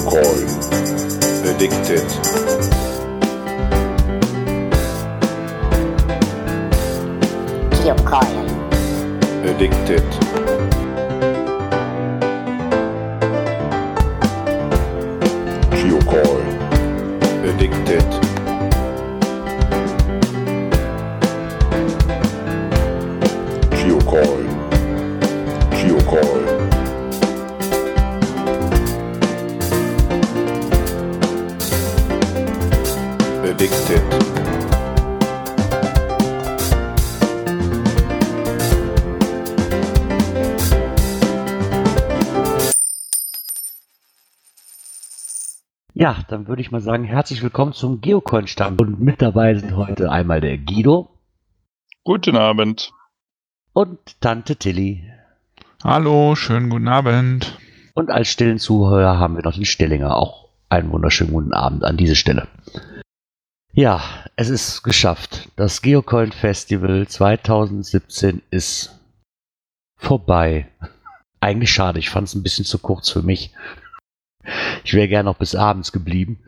Geocoin. 0.00 0.48
Addicted. 1.44 2.08
Geocoin. 7.82 8.48
Addicted. 9.44 10.19
Ja, 46.10 46.24
dann 46.26 46.48
würde 46.48 46.60
ich 46.60 46.72
mal 46.72 46.80
sagen, 46.80 47.04
herzlich 47.04 47.40
willkommen 47.40 47.72
zum 47.72 48.00
Geocoin-Stand. 48.00 48.80
Und 48.80 48.98
mit 48.98 49.22
dabei 49.22 49.54
sind 49.54 49.76
heute 49.76 50.10
einmal 50.10 50.40
der 50.40 50.58
Guido 50.58 51.08
Guten 52.02 52.36
Abend. 52.36 52.92
und 53.74 54.20
Tante 54.20 54.56
Tilly. 54.56 55.04
Hallo, 55.84 56.34
schönen 56.34 56.68
guten 56.68 56.88
Abend. 56.88 57.56
Und 57.94 58.10
als 58.10 58.26
stillen 58.26 58.58
Zuhörer 58.58 59.20
haben 59.20 59.36
wir 59.36 59.44
noch 59.44 59.54
den 59.54 59.64
Stellinger. 59.64 60.16
Auch 60.16 60.48
einen 60.68 60.90
wunderschönen 60.90 61.32
guten 61.32 61.52
Abend 61.52 61.84
an 61.84 61.96
diese 61.96 62.16
Stelle. 62.16 62.48
Ja, 63.72 64.02
es 64.34 64.48
ist 64.48 64.82
geschafft. 64.82 65.48
Das 65.54 65.80
Geocoin 65.80 66.32
Festival 66.32 67.06
2017 67.06 68.42
ist 68.50 68.98
vorbei. 69.96 70.66
Eigentlich 71.38 71.70
schade, 71.70 72.00
ich 72.00 72.10
fand 72.10 72.26
es 72.26 72.34
ein 72.34 72.42
bisschen 72.42 72.64
zu 72.64 72.80
kurz 72.80 73.10
für 73.10 73.22
mich. 73.22 73.52
Ich 74.84 74.94
wäre 74.94 75.08
gern 75.08 75.26
noch 75.26 75.36
bis 75.36 75.54
abends 75.54 75.92
geblieben. 75.92 76.40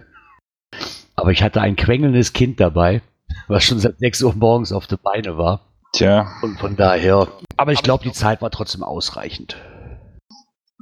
Aber 1.14 1.30
ich 1.30 1.42
hatte 1.42 1.60
ein 1.60 1.76
quengelndes 1.76 2.32
Kind 2.32 2.60
dabei, 2.60 3.02
was 3.48 3.64
schon 3.64 3.78
seit 3.78 3.98
6 3.98 4.22
Uhr 4.22 4.34
morgens 4.34 4.72
auf 4.72 4.86
der 4.86 4.96
Beine 4.96 5.36
war. 5.36 5.60
Tja, 5.92 6.32
Und 6.42 6.58
von 6.58 6.74
daher. 6.76 7.28
Aber 7.56 7.72
ich 7.72 7.82
glaube, 7.82 8.04
die 8.04 8.12
Zeit 8.12 8.40
war 8.40 8.50
trotzdem 8.50 8.82
ausreichend. 8.82 9.56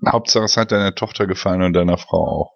Hauptsache 0.06 0.44
es 0.44 0.56
hat 0.56 0.72
deiner 0.72 0.94
Tochter 0.94 1.27
gefallen 1.27 1.62
und 1.62 1.72
deiner 1.72 1.98
Frau 1.98 2.27
auch. 2.27 2.55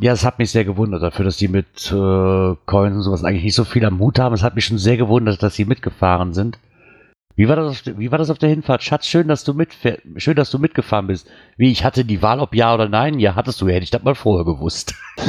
Ja, 0.00 0.12
es 0.12 0.24
hat 0.24 0.38
mich 0.38 0.50
sehr 0.50 0.64
gewundert 0.64 1.02
dafür, 1.02 1.26
dass 1.26 1.36
die 1.36 1.48
mit 1.48 1.92
äh, 1.92 2.54
Coins 2.64 2.96
und 2.96 3.02
sowas 3.02 3.24
eigentlich 3.24 3.44
nicht 3.44 3.54
so 3.54 3.64
viel 3.64 3.84
am 3.84 3.98
Mut 3.98 4.18
haben. 4.18 4.34
Es 4.34 4.42
hat 4.42 4.54
mich 4.54 4.64
schon 4.64 4.78
sehr 4.78 4.96
gewundert, 4.96 5.42
dass 5.42 5.54
sie 5.54 5.66
mitgefahren 5.66 6.32
sind. 6.32 6.58
Wie 7.40 7.48
war 7.48 7.56
das 7.56 7.70
auf, 7.70 7.80
der- 7.80 7.98
wie 7.98 8.10
war 8.10 8.18
das 8.18 8.28
auf 8.28 8.36
der 8.36 8.50
Hinfahrt? 8.50 8.82
Schatz, 8.82 9.06
schön, 9.06 9.26
dass 9.26 9.44
du 9.44 9.52
mitfähr- 9.52 9.98
schön, 10.20 10.36
dass 10.36 10.50
du 10.50 10.58
mitgefahren 10.58 11.06
bist. 11.06 11.26
Wie, 11.56 11.72
ich 11.72 11.84
hatte 11.84 12.04
die 12.04 12.20
Wahl, 12.20 12.38
ob 12.38 12.54
ja 12.54 12.74
oder 12.74 12.86
nein? 12.86 13.18
Ja, 13.18 13.34
hattest 13.34 13.62
du, 13.62 13.68
hätte 13.68 13.82
ich 13.82 13.88
das 13.90 14.02
mal 14.02 14.14
vorher 14.14 14.44
gewusst. 14.44 14.94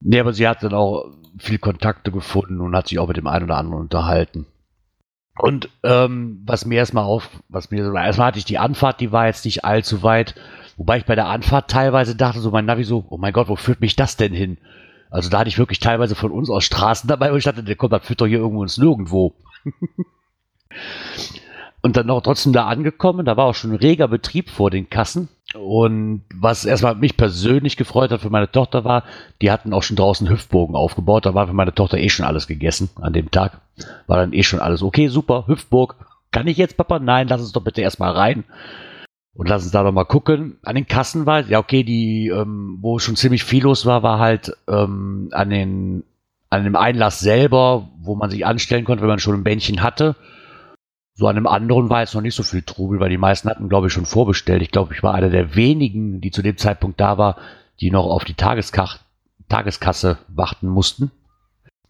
nee, 0.00 0.18
aber 0.18 0.32
sie 0.32 0.48
hat 0.48 0.64
dann 0.64 0.74
auch 0.74 1.04
viel 1.38 1.58
Kontakte 1.58 2.10
gefunden 2.10 2.60
und 2.60 2.74
hat 2.74 2.88
sich 2.88 2.98
auch 2.98 3.06
mit 3.06 3.16
dem 3.16 3.28
einen 3.28 3.44
oder 3.44 3.56
anderen 3.56 3.82
unterhalten. 3.82 4.46
Und 5.38 5.68
ähm, 5.84 6.42
was 6.44 6.66
mir 6.66 6.78
erstmal 6.78 7.04
auf, 7.04 7.30
was 7.48 7.70
mir 7.70 7.94
erstmal 7.94 8.26
hatte 8.26 8.40
ich 8.40 8.44
die 8.46 8.58
Anfahrt, 8.58 9.00
die 9.00 9.12
war 9.12 9.26
jetzt 9.26 9.44
nicht 9.44 9.64
allzu 9.64 10.02
weit, 10.02 10.34
wobei 10.76 10.98
ich 10.98 11.04
bei 11.04 11.14
der 11.14 11.28
Anfahrt 11.28 11.70
teilweise 11.70 12.16
dachte, 12.16 12.40
so 12.40 12.50
mein 12.50 12.66
Navi 12.66 12.82
so, 12.82 13.06
oh 13.10 13.16
mein 13.16 13.32
Gott, 13.32 13.48
wo 13.48 13.54
führt 13.54 13.80
mich 13.80 13.94
das 13.94 14.16
denn 14.16 14.34
hin? 14.34 14.58
Also 15.12 15.28
da 15.28 15.40
hatte 15.40 15.48
ich 15.48 15.58
wirklich 15.58 15.78
teilweise 15.78 16.14
von 16.14 16.30
uns 16.32 16.48
aus 16.48 16.64
Straßen 16.64 17.06
dabei, 17.06 17.32
wo 17.32 17.36
ich 17.36 17.44
dachte, 17.44 17.62
der 17.62 17.76
kommt, 17.76 17.92
das 17.92 18.06
führt 18.06 18.22
doch 18.22 18.26
hier 18.26 18.38
irgendwo 18.38 18.62
ins 18.62 18.78
Nirgendwo. 18.78 19.34
Und 21.82 21.96
dann 21.96 22.06
noch 22.06 22.22
trotzdem 22.22 22.52
da 22.52 22.66
angekommen, 22.66 23.26
da 23.26 23.36
war 23.36 23.46
auch 23.46 23.54
schon 23.54 23.72
ein 23.72 23.76
reger 23.76 24.08
Betrieb 24.08 24.48
vor 24.48 24.70
den 24.70 24.88
Kassen. 24.88 25.28
Und 25.54 26.22
was 26.32 26.64
erstmal 26.64 26.94
mich 26.94 27.16
persönlich 27.16 27.76
gefreut 27.76 28.10
hat 28.10 28.22
für 28.22 28.30
meine 28.30 28.50
Tochter 28.50 28.84
war, 28.84 29.02
die 29.42 29.50
hatten 29.50 29.74
auch 29.74 29.82
schon 29.82 29.96
draußen 29.96 30.30
Hüftbogen 30.30 30.76
aufgebaut. 30.76 31.26
Da 31.26 31.34
war 31.34 31.48
für 31.48 31.52
meine 31.52 31.74
Tochter 31.74 31.98
eh 31.98 32.08
schon 32.08 32.24
alles 32.24 32.46
gegessen 32.46 32.88
an 33.00 33.12
dem 33.12 33.30
Tag. 33.30 33.60
War 34.06 34.16
dann 34.16 34.32
eh 34.32 34.44
schon 34.44 34.60
alles 34.60 34.82
okay, 34.82 35.08
super, 35.08 35.44
Hüftburg. 35.46 35.96
Kann 36.30 36.46
ich 36.46 36.56
jetzt, 36.56 36.78
Papa? 36.78 37.00
Nein, 37.00 37.28
lass 37.28 37.42
uns 37.42 37.52
doch 37.52 37.62
bitte 37.62 37.82
erstmal 37.82 38.12
rein. 38.12 38.44
Und 39.34 39.48
lass 39.48 39.62
uns 39.62 39.72
da 39.72 39.82
doch 39.82 39.92
mal 39.92 40.04
gucken. 40.04 40.58
An 40.62 40.74
den 40.74 40.86
Kassen 40.86 41.24
war, 41.24 41.40
ja 41.46 41.58
okay, 41.58 41.84
die, 41.84 42.28
ähm, 42.28 42.78
wo 42.80 42.98
schon 42.98 43.16
ziemlich 43.16 43.44
viel 43.44 43.62
los 43.62 43.86
war, 43.86 44.02
war 44.02 44.18
halt 44.18 44.52
ähm, 44.68 45.30
an 45.32 45.48
den, 45.48 46.04
an 46.50 46.64
dem 46.64 46.76
Einlass 46.76 47.20
selber, 47.20 47.88
wo 47.98 48.14
man 48.14 48.30
sich 48.30 48.44
anstellen 48.44 48.84
konnte, 48.84 49.02
wenn 49.02 49.08
man 49.08 49.18
schon 49.18 49.34
ein 49.34 49.44
Bändchen 49.44 49.82
hatte. 49.82 50.16
So 51.14 51.26
an 51.28 51.36
dem 51.36 51.46
anderen 51.46 51.88
war 51.88 52.00
jetzt 52.00 52.14
noch 52.14 52.20
nicht 52.20 52.34
so 52.34 52.42
viel 52.42 52.62
Trubel, 52.62 53.00
weil 53.00 53.10
die 53.10 53.18
meisten 53.18 53.48
hatten, 53.48 53.68
glaube 53.68 53.86
ich, 53.86 53.92
schon 53.92 54.06
vorbestellt. 54.06 54.62
Ich 54.62 54.70
glaube, 54.70 54.94
ich 54.94 55.02
war 55.02 55.14
einer 55.14 55.30
der 55.30 55.54
wenigen, 55.54 56.20
die 56.20 56.30
zu 56.30 56.42
dem 56.42 56.56
Zeitpunkt 56.58 57.00
da 57.00 57.16
war, 57.16 57.36
die 57.80 57.90
noch 57.90 58.06
auf 58.06 58.24
die 58.24 58.34
Tageskach 58.34 58.98
Tageskasse 59.48 60.18
warten 60.28 60.66
mussten. 60.68 61.10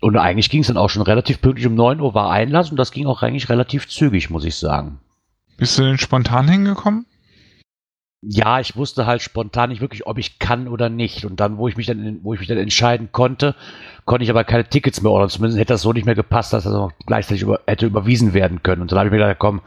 Und 0.00 0.16
eigentlich 0.16 0.50
ging 0.50 0.62
es 0.62 0.66
dann 0.66 0.76
auch 0.76 0.90
schon 0.90 1.02
relativ 1.02 1.40
pünktlich 1.40 1.66
um 1.66 1.76
9 1.76 2.00
Uhr 2.00 2.12
war 2.12 2.30
Einlass 2.30 2.70
und 2.70 2.76
das 2.76 2.90
ging 2.90 3.06
auch 3.06 3.22
eigentlich 3.22 3.48
relativ 3.48 3.88
zügig, 3.88 4.30
muss 4.30 4.44
ich 4.44 4.56
sagen. 4.56 4.98
Bist 5.58 5.78
du 5.78 5.84
denn 5.84 5.98
spontan 5.98 6.48
hingekommen? 6.48 7.06
Ja, 8.24 8.60
ich 8.60 8.76
wusste 8.76 9.04
halt 9.06 9.20
spontan 9.20 9.70
nicht 9.70 9.80
wirklich, 9.80 10.06
ob 10.06 10.16
ich 10.16 10.38
kann 10.38 10.68
oder 10.68 10.88
nicht. 10.88 11.24
Und 11.24 11.40
dann, 11.40 11.58
wo 11.58 11.66
ich 11.66 11.76
mich 11.76 11.86
dann, 11.86 12.20
wo 12.22 12.34
ich 12.34 12.38
mich 12.38 12.48
dann 12.48 12.56
entscheiden 12.56 13.10
konnte, 13.10 13.56
konnte 14.04 14.22
ich 14.22 14.30
aber 14.30 14.44
keine 14.44 14.64
Tickets 14.64 15.02
mehr 15.02 15.10
ordern. 15.10 15.28
Zumindest 15.28 15.58
hätte 15.58 15.72
das 15.72 15.82
so 15.82 15.92
nicht 15.92 16.06
mehr 16.06 16.14
gepasst, 16.14 16.52
dass 16.52 16.62
das 16.62 16.72
auch 16.72 16.92
gleichzeitig 17.04 17.42
über, 17.42 17.60
hätte 17.66 17.86
überwiesen 17.86 18.32
werden 18.32 18.62
können. 18.62 18.80
Und 18.80 18.92
dann 18.92 18.98
habe 19.00 19.08
ich 19.08 19.12
mir 19.12 19.18
gedacht, 19.18 19.40
komm, 19.40 19.60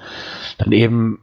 dann 0.58 0.72
eben, 0.72 1.20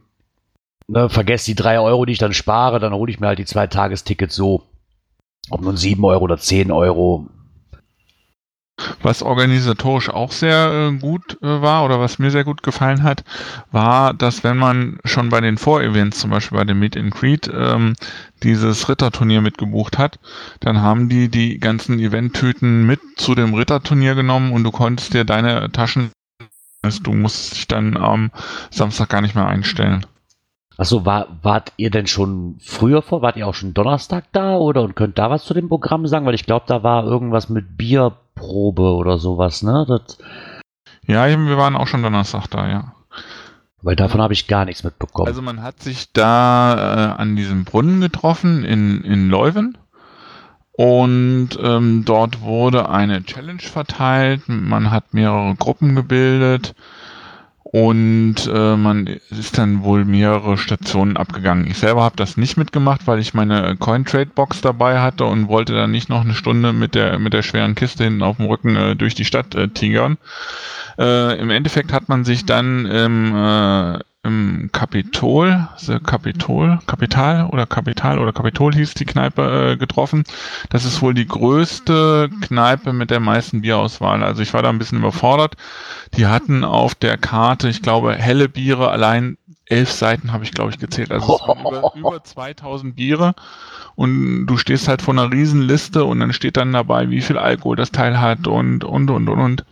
ne, 0.87 1.09
vergesst 1.09 1.47
die 1.47 1.55
drei 1.55 1.79
Euro, 1.79 2.05
die 2.05 2.13
ich 2.13 2.19
dann 2.19 2.33
spare, 2.33 2.79
dann 2.79 2.93
hole 2.93 3.11
ich 3.11 3.19
mir 3.19 3.27
halt 3.27 3.39
die 3.39 3.45
zwei 3.45 3.65
Tagestickets 3.65 4.35
so. 4.35 4.63
Ob 5.49 5.61
nun 5.61 5.75
sieben 5.75 6.05
Euro 6.05 6.23
oder 6.23 6.37
zehn 6.37 6.71
Euro. 6.71 7.27
Was 9.03 9.21
organisatorisch 9.21 10.09
auch 10.09 10.31
sehr 10.31 10.91
äh, 10.91 10.97
gut 10.97 11.37
äh, 11.43 11.61
war 11.61 11.85
oder 11.85 11.99
was 11.99 12.17
mir 12.17 12.31
sehr 12.31 12.43
gut 12.43 12.63
gefallen 12.63 13.03
hat, 13.03 13.23
war, 13.71 14.15
dass 14.15 14.43
wenn 14.43 14.57
man 14.57 14.97
schon 15.05 15.29
bei 15.29 15.41
den 15.41 15.59
Vorevents, 15.59 16.19
zum 16.19 16.31
Beispiel 16.31 16.57
bei 16.57 16.63
dem 16.63 16.79
Meet 16.79 16.97
and 16.97 17.13
Greet, 17.13 17.51
ähm, 17.53 17.93
dieses 18.41 18.89
Ritterturnier 18.89 19.41
mitgebucht 19.41 19.99
hat, 19.99 20.19
dann 20.59 20.81
haben 20.81 21.07
die 21.07 21.29
die 21.29 21.59
ganzen 21.59 21.99
Eventtüten 21.99 22.87
mit 22.87 22.99
zu 23.15 23.35
dem 23.35 23.53
Ritterturnier 23.53 24.15
genommen 24.15 24.51
und 24.51 24.63
du 24.63 24.71
konntest 24.71 25.13
dir 25.13 25.23
deine 25.23 25.71
Taschen, 25.71 26.11
du 27.03 27.13
musst 27.13 27.55
dich 27.55 27.67
dann 27.67 27.95
am 27.95 28.31
Samstag 28.71 29.09
gar 29.09 29.21
nicht 29.21 29.35
mehr 29.35 29.47
einstellen. 29.47 30.05
Achso, 30.83 31.05
war, 31.05 31.27
wart 31.41 31.71
ihr 31.77 31.91
denn 31.91 32.07
schon 32.07 32.57
früher 32.59 33.01
vor? 33.01 33.21
Wart 33.21 33.37
ihr 33.37 33.47
auch 33.47 33.53
schon 33.53 33.73
Donnerstag 33.73 34.25
da 34.33 34.57
oder 34.57 34.81
und 34.81 34.97
könnt 34.97 35.17
da 35.17 35.29
was 35.29 35.45
zu 35.45 35.53
dem 35.53 35.69
Programm 35.69 36.07
sagen? 36.07 36.25
Weil 36.25 36.33
ich 36.33 36.45
glaube, 36.45 36.65
da 36.67 36.83
war 36.83 37.05
irgendwas 37.05 37.47
mit 37.47 37.77
Bierprobe 37.77 38.93
oder 38.93 39.17
sowas, 39.17 39.63
ne? 39.63 39.85
Das, 39.87 40.17
Ja, 41.07 41.25
wir 41.25 41.57
waren 41.57 41.77
auch 41.77 41.87
schon 41.87 42.03
Donnerstag 42.03 42.47
da, 42.47 42.67
ja. 42.67 42.95
weil 43.81 43.95
davon 43.95 44.21
habe 44.21 44.33
ich 44.33 44.49
gar 44.49 44.65
nichts 44.65 44.83
mitbekommen. 44.83 45.29
Also 45.29 45.41
man 45.41 45.63
hat 45.63 45.81
sich 45.81 46.11
da 46.11 47.13
äh, 47.15 47.21
an 47.21 47.37
diesem 47.37 47.63
Brunnen 47.63 48.01
getroffen 48.01 48.65
in, 48.65 49.05
in 49.05 49.29
Leuven 49.29 49.77
und 50.73 51.51
ähm, 51.61 52.03
dort 52.03 52.41
wurde 52.41 52.89
eine 52.89 53.23
Challenge 53.23 53.61
verteilt. 53.61 54.49
Man 54.49 54.91
hat 54.91 55.13
mehrere 55.13 55.55
Gruppen 55.55 55.95
gebildet 55.95 56.75
und 57.73 58.35
äh, 58.53 58.77
man 58.77 59.07
ist 59.31 59.57
dann 59.57 59.83
wohl 59.83 60.05
mehrere 60.05 60.59
Stationen 60.59 61.17
abgegangen. 61.17 61.65
Ich 61.65 61.79
selber 61.79 62.03
habe 62.03 62.15
das 62.15 62.37
nicht 62.37 62.55
mitgemacht, 62.55 63.07
weil 63.07 63.17
ich 63.17 63.33
meine 63.33 63.75
Cointrade-Box 63.77 64.61
dabei 64.61 64.99
hatte 64.99 65.25
und 65.25 65.47
wollte 65.47 65.73
dann 65.73 65.89
nicht 65.89 66.07
noch 66.07 66.21
eine 66.21 66.35
Stunde 66.35 66.71
mit 66.71 66.93
der 66.93 67.17
mit 67.17 67.33
der 67.33 67.41
schweren 67.41 67.73
Kiste 67.73 68.03
hinten 68.03 68.21
auf 68.21 68.37
dem 68.37 68.45
Rücken 68.45 68.75
äh, 68.75 68.95
durch 68.95 69.15
die 69.15 69.25
Stadt 69.25 69.55
äh, 69.55 69.69
tigern. 69.69 70.19
Äh, 70.99 71.39
Im 71.39 71.49
Endeffekt 71.49 71.91
hat 71.91 72.09
man 72.09 72.25
sich 72.25 72.45
dann 72.45 72.85
im, 72.85 73.33
äh, 73.35 73.99
im 74.23 74.69
Kapitol, 74.71 75.67
the 75.77 75.99
Kapitol, 75.99 76.79
Kapital 76.87 77.47
oder 77.47 77.65
Kapital 77.65 78.19
oder 78.19 78.31
Kapitol 78.31 78.73
hieß 78.73 78.93
die 78.93 79.05
Kneipe 79.05 79.73
äh, 79.73 79.77
getroffen. 79.77 80.23
Das 80.69 80.85
ist 80.85 81.01
wohl 81.01 81.13
die 81.13 81.27
größte 81.27 82.29
Kneipe 82.41 82.93
mit 82.93 83.11
der 83.11 83.19
meisten 83.19 83.61
Bierauswahl. 83.61 84.23
Also 84.23 84.41
ich 84.41 84.53
war 84.53 84.61
da 84.61 84.69
ein 84.69 84.79
bisschen 84.79 84.99
überfordert. 84.99 85.55
Die 86.15 86.27
hatten 86.27 86.63
auf 86.63 86.95
der 86.95 87.17
Karte, 87.17 87.67
ich 87.67 87.81
glaube, 87.81 88.15
helle 88.15 88.47
Biere 88.47 88.89
allein 88.91 89.37
elf 89.65 89.91
Seiten 89.91 90.31
habe 90.31 90.45
ich, 90.45 90.51
glaube 90.51 90.71
ich, 90.71 90.79
gezählt. 90.79 91.11
Also 91.11 91.39
über, 91.45 91.93
über 91.95 92.23
2000 92.23 92.95
Biere 92.95 93.35
und 93.95 94.45
du 94.45 94.57
stehst 94.57 94.87
halt 94.87 95.01
vor 95.01 95.13
einer 95.13 95.31
riesen 95.31 95.61
Liste 95.61 96.05
und 96.05 96.19
dann 96.19 96.33
steht 96.33 96.57
dann 96.57 96.71
dabei, 96.71 97.09
wie 97.09 97.21
viel 97.21 97.37
Alkohol 97.37 97.75
das 97.75 97.91
Teil 97.91 98.19
hat 98.19 98.47
und, 98.47 98.83
und, 98.83 99.09
und, 99.09 99.29
und, 99.29 99.39
und. 99.39 99.65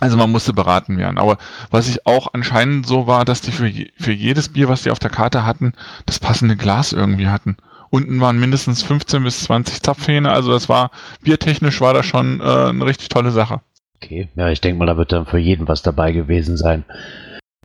Also 0.00 0.16
man 0.16 0.30
musste 0.30 0.52
beraten 0.52 0.96
werden. 0.96 1.18
Aber 1.18 1.38
was 1.70 1.88
ich 1.88 2.06
auch 2.06 2.28
anscheinend 2.32 2.86
so 2.86 3.06
war, 3.06 3.24
dass 3.24 3.40
die 3.40 3.50
für, 3.50 3.66
je, 3.66 3.90
für 3.96 4.12
jedes 4.12 4.50
Bier, 4.50 4.68
was 4.68 4.82
die 4.82 4.90
auf 4.90 5.00
der 5.00 5.10
Karte 5.10 5.44
hatten, 5.44 5.72
das 6.06 6.20
passende 6.20 6.56
Glas 6.56 6.92
irgendwie 6.92 7.26
hatten. 7.26 7.56
Unten 7.90 8.20
waren 8.20 8.38
mindestens 8.38 8.82
15 8.82 9.24
bis 9.24 9.44
20 9.44 9.82
Zapfhähne. 9.82 10.30
Also 10.30 10.52
das 10.52 10.68
war, 10.68 10.90
biertechnisch 11.22 11.80
war 11.80 11.94
das 11.94 12.06
schon 12.06 12.40
äh, 12.40 12.44
eine 12.44 12.86
richtig 12.86 13.08
tolle 13.08 13.30
Sache. 13.30 13.60
Okay, 13.96 14.28
ja, 14.36 14.48
ich 14.48 14.60
denke 14.60 14.78
mal, 14.78 14.86
da 14.86 14.96
wird 14.96 15.10
dann 15.10 15.26
für 15.26 15.38
jeden 15.38 15.66
was 15.66 15.82
dabei 15.82 16.12
gewesen 16.12 16.56
sein. 16.56 16.84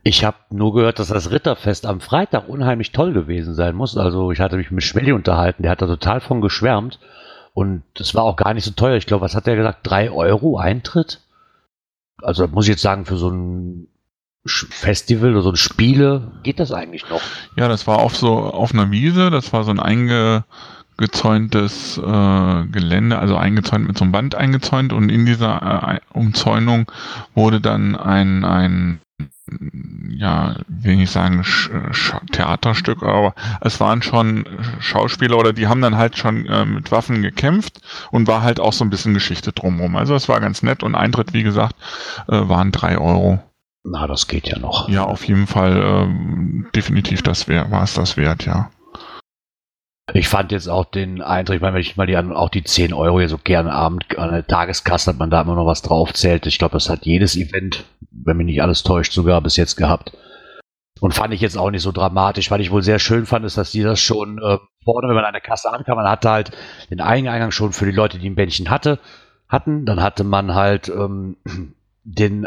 Ich 0.02 0.26
habe 0.26 0.38
nur 0.50 0.74
gehört, 0.74 1.00
dass 1.00 1.08
das 1.10 1.32
Ritterfest 1.32 1.86
am 1.86 2.02
Freitag 2.02 2.50
unheimlich 2.50 2.92
toll 2.92 3.14
gewesen 3.14 3.54
sein 3.54 3.76
muss. 3.76 3.96
Also 3.96 4.32
ich 4.32 4.40
hatte 4.40 4.58
mich 4.58 4.72
mit 4.72 4.84
Schmelly 4.84 5.12
unterhalten, 5.12 5.64
der 5.64 5.72
hat 5.72 5.82
da 5.82 5.88
total 5.88 6.20
von 6.20 6.42
geschwärmt. 6.42 7.00
Und 7.54 7.84
es 8.00 8.16
war 8.16 8.24
auch 8.24 8.36
gar 8.36 8.54
nicht 8.54 8.66
so 8.66 8.72
teuer. 8.72 8.98
Ich 8.98 9.06
glaube, 9.06 9.24
was 9.24 9.36
hat 9.36 9.48
er 9.48 9.56
gesagt? 9.56 9.80
Drei 9.84 10.10
Euro 10.10 10.58
Eintritt? 10.58 11.22
Also 12.24 12.48
muss 12.48 12.66
ich 12.66 12.72
jetzt 12.72 12.82
sagen, 12.82 13.06
für 13.06 13.18
so 13.18 13.30
ein 13.30 13.88
Festival 14.46 15.32
oder 15.32 15.42
so 15.42 15.52
ein 15.52 15.56
Spiele 15.56 16.34
geht 16.44 16.60
das 16.60 16.72
eigentlich 16.72 17.10
noch. 17.10 17.22
Ja, 17.56 17.70
das 17.70 17.88
war 17.88 18.00
auf 18.00 18.18
so 18.18 18.34
auf 18.34 18.74
einer 18.74 18.92
Wiese, 18.92 19.30
das 19.30 19.54
war 19.54 19.64
so 19.64 19.72
ein 19.72 19.80
eingezäuntes 19.80 21.98
äh, 21.98 22.66
Gelände, 22.66 23.20
also 23.20 23.38
eingezäunt 23.38 23.88
mit 23.88 23.98
so 23.98 24.04
einem 24.04 24.12
Band 24.12 24.36
eingezäunt 24.36 24.92
und 24.92 25.08
in 25.10 25.26
dieser 25.26 25.94
äh, 25.94 26.02
Umzäunung 26.12 26.92
wurde 27.36 27.62
dann 27.62 27.96
ein, 27.96 28.44
ein 28.44 29.00
ja, 30.10 30.56
will 30.68 31.02
ich 31.02 31.12
sagen, 31.12 31.44
Sch 31.44 31.70
Sch 31.92 32.16
Theaterstück, 32.32 33.04
aber 33.04 33.36
es 33.62 33.80
waren 33.80 34.02
schon 34.02 34.46
Schauspieler 34.80 35.38
oder 35.38 35.54
die 35.54 35.68
haben 35.68 35.82
dann 35.82 35.98
halt 35.98 36.18
schon 36.18 36.46
äh, 36.46 36.66
mit 36.66 36.92
Waffen 36.92 37.22
gekämpft 37.22 37.82
und 38.12 38.28
war 38.28 38.42
halt 38.42 38.60
auch 38.60 38.74
so 38.74 38.84
ein 38.84 38.90
bisschen 38.90 39.14
Geschichte 39.14 39.52
drumherum. 39.52 39.96
Also 39.96 40.16
es 40.16 40.30
war 40.30 40.40
ganz 40.40 40.64
nett 40.64 40.84
und 40.84 40.96
Eintritt, 40.96 41.34
wie 41.34 41.44
gesagt, 41.44 41.76
äh, 42.28 42.48
waren 42.48 42.72
drei 42.72 42.98
Euro. 42.98 43.40
Na, 43.84 44.08
das 44.08 44.28
geht 44.28 44.48
ja 44.48 44.58
noch. 44.60 44.88
Ja, 44.88 45.04
auf 45.04 45.28
jeden 45.28 45.48
Fall 45.48 45.78
äh, 45.78 46.72
definitiv 46.74 47.22
das 47.22 47.48
wär, 47.48 47.70
war 47.70 47.84
es 47.84 47.94
das 47.94 48.16
wert, 48.16 48.46
ja. 48.46 48.70
Ich 50.12 50.28
fand 50.28 50.52
jetzt 50.52 50.68
auch 50.68 50.84
den 50.84 51.22
Eintritt, 51.22 51.58
ich 51.58 51.62
meine, 51.62 51.76
wenn 51.76 51.82
ich 51.82 51.96
mal 51.96 52.06
die, 52.06 52.18
auch 52.18 52.50
die 52.50 52.64
10 52.64 52.94
Euro 52.94 53.20
hier 53.20 53.30
so 53.30 53.38
gerne 53.38 53.72
Abend 53.72 54.18
an 54.18 54.32
der 54.32 54.46
Tageskasse 54.46 55.12
hat 55.12 55.18
man 55.18 55.30
da 55.30 55.42
immer 55.42 55.56
noch 55.56 55.66
was 55.66 55.82
draufzählt. 55.82 56.46
Ich 56.46 56.60
glaube, 56.60 56.74
das 56.74 56.90
hat 56.90 57.06
jedes 57.06 57.38
Event, 57.38 57.86
wenn 58.12 58.36
mich 58.36 58.48
nicht 58.48 58.62
alles 58.62 58.84
täuscht, 58.84 59.14
sogar 59.14 59.40
bis 59.40 59.56
jetzt 59.56 59.78
gehabt. 59.78 60.12
Und 61.00 61.14
fand 61.14 61.34
ich 61.34 61.40
jetzt 61.40 61.58
auch 61.58 61.72
nicht 61.72 61.84
so 61.84 61.94
dramatisch. 61.94 62.52
Was 62.52 62.60
ich 62.60 62.72
wohl 62.72 62.84
sehr 62.84 63.00
schön 63.00 63.26
fand, 63.26 63.46
ist, 63.46 63.58
dass 63.58 63.72
die 63.72 63.82
das 63.82 64.02
schon 64.02 64.40
äh, 64.40 64.58
vorne, 64.84 65.08
wenn 65.08 65.16
man 65.16 65.26
an 65.26 65.34
der 65.34 65.42
Kasse 65.42 65.72
ankam, 65.72 65.96
man 65.96 66.10
hatte 66.10 66.30
halt 66.30 66.52
den 66.90 67.00
Eingang 67.00 67.52
schon 67.52 67.72
für 67.72 67.86
die 67.86 67.92
Leute, 67.92 68.20
die 68.20 68.30
ein 68.30 68.36
Bändchen 68.36 68.70
hatte, 68.70 69.00
hatten. 69.48 69.86
Dann 69.86 70.02
hatte 70.02 70.26
man 70.26 70.54
halt 70.54 70.90
ähm, 70.90 71.38
den 72.04 72.46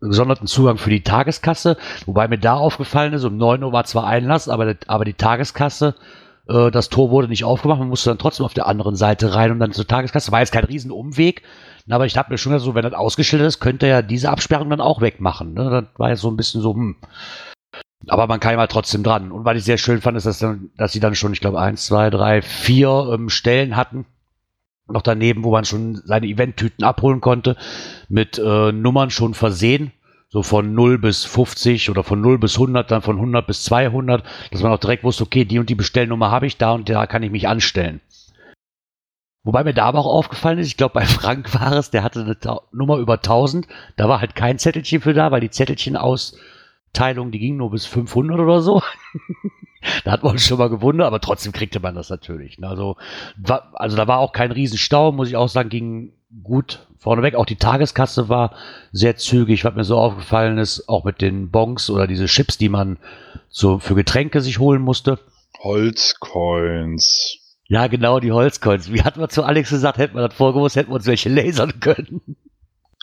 gesonderten 0.00 0.46
Zugang 0.46 0.78
für 0.78 0.90
die 0.90 1.02
Tageskasse, 1.02 1.76
wobei 2.06 2.28
mir 2.28 2.38
da 2.38 2.54
aufgefallen 2.54 3.12
ist, 3.12 3.24
um 3.24 3.36
9 3.36 3.62
Uhr 3.62 3.72
war 3.72 3.84
zwar 3.84 4.06
Einlass, 4.06 4.48
aber, 4.48 4.74
aber 4.86 5.04
die 5.04 5.14
Tageskasse 5.14 5.94
äh, 6.48 6.70
das 6.70 6.88
Tor 6.88 7.10
wurde 7.10 7.28
nicht 7.28 7.44
aufgemacht, 7.44 7.78
man 7.78 7.88
musste 7.88 8.10
dann 8.10 8.18
trotzdem 8.18 8.46
auf 8.46 8.54
der 8.54 8.66
anderen 8.66 8.96
Seite 8.96 9.34
rein 9.34 9.50
und 9.50 9.60
dann 9.60 9.72
zur 9.72 9.86
Tageskasse. 9.86 10.32
War 10.32 10.40
jetzt 10.40 10.52
kein 10.52 10.64
Riesenumweg, 10.64 11.42
aber 11.88 12.06
ich 12.06 12.16
habe 12.16 12.32
mir 12.32 12.38
schon 12.38 12.52
gedacht, 12.52 12.64
so, 12.64 12.74
wenn 12.74 12.82
das 12.82 12.94
ausgeschildert 12.94 13.48
ist, 13.48 13.60
könnte 13.60 13.86
er 13.86 13.96
ja 13.96 14.02
diese 14.02 14.30
Absperrung 14.30 14.70
dann 14.70 14.80
auch 14.80 15.00
wegmachen. 15.00 15.54
Ne? 15.54 15.70
Das 15.70 15.98
war 15.98 16.10
jetzt 16.10 16.20
so 16.20 16.30
ein 16.30 16.36
bisschen 16.36 16.60
so, 16.60 16.74
hm. 16.74 16.96
Aber 18.08 18.26
man 18.26 18.40
kam 18.40 18.58
halt 18.58 18.70
trotzdem 18.70 19.02
dran. 19.02 19.32
Und 19.32 19.46
weil 19.46 19.56
ich 19.56 19.64
sehr 19.64 19.78
schön 19.78 20.02
fand, 20.02 20.18
ist, 20.18 20.26
dass, 20.26 20.38
dann, 20.38 20.70
dass 20.76 20.92
sie 20.92 21.00
dann 21.00 21.14
schon, 21.14 21.32
ich 21.32 21.40
glaube, 21.40 21.58
eins, 21.58 21.86
zwei, 21.86 22.10
drei, 22.10 22.42
vier 22.42 23.12
ähm, 23.14 23.30
Stellen 23.30 23.76
hatten. 23.76 24.04
Noch 24.86 25.00
daneben, 25.00 25.42
wo 25.42 25.50
man 25.50 25.64
schon 25.64 26.02
seine 26.04 26.26
Eventtüten 26.26 26.84
abholen 26.84 27.22
konnte, 27.22 27.56
mit 28.10 28.38
äh, 28.38 28.72
Nummern 28.72 29.08
schon 29.08 29.32
versehen 29.32 29.92
so 30.34 30.42
von 30.42 30.74
0 30.74 30.98
bis 30.98 31.24
50 31.24 31.90
oder 31.90 32.02
von 32.02 32.20
0 32.20 32.38
bis 32.38 32.56
100, 32.56 32.90
dann 32.90 33.02
von 33.02 33.14
100 33.14 33.46
bis 33.46 33.62
200, 33.62 34.24
dass 34.50 34.62
man 34.64 34.72
auch 34.72 34.80
direkt 34.80 35.04
wusste, 35.04 35.22
okay, 35.22 35.44
die 35.44 35.60
und 35.60 35.70
die 35.70 35.76
Bestellnummer 35.76 36.32
habe 36.32 36.48
ich 36.48 36.56
da 36.56 36.72
und 36.72 36.88
da 36.88 37.06
kann 37.06 37.22
ich 37.22 37.30
mich 37.30 37.46
anstellen. 37.46 38.00
Wobei 39.44 39.62
mir 39.62 39.74
da 39.74 39.84
aber 39.84 40.00
auch 40.00 40.12
aufgefallen 40.12 40.58
ist, 40.58 40.66
ich 40.66 40.76
glaube 40.76 40.94
bei 40.94 41.04
Frank 41.04 41.54
war 41.54 41.74
es, 41.74 41.90
der 41.90 42.02
hatte 42.02 42.22
eine 42.22 42.36
Ta 42.36 42.62
Nummer 42.72 42.96
über 42.96 43.14
1000, 43.14 43.68
da 43.96 44.08
war 44.08 44.20
halt 44.20 44.34
kein 44.34 44.58
Zettelchen 44.58 45.02
für 45.02 45.14
da, 45.14 45.30
weil 45.30 45.40
die 45.40 45.50
Zettelchen 45.50 45.96
aus 45.96 46.36
Teilung, 46.92 47.30
die 47.30 47.38
ging 47.38 47.56
nur 47.56 47.70
bis 47.70 47.86
500 47.86 48.40
oder 48.40 48.60
so. 48.60 48.82
da 50.04 50.10
hat 50.10 50.24
man 50.24 50.40
schon 50.40 50.58
mal 50.58 50.68
gewundert, 50.68 51.06
aber 51.06 51.20
trotzdem 51.20 51.52
kriegte 51.52 51.78
man 51.78 51.94
das 51.94 52.10
natürlich. 52.10 52.58
Ne? 52.58 52.66
Also, 52.66 52.96
war, 53.36 53.70
also 53.74 53.96
da 53.96 54.08
war 54.08 54.18
auch 54.18 54.32
kein 54.32 54.50
Riesenstau, 54.50 55.12
muss 55.12 55.28
ich 55.28 55.36
auch 55.36 55.48
sagen, 55.48 55.68
ging 55.68 56.12
gut 56.42 56.88
vorneweg. 57.04 57.36
Auch 57.36 57.46
die 57.46 57.56
Tageskasse 57.56 58.28
war 58.28 58.54
sehr 58.90 59.16
zügig, 59.16 59.64
was 59.64 59.74
mir 59.74 59.84
so 59.84 59.98
aufgefallen 59.98 60.58
ist, 60.58 60.88
auch 60.88 61.04
mit 61.04 61.20
den 61.20 61.50
Bonks 61.50 61.88
oder 61.90 62.06
diese 62.06 62.26
Chips, 62.26 62.58
die 62.58 62.68
man 62.68 62.98
so 63.48 63.78
für 63.78 63.94
Getränke 63.94 64.40
sich 64.40 64.58
holen 64.58 64.82
musste. 64.82 65.20
Holzcoins. 65.62 67.38
Ja, 67.66 67.86
genau, 67.86 68.20
die 68.20 68.32
Holzcoins. 68.32 68.92
Wie 68.92 69.02
hat 69.02 69.16
man 69.16 69.30
zu 69.30 69.44
Alex 69.44 69.70
gesagt, 69.70 69.98
hätten 69.98 70.16
wir 70.16 70.26
das 70.26 70.36
vorgewusst, 70.36 70.76
hätten 70.76 70.90
wir 70.90 70.96
uns 70.96 71.06
welche 71.06 71.28
lasern 71.28 71.78
können. 71.80 72.36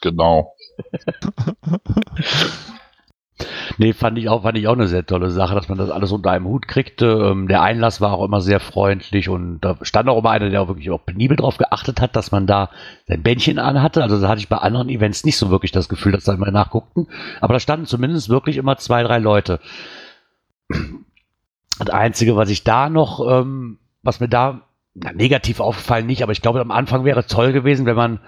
Genau. 0.01 0.55
Nee, 3.77 3.93
fand 3.93 4.17
ich 4.17 4.29
auch, 4.29 4.43
fand 4.43 4.57
ich 4.57 4.67
auch 4.67 4.73
eine 4.73 4.87
sehr 4.87 5.05
tolle 5.05 5.29
Sache, 5.29 5.55
dass 5.55 5.69
man 5.69 5.77
das 5.77 5.89
alles 5.89 6.11
unter 6.11 6.31
einem 6.31 6.45
Hut 6.45 6.67
kriegte. 6.67 7.05
Ähm, 7.05 7.47
der 7.47 7.61
Einlass 7.61 8.01
war 8.01 8.13
auch 8.13 8.25
immer 8.25 8.41
sehr 8.41 8.59
freundlich 8.59 9.29
und 9.29 9.59
da 9.61 9.77
stand 9.81 10.09
auch 10.09 10.19
immer 10.19 10.31
einer, 10.31 10.49
der 10.49 10.61
auch 10.61 10.67
wirklich 10.67 10.89
auch 10.91 11.05
penibel 11.05 11.37
drauf 11.37 11.57
geachtet 11.57 12.01
hat, 12.01 12.15
dass 12.15 12.31
man 12.31 12.47
da 12.47 12.69
sein 13.07 13.23
Bändchen 13.23 13.59
anhatte. 13.59 14.03
Also 14.03 14.19
da 14.19 14.27
hatte 14.27 14.39
ich 14.39 14.49
bei 14.49 14.57
anderen 14.57 14.89
Events 14.89 15.23
nicht 15.23 15.37
so 15.37 15.49
wirklich 15.49 15.71
das 15.71 15.89
Gefühl, 15.89 16.11
dass 16.11 16.23
da 16.23 16.33
immer 16.33 16.51
nachguckten. 16.51 17.07
Aber 17.39 17.53
da 17.53 17.59
standen 17.59 17.85
zumindest 17.85 18.29
wirklich 18.29 18.57
immer 18.57 18.77
zwei, 18.77 19.03
drei 19.03 19.19
Leute. 19.19 19.59
Das 21.79 21.89
Einzige, 21.89 22.35
was 22.35 22.49
ich 22.49 22.63
da 22.63 22.89
noch, 22.89 23.25
ähm, 23.27 23.79
was 24.03 24.19
mir 24.19 24.29
da 24.29 24.61
na, 24.93 25.13
negativ 25.13 25.59
aufgefallen 25.59 26.05
nicht, 26.05 26.21
aber 26.23 26.31
ich 26.31 26.41
glaube, 26.41 26.59
am 26.59 26.71
Anfang 26.71 27.05
wäre 27.05 27.25
toll 27.25 27.53
gewesen, 27.53 27.85
wenn 27.85 27.95
man 27.95 28.19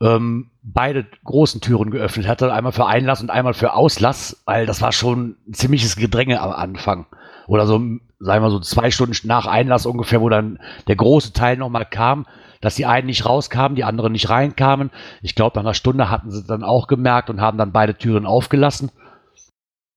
ähm, 0.00 0.50
beide 0.62 1.06
großen 1.24 1.60
Türen 1.60 1.90
geöffnet 1.90 2.26
hatte, 2.26 2.52
einmal 2.52 2.72
für 2.72 2.86
Einlass 2.86 3.22
und 3.22 3.30
einmal 3.30 3.54
für 3.54 3.72
Auslass, 3.74 4.42
weil 4.44 4.66
das 4.66 4.82
war 4.82 4.92
schon 4.92 5.36
ein 5.48 5.54
ziemliches 5.54 5.96
Gedränge 5.96 6.40
am 6.40 6.50
Anfang. 6.50 7.06
Oder 7.46 7.66
so, 7.66 7.80
sagen 8.18 8.44
wir 8.44 8.50
so 8.50 8.60
zwei 8.60 8.90
Stunden 8.90 9.14
nach 9.24 9.46
Einlass 9.46 9.86
ungefähr, 9.86 10.20
wo 10.20 10.28
dann 10.28 10.58
der 10.88 10.96
große 10.96 11.32
Teil 11.32 11.56
nochmal 11.56 11.86
kam, 11.86 12.26
dass 12.60 12.74
die 12.74 12.86
einen 12.86 13.06
nicht 13.06 13.24
rauskamen, 13.24 13.76
die 13.76 13.84
anderen 13.84 14.12
nicht 14.12 14.28
reinkamen. 14.28 14.90
Ich 15.22 15.34
glaube, 15.34 15.56
nach 15.56 15.64
einer 15.64 15.74
Stunde 15.74 16.10
hatten 16.10 16.30
sie 16.30 16.44
dann 16.44 16.64
auch 16.64 16.88
gemerkt 16.88 17.30
und 17.30 17.40
haben 17.40 17.58
dann 17.58 17.72
beide 17.72 17.96
Türen 17.96 18.26
aufgelassen. 18.26 18.90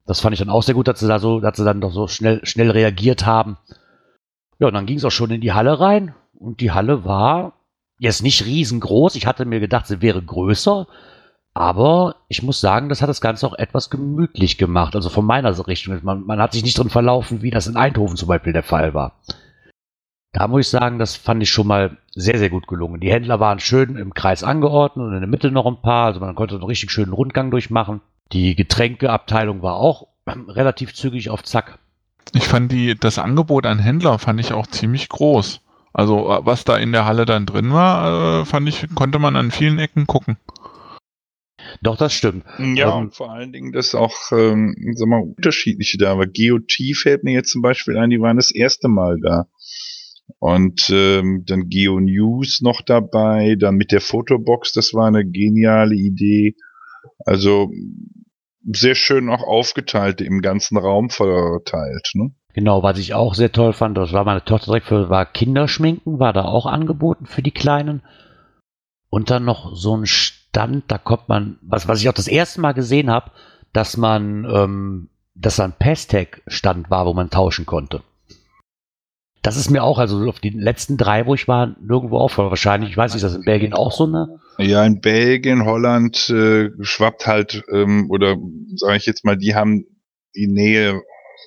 Das 0.05 0.21
fand 0.21 0.33
ich 0.33 0.39
dann 0.39 0.50
auch 0.50 0.63
sehr 0.63 0.75
gut, 0.75 0.88
dass 0.88 1.00
sie 1.00 1.07
da 1.07 1.19
so, 1.19 1.39
dass 1.39 1.57
sie 1.57 1.65
dann 1.65 1.81
doch 1.81 1.91
so 1.91 2.07
schnell, 2.07 2.45
schnell 2.45 2.71
reagiert 2.71 3.25
haben. 3.25 3.57
Ja, 4.59 4.67
und 4.67 4.74
dann 4.74 4.85
ging 4.85 4.97
es 4.97 5.05
auch 5.05 5.12
schon 5.12 5.31
in 5.31 5.41
die 5.41 5.53
Halle 5.53 5.79
rein. 5.79 6.15
Und 6.33 6.62
die 6.62 6.71
Halle 6.71 7.05
war 7.05 7.58
jetzt 8.00 8.24
nicht 8.24 8.46
riesengroß. 8.46 9.15
Ich 9.15 9.27
hatte 9.27 9.46
mir 9.46 9.60
gedacht, 9.60 9.86
sie 9.86 10.01
wäre 10.01 10.22
größer. 10.22 10.88
Aber 11.53 12.15
ich 12.27 12.41
muss 12.41 12.62
sagen, 12.62 12.89
das 12.89 13.01
hat 13.01 13.10
das 13.10 13.22
Ganze 13.22 13.46
auch 13.46 13.53
etwas 13.53 13.89
gemütlich 13.89 14.58
gemacht. 14.58 14.96
Also 14.96 15.10
von 15.10 15.25
meiner 15.25 15.68
Richtung. 15.68 16.00
Man, 16.03 16.25
man 16.25 16.41
hat 16.41 16.53
sich 16.53 16.63
nicht 16.63 16.77
drin 16.77 16.89
verlaufen, 16.89 17.41
wie 17.41 17.51
das 17.51 17.68
in 17.68 17.75
Eindhoven 17.75 18.18
zum 18.18 18.27
Beispiel 18.27 18.53
der 18.53 18.63
Fall 18.63 18.94
war. 18.94 19.20
Da 20.32 20.48
muss 20.48 20.62
ich 20.62 20.70
sagen, 20.70 21.00
das 21.00 21.15
fand 21.15 21.41
ich 21.41 21.50
schon 21.50 21.68
mal 21.68 21.98
sehr, 22.13 22.38
sehr 22.38 22.50
gut 22.50 22.68
gelungen. 22.68 23.01
Die 23.01 23.12
Händler 23.12 23.39
waren 23.39 23.60
schön 23.60 23.96
im 23.96 24.13
Kreis 24.13 24.44
angeordnet 24.44 25.08
und 25.08 25.13
in 25.13 25.22
der 25.22 25.29
Mitte 25.29 25.51
noch 25.51 25.65
ein 25.65 25.82
paar. 25.82 26.06
Also 26.06 26.20
man 26.20 26.36
konnte 26.36 26.56
einen 26.56 26.63
richtig 26.63 26.91
schönen 26.91 27.13
Rundgang 27.13 27.51
durchmachen. 27.51 28.01
Die 28.32 28.56
Getränkeabteilung 28.56 29.62
war 29.62 29.75
auch 29.75 30.08
relativ 30.48 30.94
zügig 30.94 31.29
auf 31.29 31.44
Zack. 31.44 31.79
Ich 32.34 32.48
fand 32.48 32.72
die, 32.72 32.96
das 32.96 33.18
Angebot 33.18 33.65
an 33.65 33.79
Händler 33.79 34.20
fand 34.20 34.39
ich 34.39 34.53
auch 34.53 34.68
ziemlich 34.68 35.10
groß. 35.10 35.62
Also 36.00 36.29
äh, 36.29 36.46
was 36.46 36.63
da 36.63 36.77
in 36.77 36.94
der 36.94 37.03
Halle 37.03 37.25
dann 37.25 37.46
drin 37.46 37.74
war, 37.74 38.41
äh, 38.41 38.46
fand 38.46 38.70
ich, 38.70 38.88
konnte 38.96 39.20
man 39.20 39.36
an 39.36 39.51
vielen 39.51 39.79
Ecken 39.79 40.08
gucken. 40.08 40.38
Doch, 41.82 41.98
das 41.98 42.13
stimmt. 42.13 42.46
Ja, 42.58 42.94
ähm, 42.94 43.03
und 43.03 43.15
vor 43.15 43.34
allen 43.34 43.51
Dingen 43.51 43.74
das 43.74 43.96
auch, 43.96 44.15
ähm, 44.32 44.94
sag 44.96 45.10
mal, 45.10 45.22
unterschiedliche 45.22 45.98
da. 45.98 46.13
Aber 46.13 46.25
GOT 46.25 46.72
fällt 46.96 47.25
mir 47.25 47.34
jetzt 47.34 47.51
zum 47.51 47.62
Beispiel 47.62 47.98
ein, 47.98 48.12
die 48.12 48.22
waren 48.22 48.38
das 48.38 48.50
erste 48.50 48.88
Mal 48.88 49.18
da. 49.22 49.50
Und 50.39 50.89
ähm, 50.89 51.44
dann 51.46 51.68
Geo 51.68 52.00
News 52.00 52.62
noch 52.62 52.82
dabei, 52.82 53.56
dann 53.60 53.75
mit 53.75 53.91
der 53.91 54.00
Fotobox, 54.00 54.72
das 54.72 54.94
war 54.94 55.08
eine 55.08 55.29
geniale 55.29 55.96
Idee. 55.96 56.56
Also 57.25 57.74
sehr 58.72 58.96
schön 58.96 59.27
auch 59.27 59.44
aufgeteilt, 59.44 60.22
im 60.22 60.41
ganzen 60.41 60.77
Raum 60.77 61.10
verteilt. 61.10 62.12
Ne? 62.13 62.32
Genau, 62.59 62.83
was 62.83 62.99
ich 62.99 63.13
auch 63.13 63.35
sehr 63.35 63.53
toll 63.53 63.71
fand, 63.71 63.97
das 63.97 64.11
war 64.11 64.25
meine 64.25 64.43
Tochter 64.43 64.65
direkt 64.65 64.87
für, 64.87 65.09
war 65.09 65.25
Kinderschminken, 65.25 66.19
war 66.19 66.33
da 66.33 66.43
auch 66.43 66.65
angeboten 66.65 67.25
für 67.25 67.41
die 67.41 67.53
Kleinen. 67.53 68.01
Und 69.09 69.29
dann 69.29 69.45
noch 69.45 69.77
so 69.77 69.95
ein 69.95 70.05
Stand, 70.05 70.83
da 70.89 70.97
kommt 70.97 71.29
man, 71.29 71.57
was, 71.61 71.87
was 71.87 72.01
ich 72.01 72.09
auch 72.09 72.13
das 72.13 72.27
erste 72.27 72.59
Mal 72.59 72.73
gesehen 72.73 73.09
habe, 73.09 73.31
dass 73.71 73.95
man, 73.95 74.43
ähm, 74.43 75.09
dass 75.35 75.55
da 75.55 75.63
ein 75.63 75.71
Pestec-Stand 75.71 76.89
war, 76.89 77.05
wo 77.05 77.13
man 77.13 77.29
tauschen 77.29 77.65
konnte. 77.65 78.01
Das 79.41 79.55
ist 79.55 79.69
mir 79.69 79.81
auch, 79.81 79.97
also 79.97 80.27
auf 80.27 80.41
die 80.41 80.49
letzten 80.49 80.97
drei, 80.97 81.25
wo 81.27 81.35
ich 81.35 81.47
war, 81.47 81.77
nirgendwo 81.79 82.17
auffallen. 82.17 82.49
Wahrscheinlich, 82.49 82.89
ich 82.89 82.97
weiß 82.97 83.13
nicht, 83.13 83.23
ist 83.23 83.31
das 83.31 83.39
in 83.39 83.45
Belgien 83.45 83.73
auch 83.73 83.93
so 83.93 84.03
eine 84.03 84.37
Ja, 84.57 84.83
in 84.83 84.99
Belgien, 84.99 85.63
Holland 85.63 86.29
äh, 86.29 86.71
schwappt 86.81 87.25
halt, 87.25 87.63
ähm, 87.71 88.07
oder 88.09 88.35
sage 88.75 88.97
ich 88.97 89.05
jetzt 89.05 89.23
mal, 89.23 89.37
die 89.37 89.55
haben 89.55 89.85
die 90.35 90.47
Nähe, 90.47 91.01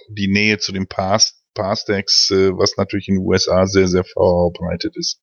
die 0.09 0.29
Nähe 0.29 0.59
zu 0.59 0.73
den 0.73 0.87
Pass, 0.87 1.45
Pass-Decks, 1.55 2.31
äh, 2.31 2.51
was 2.53 2.77
natürlich 2.77 3.09
in 3.09 3.17
den 3.17 3.27
USA 3.27 3.67
sehr, 3.67 3.89
sehr 3.89 4.05
verbreitet 4.05 4.97
ist. 4.97 5.21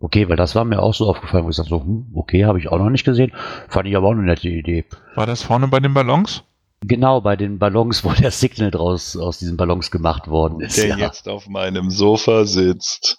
Okay, 0.00 0.28
weil 0.28 0.36
das 0.36 0.54
war 0.54 0.64
mir 0.64 0.80
auch 0.80 0.94
so 0.94 1.08
aufgefallen, 1.08 1.44
wo 1.44 1.50
ich 1.50 1.56
dachte 1.56 1.70
so, 1.70 1.82
hm, 1.82 2.12
okay, 2.14 2.44
habe 2.44 2.58
ich 2.58 2.68
auch 2.68 2.78
noch 2.78 2.90
nicht 2.90 3.04
gesehen. 3.04 3.32
Fand 3.68 3.88
ich 3.88 3.96
aber 3.96 4.08
auch 4.08 4.12
eine 4.12 4.22
nette 4.22 4.48
Idee. 4.48 4.84
War 5.16 5.26
das 5.26 5.42
vorne 5.42 5.68
bei 5.68 5.80
den 5.80 5.92
Ballons? 5.92 6.44
Genau, 6.80 7.20
bei 7.20 7.34
den 7.36 7.58
Ballons, 7.58 8.04
wo 8.04 8.12
der 8.12 8.30
Signal 8.30 8.70
draus 8.70 9.16
aus 9.16 9.38
diesen 9.38 9.56
Ballons 9.56 9.90
gemacht 9.90 10.28
worden 10.28 10.60
ist. 10.60 10.78
Der 10.78 10.88
ja. 10.88 10.96
jetzt 10.98 11.28
auf 11.28 11.48
meinem 11.48 11.90
Sofa 11.90 12.44
sitzt. 12.44 13.18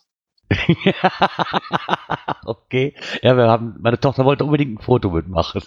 okay. 2.45 2.95
Ja, 3.21 3.37
wir 3.37 3.47
haben, 3.47 3.75
meine 3.81 3.99
Tochter 3.99 4.25
wollte 4.25 4.45
unbedingt 4.45 4.79
ein 4.79 4.83
Foto 4.83 5.11
mitmachen. 5.11 5.61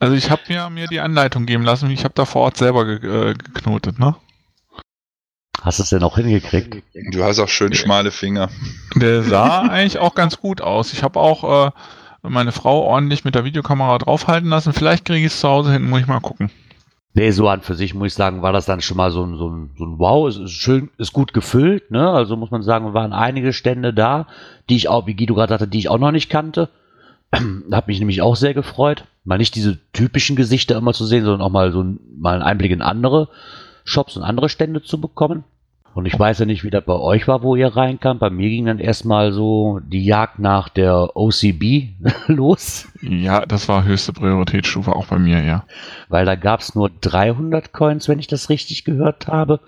Also 0.00 0.14
ich 0.14 0.30
habe 0.30 0.40
mir, 0.48 0.70
mir 0.70 0.86
die 0.86 1.00
Anleitung 1.00 1.44
geben 1.44 1.62
lassen. 1.62 1.90
Ich 1.90 2.04
habe 2.04 2.14
da 2.14 2.24
vor 2.24 2.42
Ort 2.42 2.56
selber 2.56 2.86
ge 2.86 3.30
äh, 3.30 3.34
geknotet, 3.34 3.98
ne? 3.98 4.16
Hast 5.60 5.78
du 5.78 5.82
es 5.82 5.90
denn 5.90 6.02
auch 6.02 6.16
hingekriegt? 6.16 6.82
Du 7.12 7.22
hast 7.22 7.38
auch 7.38 7.48
schön 7.48 7.74
schmale 7.74 8.10
Finger. 8.10 8.48
Der 8.96 9.22
sah 9.22 9.60
eigentlich 9.60 9.98
auch 9.98 10.14
ganz 10.14 10.38
gut 10.38 10.62
aus. 10.62 10.94
Ich 10.94 11.02
habe 11.02 11.20
auch 11.20 11.66
äh, 11.66 11.70
meine 12.22 12.52
Frau 12.52 12.80
ordentlich 12.80 13.24
mit 13.24 13.34
der 13.34 13.44
Videokamera 13.44 13.98
draufhalten 13.98 14.48
lassen. 14.48 14.72
Vielleicht 14.72 15.04
kriege 15.04 15.26
ich 15.26 15.34
es 15.34 15.40
zu 15.40 15.48
Hause 15.48 15.72
hin, 15.72 15.88
muss 15.88 16.00
ich 16.00 16.06
mal 16.06 16.20
gucken. 16.20 16.50
Nee, 17.12 17.30
so 17.32 17.48
an 17.48 17.60
für 17.60 17.74
sich 17.74 17.92
muss 17.92 18.08
ich 18.08 18.14
sagen, 18.14 18.40
war 18.40 18.52
das 18.52 18.64
dann 18.64 18.80
schon 18.80 18.96
mal 18.96 19.10
so 19.10 19.22
ein, 19.22 19.36
so 19.36 19.50
ein, 19.50 19.70
so 19.76 19.84
ein 19.84 19.98
Wow. 19.98 20.28
Es 20.28 20.38
ist 20.38 20.52
schön, 20.52 20.88
ist 20.96 21.12
gut 21.12 21.34
gefüllt, 21.34 21.90
ne? 21.90 22.08
Also 22.08 22.36
muss 22.36 22.50
man 22.50 22.62
sagen, 22.62 22.94
waren 22.94 23.12
einige 23.12 23.52
Stände 23.52 23.92
da, 23.92 24.28
die 24.70 24.76
ich 24.76 24.88
auch, 24.88 25.06
wie 25.06 25.14
Guido 25.14 25.34
gerade 25.34 25.52
hatte, 25.52 25.68
die 25.68 25.78
ich 25.78 25.90
auch 25.90 25.98
noch 25.98 26.12
nicht 26.12 26.30
kannte. 26.30 26.70
Hat 27.72 27.86
mich 27.86 27.98
nämlich 27.98 28.22
auch 28.22 28.36
sehr 28.36 28.54
gefreut, 28.54 29.04
mal 29.30 29.38
nicht 29.38 29.54
diese 29.54 29.78
typischen 29.92 30.34
Gesichter 30.34 30.76
immer 30.76 30.92
zu 30.92 31.06
sehen, 31.06 31.24
sondern 31.24 31.40
auch 31.40 31.52
mal 31.52 31.70
so 31.70 31.84
ein, 31.84 32.00
mal 32.18 32.34
einen 32.34 32.42
Einblick 32.42 32.72
in 32.72 32.82
andere 32.82 33.28
Shops 33.84 34.16
und 34.16 34.24
andere 34.24 34.48
Stände 34.48 34.82
zu 34.82 35.00
bekommen. 35.00 35.44
Und 35.94 36.06
ich 36.06 36.18
weiß 36.18 36.40
ja 36.40 36.46
nicht, 36.46 36.64
wie 36.64 36.70
das 36.70 36.84
bei 36.84 36.94
euch 36.94 37.28
war, 37.28 37.42
wo 37.42 37.54
ihr 37.54 37.68
reinkam. 37.68 38.18
Bei 38.18 38.28
mir 38.28 38.48
ging 38.48 38.66
dann 38.66 38.80
erstmal 38.80 39.32
so 39.32 39.80
die 39.84 40.04
Jagd 40.04 40.40
nach 40.40 40.68
der 40.68 41.16
OCB 41.16 41.90
los, 42.26 42.88
Ja, 43.02 43.46
das 43.46 43.68
war 43.68 43.84
höchste 43.84 44.12
Prioritätsstufe 44.12 44.94
auch 44.94 45.06
bei 45.06 45.18
mir, 45.18 45.42
ja. 45.44 45.64
weil 46.08 46.26
da 46.26 46.34
gab 46.34 46.60
es 46.60 46.74
nur 46.74 46.90
300 47.00 47.72
Coins, 47.72 48.08
wenn 48.08 48.18
ich 48.18 48.26
das 48.26 48.50
richtig 48.50 48.84
gehört 48.84 49.28
habe. 49.28 49.60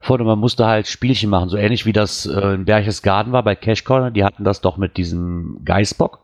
Vorne, 0.00 0.24
man 0.24 0.38
musste 0.38 0.66
halt 0.66 0.88
Spielchen 0.88 1.30
machen, 1.30 1.48
so 1.48 1.56
ähnlich 1.56 1.86
wie 1.86 1.92
das 1.92 2.26
äh, 2.26 2.54
in 2.54 2.64
Berchtesgaden 2.64 3.32
war 3.32 3.44
bei 3.44 3.54
Cash 3.54 3.84
Corner. 3.84 4.10
Die 4.10 4.24
hatten 4.24 4.44
das 4.44 4.60
doch 4.60 4.76
mit 4.76 4.96
diesem 4.96 5.60
Geißbock. 5.64 6.20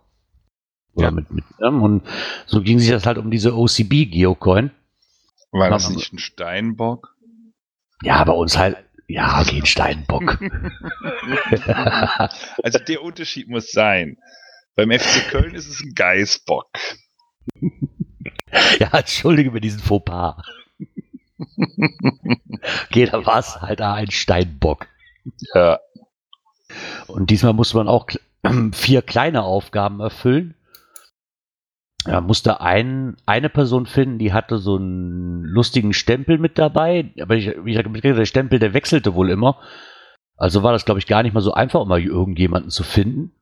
Oder 0.95 1.07
Ja. 1.07 1.11
mit, 1.11 1.31
mit, 1.31 1.45
und 1.61 2.03
so 2.47 2.63
ging 2.63 2.79
sich 2.79 2.91
das 2.91 3.07
halt 3.07 3.19
um 3.19 3.31
diese 3.31 3.57
OCB 3.57 4.11
Geocoin. 4.11 4.71
War 5.51 5.71
das 5.71 5.91
nicht 5.91 6.13
ein 6.13 6.19
Steinbock? 6.19 7.17
Ja, 8.03 8.23
bei 8.25 8.33
uns 8.33 8.59
halt, 8.59 8.77
ja, 9.09 9.43
ein 9.49 9.67
Steinbock. 9.67 10.39
Also 12.63 12.79
der 12.79 13.03
Unterschied 13.03 13.49
muss 13.49 13.71
sein. 13.71 14.19
Beim 14.77 14.91
FC 14.91 15.29
Köln 15.31 15.55
ist 15.55 15.69
es 15.69 15.81
ein 15.81 15.95
Geißbock. 15.95 16.67
ja, 18.81 18.89
entschuldige 18.93 19.51
mir 19.51 19.61
diesen 19.61 19.81
Fauxpas. 19.81 20.43
okay, 22.89 23.07
da 23.07 23.25
war 23.25 23.39
es 23.39 23.61
halt 23.61 23.81
ein 23.81 24.11
Steinbock. 24.11 24.87
Ja. 25.55 25.79
Und 27.07 27.31
diesmal 27.31 27.53
musste 27.53 27.77
man 27.77 27.89
auch 27.89 28.09
vier 28.73 29.03
kleine 29.03 29.43
Aufgaben 29.43 30.01
erfüllen. 30.01 30.55
Da 32.05 32.21
musste 32.21 32.61
ein, 32.61 33.17
eine 33.25 33.49
Person 33.49 33.87
finden, 33.87 34.19
die 34.19 34.33
hatte 34.33 34.59
so 34.59 34.77
einen 34.77 35.43
lustigen 35.45 35.95
Stempel 35.95 36.39
mit 36.39 36.59
dabei. 36.59 37.13
Aber 37.21 37.35
ich, 37.35 37.49
ich 37.49 37.77
mitgekriegt 37.77 38.19
der 38.19 38.27
Stempel, 38.27 38.59
der 38.59 38.75
wechselte 38.75 39.15
wohl 39.15 39.31
immer. 39.31 39.59
Also 40.37 40.63
war 40.63 40.73
das, 40.73 40.85
glaube 40.85 41.01
ich, 41.01 41.07
gar 41.07 41.23
nicht 41.23 41.33
mal 41.33 41.41
so 41.41 41.55
einfach, 41.55 41.81
um 41.81 41.89
mal 41.89 42.03
irgendjemanden 42.03 42.71
zu 42.71 42.83
finden. 42.83 43.33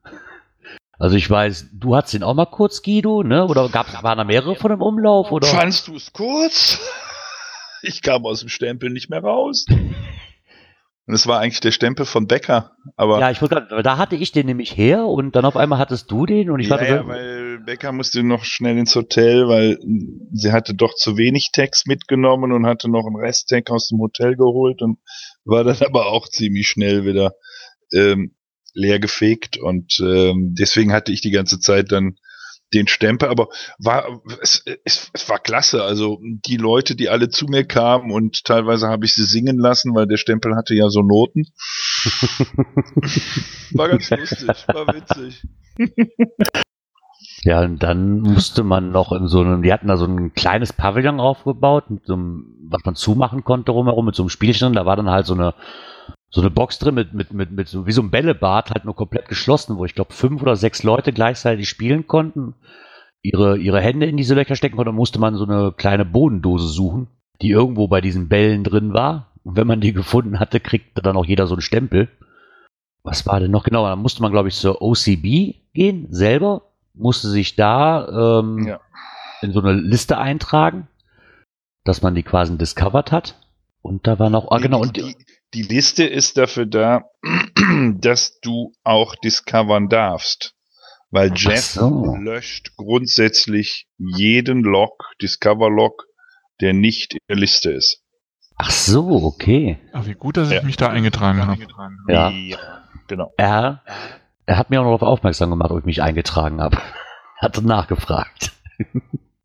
Also 0.98 1.16
ich 1.16 1.28
weiß, 1.28 1.70
du 1.72 1.96
hattest 1.96 2.14
den 2.14 2.22
auch 2.22 2.34
mal 2.34 2.46
kurz, 2.46 2.82
Guido, 2.82 3.24
ne? 3.24 3.46
Oder 3.46 3.68
gab 3.68 4.02
waren 4.04 4.18
da 4.18 4.24
mehrere 4.24 4.54
von 4.54 4.70
dem 4.70 4.82
Umlauf? 4.82 5.32
Oder? 5.32 5.48
Fandst 5.48 5.88
du 5.88 5.96
es 5.96 6.12
kurz? 6.12 6.78
Ich 7.84 8.00
kam 8.00 8.24
aus 8.24 8.38
dem 8.38 8.48
Stempel 8.48 8.90
nicht 8.90 9.10
mehr 9.10 9.24
raus. 9.24 9.66
Und 11.06 11.14
es 11.14 11.26
war 11.26 11.40
eigentlich 11.40 11.60
der 11.60 11.72
Stempel 11.72 12.06
von 12.06 12.28
Becker. 12.28 12.76
Aber 12.96 13.18
Ja, 13.18 13.30
ich 13.30 13.40
wollte 13.42 13.56
gerade, 13.56 13.82
da 13.82 13.98
hatte 13.98 14.14
ich 14.14 14.30
den 14.30 14.46
nämlich 14.46 14.76
her 14.76 15.04
und 15.04 15.34
dann 15.34 15.44
auf 15.44 15.56
einmal 15.56 15.78
hattest 15.78 16.10
du 16.10 16.26
den 16.26 16.48
und 16.48 16.60
ich 16.60 16.68
ja, 16.68 16.76
hatte 16.76 16.86
ja, 16.86 17.06
weil 17.06 17.58
Becker 17.58 17.90
musste 17.90 18.22
noch 18.22 18.44
schnell 18.44 18.78
ins 18.78 18.94
Hotel, 18.94 19.48
weil 19.48 19.78
sie 20.32 20.52
hatte 20.52 20.74
doch 20.74 20.94
zu 20.94 21.16
wenig 21.16 21.50
Tags 21.52 21.86
mitgenommen 21.86 22.52
und 22.52 22.66
hatte 22.66 22.88
noch 22.88 23.04
einen 23.04 23.16
Resttag 23.16 23.70
aus 23.70 23.88
dem 23.88 23.98
Hotel 23.98 24.36
geholt 24.36 24.80
und 24.80 24.98
war 25.44 25.64
dann 25.64 25.76
aber 25.86 26.06
auch 26.06 26.28
ziemlich 26.28 26.68
schnell 26.68 27.04
wieder 27.04 27.34
ähm, 27.92 28.36
leer 28.72 29.00
gefegt 29.00 29.58
und 29.58 29.98
ähm, 30.00 30.54
deswegen 30.58 30.92
hatte 30.92 31.12
ich 31.12 31.20
die 31.20 31.32
ganze 31.32 31.58
Zeit 31.58 31.90
dann 31.90 32.16
den 32.74 32.88
Stempel, 32.88 33.28
aber 33.28 33.48
war 33.78 34.20
es, 34.40 34.64
es, 34.84 35.10
es 35.12 35.28
war 35.28 35.38
klasse. 35.38 35.82
Also 35.82 36.18
die 36.22 36.56
Leute, 36.56 36.96
die 36.96 37.08
alle 37.08 37.28
zu 37.28 37.46
mir 37.46 37.64
kamen 37.64 38.12
und 38.12 38.44
teilweise 38.44 38.88
habe 38.88 39.04
ich 39.04 39.14
sie 39.14 39.24
singen 39.24 39.58
lassen, 39.58 39.94
weil 39.94 40.06
der 40.06 40.16
Stempel 40.16 40.56
hatte 40.56 40.74
ja 40.74 40.88
so 40.88 41.02
Noten. 41.02 41.46
war 43.72 43.88
ganz 43.88 44.10
lustig, 44.10 44.48
war 44.68 44.86
witzig. 44.94 45.46
Ja, 47.44 47.60
und 47.62 47.82
dann 47.82 48.20
musste 48.20 48.62
man 48.62 48.92
noch 48.92 49.10
in 49.12 49.26
so 49.26 49.40
einem, 49.40 49.62
die 49.62 49.72
hatten 49.72 49.88
da 49.88 49.96
so 49.96 50.04
ein 50.04 50.32
kleines 50.32 50.72
Pavillon 50.72 51.18
aufgebaut, 51.18 51.90
mit 51.90 52.06
so 52.06 52.14
einem, 52.14 52.46
was 52.68 52.84
man 52.84 52.94
zumachen 52.94 53.42
konnte 53.42 53.72
rumherum, 53.72 54.06
mit 54.06 54.14
so 54.14 54.22
einem 54.22 54.30
Spielchen. 54.30 54.74
Da 54.74 54.86
war 54.86 54.96
dann 54.96 55.10
halt 55.10 55.26
so 55.26 55.34
eine, 55.34 55.54
so 56.32 56.40
eine 56.40 56.50
Box 56.50 56.78
drin 56.78 56.94
mit, 56.94 57.12
mit, 57.12 57.32
mit, 57.32 57.50
mit 57.52 57.68
so, 57.68 57.86
wie 57.86 57.92
so 57.92 58.02
ein 58.02 58.10
Bällebad, 58.10 58.70
halt 58.70 58.84
nur 58.86 58.96
komplett 58.96 59.28
geschlossen, 59.28 59.76
wo 59.76 59.84
ich 59.84 59.94
glaube 59.94 60.12
fünf 60.14 60.40
oder 60.42 60.56
sechs 60.56 60.82
Leute 60.82 61.12
gleichzeitig 61.12 61.68
spielen 61.68 62.06
konnten, 62.06 62.54
ihre, 63.22 63.58
ihre 63.58 63.80
Hände 63.80 64.06
in 64.06 64.16
diese 64.16 64.34
Löcher 64.34 64.56
stecken 64.56 64.76
konnten, 64.76 64.94
musste 64.94 65.20
man 65.20 65.36
so 65.36 65.44
eine 65.44 65.72
kleine 65.76 66.06
Bodendose 66.06 66.68
suchen, 66.68 67.06
die 67.42 67.50
irgendwo 67.50 67.86
bei 67.86 68.00
diesen 68.00 68.28
Bällen 68.28 68.64
drin 68.64 68.94
war. 68.94 69.28
Und 69.44 69.56
wenn 69.56 69.66
man 69.66 69.80
die 69.82 69.92
gefunden 69.92 70.40
hatte, 70.40 70.58
kriegte 70.58 71.02
dann 71.02 71.16
auch 71.16 71.26
jeder 71.26 71.46
so 71.46 71.54
einen 71.54 71.62
Stempel. 71.62 72.08
Was 73.02 73.26
war 73.26 73.38
denn 73.38 73.50
noch 73.50 73.64
genau? 73.64 73.84
Dann 73.86 73.98
musste 73.98 74.22
man, 74.22 74.32
glaube 74.32 74.48
ich, 74.48 74.54
zur 74.54 74.80
OCB 74.80 75.54
gehen, 75.74 76.06
selber, 76.10 76.62
musste 76.94 77.28
sich 77.28 77.56
da 77.56 78.40
ähm, 78.40 78.66
Ja. 78.66 78.80
in 79.42 79.52
so 79.52 79.60
eine 79.60 79.72
Liste 79.74 80.16
eintragen, 80.18 80.88
dass 81.84 82.00
man 82.00 82.14
die 82.14 82.22
quasi 82.22 82.56
discovered 82.56 83.12
hat. 83.12 83.34
Und 83.82 84.06
da 84.06 84.18
war 84.18 84.30
noch, 84.30 84.50
ah, 84.52 84.58
genau, 84.58 84.80
und 84.80 84.96
die, 84.96 85.02
die 85.02 85.26
Liste 85.60 86.04
ist 86.04 86.38
dafür 86.38 86.64
da, 86.64 87.02
dass 87.98 88.40
du 88.40 88.72
auch 88.84 89.14
discovern 89.16 89.90
darfst. 89.90 90.54
Weil 91.10 91.30
Jeff 91.36 91.60
so. 91.60 92.16
löscht 92.16 92.74
grundsätzlich 92.76 93.86
jeden 93.98 94.62
Log, 94.62 95.10
Discover-Log, 95.20 96.06
der 96.62 96.72
nicht 96.72 97.12
in 97.12 97.20
der 97.28 97.36
Liste 97.36 97.70
ist. 97.72 98.00
ach 98.56 98.70
so, 98.70 99.22
okay. 99.24 99.78
Ach, 99.92 100.06
wie 100.06 100.14
gut, 100.14 100.38
dass 100.38 100.48
ich 100.48 100.54
Ja. 100.54 100.62
mich 100.62 100.78
da 100.78 100.88
eingetragen 100.88 101.46
habe. 101.46 101.66
Ja. 102.08 102.32
genau. 103.08 103.30
Er, 103.36 103.82
er 104.46 104.56
hat 104.56 104.70
mir 104.70 104.80
auch 104.80 104.84
noch 104.84 104.98
darauf 104.98 105.02
aufmerksam 105.02 105.50
gemacht, 105.50 105.70
ob 105.70 105.80
ich 105.80 105.84
mich 105.84 106.00
eingetragen 106.02 106.62
habe. 106.62 106.78
Hatte 107.38 107.60
nachgefragt. 107.66 108.52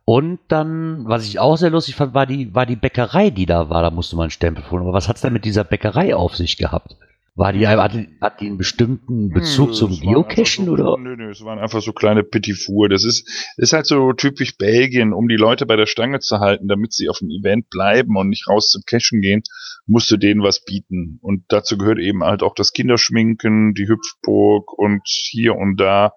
Und 0.10 0.40
dann, 0.48 1.04
was 1.06 1.28
ich 1.28 1.38
auch 1.38 1.58
sehr 1.58 1.70
lustig 1.70 1.96
fand, 1.96 2.14
war 2.14 2.26
die, 2.26 2.56
war 2.56 2.66
die 2.66 2.78
Bäckerei, 2.78 3.30
die 3.30 3.46
da 3.46 3.70
war. 3.70 3.82
Da 3.82 3.92
musste 3.92 4.16
man 4.16 4.24
einen 4.24 4.32
Stempel 4.32 4.64
holen. 4.72 4.84
Aber 4.84 4.94
was 4.94 5.10
hat's 5.10 5.20
denn 5.20 5.34
mit 5.34 5.44
dieser 5.44 5.66
Bäckerei 5.66 6.16
auf 6.16 6.38
sich 6.38 6.56
gehabt? 6.56 6.96
War 7.36 7.52
die, 7.52 7.68
hat 7.68 7.94
die, 7.94 8.08
hat 8.22 8.40
die 8.40 8.46
einen 8.46 8.58
bestimmten 8.58 9.32
Bezug 9.32 9.68
Nö, 9.68 9.74
zum 9.74 9.92
es 9.92 10.00
Geocachen 10.00 10.66
so, 10.66 10.72
oder? 10.72 10.98
Nö, 10.98 11.18
nö, 11.18 11.30
es 11.30 11.44
waren 11.44 11.60
einfach 11.60 11.82
so 11.82 11.92
kleine 11.92 12.24
Petit 12.24 12.58
Four. 12.58 12.88
Das 12.88 13.04
ist, 13.04 13.30
ist 13.58 13.74
halt 13.74 13.86
so 13.86 14.14
typisch 14.14 14.58
Belgien, 14.58 15.12
um 15.12 15.28
die 15.28 15.36
Leute 15.36 15.66
bei 15.66 15.76
der 15.76 15.88
Stange 15.88 16.20
zu 16.22 16.40
halten, 16.40 16.70
damit 16.70 16.94
sie 16.94 17.10
auf 17.10 17.20
dem 17.20 17.30
Event 17.30 17.70
bleiben 17.70 18.16
und 18.16 18.30
nicht 18.30 18.48
raus 18.48 18.70
zum 18.70 18.84
Cashen 18.86 19.20
gehen, 19.20 19.44
musst 19.88 20.10
du 20.10 20.16
denen 20.16 20.42
was 20.42 20.64
bieten. 20.64 21.20
Und 21.22 21.44
dazu 21.50 21.78
gehört 21.78 22.00
eben 22.00 22.24
halt 22.24 22.44
auch 22.44 22.56
das 22.56 22.72
Kinderschminken, 22.72 23.74
die 23.74 23.90
Hüpfburg 23.90 24.72
und 24.72 25.02
hier 25.06 25.58
und 25.58 25.76
da 25.76 26.14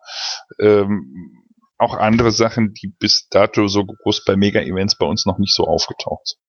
ähm, 0.61 1.40
auch 1.80 1.96
andere 1.96 2.30
Sachen, 2.30 2.75
die 2.75 2.92
bis 2.99 3.28
dato 3.28 3.66
so 3.66 3.84
groß 3.84 4.25
bei 4.25 4.37
Mega-Events 4.37 4.96
bei 4.96 5.06
uns 5.06 5.26
noch 5.26 5.38
nicht 5.38 5.54
so 5.54 5.64
aufgetaucht 5.64 6.28
sind. 6.28 6.40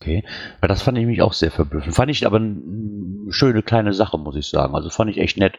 Okay. 0.00 0.24
Weil 0.60 0.68
das 0.68 0.82
fand 0.82 0.98
ich 0.98 1.06
mich 1.06 1.22
auch 1.22 1.32
sehr 1.32 1.50
verblüffend. 1.50 1.94
Fand 1.94 2.10
ich 2.10 2.26
aber 2.26 2.36
eine 2.36 3.30
schöne 3.30 3.62
kleine 3.62 3.92
Sache, 3.92 4.18
muss 4.18 4.36
ich 4.36 4.48
sagen. 4.48 4.74
Also 4.74 4.90
fand 4.90 5.10
ich 5.10 5.18
echt 5.18 5.38
nett. 5.38 5.54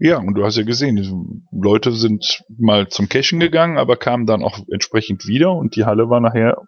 Ja, 0.00 0.18
und 0.18 0.34
du 0.34 0.44
hast 0.44 0.56
ja 0.56 0.64
gesehen, 0.64 1.46
Leute 1.52 1.92
sind 1.92 2.42
mal 2.58 2.88
zum 2.88 3.08
Cashen 3.08 3.38
gegangen, 3.38 3.78
aber 3.78 3.96
kamen 3.96 4.26
dann 4.26 4.42
auch 4.42 4.58
entsprechend 4.70 5.26
wieder 5.26 5.52
und 5.52 5.76
die 5.76 5.84
Halle 5.84 6.10
war 6.10 6.20
nachher 6.20 6.58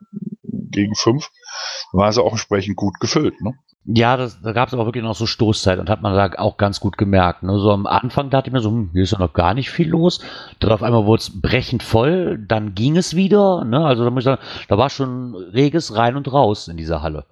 gegen 0.71 0.95
fünf, 0.95 1.31
war 1.93 2.13
sie 2.13 2.23
auch 2.23 2.33
entsprechend 2.33 2.77
gut 2.77 2.99
gefüllt. 3.01 3.41
Ne? 3.41 3.55
Ja, 3.89 4.17
das, 4.17 4.41
da 4.43 4.53
gab 4.53 4.67
es 4.69 4.75
aber 4.75 4.85
wirklich 4.87 5.05
noch 5.05 5.15
so 5.15 5.27
Stoßzeit 5.27 5.79
und 5.79 5.89
hat 5.89 6.03
man 6.03 6.13
da 6.15 6.39
auch 6.41 6.57
ganz 6.57 6.81
gut 6.81 6.99
gemerkt. 6.99 7.45
Ne? 7.45 7.57
So 7.61 7.71
am 7.71 7.87
Anfang 7.87 8.31
dachte 8.31 8.49
ich 8.49 8.53
mir 8.53 8.61
so, 8.61 8.71
hm, 8.71 8.91
hier 8.93 9.05
ist 9.05 9.13
ja 9.13 9.19
noch 9.19 9.33
gar 9.33 9.55
nicht 9.55 9.71
viel 9.71 9.89
los. 9.89 10.21
Dann 10.59 10.73
auf 10.73 10.83
einmal 10.83 11.07
wurde 11.07 11.21
es 11.21 11.41
brechend 11.41 11.85
voll, 11.85 12.37
dann 12.49 12.75
ging 12.75 12.97
es 12.97 13.15
wieder. 13.15 13.65
Ne? 13.65 13.85
Also 13.87 14.03
da 14.05 14.11
muss 14.11 14.23
ich 14.23 14.25
sagen, 14.25 14.43
da 14.69 14.77
war 14.77 14.91
schon 14.91 15.35
reges 15.37 15.95
rein 15.95 16.17
und 16.17 16.33
raus 16.33 16.67
in 16.67 16.77
dieser 16.77 17.01
Halle. 17.03 17.27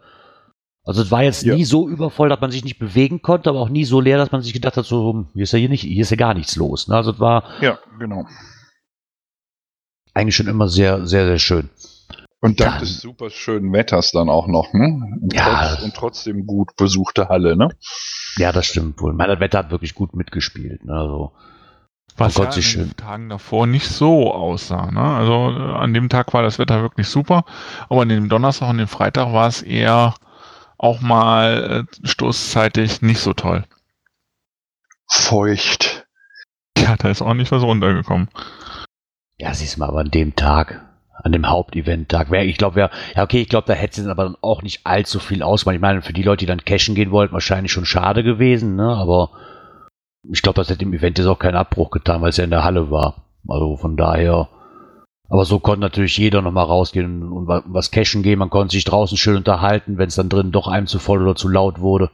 Also 0.87 1.03
es 1.03 1.11
war 1.11 1.23
jetzt 1.25 1.43
Ja. 1.43 1.55
nie 1.57 1.65
so 1.65 1.89
übervoll, 1.89 2.29
dass 2.29 2.41
man 2.41 2.51
sich 2.53 2.63
nicht 2.63 2.79
bewegen 2.79 3.21
konnte, 3.23 3.51
aber 3.51 3.59
auch 3.59 3.71
nie 3.71 3.85
so 3.85 4.01
leer, 4.01 4.19
dass 4.19 4.31
man 4.33 4.43
sich 4.43 4.53
gedacht 4.53 4.77
hat, 4.77 4.85
so, 4.85 5.13
hm, 5.13 5.29
hier 5.33 5.43
ist 5.43 5.53
ja 5.53 5.59
hier 5.59 5.69
nicht, 5.71 5.81
hier 5.81 6.03
ist 6.03 6.11
ja 6.11 6.17
gar 6.17 6.35
nichts 6.35 6.55
los. 6.57 6.87
Ne? 6.87 6.95
Also 6.95 7.11
es 7.13 7.19
war 7.21 7.43
Ja, 7.63 7.79
genau. 7.99 8.27
eigentlich 10.13 10.37
schon 10.37 10.47
immer 10.47 10.69
sehr, 10.69 11.07
sehr, 11.07 11.27
sehr 11.27 11.39
schön. 11.39 11.71
Und 12.45 12.61
dank 12.61 12.73
Dann- 12.73 12.81
des 12.81 13.01
super 13.01 13.31
schönen 13.31 13.73
Wetters 13.73 14.11
dann 14.13 14.29
auch 14.29 14.47
noch, 14.47 14.75
ne? 14.75 15.01
Und, 15.23 15.33
Ja. 15.33 15.69
trotz, 15.71 15.83
und 15.83 15.95
trotzdem 15.95 16.47
gut 16.47 16.77
besuchte 16.77 17.29
Halle, 17.31 17.57
ne? 17.57 17.71
Ja, 18.37 18.53
das 18.53 18.67
stimmt 18.67 19.01
wohl. 19.01 19.15
Mein 19.15 19.41
Wetter 19.41 19.61
hat 19.61 19.71
wirklich 19.71 19.95
gut 19.95 20.15
mitgespielt. 20.15 20.85
Ne? 20.85 20.93
Also, 20.93 21.33
Was 22.17 22.37
Oh 22.39 22.43
ja 22.43 22.49
Gott, 22.51 22.57
an 22.59 22.63
wie 22.63 22.77
den. 22.77 22.97
Tagen 22.97 23.29
davor 23.31 23.67
nicht 23.67 23.89
so 23.89 24.33
aussah. 24.33 24.91
Ne? 24.93 25.01
Also 25.01 25.35
an 25.35 25.95
dem 25.95 26.09
Tag 26.11 26.33
war 26.35 26.43
das 26.43 26.59
Wetter 26.61 26.83
wirklich 26.83 27.09
super, 27.09 27.45
aber 27.89 28.03
an 28.03 28.09
dem 28.11 28.29
Donnerstag 28.29 28.69
und 28.69 28.79
dem 28.79 28.87
Freitag 28.89 29.33
war 29.33 29.49
es 29.49 29.63
eher 29.63 30.15
auch 30.79 31.01
mal 31.01 31.87
äh, 32.03 32.07
stoßzeitig 32.07 33.01
nicht 33.03 33.19
so 33.21 33.33
toll. 33.33 33.65
Feucht. 35.09 36.07
Ja, 36.79 36.97
da 36.97 37.09
ist 37.09 37.23
auch 37.23 37.35
nicht 37.35 37.51
was 37.51 37.63
runtergekommen. 37.63 38.29
Ja, 39.39 39.55
siehst 39.55 39.77
du 39.77 39.81
mal, 39.81 39.89
aber 39.89 40.01
an 40.01 40.11
dem 40.11 40.37
Tag, 40.37 40.83
an 41.25 41.33
dem 41.33 41.49
Hauptevent-Tag, 41.49 42.31
ich 42.33 42.59
glaube, 42.59 42.81
ja, 42.81 42.91
ja, 43.17 43.23
okay, 43.23 43.41
ich 43.41 43.49
glaube, 43.49 43.67
da 43.67 43.73
hätte 43.73 44.01
es 44.01 44.07
aber 44.07 44.25
dann 44.25 44.37
auch 44.43 44.63
nicht 44.63 44.87
allzu 44.87 45.19
viel 45.19 45.43
ausgemacht. 45.43 45.77
Ich 45.77 45.81
meine, 45.81 46.03
für 46.03 46.13
die 46.13 46.23
Leute, 46.23 46.41
die 46.41 46.47
dann 46.47 46.65
cashen 46.65 46.95
gehen 46.95 47.11
wollten, 47.11 47.33
wahrscheinlich 47.33 47.73
schon 47.73 47.87
schade 47.87 48.23
gewesen, 48.23 48.77
ne, 48.77 48.95
aber 48.95 49.31
ich 50.31 50.43
glaube, 50.43 50.57
das 50.57 50.69
hätte 50.69 50.81
dem 50.81 50.93
Event 50.93 51.19
jetzt 51.19 51.27
auch 51.27 51.39
keinen 51.39 51.57
Abbruch 51.57 51.91
getan, 51.91 52.23
weil 52.23 52.31
es 52.31 52.37
ja 52.37 52.45
in 52.45 52.51
der 52.51 52.65
Halle 52.65 52.91
war. 52.91 53.25
Also 53.49 53.77
von 53.77 53.97
daher, 53.97 54.49
aber 55.29 55.45
so 55.45 55.59
konnte 55.59 55.81
natürlich 55.81 56.17
jeder 56.19 56.43
nochmal 56.43 56.67
rausgehen 56.67 57.23
und, 57.23 57.33
und 57.33 57.49
wa- 57.49 57.63
was 57.67 57.91
cashen 57.91 58.23
gehen. 58.23 58.39
Man 58.39 58.51
konnte 58.51 58.73
sich 58.73 58.85
draußen 58.85 59.17
schön 59.19 59.37
unterhalten, 59.37 59.99
wenn 59.99 60.09
es 60.09 60.15
dann 60.15 60.29
drin 60.29 60.53
doch 60.53 60.69
einem 60.69 60.87
zu 60.87 60.99
voll 60.99 61.23
oder 61.23 61.35
zu 61.37 61.49
laut 61.49 61.81
wurde, 61.81 62.11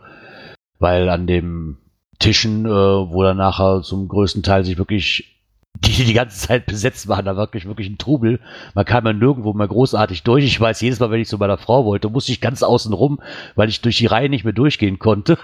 weil 0.79 1.09
an 1.09 1.27
dem 1.27 1.79
Tischen, 2.19 2.67
äh, 2.67 2.69
wo 2.69 3.23
dann 3.23 3.37
nachher 3.37 3.83
zum 3.83 4.09
größten 4.09 4.43
Teil 4.43 4.65
sich 4.65 4.79
wirklich 4.79 5.40
die 5.79 6.05
die 6.05 6.13
ganze 6.13 6.49
Zeit 6.49 6.67
besetzt 6.67 7.09
waren, 7.09 7.25
da 7.25 7.37
wirklich 7.37 7.67
wirklich 7.67 7.89
ein 7.89 7.99
Trubel. 7.99 8.41
Man 8.75 8.85
kam 8.85 9.07
ja 9.07 9.13
nirgendwo 9.13 9.53
mehr 9.53 9.69
großartig 9.69 10.23
durch. 10.23 10.45
Ich 10.45 10.61
weiß, 10.61 10.81
jedes 10.81 11.01
Mal, 11.01 11.11
wenn 11.11 11.21
ich 11.21 11.29
zu 11.29 11.39
meiner 11.39 11.59
Frau 11.59 11.85
wollte, 11.85 12.11
musste 12.11 12.33
ich 12.33 12.41
ganz 12.41 12.63
außen 12.63 12.93
rum, 12.93 13.21
weil 13.55 13.69
ich 13.69 13.81
durch 13.81 13.97
die 13.99 14.07
Reihe 14.07 14.29
nicht 14.29 14.45
mehr 14.45 14.53
durchgehen 14.53 14.99
konnte. 14.99 15.39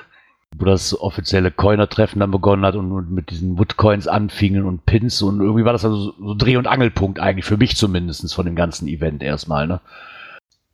Wo 0.56 0.64
das 0.64 0.99
offizielle 0.99 1.50
Coiner-Treffen 1.50 2.21
dann 2.21 2.30
begonnen 2.30 2.64
hat 2.64 2.76
und, 2.76 2.92
und 2.92 3.11
mit 3.11 3.30
diesen 3.30 3.59
Woodcoins 3.59 4.06
anfingen 4.06 4.64
und 4.64 4.87
Pins 4.87 5.21
und 5.21 5.40
irgendwie 5.40 5.64
war 5.64 5.73
das 5.73 5.85
also 5.85 6.14
so, 6.18 6.35
Dreh- 6.35 6.56
und 6.56 6.68
Angelpunkt 6.68 7.18
eigentlich, 7.18 7.45
für 7.45 7.56
mich 7.56 7.76
zumindest 7.76 8.33
von 8.33 8.47
dem 8.47 8.54
ganzen 8.54 8.87
Event 8.87 9.23
erstmal, 9.23 9.66
ne? 9.66 9.80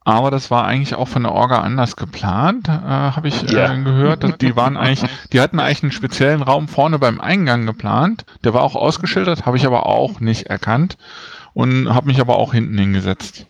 Aber 0.04 0.30
das 0.30 0.50
war 0.50 0.64
eigentlich 0.64 0.94
auch 0.94 1.08
von 1.08 1.22
der 1.22 1.32
Orga 1.32 1.60
anders 1.60 1.96
geplant, 1.96 2.68
äh, 2.68 2.72
habe 2.72 3.28
ich 3.28 3.44
äh, 3.44 3.82
gehört. 3.82 4.24
Dass 4.24 4.36
die 4.38 4.56
waren 4.56 4.76
eigentlich, 4.78 5.08
die 5.32 5.40
hatten 5.40 5.60
eigentlich 5.60 5.82
einen 5.84 5.92
speziellen 5.92 6.42
Raum 6.42 6.68
vorne 6.68 6.98
beim 6.98 7.20
Eingang 7.20 7.66
geplant. 7.66 8.24
Der 8.42 8.52
war 8.52 8.62
auch 8.62 8.74
ausgeschildert, 8.74 9.46
habe 9.46 9.56
ich 9.56 9.66
aber 9.66 9.86
auch 9.86 10.18
nicht 10.20 10.46
erkannt 10.46 10.96
und 11.54 11.94
habe 11.94 12.06
mich 12.06 12.20
aber 12.20 12.36
auch 12.36 12.52
hinten 12.52 12.76
hingesetzt. 12.78 13.46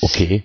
Okay. 0.00 0.44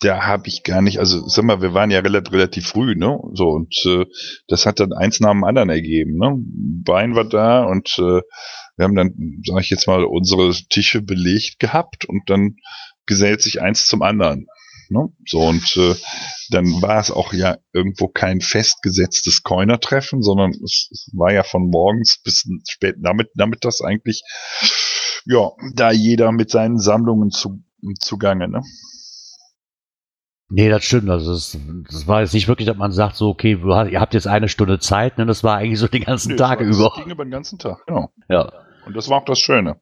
Da 0.00 0.26
habe 0.26 0.48
ich 0.48 0.64
gar 0.64 0.82
nicht, 0.82 0.98
also 0.98 1.26
sag 1.28 1.44
mal, 1.44 1.62
wir 1.62 1.72
waren 1.72 1.90
ja 1.90 2.00
relativ, 2.00 2.32
relativ 2.32 2.66
früh, 2.66 2.94
ne? 2.94 3.18
So, 3.32 3.50
und 3.50 3.74
äh, 3.86 4.04
das 4.48 4.66
hat 4.66 4.80
dann 4.80 4.92
eins 4.92 5.20
nach 5.20 5.30
dem 5.30 5.44
anderen 5.44 5.70
ergeben, 5.70 6.18
ne? 6.18 6.34
Bein 6.36 7.14
war 7.14 7.24
da 7.24 7.62
und 7.62 7.96
äh, 7.98 8.20
wir 8.76 8.84
haben 8.84 8.96
dann, 8.96 9.40
sage 9.46 9.60
ich 9.60 9.70
jetzt 9.70 9.86
mal, 9.86 10.04
unsere 10.04 10.50
Tische 10.68 11.00
belegt 11.00 11.60
gehabt 11.60 12.04
und 12.04 12.28
dann 12.28 12.56
gesellt 13.06 13.42
sich 13.42 13.60
eins 13.60 13.86
zum 13.86 14.02
anderen. 14.02 14.46
Ne? 14.90 15.08
So, 15.26 15.40
und 15.40 15.76
äh, 15.76 15.94
dann 16.50 16.66
war 16.82 17.00
es 17.00 17.10
auch 17.10 17.32
ja 17.32 17.56
irgendwo 17.72 18.08
kein 18.08 18.40
festgesetztes 18.40 19.42
Coiner-Treffen, 19.42 20.22
sondern 20.22 20.50
es, 20.50 20.88
es 20.92 21.08
war 21.14 21.32
ja 21.32 21.42
von 21.42 21.70
morgens 21.70 22.20
bis 22.22 22.44
spät 22.68 22.96
damit, 23.00 23.30
damit 23.34 23.64
das 23.64 23.80
eigentlich, 23.80 24.22
ja, 25.24 25.50
da 25.74 25.90
jeder 25.90 26.32
mit 26.32 26.50
seinen 26.50 26.78
Sammlungen 26.78 27.30
zu, 27.30 27.62
zugange, 27.98 28.48
ne? 28.48 28.62
Nee, 30.50 30.68
das 30.68 30.84
stimmt. 30.84 31.08
Also 31.08 31.32
das, 31.32 31.58
das 31.90 32.06
war 32.06 32.20
jetzt 32.20 32.34
nicht 32.34 32.48
wirklich, 32.48 32.66
dass 32.66 32.76
man 32.76 32.92
sagt, 32.92 33.16
so, 33.16 33.30
okay, 33.30 33.58
ihr 33.90 34.00
habt 34.00 34.14
jetzt 34.14 34.26
eine 34.26 34.48
Stunde 34.48 34.78
Zeit, 34.78 35.16
ne? 35.18 35.24
Das 35.26 35.42
war 35.42 35.56
eigentlich 35.56 35.78
so 35.78 35.88
die 35.88 36.00
ganzen 36.00 36.32
es 36.32 36.38
war- 36.38 36.60
über. 36.60 36.92
Es 36.94 37.02
ging 37.02 37.10
über 37.10 37.24
den 37.24 37.30
ganzen 37.30 37.58
Tag, 37.58 37.84
genau. 37.86 38.10
Ja. 38.28 38.52
Und 38.86 38.94
das 38.94 39.08
war 39.08 39.22
auch 39.22 39.24
das 39.24 39.38
Schöne. 39.38 39.80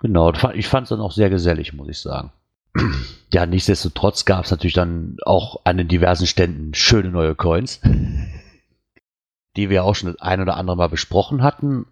Genau, 0.00 0.32
ich 0.54 0.66
fand 0.66 0.84
es 0.84 0.88
dann 0.88 1.00
auch 1.00 1.12
sehr 1.12 1.30
gesellig, 1.30 1.72
muss 1.72 1.88
ich 1.88 1.98
sagen. 1.98 2.32
Ja, 3.32 3.46
nichtsdestotrotz 3.46 4.24
gab 4.24 4.44
es 4.44 4.50
natürlich 4.50 4.74
dann 4.74 5.16
auch 5.24 5.60
an 5.62 5.76
den 5.76 5.86
diversen 5.86 6.26
Ständen 6.26 6.74
schöne 6.74 7.10
neue 7.10 7.36
Coins, 7.36 7.80
die 9.56 9.70
wir 9.70 9.84
auch 9.84 9.94
schon 9.94 10.10
das 10.10 10.20
ein 10.20 10.40
oder 10.40 10.56
andere 10.56 10.76
Mal 10.76 10.88
besprochen 10.88 11.44
hatten. 11.44 11.86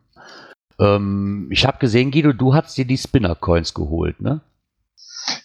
Ähm, 0.81 1.49
ich 1.53 1.65
habe 1.65 1.79
gesehen, 1.79 2.11
Guido, 2.11 2.33
du 2.33 2.55
hast 2.55 2.77
dir 2.77 2.87
die 2.87 2.99
Spinner-Coins 2.99 3.73
geholt, 3.73 4.21
ne? 4.21 4.41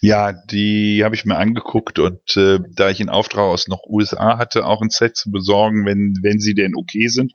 Ja, 0.00 0.32
die 0.32 1.04
habe 1.04 1.14
ich 1.14 1.24
mir 1.24 1.36
angeguckt 1.36 2.00
und 2.00 2.36
äh, 2.36 2.58
da 2.72 2.90
ich 2.90 3.00
in 3.00 3.08
Auftrag 3.08 3.44
aus 3.44 3.68
noch 3.68 3.84
USA 3.86 4.36
hatte, 4.36 4.66
auch 4.66 4.82
ein 4.82 4.90
Set 4.90 5.16
zu 5.16 5.30
besorgen, 5.30 5.86
wenn, 5.86 6.18
wenn 6.22 6.40
sie 6.40 6.54
denn 6.54 6.74
okay 6.74 7.06
sind. 7.06 7.32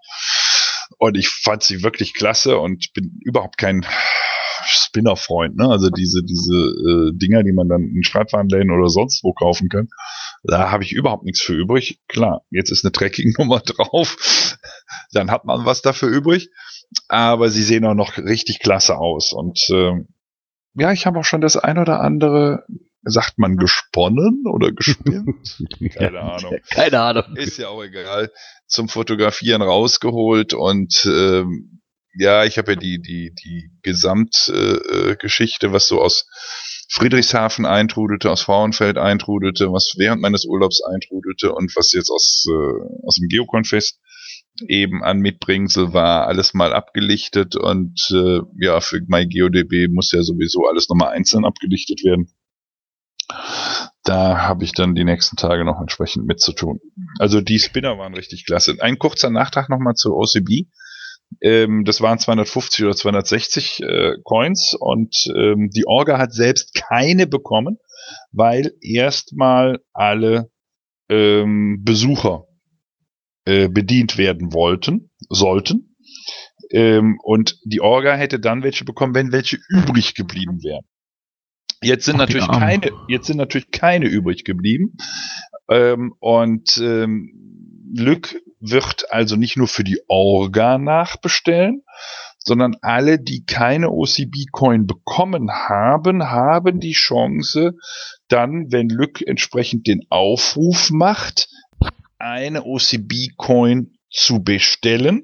Und 0.97 1.15
ich 1.15 1.29
fand 1.29 1.63
sie 1.63 1.81
wirklich 1.81 2.13
klasse 2.13 2.57
und 2.57 2.91
bin 2.93 3.21
überhaupt 3.23 3.57
kein 3.57 3.85
Spinner-Freund, 4.69 5.55
ne? 5.57 5.69
Also 5.69 5.89
diese, 5.89 6.23
diese 6.23 6.55
äh, 6.55 7.11
Dinger, 7.13 7.43
die 7.43 7.51
man 7.51 7.67
dann 7.67 7.83
in 7.83 8.03
Schreibwarenläden 8.03 8.71
oder 8.71 8.89
sonst 8.89 9.23
wo 9.23 9.33
kaufen 9.33 9.69
kann. 9.69 9.89
Da 10.43 10.71
habe 10.71 10.83
ich 10.83 10.93
überhaupt 10.93 11.25
nichts 11.25 11.41
für 11.41 11.53
übrig. 11.53 11.99
Klar, 12.07 12.43
jetzt 12.49 12.71
ist 12.71 12.85
eine 12.85 12.91
Tracking-Nummer 12.91 13.59
drauf. 13.65 14.57
Dann 15.11 15.31
hat 15.31 15.45
man 15.45 15.65
was 15.65 15.81
dafür 15.81 16.09
übrig. 16.09 16.49
Aber 17.07 17.49
sie 17.49 17.63
sehen 17.63 17.85
auch 17.85 17.93
noch 17.93 18.17
richtig 18.17 18.59
klasse 18.59 18.97
aus. 18.97 19.33
Und 19.33 19.59
ähm, 19.71 20.07
ja, 20.75 20.91
ich 20.91 21.05
habe 21.05 21.19
auch 21.19 21.25
schon 21.25 21.41
das 21.41 21.57
ein 21.57 21.77
oder 21.77 21.99
andere, 22.01 22.65
sagt 23.03 23.37
man 23.37 23.57
gesponnen 23.57 24.43
oder 24.47 24.71
gespinnt? 24.71 25.57
Keine 25.93 26.21
Ahnung. 26.21 26.55
Keine 26.69 26.99
Ahnung. 27.01 27.35
Ist 27.35 27.57
ja 27.57 27.69
auch 27.69 27.83
egal. 27.83 28.31
Zum 28.67 28.87
Fotografieren 28.87 29.61
rausgeholt 29.61 30.53
und 30.53 31.05
ähm, 31.05 31.78
ja, 32.17 32.45
ich 32.45 32.57
habe 32.57 32.73
ja 32.73 32.75
die 32.79 33.01
die 33.01 33.33
die 33.33 33.71
Gesamtgeschichte, 33.81 35.11
äh, 35.11 35.15
Geschichte, 35.15 35.71
was 35.71 35.87
so 35.87 36.01
aus 36.01 36.27
Friedrichshafen 36.89 37.65
eintrudelte, 37.65 38.31
aus 38.31 38.41
Frauenfeld 38.41 38.97
eintrudelte, 38.97 39.71
was 39.71 39.93
während 39.97 40.21
meines 40.21 40.45
Urlaubs 40.45 40.81
eintrudelte 40.83 41.53
und 41.53 41.75
was 41.75 41.91
jetzt 41.93 42.09
aus 42.09 42.45
äh, 42.49 43.05
aus 43.05 43.15
dem 43.15 43.27
Geoconfest 43.27 43.99
eben 44.67 45.03
an 45.03 45.19
Mitbringsel 45.19 45.93
war, 45.93 46.27
alles 46.27 46.53
mal 46.53 46.73
abgelichtet 46.73 47.55
und 47.55 48.09
äh, 48.11 48.39
ja, 48.59 48.81
für 48.81 49.01
MyGeoDB 49.05 49.87
muss 49.91 50.11
ja 50.11 50.23
sowieso 50.23 50.67
alles 50.67 50.89
nochmal 50.89 51.13
einzeln 51.13 51.45
abgelichtet 51.45 52.03
werden. 52.03 52.33
Da 54.03 54.39
habe 54.39 54.63
ich 54.63 54.73
dann 54.73 54.95
die 54.95 55.03
nächsten 55.03 55.35
Tage 55.35 55.63
noch 55.63 55.79
entsprechend 55.79 56.25
mit 56.25 56.39
zu 56.39 56.53
tun. 56.53 56.79
Also 57.19 57.41
die 57.41 57.59
Spinner 57.59 57.97
waren 57.97 58.15
richtig 58.15 58.45
klasse. 58.45 58.75
Ein 58.79 58.97
kurzer 58.97 59.29
Nachtrag 59.29 59.69
nochmal 59.69 59.93
zur 59.93 60.15
OCB. 60.17 60.67
Ähm, 61.41 61.85
das 61.85 62.01
waren 62.01 62.19
250 62.19 62.85
oder 62.85 62.95
260 62.95 63.81
äh, 63.81 64.13
Coins 64.23 64.75
und 64.77 65.15
ähm, 65.35 65.69
die 65.69 65.85
Orga 65.87 66.17
hat 66.17 66.33
selbst 66.33 66.73
keine 66.73 67.27
bekommen, 67.27 67.77
weil 68.31 68.73
erstmal 68.81 69.79
alle 69.93 70.49
ähm, 71.09 71.81
Besucher 71.83 72.45
äh, 73.45 73.69
bedient 73.69 74.17
werden 74.17 74.53
wollten, 74.53 75.11
sollten. 75.29 75.95
Ähm, 76.71 77.17
und 77.23 77.59
die 77.63 77.81
Orga 77.81 78.15
hätte 78.15 78.39
dann 78.39 78.63
welche 78.63 78.85
bekommen, 78.85 79.15
wenn 79.15 79.31
welche 79.31 79.57
übrig 79.69 80.13
geblieben 80.13 80.61
wären. 80.63 80.85
Jetzt 81.81 82.05
sind 82.05 82.15
Ach, 82.15 82.19
natürlich 82.27 82.47
keine, 82.47 82.91
jetzt 83.07 83.27
sind 83.27 83.37
natürlich 83.37 83.71
keine 83.71 84.07
übrig 84.07 84.43
geblieben. 84.43 84.97
Ähm, 85.69 86.13
und 86.19 86.77
ähm, 86.77 87.31
Lück 87.95 88.35
wird 88.59 89.11
also 89.11 89.35
nicht 89.35 89.57
nur 89.57 89.67
für 89.67 89.83
die 89.83 89.99
Orga 90.07 90.77
nachbestellen, 90.77 91.83
sondern 92.37 92.75
alle, 92.81 93.19
die 93.19 93.45
keine 93.45 93.89
OCB-Coin 93.89 94.87
bekommen 94.87 95.51
haben, 95.51 96.29
haben 96.29 96.79
die 96.79 96.93
Chance, 96.93 97.73
dann, 98.27 98.71
wenn 98.71 98.89
Lück 98.89 99.21
entsprechend 99.21 99.87
den 99.87 100.01
Aufruf 100.09 100.89
macht, 100.89 101.49
eine 102.17 102.63
OCB-Coin 102.65 103.93
zu 104.11 104.43
bestellen 104.43 105.23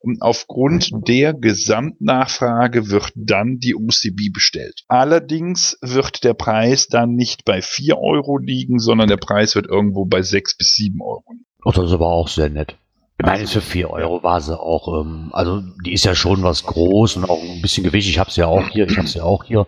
Und 0.00 0.22
aufgrund 0.22 0.90
der 1.08 1.34
Gesamtnachfrage 1.34 2.90
wird 2.90 3.12
dann 3.14 3.58
die 3.58 3.74
OCB 3.74 4.32
bestellt. 4.32 4.82
Allerdings 4.88 5.76
wird 5.80 6.24
der 6.24 6.34
Preis 6.34 6.88
dann 6.88 7.14
nicht 7.14 7.44
bei 7.44 7.62
4 7.62 7.98
Euro 7.98 8.38
liegen, 8.38 8.78
sondern 8.78 9.08
der 9.08 9.16
Preis 9.16 9.54
wird 9.54 9.66
irgendwo 9.66 10.04
bei 10.04 10.22
6 10.22 10.56
bis 10.56 10.74
7 10.74 11.00
Euro 11.00 11.32
liegen. 11.32 11.46
Oh, 11.64 11.72
das 11.72 11.86
ist 11.86 11.92
aber 11.92 12.06
auch 12.06 12.28
sehr 12.28 12.50
nett. 12.50 12.76
Ich 13.20 13.26
meine, 13.26 13.46
für 13.48 13.60
4 13.60 13.90
Euro 13.90 14.22
war 14.22 14.40
sie 14.40 14.58
auch, 14.58 15.00
ähm, 15.00 15.30
also 15.32 15.60
die 15.84 15.92
ist 15.92 16.04
ja 16.04 16.14
schon 16.14 16.42
was 16.44 16.62
groß 16.64 17.16
und 17.16 17.28
auch 17.28 17.42
ein 17.42 17.60
bisschen 17.60 17.82
gewichtig. 17.82 18.12
Ich 18.12 18.18
habe 18.18 18.30
sie 18.30 18.42
ja 18.42 18.46
auch 18.46 18.68
hier, 18.68 18.88
ich 18.88 18.96
habe 18.96 19.08
sie 19.08 19.18
ja 19.18 19.24
auch 19.24 19.44
hier. 19.44 19.66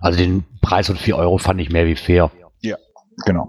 Also 0.00 0.18
den 0.18 0.44
Preis 0.62 0.86
von 0.86 0.96
4 0.96 1.16
Euro 1.16 1.36
fand 1.38 1.60
ich 1.60 1.70
mehr 1.70 1.86
wie 1.86 1.96
fair. 1.96 2.30
Genau. 3.26 3.48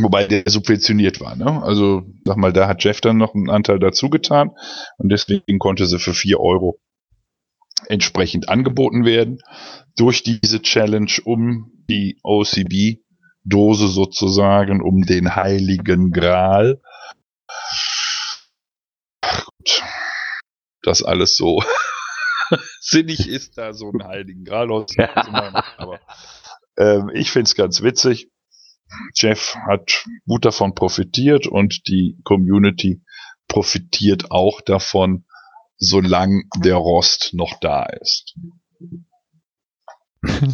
Wobei 0.00 0.26
der 0.26 0.44
subventioniert 0.46 1.20
war, 1.20 1.34
ne? 1.36 1.62
Also, 1.62 2.02
sag 2.24 2.36
mal, 2.36 2.52
da 2.52 2.68
hat 2.68 2.84
Jeff 2.84 3.00
dann 3.00 3.16
noch 3.16 3.34
einen 3.34 3.50
Anteil 3.50 3.78
dazu 3.78 4.10
getan 4.10 4.52
und 4.96 5.10
deswegen 5.10 5.58
konnte 5.58 5.86
sie 5.86 5.98
für 5.98 6.14
4 6.14 6.38
Euro 6.40 6.78
entsprechend 7.88 8.48
angeboten 8.48 9.04
werden 9.04 9.38
durch 9.96 10.22
diese 10.22 10.62
Challenge 10.62 11.10
um 11.24 11.72
die 11.88 12.18
OCB-Dose 12.22 13.88
sozusagen, 13.88 14.82
um 14.82 15.02
den 15.02 15.34
heiligen 15.34 16.12
Gral. 16.12 16.80
Das 20.88 21.02
alles 21.02 21.36
so 21.36 21.62
sinnig 22.80 23.28
ist, 23.28 23.58
da 23.58 23.74
so 23.74 23.90
einen 23.90 24.08
heiligen 24.08 24.44
Gral 24.44 24.70
auszumachen, 24.70 25.62
aber 25.76 26.00
ähm, 26.78 27.10
ich 27.12 27.30
find's 27.30 27.54
ganz 27.54 27.82
witzig. 27.82 28.30
Jeff 29.14 29.54
hat 29.68 30.06
gut 30.26 30.46
davon 30.46 30.74
profitiert 30.74 31.46
und 31.46 31.86
die 31.88 32.16
Community 32.24 33.02
profitiert 33.48 34.30
auch 34.30 34.62
davon, 34.62 35.26
solange 35.76 36.44
der 36.56 36.76
Rost 36.76 37.34
noch 37.34 37.60
da 37.60 37.84
ist. 37.84 38.34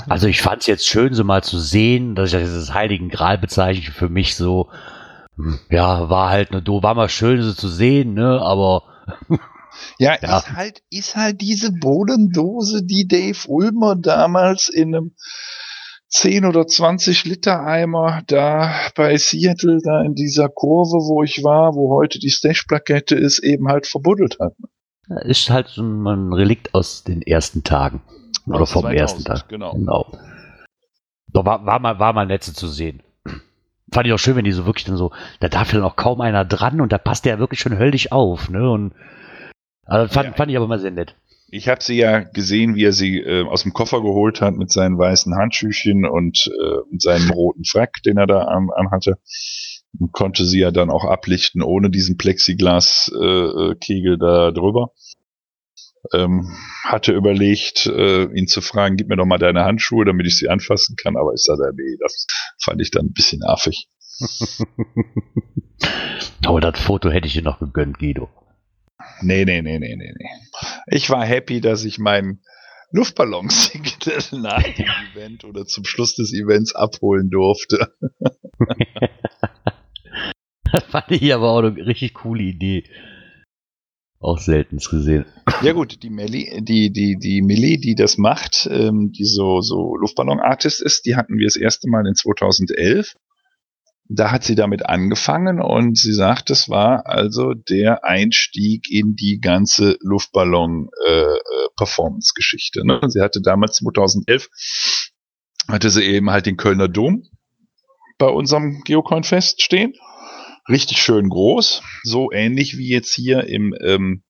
Also 0.09 0.27
ich 0.27 0.43
fand 0.43 0.61
es 0.61 0.67
jetzt 0.67 0.87
schön, 0.87 1.15
so 1.15 1.25
mal 1.25 1.43
zu 1.43 1.59
sehen, 1.59 2.15
dass 2.15 2.35
ich 2.35 2.39
das 2.39 2.53
als 2.53 2.75
Heiligen 2.75 3.09
Gral 3.09 3.39
bezeichne. 3.39 3.95
Für 3.95 4.11
mich 4.11 4.37
so, 4.37 4.69
hm, 5.37 5.59
ja, 5.71 6.11
war 6.11 6.29
halt 6.29 6.51
eine 6.51 6.61
do, 6.61 6.83
war 6.83 6.95
mal 6.95 7.09
schön, 7.09 7.41
so 7.41 7.55
zu 7.55 7.69
sehen, 7.69 8.13
ne, 8.13 8.43
aber 8.43 8.83
Ja, 9.99 10.17
Ja. 10.21 10.39
ist 10.39 10.53
halt, 10.53 10.83
ist 10.91 11.17
halt 11.17 11.41
diese 11.41 11.73
Bodendose, 11.73 12.85
die 12.85 13.07
Dave 13.09 13.39
Ulmer 13.49 13.97
damals 13.97 14.69
in 14.69 14.95
einem 14.95 15.15
10 16.09 16.45
oder 16.45 16.67
20 16.67 17.25
Liter 17.25 17.67
Eimer 17.67 18.23
da 18.27 18.73
bei 18.95 19.17
Seattle, 19.17 19.81
da 19.83 20.03
in 20.03 20.15
dieser 20.15 20.49
Kurve, 20.49 20.99
wo 21.09 21.23
ich 21.25 21.43
war, 21.43 21.75
wo 21.75 21.93
heute 21.93 22.21
die 22.21 22.31
Stash-Plakette 22.31 23.17
ist, 23.17 23.41
eben 23.41 23.69
halt 23.69 23.87
verbuddelt 23.87 24.39
hat. 24.39 24.53
ist 25.25 25.51
halt 25.51 25.69
so 25.69 25.83
ein 25.83 26.33
Relikt 26.33 26.73
aus 26.75 27.03
den 27.03 27.21
ersten 27.21 27.65
Tagen. 27.65 28.01
Oder 28.47 28.67
vom 28.67 28.83
2000, 28.83 29.01
ersten 29.01 29.25
Tag. 29.25 29.49
genau. 29.49 29.73
genau. 29.73 30.13
Doch 31.33 31.45
war, 31.45 31.67
war, 31.67 31.81
mal, 31.81 31.99
war 31.99 32.13
mal 32.13 32.27
nett 32.27 32.45
zu 32.45 32.69
sehen. 32.69 33.03
Fand 33.93 34.07
ich 34.07 34.13
auch 34.13 34.19
schön, 34.19 34.37
wenn 34.37 34.45
die 34.45 34.53
so 34.53 34.67
wirklich 34.67 34.85
dann 34.85 34.97
so, 34.97 35.13
da 35.41 35.49
darf 35.49 35.73
ja 35.73 35.81
noch 35.81 35.97
kaum 35.97 36.21
einer 36.21 36.45
dran 36.45 36.81
und 36.81 36.93
da 36.93 36.99
passt 36.99 37.25
der 37.25 37.35
ja 37.35 37.39
wirklich 37.39 37.61
schon 37.61 37.77
höllisch 37.79 38.13
auf, 38.13 38.49
ne? 38.51 38.71
Und 38.71 38.93
also 39.87 40.13
fand, 40.13 40.29
Ja. 40.31 40.35
fand 40.35 40.51
ich 40.51 40.57
aber 40.57 40.69
mal 40.69 40.79
sehr 40.79 40.91
nett. 40.91 41.15
Ich 41.51 41.69
habe 41.69 41.83
sie 41.83 41.97
ja 41.97 42.21
gesehen, 42.21 42.75
wie 42.75 42.85
er 42.85 42.93
sie 42.93 43.19
äh, 43.19 43.45
aus 43.47 43.63
dem 43.63 43.73
Koffer 43.73 44.01
geholt 44.03 44.41
hat 44.41 44.55
mit 44.57 44.73
seinen 44.73 44.99
weißen 44.99 45.37
Handschüchen 45.37 46.05
und 46.05 46.49
äh, 46.49 46.79
mit 46.91 47.01
seinem 47.01 47.31
roten 47.31 47.65
Frack, 47.65 48.03
den 48.05 48.17
er 48.17 48.27
da 48.27 48.41
an, 48.43 48.71
anhatte. 48.75 49.19
Und 50.01 50.11
konnte 50.13 50.45
sie 50.45 50.59
ja 50.59 50.73
dann 50.73 50.91
auch 50.91 51.05
ablichten 51.05 51.63
ohne 51.63 51.91
diesen 51.91 52.17
Plexiglas-Kegel 52.17 53.73
äh, 53.73 53.75
Kegel 53.77 54.19
da 54.19 54.51
drüber. 54.51 54.91
Ähm, 56.13 56.53
hatte 56.83 57.13
überlegt, 57.13 57.87
äh, 57.87 58.25
ihn 58.25 58.49
zu 58.49 58.61
fragen, 58.61 58.97
gib 58.97 59.09
mir 59.09 59.17
doch 59.17 59.25
mal 59.25 59.39
deine 59.39 59.65
Handschuhe, 59.65 60.05
damit 60.05 60.27
ich 60.27 60.37
sie 60.37 60.49
anfassen 60.49 60.97
kann, 60.97 61.17
aber 61.17 61.33
ich 61.35 61.43
sagte, 61.43 61.71
nee, 61.77 61.97
das 62.01 62.27
fand 62.63 62.83
ich 62.83 62.91
dann 62.91 63.07
ein 63.07 63.13
bisschen 63.13 63.43
affig. 63.45 63.89
Aber 66.45 66.61
das 66.61 66.79
Foto 66.81 67.11
hätte 67.11 67.27
ich 67.27 67.33
dir 67.33 67.43
noch 67.43 67.59
gegönnt, 67.59 67.99
Guido. 67.99 68.29
Nee, 69.23 69.45
nee, 69.45 69.63
nee, 69.63 69.79
nee, 69.79 69.97
nee, 69.97 70.13
nee. 70.17 70.29
Ich 70.87 71.11
war 71.11 71.25
happy, 71.25 71.61
dass 71.61 71.85
ich 71.85 71.99
meinen 71.99 72.41
Luftballon-Signal 72.91 74.23
nach 74.41 74.63
dem 74.63 74.87
Event 75.13 75.45
oder 75.45 75.67
zum 75.67 75.85
Schluss 75.85 76.15
des 76.15 76.33
Events 76.33 76.75
abholen 76.75 77.31
durfte. 77.31 77.93
Das 80.73 80.83
fand 80.83 81.13
ich 81.13 81.33
aber 81.33 81.51
auch 81.51 81.59
eine 81.59 81.87
richtig 81.87 82.15
coole 82.15 82.43
Idee. 82.43 82.83
Auch 84.19 84.39
seltens 84.39 84.91
gesehen. 84.91 85.25
Ja 85.63 85.73
gut, 85.73 86.03
die 86.03 86.11
Melli, 86.11 86.51
die, 86.65 86.91
die, 86.91 87.17
die 87.17 87.43
Millie, 87.43 87.79
die 87.79 87.95
das 87.95 88.19
macht, 88.19 88.69
ähm, 88.73 89.13
die 89.13 89.25
so, 89.25 89.61
so 89.61 89.95
Luftballon-Artist 89.97 90.83
ist, 90.83 91.07
die 91.07 91.15
hatten 91.15 91.39
wir 91.39 91.47
das 91.47 91.55
erste 91.55 91.89
Mal 91.89 92.07
in 92.09 92.17
2011. 92.17 93.15
Da 94.07 94.31
hat 94.31 94.45
sie 94.45 94.55
damit 94.55 94.85
angefangen 94.87 95.63
und 95.63 95.97
sie 95.97 96.13
sagt, 96.13 96.51
es 96.51 96.69
war 96.69 97.07
also 97.07 97.55
der 97.55 98.05
Einstieg 98.05 98.91
in 98.91 99.17
die 99.17 99.41
ganze 99.41 99.97
Luftballon-Performance-Geschichte. 100.01 102.87
ne? 102.87 103.01
Sie 103.09 103.23
hatte 103.23 103.41
damals 103.41 103.77
2011 103.77 104.51
hatte 105.69 105.91
sie 105.91 106.05
eben 106.05 106.31
halt 106.31 106.47
den 106.47 106.57
Kölner 106.57 106.89
Dom 106.89 107.29
bei 108.19 108.29
unserem 108.29 108.83
Geocoin-Fest 108.85 109.63
stehen. 109.63 109.95
Richtig 110.69 111.03
schön 111.03 111.29
groß, 111.29 111.83
so 112.05 112.33
ähnlich 112.33 112.79
wie 112.79 112.89
jetzt 112.89 113.15
hier 113.15 113.45
im 113.45 113.75
ähm, 113.83 114.23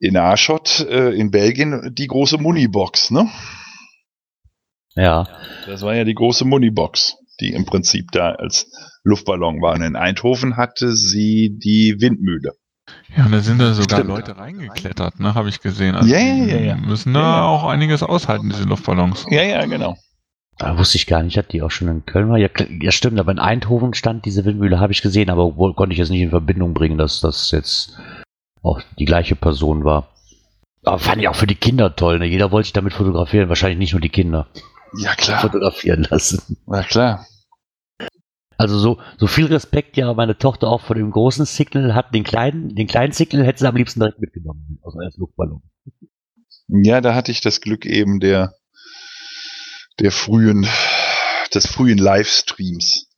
in 0.00 0.16
Aschot 0.16 0.80
äh, 0.80 1.10
in 1.10 1.30
Belgien 1.30 1.94
die 1.94 2.08
große 2.08 2.38
Munibox, 2.38 3.10
ne? 3.10 3.30
Ja. 4.96 5.28
Das 5.66 5.82
war 5.82 5.94
ja 5.94 6.04
die 6.04 6.14
große 6.14 6.44
Munibox, 6.44 7.16
die 7.40 7.52
im 7.52 7.64
Prinzip 7.66 8.10
da 8.12 8.32
als 8.32 8.66
Luftballon 9.02 9.60
war. 9.60 9.74
Und 9.74 9.82
in 9.82 9.96
Eindhoven 9.96 10.56
hatte 10.56 10.94
sie 10.94 11.58
die 11.62 11.96
Windmühle. 12.00 12.52
Ja, 13.16 13.26
und 13.26 13.32
da 13.32 13.40
sind 13.40 13.58
da 13.60 13.72
sogar 13.72 14.00
Stimmt. 14.00 14.10
Leute 14.10 14.36
reingeklettert, 14.36 15.18
ne, 15.20 15.34
habe 15.34 15.48
ich 15.48 15.60
gesehen. 15.60 15.94
Also 15.94 16.08
Ja, 16.08 16.18
ja, 16.18 16.44
ja, 16.44 16.58
ja. 16.58 16.76
Müssen 16.76 17.14
da 17.14 17.20
Ja, 17.20 17.44
auch 17.46 17.64
einiges 17.64 18.02
aushalten, 18.02 18.50
diese 18.50 18.64
Luftballons. 18.64 19.26
Ja, 19.30 19.42
ja, 19.42 19.64
genau. 19.64 19.96
Da 20.58 20.78
wusste 20.78 20.98
ich 20.98 21.06
gar 21.06 21.22
nicht, 21.22 21.36
dass 21.36 21.48
die 21.48 21.62
auch 21.62 21.70
schon 21.70 21.88
in 21.88 22.06
Köln 22.06 22.28
war. 22.28 22.38
Ja, 22.38 22.48
ja 22.80 22.92
stimmt, 22.92 23.18
aber 23.18 23.32
in 23.32 23.38
Eindhoven 23.38 23.94
stand 23.94 24.24
diese 24.24 24.44
Windmühle, 24.44 24.78
habe 24.78 24.92
ich 24.92 25.02
gesehen, 25.02 25.30
aber 25.30 25.56
wohl 25.56 25.74
konnte 25.74 25.92
ich 25.94 25.98
jetzt 25.98 26.10
nicht 26.10 26.20
in 26.20 26.30
Verbindung 26.30 26.74
bringen, 26.74 26.98
dass 26.98 27.20
das 27.20 27.50
jetzt 27.50 27.98
auch 28.62 28.80
die 28.98 29.04
gleiche 29.04 29.34
Person 29.34 29.84
war. 29.84 30.08
Aber 30.84 30.98
fand 30.98 31.20
ich 31.20 31.28
auch 31.28 31.34
für 31.34 31.46
die 31.46 31.54
Kinder 31.54 31.96
toll, 31.96 32.18
ne? 32.18 32.26
Jeder 32.26 32.52
wollte 32.52 32.66
sich 32.66 32.72
damit 32.74 32.92
fotografieren, 32.92 33.48
wahrscheinlich 33.48 33.78
nicht 33.78 33.92
nur 33.92 34.00
die 34.00 34.10
Kinder 34.10 34.46
Ja, 34.98 35.14
klar. 35.14 35.40
fotografieren 35.40 36.06
lassen. 36.10 36.58
Na 36.66 36.82
klar. 36.82 37.26
Also 38.56 38.78
so, 38.78 39.00
so 39.18 39.26
viel 39.26 39.46
Respekt 39.46 39.96
ja 39.96 40.12
meine 40.14 40.38
Tochter 40.38 40.68
auch 40.68 40.80
vor 40.80 40.94
dem 40.94 41.10
großen 41.10 41.44
Signal 41.44 41.94
hat, 41.94 42.14
den 42.14 42.22
kleinen, 42.22 42.74
den 42.74 42.86
kleinen 42.86 43.12
Signal 43.12 43.44
hätte 43.44 43.60
sie 43.60 43.68
am 43.68 43.76
liebsten 43.76 44.00
direkt 44.00 44.20
mitgenommen, 44.20 44.78
aus 44.82 44.94
als 44.96 45.16
Luftballon. 45.16 45.62
Ja, 46.68 47.00
da 47.00 47.14
hatte 47.14 47.32
ich 47.32 47.40
das 47.40 47.60
Glück 47.60 47.84
eben 47.84 48.20
der, 48.20 48.54
der 49.98 50.12
frühen, 50.12 50.66
des 51.52 51.66
frühen 51.66 51.98
Livestreams. 51.98 53.08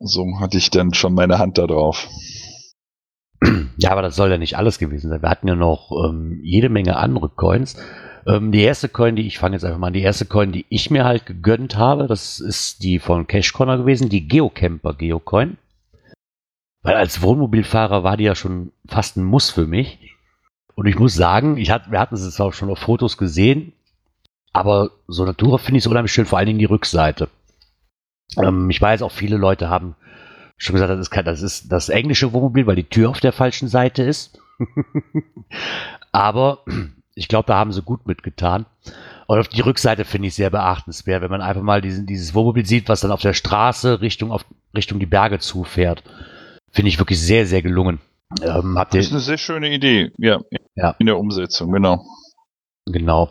So 0.00 0.40
hatte 0.40 0.58
ich 0.58 0.70
dann 0.70 0.92
schon 0.92 1.14
meine 1.14 1.38
Hand 1.38 1.58
da 1.58 1.66
drauf. 1.66 2.08
Ja, 3.78 3.90
aber 3.90 4.02
das 4.02 4.16
soll 4.16 4.30
ja 4.30 4.38
nicht 4.38 4.56
alles 4.56 4.78
gewesen 4.78 5.10
sein. 5.10 5.22
Wir 5.22 5.30
hatten 5.30 5.48
ja 5.48 5.54
noch 5.54 5.90
ähm, 6.04 6.40
jede 6.42 6.68
Menge 6.68 6.96
andere 6.96 7.28
Coins. 7.28 7.76
Ähm, 8.26 8.50
die 8.50 8.62
erste 8.62 8.88
Coin, 8.88 9.14
die 9.14 9.26
ich 9.26 9.38
fange 9.38 9.54
jetzt 9.54 9.64
einfach 9.64 9.78
mal 9.78 9.88
an, 9.88 9.92
die 9.92 10.02
erste 10.02 10.26
Coin, 10.26 10.50
die 10.50 10.66
ich 10.68 10.90
mir 10.90 11.04
halt 11.04 11.26
gegönnt 11.26 11.76
habe, 11.76 12.08
das 12.08 12.40
ist 12.40 12.82
die 12.82 12.98
von 12.98 13.26
Cash 13.26 13.52
Corner 13.52 13.78
gewesen, 13.78 14.08
die 14.08 14.26
Geocamper 14.26 14.94
Geocoin. 14.94 15.58
Weil 16.82 16.96
als 16.96 17.22
Wohnmobilfahrer 17.22 18.04
war 18.04 18.16
die 18.16 18.24
ja 18.24 18.34
schon 18.34 18.72
fast 18.86 19.16
ein 19.16 19.24
Muss 19.24 19.50
für 19.50 19.66
mich. 19.66 19.98
Und 20.74 20.86
ich 20.86 20.98
muss 20.98 21.14
sagen, 21.14 21.56
ich 21.56 21.70
hat, 21.70 21.90
wir 21.90 22.00
hatten 22.00 22.16
es 22.16 22.34
zwar 22.34 22.52
schon 22.52 22.70
auf 22.70 22.80
Fotos 22.80 23.16
gesehen, 23.16 23.72
aber 24.52 24.90
so 25.06 25.24
Natura 25.24 25.58
finde 25.58 25.78
ich 25.78 25.84
so 25.84 25.90
unheimlich 25.90 26.12
schön, 26.12 26.26
vor 26.26 26.38
allen 26.38 26.46
Dingen 26.46 26.58
die 26.58 26.64
Rückseite. 26.64 27.28
Ähm, 28.36 28.68
ich 28.70 28.80
weiß 28.80 29.02
auch, 29.02 29.12
viele 29.12 29.36
Leute 29.36 29.70
haben 29.70 29.94
schon 30.58 30.74
gesagt, 30.74 30.90
das 30.90 31.00
ist, 31.00 31.10
kein, 31.10 31.24
das 31.24 31.42
ist 31.42 31.70
das 31.70 31.88
englische 31.88 32.32
Wohnmobil, 32.32 32.66
weil 32.66 32.76
die 32.76 32.88
Tür 32.88 33.10
auf 33.10 33.20
der 33.20 33.32
falschen 33.32 33.68
Seite 33.68 34.02
ist. 34.02 34.40
Aber 36.12 36.64
ich 37.16 37.28
glaube, 37.28 37.46
da 37.48 37.56
haben 37.56 37.72
sie 37.72 37.82
gut 37.82 38.06
mitgetan. 38.06 38.66
Und 39.26 39.40
auf 39.40 39.48
die 39.48 39.62
Rückseite 39.62 40.04
finde 40.04 40.28
ich 40.28 40.34
sehr 40.34 40.50
beachtenswert, 40.50 41.22
wenn 41.22 41.30
man 41.30 41.40
einfach 41.40 41.62
mal 41.62 41.80
diesen, 41.80 42.06
dieses 42.06 42.34
Wohnmobil 42.34 42.64
sieht, 42.64 42.88
was 42.88 43.00
dann 43.00 43.10
auf 43.10 43.22
der 43.22 43.32
Straße 43.32 44.00
Richtung, 44.00 44.30
auf, 44.30 44.44
Richtung 44.76 45.00
die 45.00 45.06
Berge 45.06 45.40
zufährt. 45.40 46.04
Finde 46.70 46.90
ich 46.90 46.98
wirklich 46.98 47.20
sehr, 47.20 47.46
sehr 47.46 47.62
gelungen. 47.62 47.98
Ähm, 48.42 48.78
habt 48.78 48.94
ihr, 48.94 48.98
Das 49.00 49.06
ist 49.06 49.12
eine 49.12 49.20
sehr 49.20 49.38
schöne 49.38 49.72
Idee. 49.74 50.12
Ja, 50.18 50.38
Ja. 50.76 50.94
in 50.98 51.06
der 51.06 51.18
Umsetzung, 51.18 51.72
genau. 51.72 52.04
Genau. 52.84 53.30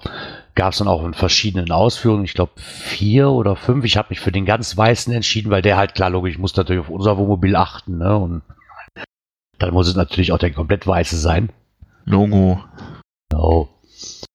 Gab 0.56 0.74
es 0.74 0.80
dann 0.80 0.88
auch 0.88 1.06
in 1.06 1.13
verschiedenen 1.13 1.71
Ausführungen, 1.71 2.26
ich 2.26 2.34
glaube 2.34 2.54
vier 2.58 3.30
oder 3.30 3.56
fünf. 3.56 3.86
Ich 3.86 3.95
habe 3.98 4.08
mich 4.10 4.19
für 4.19 4.32
den 4.32 4.45
ganz 4.45 4.76
weißen 4.76 5.13
entschieden, 5.13 5.52
weil 5.52 5.62
der 5.62 5.78
halt 5.78 5.93
klar 5.95 6.10
logisch, 6.10 6.34
ich 6.34 6.39
muss 6.39 6.56
natürlich 6.56 6.82
auf 6.82 6.89
unser 6.89 7.17
Wohnmobil 7.17 7.56
achten. 7.56 7.98
Ne? 8.00 8.17
Und 8.17 8.41
Dann 9.60 9.74
muss 9.74 9.88
es 9.88 9.95
natürlich 9.95 10.32
auch 10.34 10.38
der 10.38 10.52
komplett 10.52 10.86
weiße 10.88 11.17
sein. 11.17 11.50
Logo. 12.04 12.62
Genau. 13.30 13.69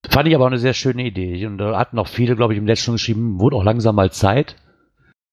Fand 0.09 0.29
ich 0.29 0.35
aber 0.35 0.45
auch 0.45 0.49
eine 0.49 0.59
sehr 0.59 0.75
schöne 0.75 1.05
Idee. 1.05 1.47
Und 1.47 1.59
da 1.59 1.79
hatten 1.79 1.99
auch 1.99 2.09
viele, 2.09 2.37
glaube 2.37 2.53
ich, 2.55 2.59
im 2.59 2.67
letzten 2.67 2.87
schon 2.87 2.95
geschrieben, 2.95 3.39
wurde 3.41 3.57
auch 3.57 3.65
langsam 3.65 3.95
mal 3.97 4.11
Zeit. 4.11 4.57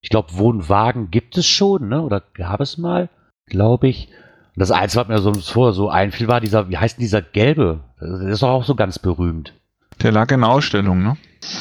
Ich 0.02 0.10
glaube, 0.10 0.38
Wohnwagen 0.38 1.10
gibt 1.10 1.38
es 1.38 1.48
schon, 1.48 1.88
ne? 1.90 2.02
Oder 2.02 2.22
gab 2.34 2.62
es 2.62 2.78
mal, 2.78 3.10
glaube 3.48 3.88
ich. 3.88 4.08
Und 4.56 4.60
das 4.60 4.72
Einzige, 4.72 5.02
was 5.02 5.08
mir 5.08 5.20
so 5.20 5.34
vorher 5.34 5.74
so 5.74 5.90
einfiel, 5.90 6.28
war 6.28 6.42
dieser, 6.42 6.70
wie 6.70 6.78
heißt 6.78 6.98
denn 6.98 7.04
dieser 7.04 7.22
gelbe? 7.22 7.80
Der 8.00 8.30
ist 8.30 8.44
doch 8.44 8.50
auch 8.50 8.63
so 8.63 8.76
ganz 8.76 9.00
berühmt. 9.00 9.54
Der 10.02 10.12
lag 10.12 10.32
in 10.32 10.42
der 10.42 10.50
Ausstellung, 10.50 11.02
ne? 11.04 11.18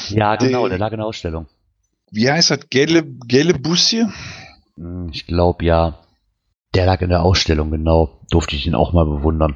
Ja, 0.09 0.35
genau, 0.35 0.61
Der- 0.67 0.77
der 0.77 0.77
lag 0.79 0.91
in 0.91 0.97
der 0.97 1.07
Ausstellung. 1.07 1.47
Wie 2.11 2.29
heißt 2.29 2.51
das? 2.51 2.69
Gelle, 2.69 3.03
Gelle 3.03 3.53
Bus 3.55 3.87
hier? 3.87 4.11
Hm, 4.77 5.09
Ich 5.11 5.25
glaube 5.25 5.65
ja. 5.65 5.97
Der 6.75 6.85
lag 6.85 7.01
in 7.01 7.09
der 7.09 7.23
Ausstellung, 7.23 7.71
genau. 7.71 8.19
Durfte 8.29 8.55
ich 8.55 8.67
ihn 8.67 8.75
auch 8.75 8.93
mal 8.93 9.05
bewundern. 9.05 9.55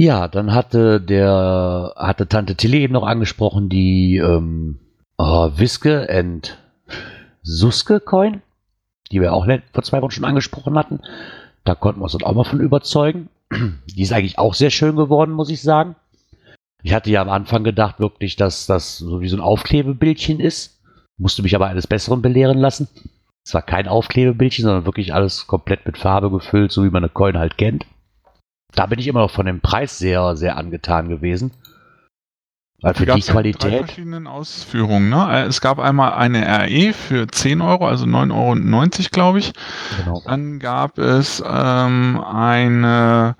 Ja, 0.00 0.28
dann 0.28 0.54
hatte 0.54 0.98
der, 0.98 1.92
hatte 1.94 2.26
Tante 2.26 2.54
Tilly 2.54 2.78
eben 2.78 2.94
noch 2.94 3.06
angesprochen, 3.06 3.68
die 3.68 4.16
ähm, 4.16 4.78
äh, 5.18 5.22
Wiske 5.22 6.08
and 6.08 6.56
Suske 7.42 8.00
Coin, 8.00 8.40
die 9.12 9.20
wir 9.20 9.34
auch 9.34 9.46
vor 9.74 9.82
zwei 9.82 10.00
Wochen 10.00 10.12
schon 10.12 10.24
angesprochen 10.24 10.78
hatten. 10.78 11.00
Da 11.64 11.74
konnten 11.74 12.00
wir 12.00 12.04
uns 12.04 12.12
dann 12.12 12.22
auch 12.22 12.32
mal 12.32 12.44
von 12.44 12.60
überzeugen. 12.60 13.28
Die 13.52 14.00
ist 14.00 14.14
eigentlich 14.14 14.38
auch 14.38 14.54
sehr 14.54 14.70
schön 14.70 14.96
geworden, 14.96 15.32
muss 15.32 15.50
ich 15.50 15.60
sagen. 15.60 15.96
Ich 16.82 16.94
hatte 16.94 17.10
ja 17.10 17.20
am 17.20 17.28
Anfang 17.28 17.62
gedacht 17.62 18.00
wirklich, 18.00 18.36
dass 18.36 18.64
das 18.64 18.96
so 18.96 19.20
wie 19.20 19.28
so 19.28 19.36
ein 19.36 19.42
Aufklebebildchen 19.42 20.40
ist. 20.40 20.80
Musste 21.18 21.42
mich 21.42 21.54
aber 21.54 21.66
eines 21.66 21.86
Besseren 21.86 22.22
belehren 22.22 22.56
lassen. 22.56 22.88
Es 23.44 23.52
war 23.52 23.60
kein 23.60 23.86
Aufklebebildchen, 23.86 24.64
sondern 24.64 24.86
wirklich 24.86 25.12
alles 25.12 25.46
komplett 25.46 25.84
mit 25.84 25.98
Farbe 25.98 26.30
gefüllt, 26.30 26.72
so 26.72 26.84
wie 26.84 26.90
man 26.90 27.04
eine 27.04 27.10
Coin 27.10 27.36
halt 27.36 27.58
kennt. 27.58 27.84
Da 28.74 28.86
bin 28.86 28.98
ich 28.98 29.08
immer 29.08 29.20
noch 29.20 29.30
von 29.30 29.46
dem 29.46 29.60
Preis 29.60 29.98
sehr, 29.98 30.36
sehr 30.36 30.56
angetan 30.56 31.08
gewesen. 31.08 31.52
Weil 32.82 32.94
für 32.94 33.04
die 33.04 33.10
ja 33.10 33.16
drei 33.18 33.32
Qualität. 33.32 33.84
verschiedenen 33.86 34.26
Ausführungen. 34.26 35.10
Ne? 35.10 35.28
Äh, 35.30 35.46
Es 35.46 35.60
gab 35.60 35.78
einmal 35.78 36.14
eine 36.14 36.46
RE 36.46 36.92
für 36.94 37.28
10 37.28 37.60
Euro, 37.60 37.86
also 37.86 38.06
9,90 38.06 38.32
Euro, 38.32 39.08
glaube 39.12 39.38
ich. 39.40 39.52
Genau. 39.98 40.22
Dann 40.24 40.58
gab 40.60 40.96
es 40.98 41.42
ähm, 41.46 42.20
eine 42.24 43.36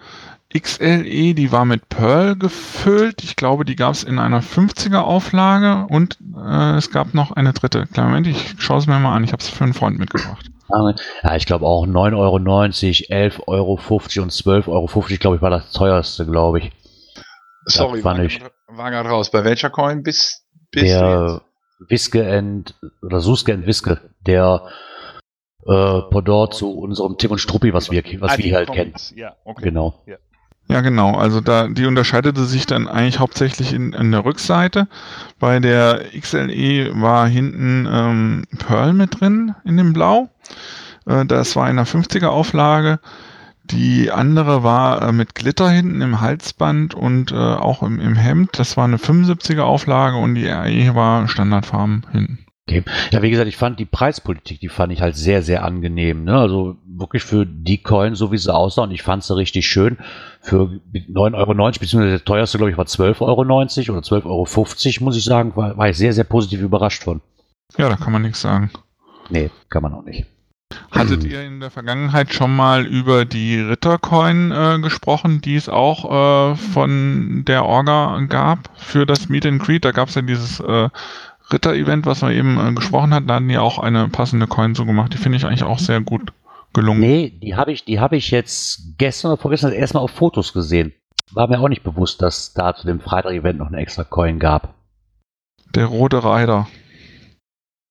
XLE, 0.54 1.34
die 1.34 1.52
war 1.52 1.64
mit 1.64 1.88
Pearl 1.88 2.36
gefüllt. 2.36 3.22
Ich 3.22 3.36
glaube, 3.36 3.64
die 3.64 3.76
gab 3.76 3.92
es 3.92 4.02
in 4.02 4.18
einer 4.18 4.42
50er 4.42 4.98
Auflage 4.98 5.86
und 5.86 6.18
äh, 6.36 6.76
es 6.76 6.90
gab 6.90 7.14
noch 7.14 7.30
eine 7.32 7.52
dritte. 7.54 7.86
Kleinen 7.86 8.08
Moment, 8.10 8.26
ich 8.26 8.56
schaue 8.58 8.78
es 8.78 8.86
mir 8.86 8.98
mal 8.98 9.14
an. 9.14 9.24
Ich 9.24 9.32
habe 9.32 9.40
es 9.42 9.48
für 9.48 9.64
einen 9.64 9.74
Freund 9.74 9.98
mitgebracht. 9.98 10.50
Ja, 11.22 11.36
ich 11.36 11.46
glaube 11.46 11.66
auch 11.66 11.86
9,90 11.86 12.16
Euro, 12.16 12.36
11,50 12.36 13.46
Euro 13.46 13.72
und 13.72 14.32
12,50 14.32 14.68
Euro, 14.68 14.86
glaube 15.18 15.36
ich, 15.36 15.42
war 15.42 15.50
das 15.50 15.72
teuerste, 15.72 16.26
glaube 16.26 16.60
ich. 16.60 16.72
Sorry, 17.66 18.02
war 18.04 18.18
ich. 18.18 18.40
war 18.68 18.90
gerade 18.90 19.08
raus. 19.08 19.30
Bei 19.30 19.44
welcher 19.44 19.70
Coin 19.70 20.02
bist, 20.02 20.44
bist 20.70 20.86
du 20.86 20.98
der 20.98 21.42
Wiske 21.88 22.30
and, 22.30 22.74
oder 23.02 23.20
Suske 23.20 23.52
and 23.52 23.66
Wiske, 23.66 24.00
der 24.26 24.68
äh, 25.66 26.00
Pendant 26.10 26.54
zu 26.54 26.72
unserem 26.72 27.18
Tim 27.18 27.32
und 27.32 27.38
Struppi, 27.38 27.72
was 27.72 27.90
wir, 27.90 28.02
was 28.20 28.32
Ah, 28.32 28.38
wir 28.38 28.56
halt 28.56 28.72
kennen. 28.72 28.94
Ja, 29.14 29.36
okay. 29.44 29.62
Genau. 29.64 30.02
Ja, 30.06 30.16
genau. 30.80 31.16
Also 31.16 31.40
da 31.40 31.66
die 31.66 31.86
unterscheidete 31.86 32.44
sich 32.44 32.66
dann 32.66 32.86
eigentlich 32.86 33.18
hauptsächlich 33.18 33.72
in, 33.72 33.92
in 33.92 34.12
der 34.12 34.24
Rückseite. 34.24 34.86
Bei 35.40 35.58
der 35.58 36.02
XLE 36.16 36.92
war 37.00 37.26
hinten 37.26 37.88
ähm, 37.90 38.44
Pearl 38.58 38.92
mit 38.92 39.20
drin 39.20 39.56
in 39.64 39.76
dem 39.76 39.92
Blau. 39.92 40.28
Äh, 41.06 41.26
das 41.26 41.56
war 41.56 41.68
in 41.68 41.76
der 41.76 41.86
50er 41.86 42.28
Auflage. 42.28 43.00
Die 43.64 44.10
andere 44.10 44.62
war 44.62 45.02
äh, 45.02 45.12
mit 45.12 45.34
Glitter 45.34 45.68
hinten 45.70 46.00
im 46.00 46.20
Halsband 46.20 46.94
und 46.94 47.32
äh, 47.32 47.34
auch 47.34 47.82
im, 47.82 48.00
im 48.00 48.16
Hemd. 48.16 48.50
Das 48.58 48.76
war 48.76 48.84
eine 48.84 48.96
75er 48.96 49.62
Auflage 49.62 50.16
und 50.16 50.34
die 50.34 50.46
RE 50.46 50.94
war 50.94 51.28
Standardfarben 51.28 52.06
hinten. 52.12 52.38
Okay. 52.70 52.84
Ja, 53.10 53.20
wie 53.22 53.30
gesagt, 53.30 53.48
ich 53.48 53.56
fand 53.56 53.80
die 53.80 53.84
Preispolitik, 53.84 54.60
die 54.60 54.68
fand 54.68 54.92
ich 54.92 55.00
halt 55.00 55.16
sehr, 55.16 55.42
sehr 55.42 55.64
angenehm. 55.64 56.22
Ne? 56.22 56.36
Also 56.36 56.76
wirklich 56.86 57.24
für 57.24 57.44
die 57.44 57.78
Coin, 57.82 58.14
so 58.14 58.30
wie 58.30 58.38
sie 58.38 58.54
aussah, 58.54 58.82
und 58.82 58.92
ich 58.92 59.02
fand 59.02 59.24
sie 59.24 59.36
richtig 59.36 59.66
schön. 59.66 59.98
Für 60.42 60.70
9,90 60.94 61.34
Euro, 61.34 61.54
beziehungsweise 61.54 62.10
der 62.10 62.24
teuerste, 62.24 62.58
glaube 62.58 62.70
ich, 62.70 62.78
war 62.78 62.86
12,90 62.86 63.20
Euro 63.20 63.42
oder 63.42 63.60
12,50 63.60 64.26
Euro, 64.26 65.04
muss 65.04 65.16
ich 65.16 65.24
sagen, 65.24 65.54
war, 65.54 65.76
war 65.76 65.88
ich 65.88 65.98
sehr, 65.98 66.12
sehr 66.14 66.24
positiv 66.24 66.60
überrascht 66.62 67.04
von. 67.04 67.20
Ja, 67.76 67.88
da 67.88 67.96
kann 67.96 68.12
man 68.12 68.22
nichts 68.22 68.40
sagen. 68.40 68.70
Nee, 69.28 69.50
kann 69.68 69.82
man 69.82 69.92
auch 69.92 70.02
nicht. 70.02 70.26
Hattet 70.90 71.24
ihr 71.30 71.42
in 71.42 71.60
der 71.60 71.70
Vergangenheit 71.70 72.32
schon 72.32 72.54
mal 72.54 72.86
über 72.86 73.24
die 73.24 73.60
Rittercoin 73.60 74.50
äh, 74.50 74.78
gesprochen, 74.80 75.40
die 75.40 75.56
es 75.56 75.68
auch 75.68 76.52
äh, 76.52 76.56
von 76.56 77.44
der 77.46 77.64
Orga 77.64 78.20
gab 78.28 78.70
für 78.76 79.06
das 79.06 79.28
Meet 79.28 79.46
and 79.46 79.62
Greet? 79.62 79.84
Da 79.84 79.92
gab 79.92 80.08
es 80.08 80.14
ja 80.14 80.22
dieses 80.22 80.60
äh, 80.60 80.88
Ritter-Event, 81.52 82.06
was 82.06 82.22
wir 82.22 82.30
eben 82.30 82.58
äh, 82.58 82.72
gesprochen 82.72 83.12
hatten. 83.12 83.26
Da 83.26 83.34
hatten 83.36 83.48
die 83.48 83.58
auch 83.58 83.78
eine 83.78 84.08
passende 84.08 84.46
Coin 84.46 84.74
so 84.74 84.84
gemacht. 84.84 85.12
Die 85.12 85.18
finde 85.18 85.36
ich 85.36 85.46
eigentlich 85.46 85.64
auch 85.64 85.78
sehr 85.78 86.00
gut 86.00 86.32
gelungen. 86.72 87.00
Nee, 87.00 87.30
die 87.42 87.54
habe 87.56 87.72
ich, 87.72 87.84
die 87.84 88.00
habe 88.00 88.16
ich 88.16 88.30
jetzt 88.30 88.96
gestern 88.98 89.32
oder 89.32 89.40
vorgestern 89.40 89.72
erstmal 89.72 90.02
auf 90.02 90.10
Fotos 90.10 90.52
gesehen. 90.52 90.92
War 91.32 91.48
mir 91.48 91.60
auch 91.60 91.68
nicht 91.68 91.82
bewusst, 91.84 92.22
dass 92.22 92.52
da 92.54 92.74
zu 92.74 92.86
dem 92.86 93.00
Freitag-Event 93.00 93.58
noch 93.58 93.68
eine 93.68 93.78
extra 93.78 94.04
Coin 94.04 94.38
gab. 94.38 94.74
Der 95.74 95.86
rote 95.86 96.24
Reiter. 96.24 96.66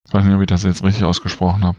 Ich 0.07 0.13
weiß 0.13 0.25
nicht, 0.25 0.35
ob 0.35 0.41
ich 0.41 0.47
das 0.47 0.63
jetzt 0.63 0.83
richtig 0.83 1.03
ausgesprochen 1.05 1.63
habe. 1.63 1.77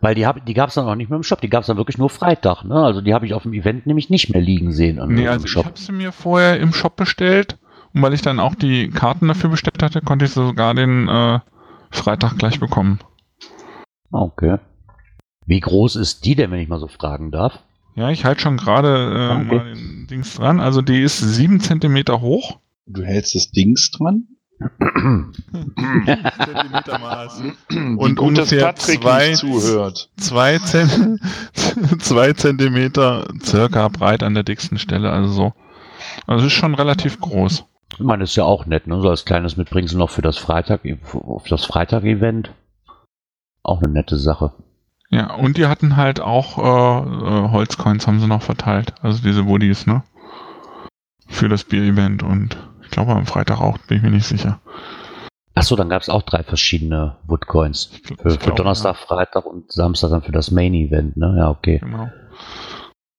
Weil 0.00 0.14
die, 0.14 0.26
hab, 0.26 0.44
die 0.44 0.54
gab 0.54 0.68
es 0.68 0.74
dann 0.74 0.86
auch 0.86 0.94
nicht 0.94 1.08
mehr 1.10 1.16
im 1.16 1.22
Shop, 1.22 1.40
die 1.40 1.48
gab 1.48 1.62
es 1.62 1.66
dann 1.66 1.76
wirklich 1.76 1.98
nur 1.98 2.10
Freitag. 2.10 2.64
Ne? 2.64 2.74
Also 2.74 3.00
die 3.00 3.12
habe 3.14 3.26
ich 3.26 3.34
auf 3.34 3.42
dem 3.42 3.52
Event 3.54 3.86
nämlich 3.86 4.10
nicht 4.10 4.30
mehr 4.32 4.42
liegen 4.42 4.72
sehen. 4.72 4.98
an- 5.00 5.08
Nee, 5.14 5.24
im 5.24 5.28
also 5.30 5.46
ich 5.46 5.56
habe 5.64 5.78
sie 5.78 5.92
mir 5.92 6.12
vorher 6.12 6.60
im 6.60 6.72
Shop 6.72 6.96
bestellt. 6.96 7.58
Und 7.94 8.02
weil 8.02 8.12
ich 8.14 8.22
dann 8.22 8.40
auch 8.40 8.54
die 8.54 8.90
Karten 8.90 9.28
dafür 9.28 9.50
bestellt 9.50 9.82
hatte, 9.82 10.00
konnte 10.00 10.24
ich 10.24 10.32
sie 10.32 10.44
sogar 10.44 10.74
den 10.74 11.08
äh, 11.08 11.40
Freitag 11.90 12.36
gleich 12.38 12.58
bekommen. 12.60 13.00
Ah, 14.12 14.22
Okay. 14.22 14.58
Wie 15.46 15.60
groß 15.60 15.96
ist 15.96 16.24
die 16.24 16.34
denn, 16.34 16.50
wenn 16.50 16.60
ich 16.60 16.68
mal 16.68 16.80
so 16.80 16.88
fragen 16.88 17.30
darf? 17.30 17.58
Ja, 17.96 18.10
ich 18.10 18.24
halte 18.24 18.40
schon 18.40 18.56
gerade 18.56 18.88
äh, 18.88 19.34
Okay. 19.36 19.44
mal 19.56 19.74
den 19.74 20.06
Dings 20.08 20.34
dran. 20.34 20.58
Also 20.60 20.82
die 20.82 21.00
ist 21.00 21.18
sieben 21.18 21.60
Zentimeter 21.60 22.20
hoch. 22.20 22.58
Du 22.86 23.02
hältst 23.02 23.34
das 23.34 23.50
Dings 23.50 23.90
dran? 23.90 24.24
Zentimetermaß. 26.44 27.42
Und 27.70 28.16
gut, 28.16 28.38
dass 28.38 28.52
ungefähr 28.52 28.74
zwei- 28.76 29.32
zuhört. 29.34 30.10
Zwei, 30.16 30.58
Zen 30.58 31.20
zwei 31.98 32.32
Zentimeter 32.32 33.26
circa 33.42 33.88
breit 33.88 34.22
an 34.22 34.34
der 34.34 34.42
dicksten 34.42 34.78
Stelle. 34.78 35.10
Also 35.10 35.28
so. 35.32 35.52
Also 36.26 36.46
ist 36.46 36.52
schon 36.52 36.74
relativ 36.74 37.20
groß. 37.20 37.64
Ich 37.94 38.00
meine, 38.00 38.24
ist 38.24 38.34
ja 38.36 38.44
auch 38.44 38.66
nett, 38.66 38.86
ne? 38.86 39.00
So 39.00 39.08
als 39.08 39.24
kleines 39.24 39.56
Mitbringsel 39.56 39.98
noch 39.98 40.10
für 40.10 40.22
das 40.22 40.36
Freitag, 40.36 40.80
für 40.82 41.48
das 41.48 41.64
Freitag-Event. 41.64 42.50
Auch 43.62 43.80
eine 43.82 43.92
nette 43.92 44.16
Sache. 44.18 44.52
Ja, 45.14 45.34
und 45.34 45.56
die 45.56 45.66
hatten 45.66 45.96
halt 45.96 46.20
auch 46.20 46.58
äh, 46.58 47.08
äh, 47.08 47.50
Holzcoins 47.50 48.06
haben 48.06 48.20
sie 48.20 48.26
noch 48.26 48.42
verteilt. 48.42 48.94
Also 49.02 49.22
diese 49.22 49.46
Woodies, 49.46 49.86
ne? 49.86 50.02
Für 51.28 51.48
das 51.48 51.64
Bier-Event 51.64 52.22
und 52.22 52.56
ich 52.82 52.90
glaube 52.90 53.12
am 53.12 53.26
Freitag 53.26 53.60
auch, 53.60 53.78
bin 53.78 53.98
ich 53.98 54.02
mir 54.02 54.10
nicht 54.10 54.26
sicher. 54.26 54.60
Achso, 55.54 55.76
dann 55.76 55.88
gab 55.88 56.02
es 56.02 56.08
auch 56.08 56.22
drei 56.22 56.42
verschiedene 56.42 57.16
Woodcoins. 57.26 57.90
Glaub- 58.04 58.20
Für, 58.22 58.36
glaub, 58.38 58.56
Donnerstag, 58.56 58.96
Freitag 58.96 59.46
und 59.46 59.70
Samstag 59.70 60.10
dann 60.10 60.22
für 60.22 60.32
das 60.32 60.50
Main-Event, 60.50 61.16
ne? 61.16 61.34
Ja, 61.38 61.50
okay. 61.50 61.78
Ja, 61.80 61.86
genau. 61.86 62.10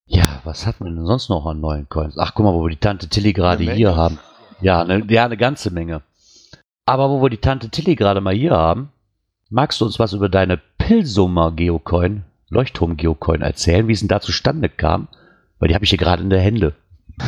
Ja, 0.08 0.24
was 0.44 0.68
hatten 0.68 0.84
wir 0.86 0.92
denn 0.92 1.06
sonst 1.06 1.30
noch 1.30 1.46
an 1.48 1.62
neuen 1.62 1.90
Coins? 1.90 2.18
Ach, 2.18 2.34
guck 2.36 2.46
mal, 2.46 2.54
wo 2.54 2.64
wir 2.64 2.70
die 2.70 2.76
Tante 2.78 3.08
Tilly 3.10 3.34
gerade 3.34 3.64
hier 3.72 3.96
haben. 3.96 4.20
Ja, 4.62 4.84
ne, 4.84 5.04
ja, 5.10 5.26
eine 5.26 5.38
ganze 5.38 5.72
Menge. 5.72 6.02
Aber 6.86 7.10
wo 7.10 7.22
wir 7.24 7.30
die 7.30 7.38
Tante 7.38 7.70
Tilly 7.70 7.96
gerade 7.96 8.22
mal 8.22 8.34
hier 8.36 8.52
haben, 8.52 8.90
magst 9.56 9.80
du 9.82 9.86
uns 9.86 9.98
was 10.00 10.14
über 10.14 10.28
deine 10.30 10.60
Pilsumer 10.78 11.52
Geocoin, 11.52 12.24
Leuchtturm 12.50 12.98
Geocoin 12.98 13.42
erzählen, 13.42 13.88
wie 13.88 13.94
es 13.94 14.00
denn 14.02 14.10
da 14.10 14.20
zustande 14.20 14.70
kam? 14.70 15.08
Weil 15.60 15.70
die 15.70 15.76
habe 15.76 15.86
ich 15.86 15.90
hier 15.90 15.98
gerade 16.00 16.22
in 16.22 16.30
der 16.30 16.42
Hände. 16.42 16.74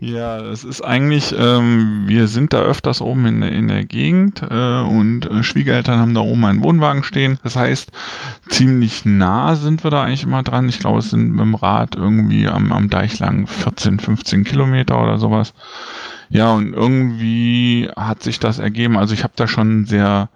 Ja, 0.00 0.38
es 0.40 0.62
ist 0.62 0.80
eigentlich, 0.82 1.34
ähm, 1.36 2.04
wir 2.06 2.28
sind 2.28 2.52
da 2.52 2.60
öfters 2.62 3.00
oben 3.00 3.26
in, 3.26 3.40
der- 3.40 3.50
in 3.52 3.66
der 3.66 3.84
Gegend 3.84 4.42
äh, 4.48 4.80
und 4.82 5.26
äh, 5.28 5.42
Schwiegereltern 5.42 5.98
haben 5.98 6.14
da 6.14 6.20
oben 6.20 6.44
einen 6.44 6.62
Wohnwagen 6.62 7.02
stehen. 7.02 7.38
Das 7.42 7.56
heißt, 7.56 7.90
ziemlich 8.48 9.04
nah 9.04 9.56
sind 9.56 9.82
wir 9.82 9.90
da 9.90 10.04
eigentlich 10.04 10.22
immer 10.22 10.44
dran. 10.44 10.68
Ich 10.68 10.78
glaube, 10.78 11.00
es 11.00 11.10
sind 11.10 11.32
mit 11.32 11.40
dem 11.40 11.54
Rad 11.56 11.96
irgendwie 11.96 12.46
am, 12.46 12.70
am 12.72 12.88
Deich 12.90 13.18
lang 13.18 13.48
14, 13.48 13.98
15 13.98 14.44
Kilometer 14.44 15.02
oder 15.02 15.18
sowas. 15.18 15.52
Ja, 16.30 16.52
und 16.52 16.72
irgendwie 16.72 17.88
hat 17.96 18.22
sich 18.22 18.38
das 18.38 18.60
ergeben. 18.60 18.96
Also 18.96 19.14
ich 19.14 19.24
habe 19.24 19.34
da 19.36 19.48
schon 19.48 19.86
sehr 19.86 20.28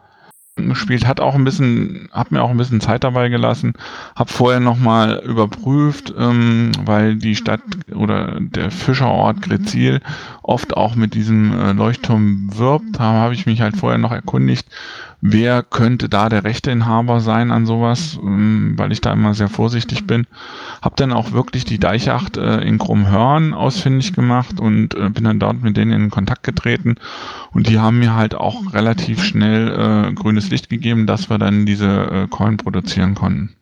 gespielt, 0.67 1.07
hat 1.07 1.21
auch 1.21 1.35
ein 1.35 1.45
bisschen, 1.45 2.09
hab 2.13 2.33
mir 2.33 2.43
auch 2.43 2.51
ein 2.51 2.57
bisschen 2.57 2.81
Zeit 2.81 3.05
dabei 3.05 3.29
gelassen, 3.29 3.75
hab 4.17 4.31
vorher 4.31 4.61
nochmal 4.61 5.23
überprüft, 5.25 6.13
ähm, 6.19 6.73
weil 6.85 7.17
die 7.17 7.37
Stadt 7.37 7.61
oder 7.95 8.39
der 8.41 8.71
Fischerort 8.71 9.43
Grezil 9.43 10.01
oft 10.49 10.77
auch 10.77 10.95
mit 10.95 11.15
diesem 11.15 11.53
äh, 11.53 11.73
Leuchtturm 11.73 12.49
wirbt. 12.57 12.99
Habe 12.99 13.35
ich 13.35 13.45
mich 13.45 13.61
halt 13.61 13.77
vorher 13.77 13.99
noch 13.99 14.13
erkundigt, 14.13 14.67
wer 15.21 15.63
könnte 15.63 16.09
da 16.09 16.31
der 16.31 16.45
Rechteinhaber 16.45 17.21
sein 17.21 17.51
an 17.51 17.67
sowas, 17.67 18.19
ähm, 18.23 18.73
weil 18.77 18.91
ich 18.91 19.03
da 19.03 19.13
immer 19.13 19.35
sehr 19.35 19.51
vorsichtig 19.51 20.07
bin. 20.07 20.27
Hab 20.81 20.97
dann 20.97 21.13
auch 21.13 21.33
wirklich 21.33 21.67
die 21.67 21.79
Deichacht 21.79 22.39
äh, 22.39 22.63
in 22.63 22.79
Krummhörn 22.79 23.53
ausfindig 23.53 24.15
gemacht 24.15 24.59
und 24.59 24.95
äh, 24.95 25.11
bin 25.11 25.25
dann 25.25 25.39
dort 25.39 25.63
mit 25.63 25.77
denen 25.77 25.93
in 25.93 26.11
Kontakt 26.11 26.45
getreten 26.45 26.97
und 27.53 27.69
die 27.69 27.79
haben 27.79 27.99
mir 27.99 28.15
halt 28.15 28.35
auch 28.35 28.73
relativ 28.73 29.23
schnell 29.23 30.15
grünes 30.15 30.51
Licht 30.51 30.69
gegeben, 30.69 31.07
dass 31.07 31.29
wir 31.29 31.39
dann 31.39 31.67
diese 31.67 32.27
Coin 32.31 32.57
produzieren 32.57 33.15
konnten. 33.15 33.55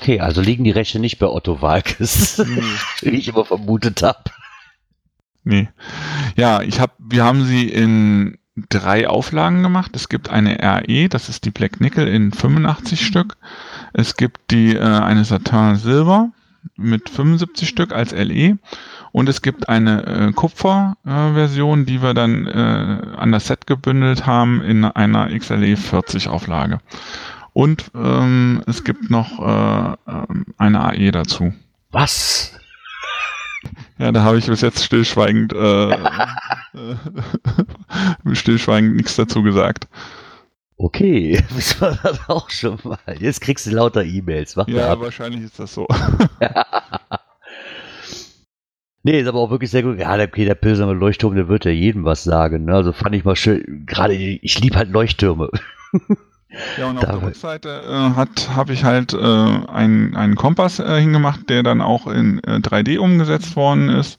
Okay, 0.00 0.20
also 0.20 0.40
liegen 0.40 0.64
die 0.64 0.70
Rechte 0.70 0.98
nicht 0.98 1.18
bei 1.18 1.26
Otto 1.26 1.62
Walkes, 1.62 2.38
wie 3.00 3.10
ich 3.10 3.28
immer 3.28 3.44
vermutet 3.44 4.02
habe. 4.02 4.24
Nee. 5.44 5.68
Ja, 6.36 6.60
ich 6.62 6.80
hab, 6.80 6.96
wir 6.98 7.24
haben 7.24 7.44
sie 7.44 7.68
in 7.68 8.38
drei 8.68 9.08
Auflagen 9.08 9.62
gemacht. 9.62 9.92
Es 9.94 10.08
gibt 10.08 10.28
eine 10.28 10.58
RE, 10.60 11.08
das 11.08 11.28
ist 11.28 11.44
die 11.44 11.50
Black 11.50 11.80
Nickel 11.80 12.06
in 12.08 12.32
85 12.32 13.04
Stück. 13.04 13.36
Es 13.92 14.16
gibt 14.16 14.50
die 14.50 14.74
äh, 14.74 14.80
eine 14.80 15.24
Satin 15.24 15.76
Silber 15.76 16.30
mit 16.76 17.08
75 17.08 17.68
Stück 17.68 17.92
als 17.92 18.12
LE 18.12 18.58
und 19.12 19.28
es 19.28 19.42
gibt 19.42 19.68
eine 19.68 20.06
äh, 20.06 20.32
Kupfer-Version, 20.32 21.86
die 21.86 22.02
wir 22.02 22.14
dann 22.14 22.46
äh, 22.46 23.16
an 23.16 23.32
das 23.32 23.46
Set 23.46 23.66
gebündelt 23.66 24.26
haben 24.26 24.62
in 24.62 24.84
einer 24.84 25.36
XLE 25.36 25.76
40 25.76 26.28
Auflage. 26.28 26.80
Und 27.52 27.90
ähm, 27.94 28.62
es 28.66 28.84
gibt 28.84 29.10
noch 29.10 29.40
äh, 29.40 29.96
ähm, 30.06 30.46
eine 30.56 30.80
AE 30.84 31.10
dazu. 31.10 31.52
Was? 31.90 32.60
Ja, 34.00 34.12
da 34.12 34.22
habe 34.22 34.38
ich 34.38 34.46
bis 34.46 34.62
jetzt 34.62 34.82
stillschweigend, 34.82 35.52
äh, 35.52 35.90
äh, 35.92 36.96
stillschweigend 38.32 38.96
nichts 38.96 39.16
dazu 39.16 39.42
gesagt. 39.42 39.88
Okay, 40.78 41.38
wissen 41.50 41.82
wir 41.82 41.98
das 42.02 42.26
auch 42.26 42.48
schon 42.48 42.78
mal. 42.82 42.98
Jetzt 43.18 43.42
kriegst 43.42 43.66
du 43.66 43.72
lauter 43.72 44.02
E-Mails. 44.02 44.56
Ja, 44.68 44.98
wahrscheinlich 44.98 45.42
ist 45.42 45.58
das 45.58 45.74
so. 45.74 45.86
Nee, 49.02 49.20
ist 49.20 49.28
aber 49.28 49.40
auch 49.40 49.50
wirklich 49.50 49.70
sehr 49.70 49.82
gut. 49.82 49.98
Ja, 49.98 50.16
der, 50.16 50.28
okay, 50.28 50.46
der 50.46 50.54
Pilsener 50.54 50.94
Leuchtturm, 50.94 51.34
der 51.34 51.48
wird 51.48 51.66
ja 51.66 51.70
jedem 51.70 52.04
was 52.04 52.24
sagen. 52.24 52.64
Ne? 52.64 52.74
Also 52.74 52.94
fand 52.94 53.14
ich 53.14 53.24
mal 53.24 53.36
schön. 53.36 53.84
Gerade, 53.86 54.14
ich 54.14 54.60
liebe 54.60 54.76
halt 54.76 54.90
Leuchttürme. 54.90 55.50
Ja, 56.78 56.90
und 56.90 56.98
auf 56.98 57.04
Da- 57.04 57.12
der 57.12 57.22
Rückseite 57.22 57.82
äh, 57.88 58.16
hat 58.16 58.50
habe 58.54 58.72
ich 58.72 58.84
halt 58.84 59.12
äh, 59.12 59.18
einen, 59.18 60.16
einen 60.16 60.34
Kompass 60.34 60.78
äh, 60.78 61.00
hingemacht, 61.00 61.48
der 61.48 61.62
dann 61.62 61.80
auch 61.80 62.06
in 62.06 62.42
äh, 62.44 62.56
3D 62.60 62.98
umgesetzt 62.98 63.54
worden 63.56 63.88
ist. 63.88 64.18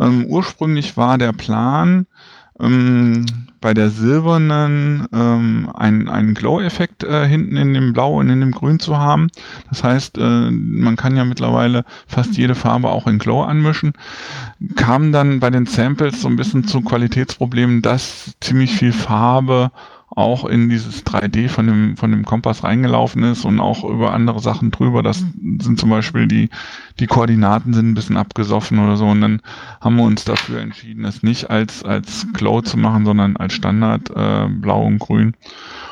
Ähm, 0.00 0.24
ursprünglich 0.26 0.96
war 0.96 1.18
der 1.18 1.32
Plan, 1.32 2.06
ähm, 2.58 3.26
bei 3.60 3.74
der 3.74 3.90
silbernen 3.90 5.06
ähm, 5.12 5.70
einen, 5.74 6.08
einen 6.08 6.34
Glow-Effekt 6.34 7.04
äh, 7.04 7.28
hinten 7.28 7.56
in 7.56 7.74
dem 7.74 7.92
Blau 7.92 8.18
und 8.18 8.28
in 8.28 8.40
dem 8.40 8.50
Grün 8.50 8.80
zu 8.80 8.98
haben. 8.98 9.28
Das 9.68 9.84
heißt, 9.84 10.18
äh, 10.18 10.50
man 10.50 10.96
kann 10.96 11.16
ja 11.16 11.24
mittlerweile 11.24 11.84
fast 12.08 12.36
jede 12.36 12.54
Farbe 12.54 12.88
auch 12.88 13.06
in 13.06 13.18
Glow 13.18 13.42
anmischen. 13.42 13.92
Kam 14.76 15.12
dann 15.12 15.38
bei 15.38 15.50
den 15.50 15.66
Samples 15.66 16.22
so 16.22 16.28
ein 16.28 16.36
bisschen 16.36 16.64
zu 16.66 16.80
Qualitätsproblemen, 16.80 17.82
dass 17.82 18.34
ziemlich 18.40 18.72
viel 18.72 18.92
Farbe 18.92 19.70
auch 20.16 20.44
in 20.44 20.68
dieses 20.68 21.04
3D 21.06 21.48
von 21.48 21.66
dem, 21.66 21.96
von 21.96 22.10
dem 22.10 22.24
Kompass 22.24 22.64
reingelaufen 22.64 23.22
ist 23.24 23.44
und 23.44 23.60
auch 23.60 23.82
über 23.84 24.12
andere 24.12 24.40
Sachen 24.40 24.70
drüber. 24.70 25.02
Das 25.02 25.18
sind 25.20 25.78
zum 25.78 25.90
Beispiel 25.90 26.26
die, 26.28 26.50
die 27.00 27.06
Koordinaten 27.06 27.72
sind 27.72 27.90
ein 27.90 27.94
bisschen 27.94 28.16
abgesoffen 28.16 28.78
oder 28.78 28.96
so. 28.96 29.06
Und 29.06 29.20
dann 29.22 29.40
haben 29.80 29.96
wir 29.96 30.04
uns 30.04 30.24
dafür 30.24 30.60
entschieden, 30.60 31.04
es 31.04 31.22
nicht 31.22 31.50
als, 31.50 31.82
als 31.84 32.26
Glow 32.32 32.60
zu 32.62 32.76
machen, 32.76 33.04
sondern 33.04 33.36
als 33.36 33.54
Standard 33.54 34.10
äh, 34.14 34.48
blau 34.48 34.84
und 34.86 34.98
grün. 34.98 35.34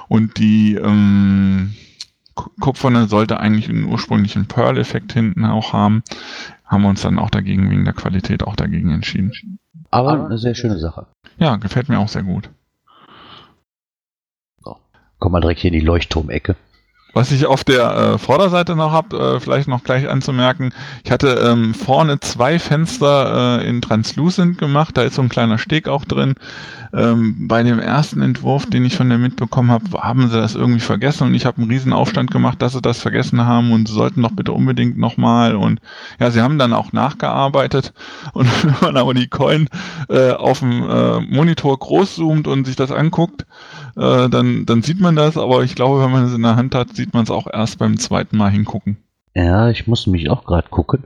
Und 0.09 0.37
die 0.39 0.75
ähm, 0.75 1.75
Ku- 2.35 2.51
Kupferne 2.61 3.07
sollte 3.09 3.41
eigentlich 3.41 3.69
einen 3.69 3.85
ursprünglichen 3.85 4.47
Pearl-Effekt 4.47 5.13
hinten 5.13 5.45
auch 5.45 5.73
haben. 5.73 6.03
Haben 6.67 6.83
wir 6.83 6.89
uns 6.91 7.03
dann 7.03 7.19
auch 7.19 7.31
dagegen, 7.31 7.71
wegen 7.71 7.85
der 7.85 7.95
Qualität 7.95 8.43
auch 8.45 8.55
dagegen 8.55 8.91
entschieden. 8.93 9.33
Aber 9.91 10.25
eine 10.25 10.39
sehr 10.39 10.55
schöne 10.55 10.79
Sache. 10.79 11.07
Ja, 11.39 11.57
gefällt 11.57 11.89
mir 11.89 11.99
auch 11.99 12.09
sehr 12.09 12.23
gut. 12.23 12.51
Komm 15.21 15.33
mal 15.33 15.41
direkt 15.41 15.61
hier 15.61 15.73
in 15.73 15.79
die 15.79 15.87
Leuchtturmecke. 15.87 16.57
Was 17.13 17.33
ich 17.33 17.47
auf 17.47 17.65
der 17.65 17.91
äh, 17.97 18.19
Vorderseite 18.19 18.77
noch 18.77 18.93
habe, 18.93 19.37
äh, 19.37 19.41
vielleicht 19.41 19.69
noch 19.69 19.83
gleich 19.83 20.09
anzumerken, 20.09 20.73
ich 21.05 21.11
hatte 21.11 21.41
ähm, 21.45 21.75
vorne 21.75 22.21
zwei 22.21 22.59
Fenster 22.59 23.61
äh, 23.61 23.69
in 23.69 23.83
Translucent 23.83 24.59
gemacht, 24.59 24.97
da 24.97 25.03
ist 25.03 25.15
so 25.15 25.23
ein 25.23 25.29
kleiner 25.29 25.59
Steg 25.59 25.89
auch 25.89 26.05
drin. 26.05 26.35
Ähm, 26.93 27.49
bei 27.49 27.63
dem 27.63 27.79
ersten 27.79 28.21
Entwurf, 28.21 28.69
den 28.69 28.85
ich 28.85 28.97
von 28.97 29.09
der 29.09 29.19
mitbekommen 29.19 29.71
habe, 29.71 29.85
haben 30.01 30.29
sie 30.29 30.37
das 30.37 30.55
irgendwie 30.55 30.81
vergessen 30.81 31.29
und 31.29 31.35
ich 31.35 31.47
habe 31.47 31.59
einen 31.59 31.71
riesen 31.71 31.93
Aufstand 31.93 32.31
gemacht, 32.31 32.61
dass 32.61 32.73
sie 32.73 32.83
das 32.83 33.01
vergessen 33.01 33.47
haben 33.47 33.73
und 33.73 33.87
sie 33.87 33.95
sollten 33.95 34.23
doch 34.23 34.33
bitte 34.33 34.53
unbedingt 34.53 34.99
nochmal 34.99 35.55
und 35.55 35.81
ja, 36.19 36.31
sie 36.31 36.41
haben 36.41 36.59
dann 36.59 36.73
auch 36.73 36.93
nachgearbeitet 36.93 37.93
und 38.33 38.47
wenn 38.65 38.75
man 38.81 38.97
aber 38.97 39.15
die 39.15 39.29
Coin 39.29 39.69
äh, 40.09 40.33
auf 40.33 40.61
dem 40.61 40.83
äh, 40.83 41.21
Monitor 41.21 41.79
groß 41.79 42.17
zoomt 42.17 42.49
und 42.49 42.65
sich 42.67 42.77
das 42.77 42.91
anguckt, 42.91 43.47
äh, 43.97 44.29
dann, 44.29 44.67
dann 44.67 44.83
sieht 44.83 45.01
man 45.01 45.15
das, 45.15 45.37
aber 45.37 45.63
ich 45.63 45.75
glaube, 45.75 46.03
wenn 46.03 46.11
man 46.11 46.25
es 46.25 46.35
in 46.35 46.43
der 46.43 46.57
Hand 46.57 46.75
hat, 46.75 46.97
sieht 46.97 47.15
man 47.15 47.25
es 47.25 47.31
auch 47.31 47.47
erst 47.47 47.79
beim 47.79 47.99
zweiten 47.99 48.37
Mal 48.37 48.51
hingucken. 48.51 48.97
Ja, 49.35 49.71
ich 49.71 49.87
muss 49.87 50.07
mich 50.07 50.29
auch 50.29 50.45
gerade 50.45 50.69
gucken. 50.69 51.05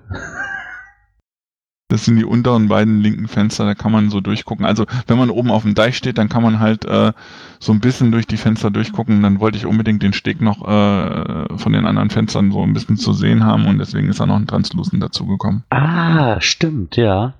Das 1.95 2.05
sind 2.07 2.17
die 2.17 2.25
unteren 2.25 2.67
beiden 2.67 3.01
linken 3.01 3.29
Fenster, 3.29 3.65
da 3.65 3.77
kann 3.77 3.93
man 3.93 4.11
so 4.11 4.21
durchgucken. 4.21 4.67
Also 4.67 4.85
wenn 5.07 5.17
man 5.17 5.31
oben 5.31 5.53
auf 5.53 5.63
dem 5.63 5.77
Deich 5.77 5.97
steht, 5.97 6.19
dann 6.19 6.29
kann 6.29 6.43
man 6.43 6.59
halt 6.59 6.85
äh, 6.85 7.13
so 7.61 7.71
ein 7.73 7.79
bisschen 7.79 8.11
durch 8.11 8.27
die 8.27 8.37
Fenster 8.37 8.73
durchgucken. 8.73 9.23
Dann 9.23 9.39
wollte 9.39 9.59
ich 9.59 9.65
unbedingt 9.65 10.03
den 10.03 10.13
Steg 10.13 10.41
noch 10.41 10.67
äh, 10.67 11.57
von 11.57 11.73
den 11.73 11.87
anderen 11.87 12.11
Fenstern 12.11 12.51
so 12.51 12.63
ein 12.65 12.73
bisschen 12.73 12.97
zu 12.97 13.13
sehen 13.13 13.45
haben 13.45 13.67
und 13.67 13.79
deswegen 13.79 14.09
ist 14.09 14.19
da 14.19 14.27
noch 14.27 14.35
ein 14.35 14.49
Translucent 14.49 15.01
dazugekommen. 15.01 15.63
Ah, 15.71 16.41
stimmt, 16.41 16.97
ja. 16.97 17.35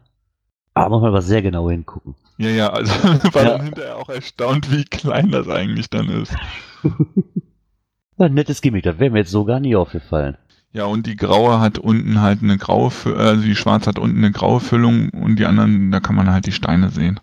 Aber 0.75 0.91
muss 0.91 1.03
man 1.03 1.09
aber 1.11 1.23
sehr 1.23 1.43
genau 1.43 1.69
hingucken. 1.69 2.15
Ja, 2.39 2.51
ja, 2.51 2.69
also 2.71 2.93
war 3.35 3.43
Ja. 3.43 3.49
dann 3.59 3.63
hinterher 3.65 3.97
auch 3.97 4.09
erstaunt, 4.09 4.71
wie 4.71 4.85
klein 4.85 5.33
das 5.33 5.49
eigentlich 5.49 5.91
dann 5.91 6.09
ist. 6.11 6.33
Ein 8.19 8.35
nettes 8.35 8.61
Gimmick, 8.61 8.85
das 8.85 9.01
wäre 9.01 9.11
mir 9.11 9.19
jetzt 9.19 9.33
so 9.33 9.45
gar 9.45 9.59
nie 9.59 9.75
aufgefallen. 9.75 10.37
Ja, 10.75 10.85
und 10.87 11.07
die 11.07 11.15
graue 11.17 11.61
hat 11.61 11.79
unten 11.79 12.21
halt 12.21 12.43
eine 12.43 12.59
graue, 12.59 12.89
Fü- 12.89 13.15
also 13.15 13.43
die 13.43 13.55
schwarze 13.55 13.89
hat 13.91 13.99
unten 13.99 14.19
eine 14.19 14.33
graue 14.33 14.59
Füllung 14.61 15.09
und 15.11 15.37
die 15.39 15.47
anderen, 15.47 15.93
da 15.93 16.01
kann 16.01 16.17
man 16.17 16.31
halt 16.33 16.47
die 16.47 16.53
Steine 16.53 16.91
sehen. 16.91 17.21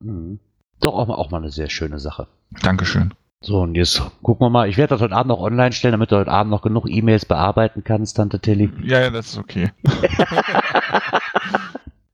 Mhm. 0.00 0.38
Doch 0.80 0.94
auch 0.94 1.08
mal, 1.08 1.14
auch 1.16 1.30
mal 1.32 1.38
eine 1.38 1.50
sehr 1.50 1.68
schöne 1.68 1.98
Sache. 1.98 2.28
Dankeschön. 2.62 3.12
So, 3.40 3.60
und 3.62 3.74
jetzt 3.74 4.00
gucken 4.22 4.46
wir 4.46 4.50
mal. 4.50 4.68
Ich 4.68 4.76
werde 4.76 4.90
das 4.94 5.00
heute 5.02 5.16
Abend 5.16 5.28
noch 5.30 5.40
online 5.40 5.72
stellen, 5.72 5.92
damit 5.92 6.12
du 6.12 6.16
heute 6.16 6.30
Abend 6.30 6.50
noch 6.52 6.62
genug 6.62 6.88
E-Mails 6.88 7.24
bearbeiten 7.26 7.82
kannst, 7.84 8.16
Tante 8.16 8.38
Tilly. 8.38 8.70
Ja, 8.84 9.00
ja, 9.00 9.10
das 9.10 9.26
ist 9.30 9.38
okay. 9.38 9.72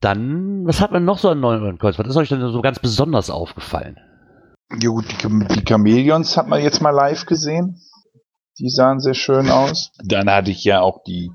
Dann, 0.00 0.66
was 0.66 0.80
hat 0.80 0.92
man 0.92 1.04
noch 1.04 1.18
so 1.18 1.28
an 1.28 1.40
neuen 1.40 1.78
Kreuz? 1.78 1.98
Was 1.98 2.06
ist 2.08 2.16
euch 2.16 2.30
denn 2.30 2.40
so 2.40 2.62
ganz 2.62 2.78
besonders 2.78 3.28
aufgefallen? 3.28 3.96
Ja 4.80 4.88
gut, 4.88 5.04
die, 5.10 5.16
die 5.54 5.64
Chamäleons 5.68 6.36
hat 6.36 6.48
man 6.48 6.62
jetzt 6.62 6.80
mal 6.80 6.90
live 6.90 7.26
gesehen. 7.26 7.76
Die 8.60 8.68
sahen 8.68 9.00
sehr 9.00 9.14
schön 9.14 9.48
aus. 9.48 9.90
Dann 10.04 10.28
hatte 10.30 10.50
ich 10.50 10.64
ja 10.64 10.82
auch 10.82 11.02
die, 11.04 11.30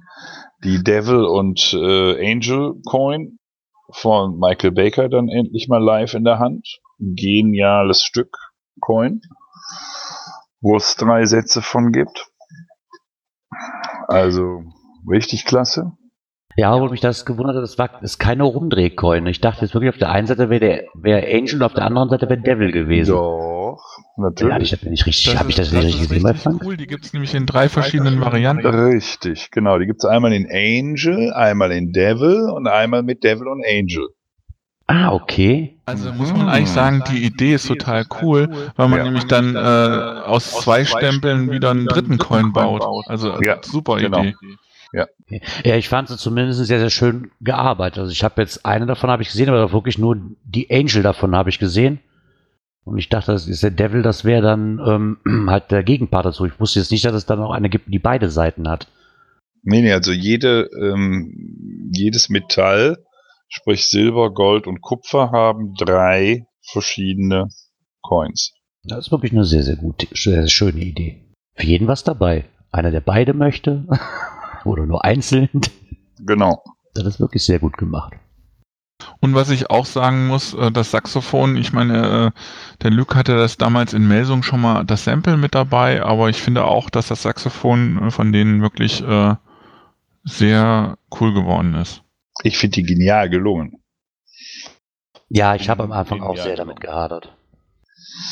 die 0.64 0.84
Devil 0.84 1.26
und 1.26 1.74
äh, 1.74 2.32
Angel 2.32 2.76
Coin 2.86 3.40
von 3.92 4.38
Michael 4.38 4.72
Baker 4.72 5.10
dann 5.10 5.28
endlich 5.28 5.68
mal 5.68 5.84
live 5.84 6.14
in 6.14 6.24
der 6.24 6.38
Hand. 6.38 6.80
Geniales 7.00 8.04
Stück 8.04 8.38
Coin, 8.80 9.22
wo 10.62 10.78
es 10.78 10.96
drei 10.96 11.26
Sätze 11.26 11.64
von 11.64 11.92
gibt. 11.92 12.28
Also 14.08 14.64
richtig 15.10 15.46
klasse. 15.46 15.94
Ja, 16.58 16.80
wo 16.80 16.88
mich 16.88 17.02
das 17.02 17.26
gewundert 17.26 17.58
hat, 17.58 17.64
das 17.64 17.78
war 17.78 18.02
ist 18.02 18.18
keine 18.18 18.44
Rumdrehcoin. 18.44 19.28
Ich 19.28 19.42
dachte 19.42 19.66
jetzt 19.66 19.74
wirklich, 19.74 19.90
auf 19.90 19.98
der 19.98 20.10
einen 20.10 20.26
Seite 20.26 20.50
wäre 20.50 20.60
der 20.62 20.84
wäre 20.94 21.26
Angel 21.26 21.56
und 21.56 21.64
auf 21.64 21.74
der 21.74 21.84
anderen 21.84 22.10
Seite 22.10 22.30
wäre 22.30 22.40
Devil 22.40 22.72
gewesen. 22.72 23.12
Doch, 23.12 23.78
Ja, 24.18 24.24
habe 24.24 24.64
ich 24.64 24.72
natürlich. 24.72 24.72
das 24.72 24.84
nicht 24.84 25.06
richtig, 25.06 25.38
habe 25.38 25.50
ich 25.50 25.56
das 25.56 25.72
nicht 25.74 25.84
richtig 25.84 26.02
ist 26.04 26.10
gesehen 26.10 26.58
bei 26.60 26.66
cool. 26.66 26.78
Die 26.78 26.88
gibt's 26.88 27.12
nämlich 27.12 27.36
in 27.36 27.46
drei 27.46 27.68
verschiedenen 27.68 28.22
Varianten. 28.22 28.66
Richtig, 28.66 29.52
genau. 29.52 29.78
Die 29.80 29.86
gibt's 29.86 30.06
einmal 30.06 30.32
in 30.32 30.48
Angel, 30.50 31.34
einmal 31.34 31.74
in 31.74 31.92
Devil 31.92 32.50
und 32.50 32.68
einmal 32.68 33.04
mit 33.04 33.26
Devil 33.26 33.48
und 33.48 33.64
Angel. 33.66 34.08
Ah, 34.88 35.12
okay. 35.14 35.78
Also 35.86 36.14
muss 36.14 36.32
man 36.32 36.48
eigentlich 36.48 36.70
sagen, 36.70 37.04
die 37.12 37.26
Idee 37.26 37.56
ist 37.56 37.68
total 37.68 38.06
cool, 38.22 38.50
weil 38.76 38.88
man 38.88 39.00
Ja. 39.00 39.04
nämlich 39.06 39.26
dann 39.26 39.56
äh, 39.56 39.60
aus 39.60 40.52
zwei 40.52 40.86
Stempeln 40.86 41.52
wieder 41.52 41.72
einen 41.72 41.88
dritten 41.88 42.18
Coin 42.18 42.54
baut. 42.54 42.84
Also 43.08 43.42
Ja, 43.42 43.58
super 43.62 43.98
genau. 43.98 44.20
Idee. 44.20 44.36
Ja, 45.64 45.76
ich 45.76 45.90
fand 45.90 46.08
sie 46.08 46.18
zumindest 46.18 46.66
sehr, 46.66 46.80
sehr 46.80 46.90
schön 46.90 47.32
gearbeitet. 47.42 48.00
Also 48.00 48.12
ich 48.12 48.24
habe 48.24 48.42
jetzt 48.42 48.66
eine 48.66 48.86
davon 48.86 49.10
habe 49.10 49.24
ich 49.24 49.30
gesehen, 49.30 49.50
aber 49.50 49.72
wirklich 49.72 49.98
nur 49.98 50.18
die 50.44 50.70
Angel 50.72 51.04
davon 51.04 51.36
habe 51.36 51.50
ich 51.50 51.60
gesehen. 51.60 52.00
Und 52.84 53.00
ich 53.00 53.10
dachte, 53.10 53.32
das 53.32 53.48
ist 53.48 53.64
der 53.64 53.72
Devil, 53.72 54.04
das 54.04 54.26
wäre 54.26 54.42
dann 54.42 54.80
ähm, 55.26 55.48
halt 55.50 55.72
der 55.72 55.84
Gegenpart 55.84 56.28
dazu. 56.28 56.46
Ich 56.46 56.60
wusste 56.60 56.80
jetzt 56.80 56.92
nicht, 56.92 57.04
dass 57.04 57.16
es 57.16 57.26
dann 57.26 57.40
noch 57.40 57.52
eine 57.52 57.70
gibt, 57.70 57.92
die 57.92 58.00
beide 58.00 58.30
Seiten 58.30 58.70
hat. 58.70 58.88
Nee, 59.64 59.82
nee, 59.82 59.92
also 59.92 60.12
jede, 60.12 60.70
ähm, 60.80 61.90
jedes 61.92 62.30
Metall 62.30 62.98
sprich 63.48 63.88
Silber, 63.90 64.34
Gold 64.34 64.68
und 64.68 64.82
Kupfer, 64.82 65.32
haben 65.32 65.74
drei 65.76 66.48
verschiedene 66.62 67.50
Coins. 68.02 68.54
Das 68.84 69.06
ist 69.06 69.12
wirklich 69.12 69.32
eine 69.32 69.46
sehr, 69.46 69.64
sehr 69.64 69.78
gute, 69.78 70.08
sehr, 70.14 70.42
sehr 70.42 70.48
schöne 70.48 70.82
Idee. 70.82 71.26
Für 71.56 71.66
jeden 71.66 71.88
was 71.88 72.04
dabei. 72.04 72.46
Einer, 72.72 72.92
der 72.92 73.02
beide 73.02 73.34
möchte. 73.34 73.88
Oder 74.66 74.86
nur 74.86 75.06
einzeln. 75.06 75.50
Genau. 76.20 76.64
Das 76.94 77.06
ist 77.06 77.20
wirklich 77.20 77.44
sehr 77.44 77.60
gut 77.60 77.78
gemacht. 77.78 78.14
Und 79.20 79.36
was 79.36 79.50
ich 79.50 79.70
auch 79.70 79.86
sagen 79.86 80.28
muss, 80.28 80.54
äh, 80.54 80.72
das 80.72 80.92
Saxophon, 80.92 81.58
ich 81.58 81.74
meine, 81.74 82.34
äh, 82.34 82.82
der 82.82 82.92
Luke 82.92 83.16
hatte 83.16 83.36
das 83.36 83.58
damals 83.58 83.94
in 83.94 84.08
Melsung 84.08 84.44
schon 84.44 84.62
mal 84.62 84.84
das 84.84 85.04
Sample 85.04 85.38
mit 85.38 85.56
dabei, 85.56 86.02
aber 86.04 86.30
ich 86.30 86.42
finde 86.42 86.66
auch, 86.66 86.90
dass 86.90 87.08
das 87.08 87.24
Saxophon 87.24 88.08
äh, 88.08 88.12
von 88.12 88.32
denen 88.32 88.62
wirklich 88.62 89.04
sehr 90.28 90.98
cool 91.20 91.34
geworden 91.36 91.76
ist. 91.76 92.02
Ich 92.42 92.58
finde 92.58 92.76
die 92.76 92.84
genial 92.84 93.30
gelungen. 93.30 93.84
Ja, 95.30 95.54
ich 95.54 95.70
habe 95.70 95.84
am 95.84 95.92
Anfang 95.92 96.22
auch 96.22 96.36
sehr 96.36 96.56
damit 96.56 96.80
gehadert. 96.80 97.35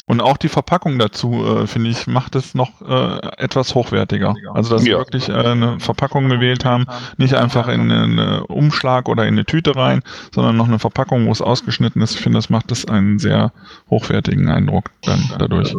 Und 0.05 0.21
auch 0.21 0.37
die 0.37 0.49
Verpackung 0.49 0.97
dazu, 0.99 1.43
äh, 1.45 1.67
finde 1.67 1.89
ich, 1.89 2.07
macht 2.07 2.35
es 2.35 2.55
noch 2.55 2.81
äh, 2.81 3.19
etwas 3.37 3.75
hochwertiger. 3.75 4.33
Also, 4.53 4.75
dass 4.75 4.83
sie 4.83 4.91
Ja. 4.91 4.97
wirklich 4.97 5.29
äh, 5.29 5.33
eine 5.33 5.79
Verpackung 5.79 6.29
gewählt 6.29 6.65
haben, 6.65 6.85
nicht 7.17 7.33
einfach 7.35 7.67
in 7.67 7.91
einen 7.91 8.41
Umschlag 8.43 9.09
oder 9.09 9.23
in 9.27 9.33
eine 9.35 9.45
Tüte 9.45 9.75
rein, 9.75 10.01
sondern 10.33 10.55
noch 10.57 10.67
eine 10.67 10.79
Verpackung, 10.79 11.27
wo 11.27 11.31
es 11.31 11.41
ausgeschnitten 11.41 12.01
ist. 12.01 12.15
Ich 12.15 12.21
finde, 12.21 12.37
das 12.37 12.49
macht 12.49 12.71
es 12.71 12.85
einen 12.85 13.19
sehr 13.19 13.51
hochwertigen 13.89 14.49
Eindruck 14.49 14.91
dann 15.03 15.21
dadurch. 15.37 15.75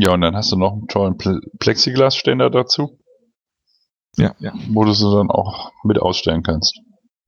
Ja, 0.00 0.12
und 0.12 0.20
dann 0.22 0.34
hast 0.34 0.50
du 0.52 0.56
noch 0.56 0.72
einen 0.72 0.88
tollen 0.88 1.16
Ple 1.16 1.40
Plexiglasständer 1.60 2.50
dazu, 2.50 2.98
Ja, 4.16 4.34
ja. 4.38 4.52
wo 4.70 4.84
du 4.84 4.92
sie 4.92 5.10
dann 5.14 5.30
auch 5.30 5.70
mit 5.84 5.98
ausstellen 6.00 6.42
kannst. 6.42 6.78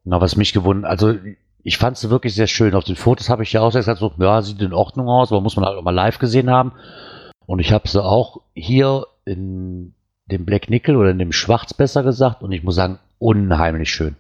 Na, 0.05 0.21
was 0.21 0.37
mich 0.37 0.53
gewundert, 0.53 0.91
also 0.91 1.15
ich 1.63 1.79
fand 1.79 1.97
sie 1.97 2.11
wirklich 2.11 2.35
sehr 2.35 2.47
schön. 2.47 2.75
Auf 2.75 2.85
den 2.85 2.97
Fotos 2.97 3.29
habe 3.29 3.43
ich 3.43 3.53
ja 3.53 3.61
auch 3.61 3.73
gesagt, 3.73 4.01
so, 4.01 4.13
ja, 4.19 4.43
sieht 4.43 4.61
in 4.63 4.73
Ordnung 4.73 5.09
aus, 5.09 5.33
aber 5.33 5.41
muss 5.41 5.57
man 5.57 5.65
halt 5.65 5.77
auch 5.77 5.83
mal 5.83 5.95
live 5.95 6.19
gesehen 6.19 6.51
haben. 6.51 6.73
Und 7.47 7.59
ich 7.59 7.73
habe 7.73 7.89
sie 7.89 8.03
auch 8.03 8.41
hier 8.55 9.07
in 9.25 9.95
dem 10.27 10.45
Black 10.45 10.71
Nickel 10.71 10.97
oder 10.97 11.11
in 11.11 11.19
dem 11.19 11.33
Schwarz 11.33 11.75
besser 11.75 12.03
gesagt 12.03 12.43
und 12.43 12.53
ich 12.53 12.63
muss 12.63 12.75
sagen, 12.75 12.99
unheimlich 13.19 13.91
schön. 13.91 14.17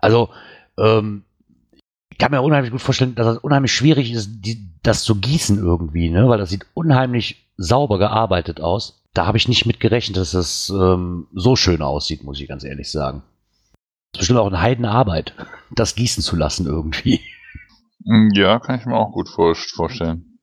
Also, 0.00 0.30
ähm, 0.78 1.24
ich 2.10 2.18
kann 2.18 2.30
mir 2.30 2.40
unheimlich 2.40 2.72
gut 2.72 2.80
vorstellen, 2.80 3.14
dass 3.14 3.36
es 3.36 3.38
unheimlich 3.38 3.72
schwierig 3.72 4.12
ist, 4.12 4.40
die, 4.40 4.70
das 4.82 5.02
zu 5.02 5.16
gießen 5.16 5.58
irgendwie, 5.58 6.08
ne? 6.08 6.28
weil 6.28 6.38
das 6.38 6.48
sieht 6.48 6.66
unheimlich 6.72 7.46
sauber 7.58 7.98
gearbeitet 7.98 8.60
aus. 8.60 9.02
Da 9.12 9.26
habe 9.26 9.36
ich 9.36 9.48
nicht 9.48 9.66
mit 9.66 9.80
gerechnet, 9.80 10.16
dass 10.16 10.30
das 10.30 10.70
ähm, 10.70 11.26
so 11.34 11.56
schön 11.56 11.82
aussieht, 11.82 12.24
muss 12.24 12.40
ich 12.40 12.48
ganz 12.48 12.64
ehrlich 12.64 12.90
sagen. 12.90 13.22
Das 14.12 14.20
ist 14.22 14.28
bestimmt 14.28 14.38
auch 14.40 14.46
eine 14.46 14.62
Heidenarbeit, 14.62 15.34
das 15.70 15.94
gießen 15.94 16.22
zu 16.22 16.36
lassen 16.36 16.66
irgendwie. 16.66 17.20
Hm, 18.04 18.30
Ja, 18.34 18.58
kann 18.58 18.78
ich 18.78 18.86
mir 18.86 18.96
auch 18.96 19.12
gut 19.12 19.28
vor 19.28 19.54
vorstellen. 19.54 20.38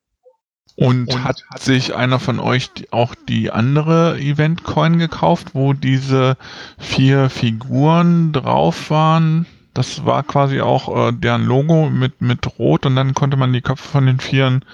Und, 0.75 1.23
hat 1.23 1.43
sich 1.59 1.95
einer 1.95 2.19
von 2.19 2.39
euch 2.39 2.71
die, 2.73 2.91
auch 2.91 3.13
die 3.13 3.51
andere 3.51 4.17
Event-Coin 4.17 4.97
gekauft, 4.97 5.49
wo 5.53 5.73
diese 5.73 6.35
vier 6.79 7.29
Figuren 7.29 8.33
drauf 8.33 8.89
waren? 8.89 9.45
Das 9.75 10.05
war 10.05 10.23
quasi 10.23 10.61
auch 10.61 11.09
äh, 11.09 11.11
deren 11.13 11.45
Logo 11.45 11.89
mit, 11.89 12.21
mit 12.21 12.59
Rot 12.59 12.85
und 12.87 12.95
dann 12.95 13.13
konnte 13.13 13.37
man 13.37 13.53
die 13.53 13.61
Köpfe 13.61 13.87
von 13.87 14.05
den 14.07 14.19
Vieren 14.19 14.65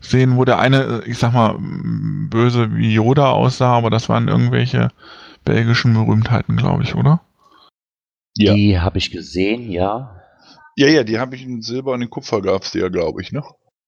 sehen, 0.00 0.36
wo 0.36 0.44
der 0.44 0.58
eine, 0.58 1.02
äh, 1.04 1.10
ich 1.10 1.18
sag 1.18 1.32
mal, 1.32 1.56
böse 1.58 2.74
wie 2.76 2.92
Yoda 2.92 3.30
aussah, 3.30 3.72
aber 3.76 3.88
das 3.90 4.08
waren 4.08 4.28
irgendwelche 4.28 4.90
belgischen 5.44 5.94
Berühmtheiten, 5.94 6.56
glaube 6.56 6.82
ich, 6.82 6.94
oder? 6.94 7.20
Ja. 8.36 8.54
Die 8.54 8.78
habe 8.78 8.98
ich 8.98 9.10
gesehen, 9.10 9.70
ja. 9.70 10.20
Ja, 10.76 10.88
ja, 10.88 11.04
die 11.04 11.18
habe 11.18 11.36
ich 11.36 11.44
in 11.44 11.62
Silber 11.62 11.92
und 11.92 12.02
in 12.02 12.10
Kupfer 12.10 12.42
gab's 12.42 12.70
die 12.70 12.78
ja, 12.80 12.88
glaube 12.88 13.22
ich, 13.22 13.32
ne? 13.32 13.42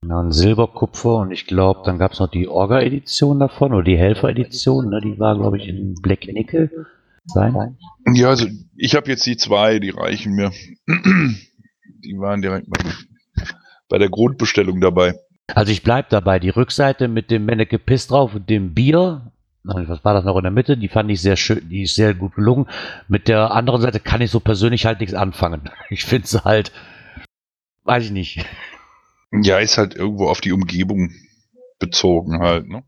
Ja, 0.07 0.20
ein 0.20 0.30
Silberkupfer 0.30 1.16
und 1.16 1.32
ich 1.32 1.46
glaube, 1.46 1.80
dann 1.84 1.99
gab 1.99 2.12
es 2.12 2.20
noch 2.20 2.30
die 2.30 2.49
Orga-Edition 2.49 3.40
davon 3.40 3.74
oder 3.74 3.82
die 3.82 3.99
Helfer-Edition, 3.99 4.88
ne? 4.88 5.01
die 5.03 5.18
war, 5.18 5.36
glaube 5.36 5.59
ich, 5.59 5.66
in 5.66 5.94
Black 6.01 6.26
Nickel. 6.28 6.86
Sein. 7.26 7.76
Ja, 8.14 8.28
also 8.28 8.46
ich 8.74 8.94
habe 8.94 9.11
jetzt 9.11 9.26
die 9.26 9.36
zwei, 9.36 9.80
die 9.80 9.90
reichen 9.90 10.32
mir. 10.32 10.51
Die 12.01 12.16
waren 12.16 12.40
direkt 12.40 12.68
bei, 13.88 13.99
der 13.99 14.09
Grundbestellung 14.09 14.80
dabei. 14.80 15.14
Also 15.53 15.72
ich 15.72 15.82
bleib 15.82 16.11
dabei, 16.11 16.38
die 16.38 16.49
Rückseite 16.49 17.09
mit 17.09 17.30
dem 17.30 17.44
Menneke 17.44 17.78
Piss 17.78 18.07
drauf 18.07 18.36
und 18.36 18.49
dem 18.49 18.72
Bier, 18.72 19.32
was 19.65 20.05
war 20.05 20.15
das 20.15 20.25
noch 20.25 20.37
in 20.37 20.45
der 20.45 20.53
Mitte, 20.53 20.77
die 20.77 20.89
fand 20.89 21.11
ich 21.11 21.21
sehr 21.21 21.37
schön, 21.37 21.69
die 21.69 21.83
ist 21.83 21.95
sehr 21.95 22.15
gut 22.15 22.35
gelungen. 22.35 22.67
Mit 23.09 23.29
der 23.29 23.51
anderen 23.53 23.81
Seite 23.81 24.01
kann 24.01 24.21
ich 24.21 24.31
so 24.31 24.41
persönlich 24.41 24.87
halt 24.87 25.01
nichts 25.01 25.15
anfangen. 25.15 25.71
Ich 25.91 26.05
finde 26.05 26.27
sie 26.27 26.45
halt, 26.45 26.73
weiß 27.85 28.05
ich 28.05 28.11
nicht. 28.11 28.45
Ja, 29.33 29.59
ist 29.59 29.79
halt 29.79 29.95
irgendwo 29.95 30.29
auf 30.29 30.41
die 30.41 30.53
Umgebung 30.53 31.11
bezogen 31.79 32.41
halt, 32.41 32.69
ne? 32.69 32.83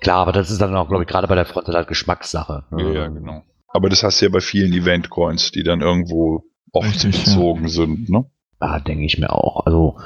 Klar, 0.00 0.18
aber 0.18 0.32
das 0.32 0.50
ist 0.50 0.60
dann 0.60 0.74
auch, 0.74 0.88
glaube 0.88 1.04
ich, 1.04 1.08
gerade 1.08 1.28
bei 1.28 1.34
der 1.34 1.44
Front 1.44 1.68
halt 1.68 1.86
Geschmackssache. 1.86 2.64
Ja, 2.76 2.90
ja, 2.90 3.08
genau. 3.08 3.42
Aber 3.68 3.88
das 3.88 4.02
hast 4.02 4.20
du 4.20 4.26
ja 4.26 4.30
bei 4.30 4.40
vielen 4.40 4.72
Event-Coins, 4.72 5.52
die 5.52 5.62
dann 5.62 5.80
irgendwo 5.80 6.44
oft 6.72 6.88
Richtig, 6.88 7.14
ja. 7.14 7.24
bezogen 7.24 7.68
sind, 7.68 8.10
ne? 8.10 8.24
Ja, 8.60 8.78
denke 8.80 9.04
ich 9.04 9.18
mir 9.18 9.30
auch. 9.32 9.66
Also, 9.66 9.98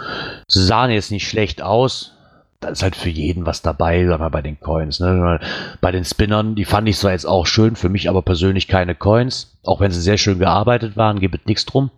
sie 0.49 0.65
sahen 0.65 0.91
jetzt 0.91 1.11
nicht 1.11 1.29
schlecht 1.29 1.63
aus. 1.63 2.16
Da 2.61 2.69
ist 2.69 2.83
halt 2.83 2.97
für 2.97 3.11
jeden 3.11 3.45
was 3.45 3.63
dabei, 3.63 4.07
sagen 4.07 4.23
wir 4.23 4.31
bei 4.31 4.43
den 4.43 4.59
Coins. 4.59 5.01
Ne? 5.01 5.41
Bei 5.81 5.93
den 5.93 6.05
Spinnern, 6.05 6.55
die 6.55 6.65
fand 6.65 6.89
ich 6.89 6.97
zwar 6.97 7.13
jetzt 7.13 7.27
auch 7.27 7.47
schön, 7.47 7.77
für 7.77 7.89
mich 7.89 8.09
aber 8.09 8.23
persönlich 8.23 8.67
keine 8.67 8.95
Coins. 8.95 9.59
Auch 9.63 9.81
wenn 9.81 9.91
sie 9.91 10.01
sehr 10.01 10.19
schön 10.19 10.39
gearbeitet 10.39 10.97
waren, 10.97 11.21
gibt 11.21 11.35
es 11.35 11.47
nichts 11.47 11.67
drum. 11.67 11.91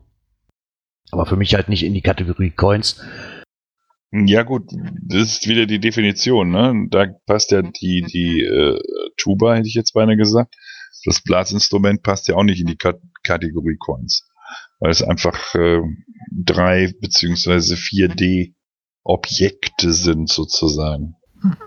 Aber 1.11 1.27
für 1.27 1.37
mich 1.37 1.55
halt 1.55 1.69
nicht 1.69 1.85
in 1.85 1.95
die 1.95 2.03
Kategorie 2.03 2.51
Coins. 2.51 3.01
Ja 4.11 4.43
gut, 4.43 4.71
das 5.07 5.23
ist 5.23 5.49
wieder 5.49 5.67
die 5.67 5.81
Definition, 5.81 6.51
ne? 6.51 6.87
Da 6.91 7.07
passt 7.27 7.51
ja 7.51 7.61
die, 7.61 8.03
die 8.03 8.43
äh, 8.43 8.81
Tuba, 9.19 9.55
hätte 9.55 9.69
ich 9.69 9.75
jetzt 9.75 9.93
beinahe 9.93 10.17
gesagt. 10.17 10.55
Das 11.05 11.21
Blasinstrument 11.23 12.03
passt 12.03 12.27
ja 12.29 12.35
auch 12.35 12.43
nicht 12.43 12.61
in 12.61 12.67
die 12.67 12.77
Kat 12.77 12.97
Kategorie 13.23 13.77
Coins. 13.79 14.27
Weil 14.81 14.91
es 14.91 15.03
einfach 15.03 15.55
äh, 15.55 15.81
drei 16.33 16.95
beziehungsweise 17.01 17.75
4D 17.75 18.55
Objekte 19.09 19.93
sind 19.93 20.29
sozusagen. 20.29 21.17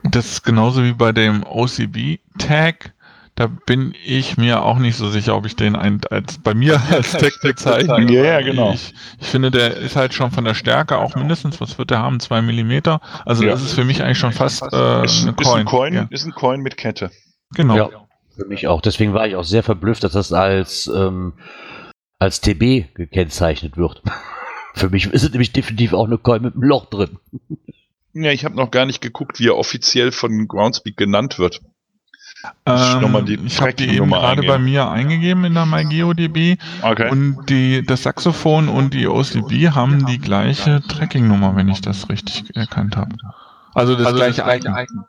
Das 0.04 0.26
ist 0.28 0.44
genauso 0.44 0.84
wie 0.84 0.94
bei 0.94 1.12
dem 1.12 1.44
OCB-Tag. 1.44 2.94
Da 3.36 3.48
bin 3.48 3.94
ich 4.06 4.38
mir 4.38 4.62
auch 4.64 4.78
nicht 4.78 4.98
so 4.98 5.10
sicher, 5.10 5.36
ob 5.36 5.46
ich 5.46 5.56
den 5.56 5.76
ein, 5.78 6.02
als, 6.12 6.38
bei 6.38 6.54
mir 6.54 6.80
als 6.92 7.14
Tag 7.14 7.32
bezeichne. 7.42 8.12
Ja, 8.12 8.24
ja, 8.24 8.42
genau. 8.42 8.74
Ich, 8.74 8.94
ich 9.20 9.28
finde, 9.28 9.50
der 9.50 9.78
ist 9.78 9.96
halt 9.96 10.14
schon 10.14 10.32
von 10.32 10.44
der 10.44 10.54
Stärke 10.54 10.98
auch 10.98 11.16
mindestens, 11.16 11.60
was 11.62 11.78
wird 11.78 11.90
der 11.90 12.00
haben? 12.00 12.20
Zwei 12.20 12.42
Millimeter. 12.42 13.00
Also 13.26 13.44
Ja. 13.44 13.52
das 13.52 13.64
ist 13.64 13.74
für 13.74 13.86
mich 13.86 14.04
eigentlich 14.04 14.20
schon 14.20 14.34
fast 14.34 14.62
äh, 14.62 15.06
ist, 15.06 15.24
eine 15.24 15.34
ist 15.40 15.48
ein 15.48 15.66
Coin, 15.66 15.94
Ja, 15.94 16.08
ist 16.10 16.26
ein 16.26 16.34
Coin 16.34 16.60
mit 16.62 16.76
Kette. 16.78 17.10
genau. 17.56 17.76
Ja, 17.76 17.90
für 18.38 18.46
mich 18.46 18.68
auch. 18.68 18.82
Deswegen 18.82 19.14
war 19.14 19.26
ich 19.26 19.36
auch 19.38 19.46
sehr 19.46 19.64
verblüfft, 19.64 20.04
dass 20.04 20.12
das 20.14 20.34
als, 20.34 20.88
ähm, 20.94 21.34
als 22.20 22.42
TB 22.42 22.94
gekennzeichnet 22.94 23.78
wird. 23.78 24.04
für 24.74 24.90
mich 24.90 25.06
ist 25.08 25.24
es 25.24 25.32
nämlich 25.32 25.52
definitiv 25.54 25.94
auch 25.94 26.06
eine 26.06 26.18
Coin 26.18 26.42
mit 26.42 26.54
einem 26.54 26.64
Loch 26.64 26.86
drin. 26.86 27.18
Ja, 28.14 28.32
ich 28.32 28.46
habe 28.46 28.56
noch 28.56 28.72
gar 28.72 28.86
nicht 28.86 29.02
geguckt, 29.02 29.40
wie 29.40 29.48
er 29.48 29.58
offiziell 29.58 30.12
von 30.12 30.48
Groundspeak 30.48 30.98
genannt 30.98 31.40
wird. 31.40 31.62
Ähm, 32.66 33.26
die 33.26 33.40
ich 33.46 33.62
habe 33.62 33.74
die 33.74 33.88
eben 33.88 34.10
gerade 34.10 34.42
bei 34.44 34.58
mir 34.58 34.90
eingegeben 34.90 35.46
in 35.46 35.54
der 35.54 35.66
MyGeoDB 35.68 36.58
Okay. 36.82 37.12
und 37.12 37.46
die, 37.50 37.84
das 37.86 38.04
Saxophon 38.04 38.68
und 38.68 38.96
die 38.96 39.08
OCB 39.08 39.76
haben 39.76 40.08
die 40.08 40.18
gleiche 40.18 40.82
Tracking-Nummer, 40.88 41.56
wenn 41.56 41.70
ich 41.70 41.82
das 41.82 42.10
richtig 42.10 42.56
erkannt 42.56 42.98
habe. 42.98 43.16
Also 43.74 43.96
das 43.96 44.16
gleiche 44.16 44.44
Icon. 44.48 45.06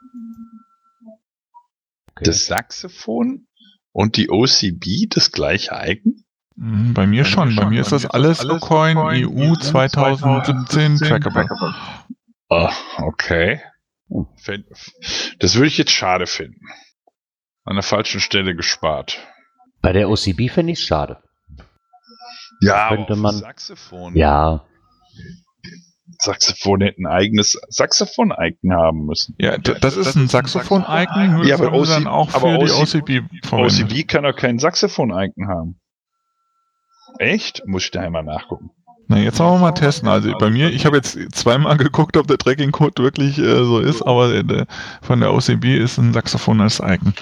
das 2.21 2.47
Saxophon 2.47 3.47
und 3.93 4.17
die 4.17 4.31
OCB 4.31 5.09
das 5.09 5.33
gleiche 5.33 5.71
Icon? 5.73 6.22
Mhm, 6.57 6.95
Bei 6.95 7.07
mir 7.07 7.25
schon. 7.25 7.55
Bei 7.57 7.67
mir 7.67 7.81
ist 7.81 7.93
das 7.93 8.07
alles 8.07 8.43
Locoin 8.43 8.97
EU 8.99 9.55
2017 9.55 10.97
Trackable. 10.99 11.47
Ah, 12.49 12.73
okay. 12.99 13.61
Das 15.39 15.55
würde 15.55 15.69
ich 15.69 15.79
jetzt 15.79 15.93
schade 15.93 16.27
finden. 16.27 16.61
An 17.65 17.77
der 17.77 17.83
falschen 17.83 18.21
Stelle 18.21 18.55
gespart. 18.55 19.19
Bei 19.81 19.93
der 19.93 20.09
OCB 20.11 20.49
finde 20.51 20.73
ich 20.73 20.81
es 20.81 20.85
schade. 20.85 21.23
Ja, 22.61 22.89
Könnte 22.89 23.13
aber 23.13 23.17
man- 23.23 23.35
Saxophon. 23.37 24.17
Ja, 24.17 24.65
Saxophon 26.19 26.81
hätten 26.83 27.07
ein 27.07 27.13
eigenes 27.13 27.59
Saxophon-Icon 27.69 28.73
haben 28.73 29.07
müssen. 29.07 29.35
Ja, 29.39 29.57
das 29.59 29.97
ist 29.97 30.15
ein 30.15 30.29
Saxophon-Icon, 30.29 31.45
Ja, 31.47 31.57
aber 31.57 31.71
dann 31.87 32.05
die. 32.05 33.23
OCB 33.83 34.05
kann 34.07 34.25
doch 34.25 34.37
kein 34.37 34.59
Saxophon-Icon 34.59 35.49
haben. 35.49 35.81
Echt? 37.19 37.67
Muss 37.67 37.85
ich 37.85 37.91
da 37.91 38.01
einmal 38.01 38.25
nachgucken. 38.25 38.71
Na, 39.09 39.19
jetzt 39.19 39.39
wollen 39.41 39.55
wir 39.55 39.59
mal 39.59 39.73
testen. 39.73 40.09
Also 40.09 40.33
bei 40.39 40.51
mir, 40.51 40.71
ich 40.71 40.87
habe 40.87 40.97
jetzt 40.97 41.19
zweimal 41.35 41.77
geguckt, 41.79 42.17
ob 42.17 42.27
der 42.27 42.39
Tracking-Code 42.39 43.03
wirklich 43.03 43.39
äh, 43.39 43.65
so 43.65 43.79
ist, 43.79 44.03
aber 44.03 44.33
äh, 44.33 44.67
von 45.03 45.21
der 45.21 45.35
OCB 45.35 45.65
ist 45.77 45.99
ein 45.99 46.13
Saxophon 46.13 46.61
als 46.61 46.81
Icon. 46.81 47.15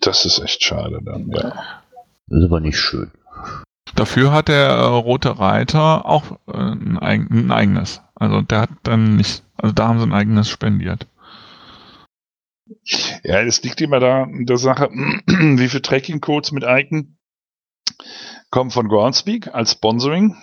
Das 0.00 0.24
ist 0.24 0.40
echt 0.40 0.62
schade 0.62 1.00
dann, 1.02 1.30
ja. 1.30 1.54
das 2.26 2.38
ist 2.38 2.44
aber 2.44 2.60
nicht 2.60 2.78
schön. 2.78 3.10
Dafür 3.94 4.32
hat 4.32 4.48
der 4.48 4.68
äh, 4.68 4.84
Rote 4.84 5.38
Reiter 5.38 6.04
auch 6.04 6.32
äh, 6.48 6.56
ein, 6.56 6.98
ein 7.00 7.50
eigenes. 7.50 8.02
Also 8.14 8.42
der 8.42 8.60
hat 8.62 8.70
dann 8.82 9.16
nicht, 9.16 9.42
also 9.56 9.74
da 9.74 9.88
haben 9.88 9.98
sie 9.98 10.06
ein 10.06 10.12
eigenes 10.12 10.48
spendiert. 10.48 11.06
Ja, 13.24 13.40
es 13.40 13.62
liegt 13.62 13.80
immer 13.80 14.00
da 14.00 14.24
in 14.24 14.46
der 14.46 14.58
Sache, 14.58 14.90
wie 15.26 15.68
viele 15.68 15.82
Tracking-Codes 15.82 16.52
mit 16.52 16.64
Icon 16.66 17.16
kommen 18.50 18.70
von 18.70 18.88
Groundspeak 18.88 19.54
als 19.54 19.72
Sponsoring. 19.72 20.36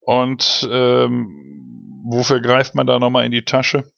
Und 0.00 0.68
ähm, 0.70 2.02
wofür 2.04 2.40
greift 2.40 2.74
man 2.74 2.86
da 2.86 2.98
nochmal 2.98 3.26
in 3.26 3.32
die 3.32 3.44
Tasche? 3.44 3.92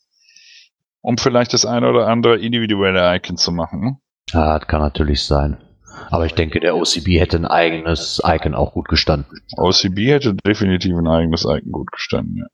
Um 1.01 1.19
vielleicht 1.19 1.53
das 1.53 1.67
eine 1.67 1.89
oder 1.89 2.09
andere 2.09 2.39
individuelle 2.39 3.15
Icon 3.17 3.37
zu 3.37 3.53
machen. 3.53 3.81
Ne? 3.81 3.97
Ja, 4.31 4.59
das 4.59 4.69
kann 4.69 4.81
natürlich 4.81 5.25
sein. 5.25 5.59
Aber 6.11 6.27
ich 6.27 6.35
denke, 6.35 6.61
der 6.61 6.77
OCB 6.77 7.19
hätte 7.19 7.37
ein 7.37 7.47
eigenes 7.47 8.23
Icon 8.25 8.55
auch 8.55 8.73
gut 8.73 8.89
gestanden. 8.89 9.41
OCB 9.57 9.99
hätte 10.07 10.35
definitiv 10.35 10.97
ein 10.97 11.09
eigenes 11.09 11.45
Icon 11.45 11.73
gut 11.73 11.91
gestanden, 11.93 12.37
ja. 12.37 12.47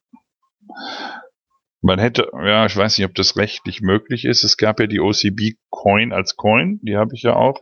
Man 1.82 1.98
hätte, 1.98 2.30
ja, 2.32 2.64
ich 2.64 2.74
weiß 2.74 2.96
nicht, 2.96 3.06
ob 3.06 3.14
das 3.14 3.36
rechtlich 3.36 3.82
möglich 3.82 4.24
ist. 4.24 4.42
Es 4.42 4.56
gab 4.56 4.80
ja 4.80 4.86
die 4.86 5.00
OCB 5.00 5.58
Coin 5.68 6.12
als 6.12 6.36
Coin, 6.36 6.80
die 6.82 6.96
habe 6.96 7.14
ich 7.14 7.22
ja 7.22 7.36
auch. 7.36 7.60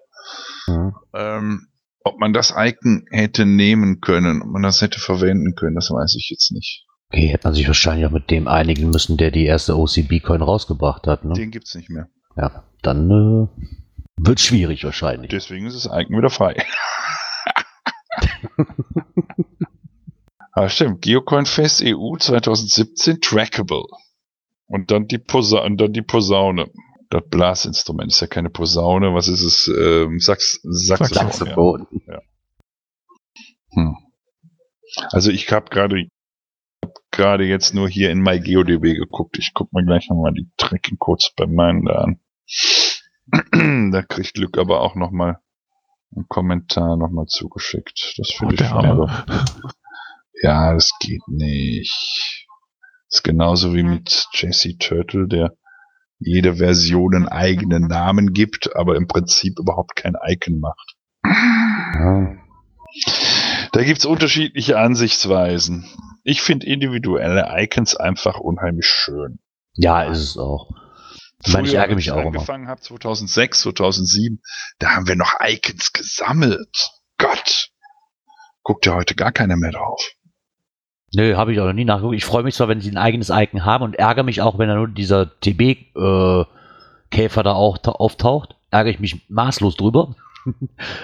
Mhm. 0.68 0.94
Ähm, 1.12 1.71
ob 2.04 2.18
man 2.18 2.32
das 2.32 2.54
Icon 2.56 3.04
hätte 3.10 3.46
nehmen 3.46 4.00
können, 4.00 4.42
ob 4.42 4.48
man 4.48 4.62
das 4.62 4.80
hätte 4.80 5.00
verwenden 5.00 5.54
können, 5.54 5.74
das 5.74 5.90
weiß 5.90 6.16
ich 6.18 6.28
jetzt 6.30 6.52
nicht. 6.52 6.84
Okay, 7.08 7.28
hätte 7.28 7.46
man 7.46 7.54
sich 7.54 7.66
wahrscheinlich 7.66 8.06
auch 8.06 8.10
mit 8.10 8.30
dem 8.30 8.48
einigen 8.48 8.90
müssen, 8.90 9.18
der 9.18 9.30
die 9.30 9.44
erste 9.44 9.76
OCB-Coin 9.76 10.40
rausgebracht 10.40 11.06
hat. 11.06 11.24
Ne? 11.24 11.34
Den 11.34 11.50
gibt's 11.50 11.74
nicht 11.74 11.90
mehr. 11.90 12.08
Ja, 12.36 12.64
dann 12.80 13.10
äh, 13.10 13.48
wird 14.16 14.40
schwierig 14.40 14.84
wahrscheinlich. 14.84 15.30
Deswegen 15.30 15.66
ist 15.66 15.76
das 15.76 15.86
Icon 15.86 16.16
wieder 16.16 16.30
frei. 16.30 16.56
ah, 20.52 20.68
stimmt. 20.68 21.02
Geocoin 21.02 21.44
Fest 21.44 21.82
EU 21.84 22.16
2017 22.16 23.20
Trackable. 23.20 23.84
Und 24.66 24.90
dann 24.90 25.06
die, 25.06 25.18
Posa 25.18 25.58
und 25.58 25.76
dann 25.78 25.92
die 25.92 26.00
Posaune. 26.00 26.70
Das 27.12 27.28
Blasinstrument 27.28 28.10
ist 28.10 28.20
ja 28.20 28.26
keine 28.26 28.48
Posaune. 28.48 29.14
Was 29.14 29.28
ist 29.28 29.42
es? 29.42 29.68
Ähm, 29.68 30.18
Sax 30.18 30.60
Saxophon. 30.62 31.30
Saxophon. 31.30 31.86
Ja. 32.06 32.22
Hm. 33.74 33.96
Also 35.10 35.30
ich 35.30 35.52
habe 35.52 35.68
gerade 35.68 36.08
hab 36.82 36.94
gerade 37.10 37.44
jetzt 37.44 37.74
nur 37.74 37.86
hier 37.86 38.10
in 38.10 38.20
MyGeoDB 38.20 38.94
geguckt. 38.94 39.38
Ich 39.38 39.52
guck 39.52 39.74
mir 39.74 39.84
gleich 39.84 40.08
nochmal 40.08 40.32
die 40.32 40.50
Tracking 40.56 40.98
Codes 40.98 41.34
bei 41.36 41.46
meinen 41.46 41.84
da 41.84 41.92
an. 41.96 42.20
da 43.92 44.02
kriegt 44.02 44.32
Glück 44.32 44.56
aber 44.56 44.80
auch 44.80 44.94
nochmal 44.94 45.38
einen 46.16 46.28
Kommentar 46.28 46.96
nochmal 46.96 47.26
zugeschickt. 47.26 48.14
Das 48.16 48.30
finde 48.30 48.54
Oh, 48.54 48.62
ich 48.62 48.68
schon 48.68 49.10
Ja, 50.42 50.72
das 50.72 50.92
geht 50.98 51.28
nicht. 51.28 52.46
Das 53.08 53.18
ist 53.18 53.22
genauso 53.22 53.74
wie 53.74 53.82
mit 53.82 54.28
Jesse 54.32 54.78
Turtle, 54.78 55.28
der 55.28 55.54
jede 56.24 56.56
Version 56.56 57.14
einen 57.14 57.28
eigenen 57.28 57.86
Namen 57.86 58.32
gibt, 58.32 58.74
aber 58.76 58.96
im 58.96 59.06
Prinzip 59.06 59.58
überhaupt 59.58 59.96
kein 59.96 60.14
Icon 60.26 60.60
macht. 60.60 60.96
Ja. 61.24 62.36
Da 63.72 63.82
gibt's 63.84 64.04
unterschiedliche 64.04 64.78
Ansichtsweisen. 64.78 65.88
Ich 66.24 66.42
finde 66.42 66.66
individuelle 66.66 67.48
Icons 67.56 67.96
einfach 67.96 68.38
unheimlich 68.38 68.86
schön. 68.86 69.38
ja, 69.74 70.02
ist 70.02 70.18
es 70.20 70.36
auch. 70.36 70.70
Ich 71.44 71.52
meine, 71.52 71.66
ich 71.66 71.74
ärgere 71.74 71.90
als 71.90 71.96
mich 71.96 72.06
ich 72.06 72.12
auch 72.12 72.18
immer. 72.18 72.26
angefangen 72.26 72.68
habe, 72.68 72.80
2006, 72.80 73.62
2007, 73.62 74.40
da 74.78 74.90
haben 74.90 75.08
wir 75.08 75.16
noch 75.16 75.34
Icons 75.40 75.92
gesammelt. 75.92 76.90
Gott. 77.18 77.70
Guckt 78.62 78.86
ja 78.86 78.94
heute 78.94 79.16
gar 79.16 79.32
keiner 79.32 79.56
mehr 79.56 79.72
drauf. 79.72 80.00
Nö, 81.14 81.36
habe 81.36 81.52
ich 81.52 81.60
auch 81.60 81.66
noch 81.66 81.72
nie 81.74 81.84
nachgeguckt. 81.84 82.16
Ich 82.16 82.24
freue 82.24 82.42
mich 82.42 82.54
zwar, 82.54 82.68
wenn 82.68 82.80
sie 82.80 82.90
ein 82.90 82.96
eigenes 82.96 83.30
Icon 83.30 83.64
haben 83.64 83.84
und 83.84 83.96
ärgere 83.96 84.24
mich 84.24 84.40
auch, 84.40 84.58
wenn 84.58 84.68
da 84.68 84.74
nur 84.74 84.88
dieser 84.88 85.38
TB-Käfer 85.40 87.42
da 87.42 87.52
auch 87.52 87.78
ta- 87.78 87.92
auftaucht. 87.92 88.56
Ärgere 88.70 88.92
ich 88.92 89.00
mich 89.00 89.28
maßlos 89.28 89.76
drüber. 89.76 90.14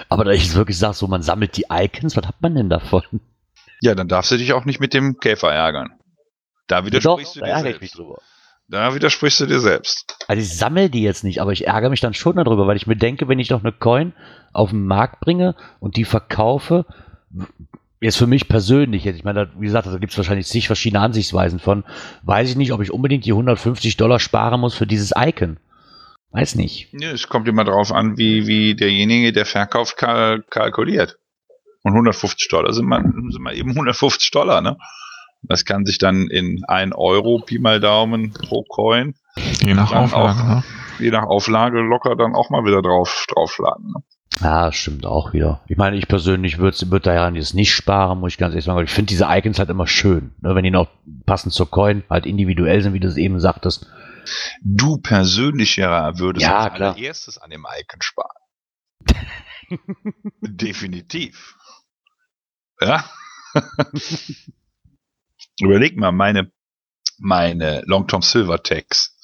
Aber 0.09 0.25
da 0.25 0.31
ich 0.31 0.43
es 0.45 0.55
wirklich 0.55 0.77
sage, 0.77 0.95
so 0.95 1.07
man 1.07 1.21
sammelt 1.21 1.55
die 1.57 1.65
Icons, 1.71 2.17
was 2.17 2.27
hat 2.27 2.41
man 2.41 2.55
denn 2.55 2.69
davon? 2.69 3.03
Ja, 3.81 3.95
dann 3.95 4.07
darfst 4.07 4.31
du 4.31 4.37
dich 4.37 4.53
auch 4.53 4.65
nicht 4.65 4.79
mit 4.79 4.93
dem 4.93 5.19
Käfer 5.19 5.51
ärgern. 5.53 5.91
Da 6.67 6.79
Doch, 6.81 6.87
widersprichst 6.87 7.35
da 7.37 7.39
du 7.39 7.45
dir 7.45 7.79
mich 7.79 7.91
selbst. 7.91 8.01
Da 8.67 8.93
widersprichst 8.93 9.39
du 9.39 9.45
dir 9.47 9.59
selbst. 9.59 10.15
Also 10.27 10.41
ich 10.41 10.57
sammle 10.57 10.89
die 10.89 11.01
jetzt 11.01 11.23
nicht, 11.23 11.41
aber 11.41 11.53
ich 11.53 11.67
ärgere 11.67 11.89
mich 11.89 12.01
dann 12.01 12.13
schon 12.13 12.35
darüber, 12.35 12.67
weil 12.67 12.77
ich 12.77 12.87
mir 12.87 12.97
denke, 12.97 13.27
wenn 13.27 13.39
ich 13.39 13.47
doch 13.47 13.61
eine 13.63 13.71
Coin 13.71 14.13
auf 14.53 14.71
den 14.71 14.85
Markt 14.85 15.21
bringe 15.21 15.55
und 15.79 15.95
die 15.95 16.05
verkaufe, 16.05 16.85
jetzt 18.01 18.17
für 18.17 18.27
mich 18.27 18.47
persönlich, 18.47 19.03
jetzt, 19.03 19.17
ich 19.17 19.23
meine, 19.23 19.45
da, 19.45 19.51
wie 19.59 19.65
gesagt, 19.65 19.87
da 19.87 19.97
gibt 19.97 20.11
es 20.11 20.17
wahrscheinlich 20.17 20.47
zig 20.47 20.67
verschiedene 20.67 21.01
Ansichtsweisen 21.01 21.59
von, 21.59 21.83
weiß 22.23 22.49
ich 22.49 22.55
nicht, 22.55 22.71
ob 22.71 22.81
ich 22.81 22.91
unbedingt 22.91 23.25
die 23.25 23.31
150 23.31 23.97
Dollar 23.97 24.19
sparen 24.19 24.61
muss 24.61 24.75
für 24.75 24.87
dieses 24.87 25.13
Icon. 25.17 25.57
Weiß 26.31 26.55
nicht. 26.55 26.89
Ja, 26.93 27.11
es 27.11 27.27
kommt 27.27 27.47
immer 27.47 27.63
darauf 27.63 27.91
an, 27.91 28.17
wie, 28.17 28.45
wie 28.45 28.75
derjenige, 28.75 29.33
der 29.33 29.45
verkauft, 29.45 29.97
kal 29.97 30.43
kalkuliert. 30.49 31.17
Und 31.81 31.93
150 31.93 32.49
Dollar 32.49 32.73
sind 32.73 32.85
mal, 32.85 33.01
sind 33.01 33.41
mal 33.41 33.55
eben 33.55 33.71
150 33.71 34.29
Dollar, 34.31 34.61
ne? 34.61 34.77
Das 35.41 35.63
kann 35.63 35.85
sich 35.85 35.97
dann 35.97 36.27
in 36.27 36.63
1 36.67 36.93
Euro, 36.95 37.39
Pi 37.39 37.59
mal 37.59 37.79
Daumen 37.79 38.33
pro 38.33 38.63
Coin, 38.63 39.15
Je 39.61 39.73
nach 39.73 39.91
Auflage. 39.93 40.39
auch. 40.39 40.47
Ne? 40.47 40.63
je 40.99 41.11
nach 41.11 41.23
Auflage 41.23 41.79
locker 41.79 42.17
dann 42.17 42.35
auch 42.35 42.49
mal 42.49 42.65
wieder 42.65 42.81
drauf, 42.81 43.25
draufschlagen. 43.29 43.87
Ne? 43.87 44.03
Ja, 44.41 44.71
stimmt 44.71 45.05
auch 45.05 45.33
wieder. 45.33 45.61
Ich 45.67 45.75
meine, 45.77 45.97
ich 45.97 46.07
persönlich 46.07 46.59
würde 46.59 46.77
würd 46.91 47.05
daran 47.05 47.35
jetzt 47.35 47.53
nicht 47.53 47.73
sparen, 47.73 48.19
muss 48.19 48.31
ich 48.33 48.37
ganz 48.37 48.53
ehrlich 48.53 48.65
sagen, 48.65 48.83
ich 48.83 48.89
finde 48.91 49.09
diese 49.09 49.25
Icons 49.27 49.59
halt 49.59 49.69
immer 49.69 49.87
schön. 49.87 50.33
Ne, 50.41 50.55
wenn 50.55 50.63
die 50.63 50.71
noch 50.71 50.87
passend 51.25 51.53
zur 51.53 51.69
Coin 51.69 52.03
halt 52.09 52.25
individuell 52.25 52.81
sind, 52.81 52.93
wie 52.93 52.99
du 53.01 53.07
es 53.07 53.17
eben 53.17 53.39
sagtest. 53.39 53.87
Du 54.63 54.97
persönlich 54.97 55.75
ja 55.75 56.17
würdest 56.19 56.45
Ja, 56.45 56.59
als 56.65 56.73
klar. 56.75 56.95
allererstes 56.95 57.37
an 57.37 57.49
dem 57.49 57.65
Icon 57.81 58.01
sparen. 58.01 58.29
Definitiv. 60.41 61.55
Ja. 62.79 63.03
Überleg 65.61 65.97
mal, 65.97 66.11
meine, 66.13 66.51
meine 67.17 67.81
Long 67.85 68.07
Tom 68.07 68.21
Silver 68.21 68.63
Tags. 68.63 69.17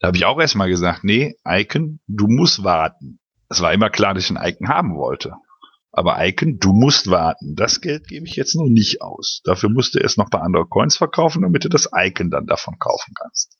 Da 0.00 0.08
habe 0.08 0.16
ich 0.16 0.24
auch 0.24 0.40
erstmal 0.40 0.68
gesagt, 0.68 1.04
nee, 1.04 1.36
Icon, 1.46 2.00
du 2.08 2.26
musst 2.26 2.64
warten. 2.64 3.19
Es 3.50 3.60
war 3.60 3.72
immer 3.72 3.90
klar, 3.90 4.14
dass 4.14 4.24
ich 4.24 4.30
ein 4.30 4.42
Icon 4.42 4.68
haben 4.68 4.96
wollte. 4.96 5.34
Aber 5.92 6.24
Icon, 6.24 6.58
du 6.60 6.72
musst 6.72 7.10
warten. 7.10 7.56
Das 7.56 7.80
Geld 7.80 8.06
gebe 8.06 8.24
ich 8.24 8.36
jetzt 8.36 8.54
noch 8.54 8.68
nicht 8.68 9.02
aus. 9.02 9.40
Dafür 9.44 9.68
musst 9.70 9.94
du 9.94 9.98
erst 9.98 10.18
noch 10.18 10.26
ein 10.26 10.30
paar 10.30 10.44
andere 10.44 10.66
Coins 10.66 10.96
verkaufen, 10.96 11.42
damit 11.42 11.64
du 11.64 11.68
das 11.68 11.90
Icon 11.92 12.30
dann 12.30 12.46
davon 12.46 12.78
kaufen 12.78 13.12
kannst. 13.20 13.58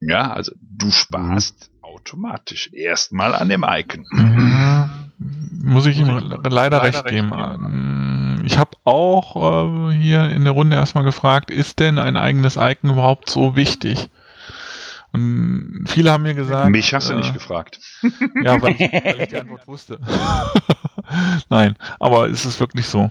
Ja, 0.00 0.32
also 0.32 0.52
du 0.60 0.90
sparst 0.90 1.70
automatisch 1.82 2.72
erstmal 2.72 3.34
an 3.34 3.48
dem 3.50 3.64
Icon. 3.68 4.04
Ja, 4.14 4.90
muss 5.18 5.86
ich 5.86 5.98
ihm 5.98 6.08
leider 6.42 6.82
recht 6.82 7.04
geben. 7.06 7.32
Ähm, 7.34 8.42
Ich 8.46 8.58
habe 8.58 8.76
auch 8.84 9.90
äh, 9.90 9.94
hier 9.94 10.30
in 10.30 10.44
der 10.44 10.52
Runde 10.52 10.76
erstmal 10.76 11.04
gefragt, 11.04 11.50
ist 11.50 11.80
denn 11.80 11.98
ein 11.98 12.16
eigenes 12.16 12.56
Icon 12.56 12.90
überhaupt 12.90 13.28
so 13.28 13.56
wichtig? 13.56 14.08
Und 15.16 15.86
viele 15.88 16.12
haben 16.12 16.22
mir 16.22 16.34
gesagt. 16.34 16.70
Mich 16.70 16.92
hast 16.94 17.08
du 17.08 17.14
äh, 17.14 17.16
nicht 17.16 17.34
gefragt. 17.34 17.80
Ja, 18.42 18.60
weil 18.60 18.72
ich, 18.72 18.80
weil 18.80 19.20
ich 19.22 19.28
die 19.28 19.36
Antwort 19.36 19.66
wusste. 19.66 19.98
Nein, 21.48 21.76
aber 21.98 22.28
es 22.28 22.44
ist 22.44 22.60
wirklich 22.60 22.86
so. 22.86 23.10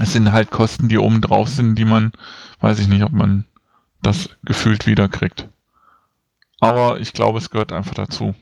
Es 0.00 0.12
sind 0.12 0.32
halt 0.32 0.50
Kosten, 0.50 0.88
die 0.88 0.98
oben 0.98 1.20
drauf 1.20 1.48
sind, 1.48 1.74
die 1.74 1.84
man, 1.84 2.12
weiß 2.60 2.78
ich 2.78 2.88
nicht, 2.88 3.02
ob 3.02 3.12
man 3.12 3.44
das 4.02 4.30
gefühlt 4.42 4.86
wiederkriegt. 4.86 5.48
Aber 6.60 7.00
ich 7.00 7.12
glaube, 7.12 7.38
es 7.38 7.50
gehört 7.50 7.72
einfach 7.72 7.94
dazu. 7.94 8.34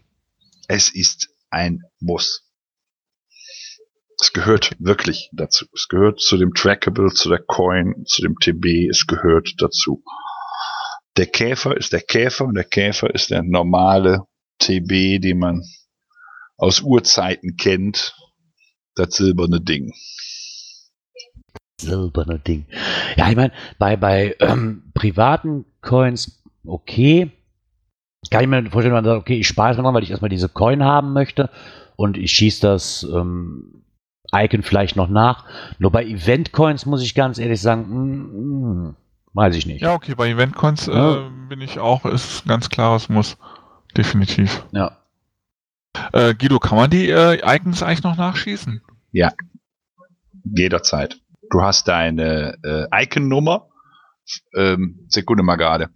Es 0.67 0.91
ist 0.91 1.31
ein 1.51 1.83
Muss. 2.01 2.45
Es 4.21 4.33
gehört 4.33 4.77
wirklich 4.81 5.31
dazu. 5.33 5.67
Es 5.73 5.89
gehört 5.89 6.21
zu 6.21 6.37
dem 6.37 6.53
Trackable, 6.53 7.13
zu 7.13 7.29
der 7.29 7.39
Coin, 7.39 8.05
zu 8.05 8.23
dem 8.23 8.37
TB. 8.39 8.89
Es 8.91 9.07
gehört 9.07 9.55
dazu. 9.59 10.03
Der 11.19 11.27
Käfer 11.27 11.77
ist 11.77 11.93
der 11.93 12.01
Käfer 12.01 12.45
und 12.45 12.55
der 12.55 12.63
Käfer 12.63 13.13
ist 13.13 13.31
der 13.31 13.43
normale 13.43 14.23
TB, 14.61 15.21
den 15.21 15.41
man 15.41 15.65
aus 16.57 16.81
Urzeiten 16.81 17.57
kennt. 17.57 18.15
Das 18.95 19.17
silberne 19.17 19.61
Ding. 19.61 19.93
Silberne 21.81 22.39
Ding. 22.39 22.67
Ja, 23.17 23.29
ich 23.31 23.37
meine, 23.37 23.53
bei, 23.81 23.97
bei 23.97 24.37
ähm, 24.39 24.93
privaten 24.95 25.65
Coins, 25.81 26.41
okay. 26.65 27.33
Kann 28.31 28.43
ich 28.43 28.49
mir 28.49 28.63
vorstellen, 28.71 28.95
wenn 28.95 29.03
man 29.03 29.05
sagt, 29.05 29.21
okay, 29.21 29.41
ich 29.41 29.49
spare 29.49 29.73
es 29.73 29.79
noch, 29.79 29.93
weil 29.93 30.05
ich 30.05 30.11
erstmal 30.13 30.29
diese 30.29 30.49
Coin 30.49 30.85
haben 30.85 31.13
möchte 31.13 31.51
und 31.97 32.17
ich 32.17 32.31
schieße 32.31 32.61
das 32.63 33.03
ähm, 33.03 33.83
Icon 34.33 34.63
vielleicht 34.63 34.95
noch 34.95 35.09
nach. 35.09 35.47
Nur 35.81 35.91
bei 35.91 36.05
Event-Coins 36.05 36.87
muss 36.87 37.03
ich 37.03 37.17
ganz 37.17 37.39
ehrlich 37.39 37.61
sagen, 37.61 37.87
mm, 37.89 38.89
mm, 38.89 38.97
weiß 39.39 39.55
ich 39.57 39.67
nicht. 39.67 39.81
Ja, 39.83 39.95
okay, 39.95 40.15
bei 40.17 40.29
Eventcons 40.31 40.89
äh, 40.89 40.93
Ja. 40.93 41.31
bin 41.49 41.61
ich 41.61 41.79
auch, 41.79 42.05
ist 42.05 42.45
ganz 42.47 42.69
klar, 42.71 42.97
es 42.97 43.09
muss. 43.09 43.37
Definitiv. 43.97 44.65
Ja. 44.73 44.99
Äh, 46.13 46.35
Guido, 46.35 46.59
kann 46.59 46.77
man 46.77 46.91
die 46.91 47.09
äh, 47.09 47.39
Icons 47.57 47.83
eigentlich 47.83 48.03
noch 48.03 48.17
nachschießen? 48.17 48.83
Jederzeit. 50.45 51.21
Du 51.51 51.63
hast 51.63 51.89
deine 51.89 52.57
äh, 52.63 53.05
Icon-Nummer. 53.05 53.69
Ähm, 54.57 55.07
Sekunde 55.09 55.43
mal 55.43 55.57
gerade. 55.57 55.89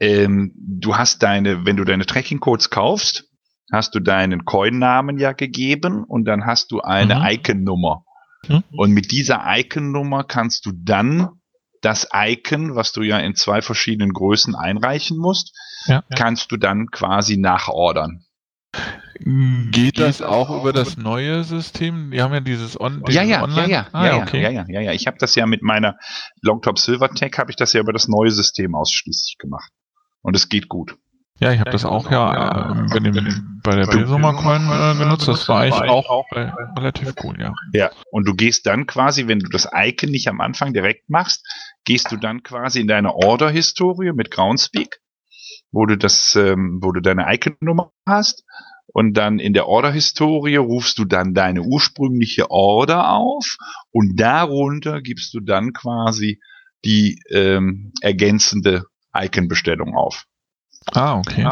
Ähm, 0.00 0.52
du 0.56 0.96
hast 0.96 1.22
deine, 1.22 1.66
wenn 1.66 1.76
du 1.76 1.84
deine 1.84 2.06
Tracking-Codes 2.06 2.70
kaufst, 2.70 3.28
hast 3.72 3.94
du 3.94 4.00
deinen 4.00 4.44
Coin-Namen 4.44 5.18
ja 5.18 5.32
gegeben 5.32 6.04
und 6.04 6.24
dann 6.24 6.46
hast 6.46 6.70
du 6.72 6.80
eine 6.80 7.16
Mhm. 7.16 7.26
Icon-Nummer. 7.26 8.04
Mhm. 8.48 8.64
Und 8.76 8.92
mit 8.92 9.10
dieser 9.12 9.42
Icon-Nummer 9.46 10.24
kannst 10.24 10.64
du 10.66 10.72
dann 10.74 11.28
das 11.84 12.08
Icon, 12.12 12.74
was 12.74 12.92
du 12.92 13.02
ja 13.02 13.18
in 13.18 13.34
zwei 13.34 13.62
verschiedenen 13.62 14.12
Größen 14.12 14.54
einreichen 14.54 15.18
musst, 15.18 15.52
Ja. 15.86 16.02
kannst 16.16 16.50
du 16.52 16.56
dann 16.56 16.90
quasi 16.90 17.36
nachordern. 17.36 18.24
Geht 19.20 20.00
das 20.00 20.22
auch 20.22 20.50
über 20.50 20.72
das 20.72 20.96
neue 20.96 21.44
System? 21.44 22.10
Die 22.10 22.20
haben 22.20 22.34
ja 22.34 22.40
dieses 22.40 22.78
On 22.80 23.02
Ja, 23.06 23.22
ja, 23.22 23.36
ja, 23.36 23.42
Online. 23.44 23.68
ja, 23.70 23.86
ah, 23.92 24.06
ja, 24.06 24.22
okay. 24.22 24.42
ja, 24.42 24.50
ja, 24.50 24.64
ja, 24.68 24.80
ja. 24.80 24.92
Ich 24.92 25.06
habe 25.06 25.16
das 25.18 25.34
ja 25.36 25.46
mit 25.46 25.62
meiner 25.62 25.96
Longtop 26.42 26.78
Silvertech 26.78 27.38
habe 27.38 27.50
ich 27.50 27.56
das 27.56 27.72
ja 27.72 27.80
über 27.80 27.92
das 27.92 28.08
neue 28.08 28.30
System 28.32 28.74
ausschließlich 28.74 29.36
gemacht. 29.38 29.70
Und 30.22 30.34
es 30.34 30.48
geht 30.48 30.68
gut. 30.68 30.96
Ja, 31.40 31.52
ich 31.52 31.58
habe 31.58 31.70
das 31.70 31.84
auch 31.84 32.10
ja 32.12 32.70
äh, 32.70 33.00
bei, 33.62 33.74
der 33.74 33.86
Bilsummer 33.86 34.34
Coin 34.34 34.68
äh, 34.70 34.96
genutzt. 34.96 35.26
Das 35.26 35.48
war 35.48 35.62
eigentlich 35.62 35.90
auch 35.90 36.30
äh, 36.30 36.52
relativ 36.78 37.12
cool, 37.24 37.34
ja. 37.40 37.52
Ja. 37.72 37.90
Und 38.12 38.28
du 38.28 38.34
gehst 38.34 38.66
dann 38.66 38.86
quasi, 38.86 39.26
wenn 39.26 39.40
du 39.40 39.48
das 39.48 39.68
Icon 39.74 40.10
nicht 40.10 40.28
am 40.28 40.40
Anfang 40.40 40.72
direkt 40.72 41.10
machst, 41.10 41.44
gehst 41.84 42.12
du 42.12 42.16
dann 42.16 42.44
quasi 42.44 42.80
in 42.80 42.86
deine 42.86 43.14
Order-Historie 43.14 44.12
mit 44.12 44.30
Groundspeak, 44.30 45.00
wo 45.72 45.86
du 45.86 45.98
das, 45.98 46.36
ähm, 46.36 46.78
wo 46.80 46.92
du 46.92 47.00
deine 47.00 47.26
Icon-Nummer 47.34 47.90
hast. 48.06 48.44
Und 48.86 49.14
dann 49.14 49.40
in 49.40 49.54
der 49.54 49.66
Order-Historie 49.66 50.56
rufst 50.56 50.98
du 50.98 51.04
dann 51.04 51.34
deine 51.34 51.62
ursprüngliche 51.62 52.48
Order 52.52 53.10
auf 53.10 53.56
und 53.90 54.20
darunter 54.20 55.02
gibst 55.02 55.34
du 55.34 55.40
dann 55.40 55.72
quasi 55.72 56.40
die 56.84 57.18
ähm, 57.30 57.92
ergänzende 58.02 58.84
Icon-Bestellung 59.16 59.96
auf. 59.96 60.26
Ah, 60.92 61.16
okay. 61.18 61.48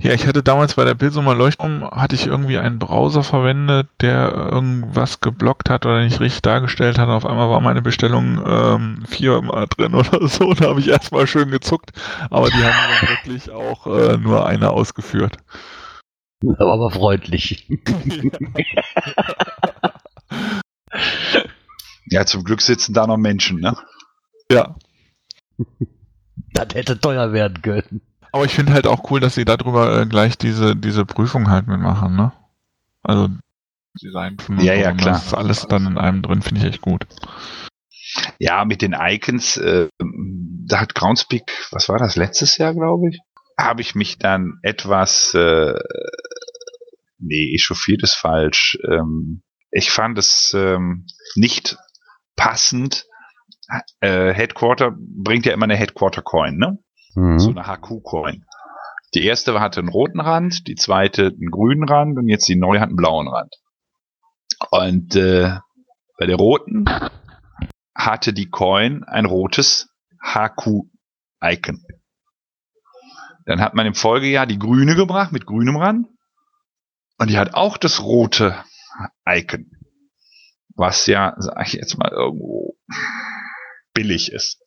Ja, 0.00 0.12
ich 0.12 0.26
hatte 0.28 0.44
damals 0.44 0.74
bei 0.74 0.84
der 0.84 0.94
Bilsumer 0.94 1.34
Leuchtturm, 1.34 1.82
hatte 1.90 2.14
ich 2.14 2.26
irgendwie 2.26 2.58
einen 2.58 2.78
Browser 2.78 3.24
verwendet, 3.24 3.88
der 4.00 4.30
irgendwas 4.32 5.20
geblockt 5.20 5.70
hat 5.70 5.86
oder 5.86 6.04
nicht 6.04 6.20
richtig 6.20 6.42
dargestellt 6.42 6.98
hat. 6.98 7.08
Auf 7.08 7.26
einmal 7.26 7.50
war 7.50 7.60
meine 7.60 7.82
Bestellung 7.82 8.40
ähm, 8.46 9.04
viermal 9.08 9.66
drin 9.66 9.94
oder 9.96 10.28
so. 10.28 10.54
Da 10.54 10.68
habe 10.68 10.80
ich 10.80 10.88
erstmal 10.88 11.26
schön 11.26 11.50
gezuckt. 11.50 11.90
Aber 12.30 12.48
die 12.48 12.62
haben 12.62 12.76
dann 13.00 13.08
wirklich 13.08 13.50
auch 13.50 13.86
äh, 13.86 14.16
nur 14.18 14.46
eine 14.46 14.70
ausgeführt. 14.70 15.38
Aber, 16.44 16.72
aber 16.72 16.90
freundlich. 16.92 17.68
Ja, 22.10 22.24
zum 22.24 22.44
Glück 22.44 22.62
sitzen 22.62 22.94
da 22.94 23.06
noch 23.06 23.18
Menschen, 23.18 23.60
ne? 23.60 23.76
Ja. 24.50 24.76
Das 26.54 26.74
hätte 26.74 26.98
teuer 26.98 27.32
werden 27.32 27.60
können. 27.60 28.00
Aber 28.32 28.44
ich 28.44 28.52
finde 28.52 28.72
halt 28.72 28.86
auch 28.86 29.10
cool, 29.10 29.20
dass 29.20 29.34
sie 29.34 29.44
darüber 29.44 30.00
äh, 30.00 30.06
gleich 30.06 30.36
diese, 30.38 30.76
diese 30.76 31.04
Prüfung 31.04 31.50
halt 31.50 31.66
mitmachen, 31.66 32.16
ne? 32.16 32.32
Also 33.02 33.28
Design 34.02 34.36
Ja, 34.58 34.74
ja, 34.74 34.92
klar. 34.92 35.14
Das 35.14 35.26
ist 35.26 35.34
alles 35.34 35.66
dann 35.66 35.86
in 35.86 35.98
einem 35.98 36.22
drin, 36.22 36.42
finde 36.42 36.60
ich 36.60 36.66
echt 36.66 36.82
gut. 36.82 37.06
Ja, 38.38 38.64
mit 38.64 38.82
den 38.82 38.96
Icons, 38.98 39.56
äh, 39.56 39.88
da 39.98 40.80
hat 40.80 40.94
Groundspeak, 40.94 41.50
was 41.70 41.88
war 41.88 41.98
das, 41.98 42.16
letztes 42.16 42.58
Jahr, 42.58 42.74
glaube 42.74 43.10
ich, 43.10 43.18
habe 43.58 43.80
ich 43.80 43.94
mich 43.94 44.18
dann 44.18 44.58
etwas, 44.62 45.34
äh, 45.34 45.74
nee, 47.18 47.54
echauffiert 47.54 48.02
ist 48.02 48.14
falsch. 48.14 48.78
Ähm, 48.88 49.42
ich 49.70 49.90
fand 49.90 50.16
es 50.18 50.54
ähm, 50.54 51.06
nicht 51.34 51.76
passend. 52.36 53.06
Äh, 54.00 54.32
Headquarter 54.32 54.96
bringt 54.96 55.44
ja 55.44 55.52
immer 55.52 55.64
eine 55.64 55.76
Headquarter-Coin, 55.76 56.56
ne? 56.56 56.78
Mhm. 57.18 57.38
So 57.40 57.50
eine 57.50 57.64
HQ-Coin. 57.64 58.44
Die 59.14 59.24
erste 59.24 59.58
hatte 59.60 59.80
einen 59.80 59.88
roten 59.88 60.20
Rand, 60.20 60.68
die 60.68 60.76
zweite 60.76 61.26
einen 61.26 61.50
grünen 61.50 61.88
Rand 61.88 62.16
und 62.16 62.28
jetzt 62.28 62.48
die 62.48 62.56
neue 62.56 62.80
hat 62.80 62.88
einen 62.88 62.96
blauen 62.96 63.26
Rand. 63.26 63.54
Und 64.70 65.16
äh, 65.16 65.58
bei 66.18 66.26
der 66.26 66.36
roten 66.36 66.84
hatte 67.94 68.32
die 68.32 68.48
Coin 68.48 69.02
ein 69.04 69.24
rotes 69.24 69.88
HQ-Icon. 70.22 71.84
Dann 73.46 73.60
hat 73.60 73.74
man 73.74 73.86
im 73.86 73.94
Folgejahr 73.94 74.46
die 74.46 74.58
grüne 74.58 74.94
gebracht 74.94 75.32
mit 75.32 75.46
grünem 75.46 75.76
Rand 75.76 76.06
und 77.18 77.30
die 77.30 77.38
hat 77.38 77.54
auch 77.54 77.78
das 77.78 78.02
rote 78.02 78.54
Icon. 79.26 79.70
Was 80.76 81.06
ja, 81.06 81.34
sag 81.38 81.66
ich 81.66 81.72
jetzt 81.72 81.98
mal, 81.98 82.12
irgendwo 82.12 82.76
billig 83.92 84.30
ist. 84.30 84.62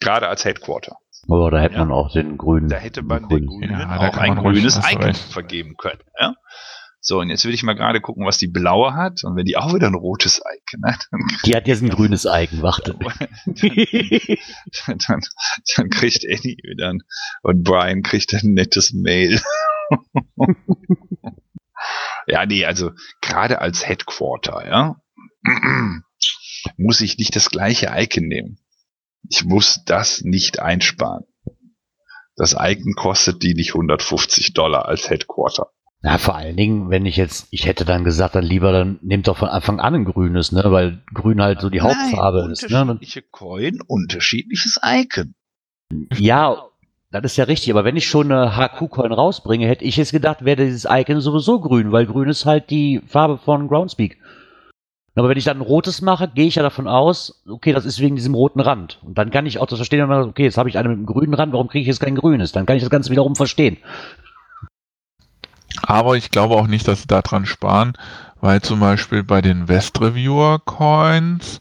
Gerade 0.00 0.28
als 0.28 0.46
Headquarter. 0.46 0.96
Aber 1.28 1.50
da 1.50 1.58
hätte 1.60 1.74
Ja. 1.74 1.80
man 1.84 1.92
auch 1.92 2.12
den 2.12 2.36
grünen. 2.38 2.68
Da 2.68 2.76
hätte 2.76 3.02
man 3.02 3.22
grünen- 3.22 3.46
den 3.46 3.46
Grünen 3.68 3.70
Ja, 3.80 3.96
auch 3.98 4.16
ein 4.16 4.36
grünes 4.36 4.76
Icon 4.90 5.14
vergeben 5.14 5.76
können. 5.76 6.00
Ja? 6.18 6.34
So, 7.02 7.18
und 7.20 7.30
jetzt 7.30 7.44
will 7.46 7.54
ich 7.54 7.62
mal 7.62 7.72
gerade 7.74 8.00
gucken, 8.02 8.26
was 8.26 8.36
die 8.36 8.46
blaue 8.48 8.94
hat. 8.94 9.24
Und 9.24 9.34
wenn 9.36 9.46
die 9.46 9.56
auch 9.56 9.72
wieder 9.74 9.86
ein 9.86 9.94
rotes 9.94 10.38
Icon 10.40 10.84
hat, 10.84 11.06
Die 11.46 11.56
hat 11.56 11.66
jetzt 11.66 11.82
ein 11.82 11.88
grünes 11.88 12.26
Icon, 12.30 12.62
warte. 12.62 12.94
dann, 14.86 14.98
dann, 15.08 15.20
dann 15.76 15.90
kriegt 15.90 16.24
Eddie 16.24 16.58
wieder 16.62 16.90
ein, 16.90 17.02
und 17.42 17.62
Brian 17.64 18.02
kriegt 18.02 18.34
ein 18.34 18.52
nettes 18.54 18.92
Mail. 18.92 19.40
ja, 22.26 22.44
nee, 22.46 22.64
also 22.66 22.90
gerade 23.20 23.60
als 23.60 23.86
Headquarter, 23.88 24.66
ja, 24.68 24.96
muss 26.76 27.00
ich 27.00 27.16
nicht 27.18 27.34
das 27.34 27.50
gleiche 27.50 27.90
Icon 27.96 28.28
nehmen. 28.28 28.58
Ich 29.30 29.44
muss 29.44 29.84
das 29.86 30.22
nicht 30.22 30.60
einsparen. 30.60 31.24
Das 32.36 32.56
Icon 32.58 32.94
kostet 32.96 33.42
die 33.42 33.54
nicht 33.54 33.74
150 33.74 34.54
Dollar 34.54 34.86
als 34.86 35.08
Headquarter. 35.08 35.68
Ja, 36.02 36.18
vor 36.18 36.34
allen 36.34 36.56
Dingen, 36.56 36.90
wenn 36.90 37.06
ich 37.06 37.16
jetzt, 37.16 37.46
ich 37.50 37.66
hätte 37.66 37.84
dann 37.84 38.04
gesagt, 38.04 38.34
dann 38.34 38.44
lieber, 38.44 38.72
dann 38.72 38.98
nehmt 39.02 39.28
doch 39.28 39.36
von 39.36 39.48
Anfang 39.48 39.78
an 39.78 39.94
ein 39.94 40.04
grünes, 40.04 40.50
ne, 40.50 40.64
weil 40.66 41.04
grün 41.12 41.42
halt 41.42 41.60
so 41.60 41.68
die 41.68 41.82
Hauptfarbe 41.82 42.40
Nein, 42.40 42.50
ist, 42.52 42.68
ne. 42.68 42.80
Unterschiedliche 42.80 43.22
Coin, 43.30 43.80
unterschiedliches 43.86 44.80
Icon. 44.82 45.34
Ja, 46.16 46.64
das 47.12 47.32
ist 47.32 47.36
ja 47.36 47.44
richtig, 47.44 47.70
aber 47.70 47.84
wenn 47.84 47.96
ich 47.96 48.08
schon 48.08 48.32
eine 48.32 48.56
HQ-Coin 48.56 49.12
rausbringe, 49.12 49.68
hätte 49.68 49.84
ich 49.84 49.96
jetzt 49.96 50.12
gedacht, 50.12 50.44
wäre 50.44 50.64
dieses 50.64 50.86
Icon 50.90 51.20
sowieso 51.20 51.60
grün, 51.60 51.92
weil 51.92 52.06
grün 52.06 52.30
ist 52.30 52.46
halt 52.46 52.70
die 52.70 53.02
Farbe 53.06 53.36
von 53.38 53.68
Groundspeak. 53.68 54.16
Aber 55.20 55.28
wenn 55.28 55.36
ich 55.36 55.44
dann 55.44 55.58
ein 55.58 55.62
rotes 55.62 56.00
mache, 56.00 56.28
gehe 56.28 56.46
ich 56.46 56.54
ja 56.54 56.62
davon 56.62 56.88
aus, 56.88 57.42
okay, 57.46 57.74
das 57.74 57.84
ist 57.84 58.00
wegen 58.00 58.16
diesem 58.16 58.32
roten 58.32 58.58
Rand. 58.58 59.00
Und 59.02 59.18
dann 59.18 59.30
kann 59.30 59.44
ich 59.44 59.58
auch 59.58 59.66
das 59.66 59.78
verstehen, 59.78 60.00
und 60.00 60.08
dann, 60.08 60.30
okay, 60.30 60.44
jetzt 60.44 60.56
habe 60.56 60.70
ich 60.70 60.78
eine 60.78 60.88
mit 60.88 60.96
einem 60.96 61.04
grünen 61.04 61.34
Rand, 61.34 61.52
warum 61.52 61.68
kriege 61.68 61.82
ich 61.82 61.88
jetzt 61.88 62.00
kein 62.00 62.14
grünes? 62.14 62.52
Dann 62.52 62.64
kann 62.64 62.76
ich 62.76 62.82
das 62.82 62.88
Ganze 62.88 63.10
wiederum 63.10 63.36
verstehen. 63.36 63.76
Aber 65.82 66.16
ich 66.16 66.30
glaube 66.30 66.54
auch 66.54 66.66
nicht, 66.66 66.88
dass 66.88 67.02
sie 67.02 67.06
daran 67.06 67.44
sparen, 67.44 67.92
weil 68.40 68.62
zum 68.62 68.80
Beispiel 68.80 69.22
bei 69.22 69.42
den 69.42 69.68
West 69.68 70.00
Reviewer 70.00 70.58
Coins 70.58 71.60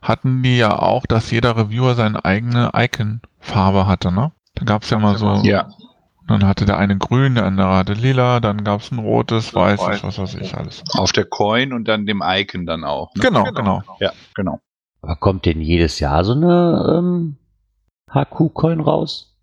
hatten 0.00 0.42
die 0.42 0.56
ja 0.56 0.78
auch, 0.78 1.04
dass 1.04 1.30
jeder 1.30 1.58
Reviewer 1.58 1.96
seine 1.96 2.24
eigene 2.24 2.70
Icon-Farbe 2.74 3.86
hatte, 3.86 4.12
ne? 4.12 4.32
Da 4.54 4.64
gab 4.64 4.84
es 4.84 4.88
ja 4.88 4.98
mal 4.98 5.18
so, 5.18 5.42
Ja, 5.42 5.68
dann 6.26 6.46
hatte 6.46 6.64
der 6.64 6.78
eine 6.78 6.96
grün, 6.96 7.34
der 7.34 7.44
andere 7.44 7.76
hatte 7.76 7.92
lila, 7.92 8.40
dann 8.40 8.64
gab 8.64 8.80
es 8.80 8.90
ein 8.90 8.98
rotes, 8.98 9.54
weißes, 9.54 10.02
was 10.02 10.18
weiß 10.18 10.34
ich 10.36 10.54
alles. 10.54 10.82
auf 10.94 11.12
der 11.12 11.26
Coin 11.26 11.72
und 11.72 11.86
dann 11.86 12.06
dem 12.06 12.22
Icon 12.24 12.66
dann 12.66 12.84
auch. 12.84 13.14
Ne? 13.14 13.22
Genau, 13.22 13.44
genau. 13.44 13.82
Ja, 14.00 14.12
genau. 14.34 14.60
Aber 15.02 15.16
kommt 15.16 15.44
denn 15.44 15.60
jedes 15.60 16.00
Jahr 16.00 16.24
so 16.24 16.32
eine 16.32 16.96
ähm, 16.98 17.36
HQ-Coin 18.10 18.80
raus? 18.80 19.36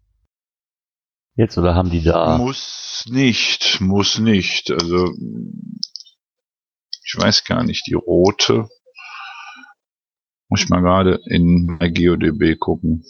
Jetzt 1.35 1.57
oder 1.57 1.75
haben 1.75 1.91
die 1.91 2.03
da. 2.03 2.37
Muss 2.37 3.05
nicht, 3.09 3.79
muss 3.79 4.19
nicht. 4.19 4.71
Also, 4.71 5.13
ich 7.03 7.15
weiß 7.15 7.43
gar 7.45 7.63
nicht, 7.63 7.85
die 7.87 7.93
rote. 7.93 8.67
Muss 10.49 10.63
ich 10.63 10.69
mal 10.69 10.81
gerade 10.81 11.19
in 11.25 11.77
GeoDB 11.79 12.57
gucken. 12.59 13.05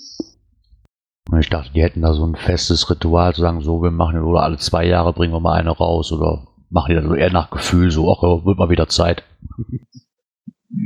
Ich 1.39 1.49
dachte, 1.49 1.72
die 1.74 1.82
hätten 1.82 2.01
da 2.01 2.13
so 2.13 2.26
ein 2.26 2.36
festes 2.36 2.89
Ritual, 2.89 3.34
zu 3.34 3.41
sagen, 3.41 3.61
so, 3.61 3.82
wir 3.82 3.91
machen 3.91 4.22
oder 4.22 4.43
alle 4.43 4.57
zwei 4.57 4.86
Jahre 4.86 5.13
bringen 5.13 5.34
wir 5.34 5.39
mal 5.39 5.53
eine 5.53 5.69
raus 5.69 6.11
oder 6.11 6.47
machen 6.69 6.89
die 6.89 6.95
das 6.95 7.05
so 7.05 7.13
eher 7.13 7.32
nach 7.32 7.51
Gefühl, 7.51 7.91
so, 7.91 8.11
ach, 8.11 8.22
wird 8.45 8.57
mal 8.57 8.69
wieder 8.69 8.88
Zeit. 8.88 9.24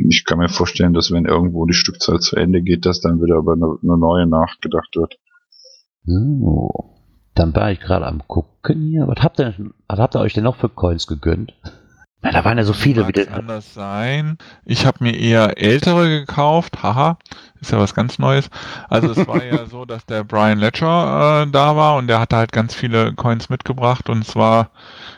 Ich 0.10 0.26
kann 0.26 0.40
mir 0.40 0.50
vorstellen, 0.50 0.94
dass 0.94 1.12
wenn 1.12 1.26
irgendwo 1.26 1.66
die 1.66 1.74
Stückzahl 1.74 2.20
zu 2.20 2.36
Ende 2.36 2.62
geht, 2.62 2.86
dass 2.86 3.02
dann 3.02 3.22
wieder 3.22 3.36
über 3.38 3.54
eine, 3.54 3.78
eine 3.82 3.98
neue 3.98 4.28
nachgedacht 4.28 4.96
wird. 4.96 5.18
So. 6.04 6.96
Dann 7.36 7.56
war 7.56 7.72
ich 7.72 7.80
gerade 7.80 8.06
am 8.06 8.28
gucken 8.28 8.82
hier. 8.82 9.08
Was 9.08 9.24
habt 9.24 9.40
ihr, 9.40 9.54
was 9.88 10.00
habt 10.00 10.16
ihr 10.16 10.22
euch 10.22 10.34
denn 10.34 10.44
noch 10.44 10.56
für 10.56 10.70
Coins 10.70 11.08
gegönnt? 11.08 11.54
Na, 12.26 12.32
da 12.32 12.44
waren 12.44 12.58
ja 12.58 12.64
so 12.64 12.74
viele. 12.74 13.04
Mag 13.04 13.16
Wie 13.16 13.28
anders 13.28 13.76
sein. 13.76 14.40
Ich 14.66 14.88
habe 14.88 15.04
mir 15.04 15.16
eher 15.16 15.62
ältere 15.62 16.10
gekauft. 16.10 16.82
Haha, 16.82 17.20
ist 17.62 17.72
ja 17.72 17.78
was 17.78 17.94
ganz 17.94 18.18
Neues. 18.18 18.50
Also 18.90 19.12
es 19.12 19.28
war 19.28 19.44
ja 19.44 19.66
so, 19.70 19.86
dass 19.86 20.08
der 20.08 20.24
Brian 20.24 20.58
Ledger 20.58 21.44
äh, 21.44 21.52
da 21.52 21.76
war 21.76 21.98
und 21.98 22.08
der 22.08 22.20
hatte 22.20 22.36
halt 22.38 22.52
ganz 22.52 22.74
viele 22.74 23.14
Coins 23.14 23.50
mitgebracht 23.50 24.10
und 24.10 24.26
zwar, 24.26 24.72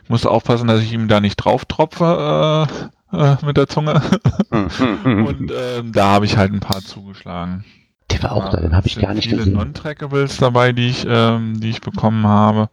ich 0.03 0.09
musste 0.09 0.29
aufpassen, 0.29 0.67
dass 0.67 0.81
ich 0.81 0.91
ihm 0.91 1.07
da 1.07 1.21
nicht 1.21 1.37
drauf 1.37 1.63
tropfe 1.63 2.67
äh, 3.13 3.17
äh, 3.17 3.37
mit 3.45 3.55
der 3.55 3.69
Zunge. 3.69 4.01
und 4.49 5.49
ähm, 5.49 5.93
da 5.93 6.07
habe 6.07 6.25
ich 6.25 6.35
halt 6.35 6.51
ein 6.51 6.59
paar 6.59 6.81
zugeschlagen. 6.81 7.63
Der 8.11 8.23
war 8.23 8.31
auch 8.31 8.49
da, 8.49 8.59
den 8.59 8.75
habe 8.75 8.87
ich 8.87 8.99
gar 8.99 9.13
nicht 9.13 9.25
viele 9.25 9.39
gesehen. 9.39 9.53
Non-Trackables 9.53 10.37
dabei, 10.37 10.71
die 10.71 10.87
ich, 10.89 11.05
ähm, 11.07 11.59
die 11.59 11.69
ich 11.69 11.81
bekommen 11.81 12.25
habe. 12.25 12.69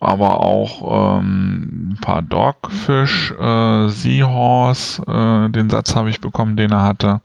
Aber 0.00 0.40
auch 0.40 1.18
ähm, 1.18 1.92
ein 1.92 1.98
paar 2.00 2.22
Dogfish, 2.22 3.32
äh, 3.32 3.88
Seahorse, 3.88 5.02
äh, 5.02 5.50
den 5.50 5.70
Satz 5.70 5.94
habe 5.94 6.10
ich 6.10 6.20
bekommen, 6.20 6.56
den 6.56 6.72
er 6.72 6.82
hatte. 6.82 7.20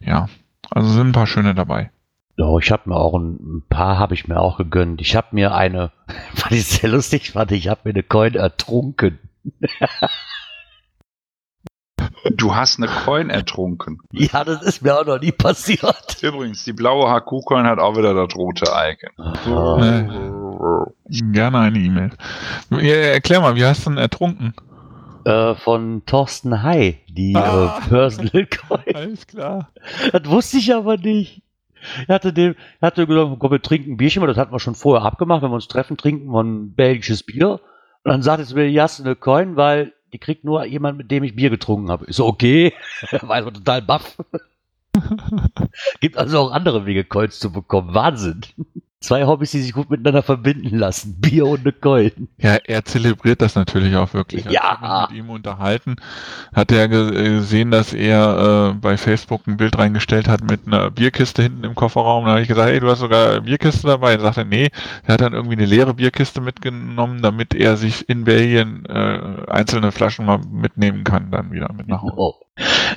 Ja, 0.00 0.28
also 0.70 0.88
sind 0.90 1.08
ein 1.08 1.12
paar 1.12 1.26
schöne 1.26 1.54
dabei. 1.54 1.90
Oh, 2.36 2.58
ich 2.58 2.70
habe 2.70 2.88
mir 2.88 2.96
auch 2.96 3.14
ein, 3.14 3.34
ein 3.34 3.62
paar 3.68 3.98
habe 3.98 4.14
ich 4.14 4.28
mir 4.28 4.38
auch 4.38 4.58
gegönnt. 4.58 5.00
Ich 5.00 5.16
habe 5.16 5.28
mir 5.32 5.54
eine, 5.54 5.92
weil 6.34 6.58
ich 6.58 6.66
sehr 6.66 6.90
lustig 6.90 7.32
fand, 7.32 7.52
ich 7.52 7.68
habe 7.68 7.80
mir 7.84 7.90
eine 7.90 8.02
Coin 8.02 8.34
ertrunken. 8.34 9.18
Du 12.36 12.54
hast 12.54 12.78
eine 12.78 12.88
Coin 12.88 13.30
ertrunken. 13.30 14.00
Ja, 14.12 14.44
das 14.44 14.62
ist 14.62 14.82
mir 14.82 14.98
auch 14.98 15.06
noch 15.06 15.20
nie 15.20 15.32
passiert. 15.32 16.22
Übrigens, 16.22 16.64
die 16.64 16.72
blaue 16.72 17.08
HQ-Coin 17.10 17.66
hat 17.66 17.78
auch 17.78 17.96
wieder 17.96 18.14
das 18.14 18.34
rote 18.36 18.66
Icon. 18.66 19.82
Äh, 19.82 21.22
gerne 21.32 21.58
eine 21.58 21.78
E-Mail. 21.78 22.10
Ja, 22.70 22.94
erklär 22.94 23.40
mal, 23.40 23.54
wie 23.56 23.64
hast 23.64 23.86
du 23.86 23.90
denn 23.90 23.98
ertrunken? 23.98 24.54
Äh, 25.24 25.54
von 25.56 26.02
Thorsten 26.06 26.62
Hai, 26.62 27.00
die 27.08 27.34
Ah. 27.36 27.78
äh, 27.84 27.88
Personal 27.88 28.46
Coin. 28.46 28.82
Alles 28.94 29.26
klar. 29.26 29.68
Das 30.12 30.24
wusste 30.26 30.58
ich 30.58 30.74
aber 30.74 30.96
nicht. 30.96 31.42
Er 32.08 32.16
hatte 32.16 32.32
dem, 32.32 32.56
er 32.80 32.86
hatte 32.88 33.06
gesagt, 33.06 33.36
komm, 33.38 33.50
wir 33.52 33.62
trinken 33.62 33.92
ein 33.92 33.96
Bierchen, 33.96 34.20
weil 34.20 34.28
das 34.28 34.36
hatten 34.36 34.52
wir 34.52 34.58
schon 34.58 34.74
vorher 34.74 35.06
abgemacht, 35.06 35.42
wenn 35.42 35.50
wir 35.50 35.54
uns 35.54 35.68
treffen, 35.68 35.96
trinken 35.96 36.28
wir 36.32 36.42
ein 36.42 36.74
belgisches 36.74 37.22
Bier. 37.22 37.60
Und 38.04 38.12
dann 38.12 38.22
sagte 38.22 38.44
sie 38.44 38.54
mir, 38.54 38.68
ja, 38.68 38.84
hast 38.84 38.98
du 38.98 39.04
eine 39.04 39.14
Coin, 39.16 39.56
weil 39.56 39.92
die 40.12 40.18
kriegt 40.18 40.44
nur 40.44 40.64
jemand, 40.64 40.98
mit 40.98 41.10
dem 41.10 41.24
ich 41.24 41.36
Bier 41.36 41.50
getrunken 41.50 41.90
habe. 41.90 42.06
So, 42.12 42.26
okay. 42.26 42.72
War 43.22 43.36
also 43.36 43.50
total 43.50 43.82
baff. 43.82 44.16
Gibt 46.00 46.16
also 46.16 46.38
auch 46.38 46.52
andere 46.52 46.86
Wege, 46.86 47.04
Coins 47.04 47.38
zu 47.38 47.52
bekommen. 47.52 47.94
Wahnsinn. 47.94 48.40
Zwei 49.00 49.26
Hobbys, 49.26 49.52
die 49.52 49.60
sich 49.60 49.72
gut 49.72 49.90
miteinander 49.90 50.24
verbinden 50.24 50.76
lassen. 50.76 51.16
Bier 51.20 51.46
und 51.46 51.60
eine 51.60 51.72
Coin. 51.72 52.28
Ja, 52.38 52.56
er 52.64 52.84
zelebriert 52.84 53.40
das 53.40 53.54
natürlich 53.54 53.94
auch 53.94 54.12
wirklich. 54.12 54.44
Als 54.44 54.52
Ja. 54.54 54.72
ich 54.74 54.80
mich 54.80 55.10
mit 55.10 55.24
ihm 55.26 55.30
unterhalten, 55.30 55.96
hat 56.52 56.72
er 56.72 56.84
äh, 56.86 56.88
gesehen, 56.88 57.70
dass 57.70 57.92
er 57.94 58.72
äh, 58.72 58.74
bei 58.74 58.96
Facebook 58.96 59.46
ein 59.46 59.56
Bild 59.56 59.78
reingestellt 59.78 60.26
hat 60.26 60.42
mit 60.42 60.66
einer 60.66 60.90
Bierkiste 60.90 61.42
hinten 61.44 61.62
im 61.62 61.76
Kofferraum. 61.76 62.24
Da 62.24 62.32
habe 62.32 62.42
ich 62.42 62.48
gesagt, 62.48 62.68
hey, 62.70 62.80
du 62.80 62.88
hast 62.90 62.98
sogar 62.98 63.30
eine 63.30 63.42
Bierkiste 63.42 63.86
dabei. 63.86 64.14
Er 64.14 64.20
sagte, 64.20 64.44
nee, 64.44 64.70
er 65.04 65.14
hat 65.14 65.20
dann 65.20 65.32
irgendwie 65.32 65.56
eine 65.56 65.66
leere 65.66 65.94
Bierkiste 65.94 66.40
mitgenommen, 66.40 67.22
damit 67.22 67.54
er 67.54 67.76
sich 67.76 68.08
in 68.08 68.24
Belgien 68.24 68.84
äh, 68.86 69.44
einzelne 69.46 69.92
Flaschen 69.92 70.26
mal 70.26 70.40
mitnehmen 70.50 71.04
kann, 71.04 71.30
dann 71.30 71.52
wieder 71.52 71.72
mit 71.72 71.86
nach 71.86 72.02
Hause. 72.02 72.14
Oh. 72.16 72.34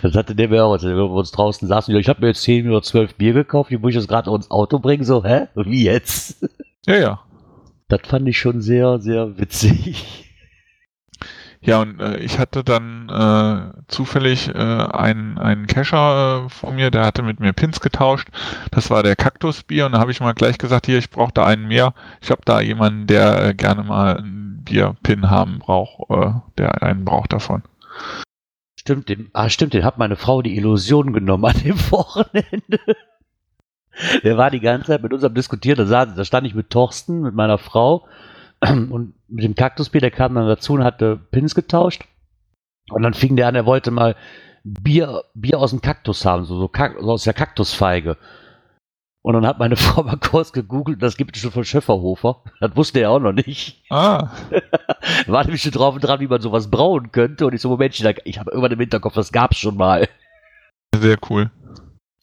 Das 0.02 0.16
hatte 0.16 0.36
der 0.36 0.50
mir 0.50 0.64
auch, 0.66 0.74
als 0.74 0.84
wir 0.84 0.98
uns 0.98 1.32
draußen 1.32 1.68
saßen. 1.68 1.96
Ich 1.96 2.10
habe 2.10 2.22
mir 2.22 2.28
jetzt 2.28 2.42
10 2.44 2.70
oder 2.70 2.82
12 2.82 3.16
Bier 3.16 3.34
gekauft, 3.34 3.70
die 3.72 3.78
muss 3.78 3.90
ich 3.92 3.96
jetzt 3.96 4.08
gerade 4.08 4.34
ins 4.34 4.50
Auto 4.50 4.80
bringen. 4.80 5.04
So, 5.04 5.24
hä? 5.24 5.48
Wie 5.56 5.84
jetzt? 5.84 6.48
Ja, 6.88 6.96
ja. 6.98 7.20
Das 7.88 8.02
fand 8.06 8.28
ich 8.28 8.40
schon 8.40 8.62
sehr, 8.62 9.00
sehr 9.00 9.38
witzig. 9.38 10.32
Ja, 11.64 11.80
und 11.80 12.00
äh, 12.00 12.18
ich 12.18 12.40
hatte 12.40 12.64
dann 12.64 13.08
äh, 13.08 13.84
zufällig 13.88 14.50
äh, 14.50 14.58
einen, 14.58 15.38
einen 15.38 15.68
Cacher 15.68 16.46
äh, 16.46 16.50
vor 16.50 16.72
mir, 16.72 16.90
der 16.90 17.06
hatte 17.06 17.22
mit 17.22 17.40
mir 17.40 17.54
Pins 17.54 17.80
getauscht. 17.82 18.30
Das 18.72 18.90
war 18.90 19.04
der 19.04 19.16
Kaktusbier 19.16 19.86
und 19.86 19.92
da 19.92 20.00
habe 20.00 20.10
ich 20.10 20.22
mal 20.22 20.34
gleich 20.34 20.58
gesagt, 20.58 20.88
hier, 20.88 20.98
ich 20.98 21.12
brauche 21.12 21.34
da 21.34 21.46
einen 21.46 21.68
mehr. 21.68 21.94
Ich 22.20 22.32
habe 22.32 22.42
da 22.46 22.62
jemanden, 22.62 23.06
der 23.06 23.50
äh, 23.50 23.54
gerne 23.54 23.84
mal 23.84 24.18
einen 24.18 24.64
Bierpin 24.64 25.30
haben 25.30 25.60
braucht, 25.60 26.10
äh, 26.10 26.34
der 26.58 26.82
einen 26.82 27.06
braucht 27.06 27.32
davon. 27.32 27.62
Stimmt, 28.82 29.10
den, 29.10 29.30
ah, 29.34 29.48
stimmt, 29.48 29.76
den 29.76 29.84
hat 29.84 30.00
meine 30.00 30.16
Frau 30.16 30.42
die 30.42 30.58
Illusion 30.58 31.14
genommen 31.14 31.46
an 31.46 31.62
dem 31.64 31.78
Wochenende. 31.92 32.80
Der 34.24 34.38
war 34.38 34.50
die 34.50 34.60
ganze 34.60 34.88
Zeit 34.88 35.04
mit 35.04 35.14
uns 35.14 35.24
am 35.24 35.36
Diskutieren. 35.36 35.78
Da, 35.78 35.86
saß, 35.86 36.16
da 36.16 36.26
stand 36.26 36.48
ich 36.48 36.56
mit 36.56 36.72
Thorsten, 36.72 37.22
mit 37.22 37.36
meiner 37.36 37.60
Frau 37.60 38.08
und 38.60 39.14
mit 39.28 39.44
dem 39.44 39.54
Kaktusbier, 39.54 40.02
der 40.02 40.10
kam 40.10 40.34
dann 40.34 40.48
dazu 40.48 40.74
und 40.74 40.84
hatte 40.84 41.16
Pins 41.30 41.54
getauscht. 41.54 42.06
Und 42.90 43.04
dann 43.04 43.14
fing 43.14 43.36
der 43.36 43.50
an, 43.50 43.54
er 43.54 43.68
wollte 43.68 43.92
mal 43.92 44.16
Bier, 44.64 45.26
Bier 45.36 45.60
aus 45.60 45.70
dem 45.70 45.82
Kaktus 45.82 46.26
haben, 46.26 46.46
so, 46.46 46.58
so, 46.58 46.68
Kak 46.68 46.96
so 47.00 47.12
aus 47.12 47.24
der 47.24 47.36
Kaktusfeige. 47.36 48.18
Und 49.22 49.34
dann 49.34 49.46
hat 49.46 49.60
meine 49.60 49.76
Frau 49.78 50.04
mal 50.04 50.18
kurz 50.18 50.52
gegoogelt, 50.52 51.02
das 51.02 51.18
gibt 51.18 51.36
es 51.36 51.42
schon 51.42 51.52
von 51.52 51.66
Schöfferhofer. 51.66 52.42
Das 52.60 52.76
wusste 52.76 53.00
er 53.00 53.12
auch 53.12 53.20
noch 53.20 53.34
nicht. 53.34 53.84
Ah, 53.90 54.30
War 55.28 55.44
nämlich 55.44 55.62
schon 55.62 55.72
drauf 55.72 55.96
und 55.96 56.02
dran, 56.02 56.20
wie 56.20 56.28
man 56.28 56.42
sowas 56.42 56.70
brauen 56.70 57.12
könnte. 57.12 57.46
Und 57.46 57.54
ich 57.54 57.62
so, 57.62 57.70
Moment, 57.70 58.00
ich 58.00 58.40
habe 58.40 58.52
irgendwann 58.52 58.72
im 58.72 58.80
Hinterkopf, 58.80 59.14
das 59.14 59.32
gab's 59.32 59.58
schon 59.58 59.78
mal. 59.78 60.08
sehr 60.96 61.18
cool. 61.30 61.52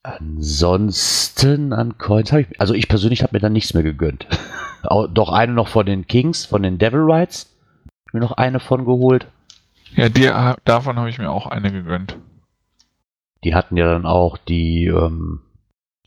Ansonsten 0.03 1.72
an 1.72 1.99
Coins 1.99 2.32
habe 2.32 2.42
ich, 2.42 2.61
also 2.61 2.72
ich 2.72 2.88
persönlich 2.88 3.22
habe 3.22 3.36
mir 3.36 3.40
dann 3.40 3.53
nichts 3.53 3.74
mehr 3.74 3.82
gegönnt. 3.82 4.26
Doch 5.12 5.32
eine 5.32 5.53
noch 5.53 5.68
von 5.68 5.86
den 5.86 6.07
Kings, 6.07 6.46
von 6.46 6.62
den 6.62 6.78
Devil 6.78 7.01
Rights. 7.03 7.55
Hab 8.07 8.14
Mir 8.14 8.20
noch 8.20 8.32
eine 8.32 8.61
von 8.61 8.84
geholt. 8.84 9.26
Ja, 9.94 10.09
dir, 10.09 10.57
davon 10.64 10.99
habe 10.99 11.11
ich 11.11 11.18
mir 11.18 11.30
auch 11.30 11.46
eine 11.46 11.72
gegönnt. 11.72 12.16
Die 13.44 13.55
hatten 13.55 13.76
ja 13.76 13.92
dann 13.92 14.07
auch 14.07 14.36
die 14.38 14.86
ähm, 14.86 15.40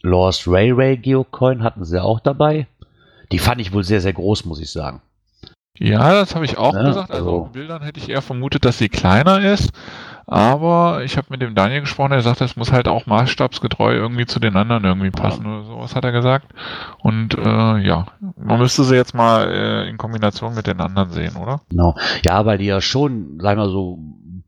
Lost 0.02 0.48
Railway 0.48 0.98
Geocoin, 0.98 1.64
hatten 1.64 1.86
sie 1.86 1.98
ja 1.98 2.04
auch 2.04 2.20
dabei. 2.20 2.68
Die 3.32 3.40
fand 3.40 3.62
ich 3.62 3.72
wohl 3.74 3.84
sehr, 3.84 4.02
sehr 4.02 4.14
groß, 4.14 4.46
muss 4.46 4.60
ich 4.60 4.72
sagen. 4.72 5.02
Ja, 5.78 6.12
das 6.14 6.36
habe 6.36 6.46
ich 6.46 6.58
auch 6.58 6.74
Ja, 6.74 6.84
gesagt. 6.84 7.12
Also 7.12 7.24
also- 7.30 7.42
auf 7.44 7.52
Bildern 7.54 7.82
hätte 7.82 8.00
ich 8.00 8.10
eher 8.10 8.22
vermutet, 8.22 8.66
dass 8.66 8.78
sie 8.78 8.90
kleiner 8.90 9.42
ist. 9.42 9.72
Aber 10.28 11.02
ich 11.04 11.18
habe 11.18 11.28
mit 11.30 11.42
dem 11.42 11.56
Daniel 11.56 11.82
gesprochen, 11.82 12.12
der 12.12 12.22
sagt, 12.22 12.40
das 12.40 12.56
muss 12.56 12.72
halt 12.72 12.88
auch 12.88 13.06
maßstabsgetreu 13.06 13.94
irgendwie 13.94 14.26
zu 14.26 14.40
den 14.40 14.56
anderen 14.56 14.86
irgendwie 14.86 15.10
passen 15.10 15.46
oder 15.46 15.66
sowas, 15.66 15.96
hat 15.96 16.06
er 16.06 16.12
gesagt. 16.12 16.54
Und 17.00 17.38
äh, 17.38 17.78
ja, 17.80 18.06
man 18.38 18.60
müsste 18.60 18.84
sie 18.84 18.96
jetzt 18.96 19.14
mal 19.14 19.50
äh, 19.52 19.90
in 19.90 19.98
Kombination 19.98 20.54
mit 20.54 20.68
den 20.68 20.80
anderen 20.80 21.12
sehen, 21.12 21.36
oder? 21.36 21.62
Genau. 21.70 21.96
Ja, 22.24 22.46
weil 22.46 22.60
die 22.60 22.66
ja 22.66 22.80
schon, 22.80 23.40
sagen 23.42 23.60
wir 23.60 23.70
so, 23.70 23.98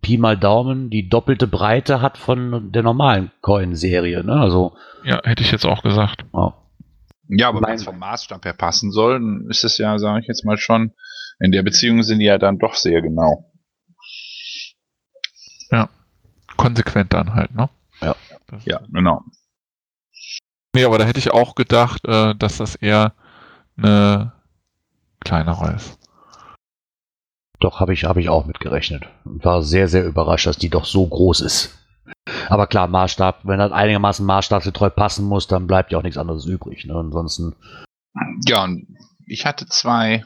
Pi 0.04 0.20
mal 0.20 0.38
Daumen, 0.38 0.92
die 0.92 1.10
doppelte 1.10 1.48
Breite 1.48 2.02
hat 2.02 2.20
von 2.20 2.72
der 2.72 2.84
normalen 2.84 3.32
Coin-Serie. 3.42 4.24
Ne? 4.24 4.34
Also, 4.34 4.76
Ja, 5.04 5.20
hätte 5.24 5.42
ich 5.42 5.52
jetzt 5.52 5.66
auch 5.66 5.82
gesagt. 5.82 6.26
ja. 6.34 6.54
Ja, 7.30 7.50
aber 7.50 7.62
wenn 7.62 7.74
es 7.74 7.84
vom 7.84 7.98
Maßstab 7.98 8.46
her 8.46 8.54
passen 8.54 8.92
soll, 8.92 9.14
dann 9.14 9.48
ist 9.50 9.64
es 9.64 9.80
ja, 9.80 9.98
sage 9.98 10.20
ich 10.20 10.28
jetzt 10.28 10.46
mal 10.46 10.58
schon, 10.58 10.92
in 11.40 11.52
der 11.52 11.64
Beziehung 11.64 12.04
sind 12.04 12.20
die 12.20 12.26
ja 12.26 12.38
dann 12.38 12.60
doch 12.60 12.76
sehr 12.76 13.02
genau. 13.02 13.50
Konsequent 16.58 17.14
dann 17.14 17.34
halt, 17.34 17.54
ne? 17.56 17.70
Ja. 18.02 18.16
Das, 18.48 18.66
Ja, 18.66 18.80
genau. 18.92 19.22
Nee, 20.76 20.86
aber 20.86 20.98
da 20.98 21.06
hätte 21.06 21.20
ich 21.20 21.32
auch 21.32 21.56
gedacht, 21.56 22.06
äh, 22.06 22.36
dass 22.36 22.58
das 22.58 22.76
eher 22.76 23.14
eine 23.78 24.34
kleinere 25.20 25.74
ist. 25.74 26.00
Doch, 27.64 27.80
habe 27.80 27.94
ich, 27.94 28.04
hab 28.04 28.18
ich 28.18 28.28
auch 28.28 28.46
mitgerechnet. 28.46 29.06
War 29.24 29.64
sehr, 29.64 29.88
sehr 29.88 30.06
überrascht, 30.06 30.48
dass 30.48 30.58
die 30.58 30.70
doch 30.70 30.84
so 30.84 31.08
groß 31.08 31.40
ist. 31.40 31.80
Aber 32.50 32.68
klar, 32.68 32.90
Maßstab, 32.90 33.40
wenn 33.46 33.58
das 33.58 33.72
einigermaßen 33.72 34.26
maßstabsgetreu 34.26 34.90
passen 34.90 35.24
muss, 35.24 35.48
dann 35.48 35.66
bleibt 35.66 35.94
ja 35.94 35.98
auch 35.98 36.04
nichts 36.04 36.18
anderes 36.18 36.46
übrig. 36.46 36.84
Ne? 36.84 36.94
Ansonsten, 36.94 37.56
Ja, 38.46 38.66
und 38.66 38.98
ich 39.26 39.46
hatte 39.46 39.66
zwei 39.66 40.26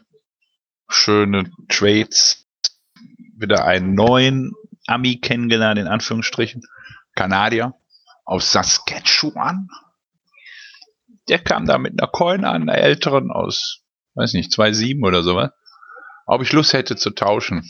schöne 0.89 1.51
Trades. 1.69 2.47
Wieder 3.37 3.65
einen 3.65 3.93
neuen 3.93 4.53
Ami 4.87 5.19
kennengelernt, 5.19 5.77
in 5.77 5.85
Anführungsstrichen. 5.85 6.63
Kanadier 7.13 7.75
aus 8.25 8.51
Saskatchewan. 8.51 9.67
Der 11.29 11.37
kam 11.37 11.67
da 11.67 11.77
mit 11.77 12.01
einer 12.01 12.09
Coin 12.09 12.45
an, 12.45 12.63
einer 12.63 12.79
älteren 12.79 13.29
aus, 13.29 13.83
weiß 14.15 14.33
nicht, 14.33 14.51
2,7 14.51 15.05
oder 15.05 15.21
sowas. 15.21 15.51
Ob 16.27 16.41
ich 16.41 16.51
Lust 16.51 16.73
hätte 16.73 16.95
zu 16.95 17.11
tauschen. 17.11 17.63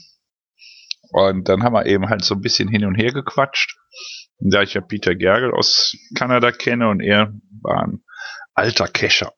Und 1.12 1.48
dann 1.48 1.64
haben 1.64 1.74
wir 1.74 1.86
eben 1.86 2.10
halt 2.10 2.26
so 2.26 2.36
ein 2.36 2.42
bisschen 2.42 2.68
hin 2.68 2.84
und 2.86 2.96
her 2.96 3.14
gequatscht. 3.14 3.78
Da 4.40 4.62
ich 4.62 4.74
ja 4.74 4.82
Peter 4.82 5.16
Gergel 5.16 5.54
aus 5.54 5.96
Kanada 6.16 6.52
kenne 6.52 6.90
und 6.90 7.00
er 7.00 7.34
war 7.62 7.84
ein 7.84 8.04
alter 8.54 8.88
Kescher. 8.88 9.32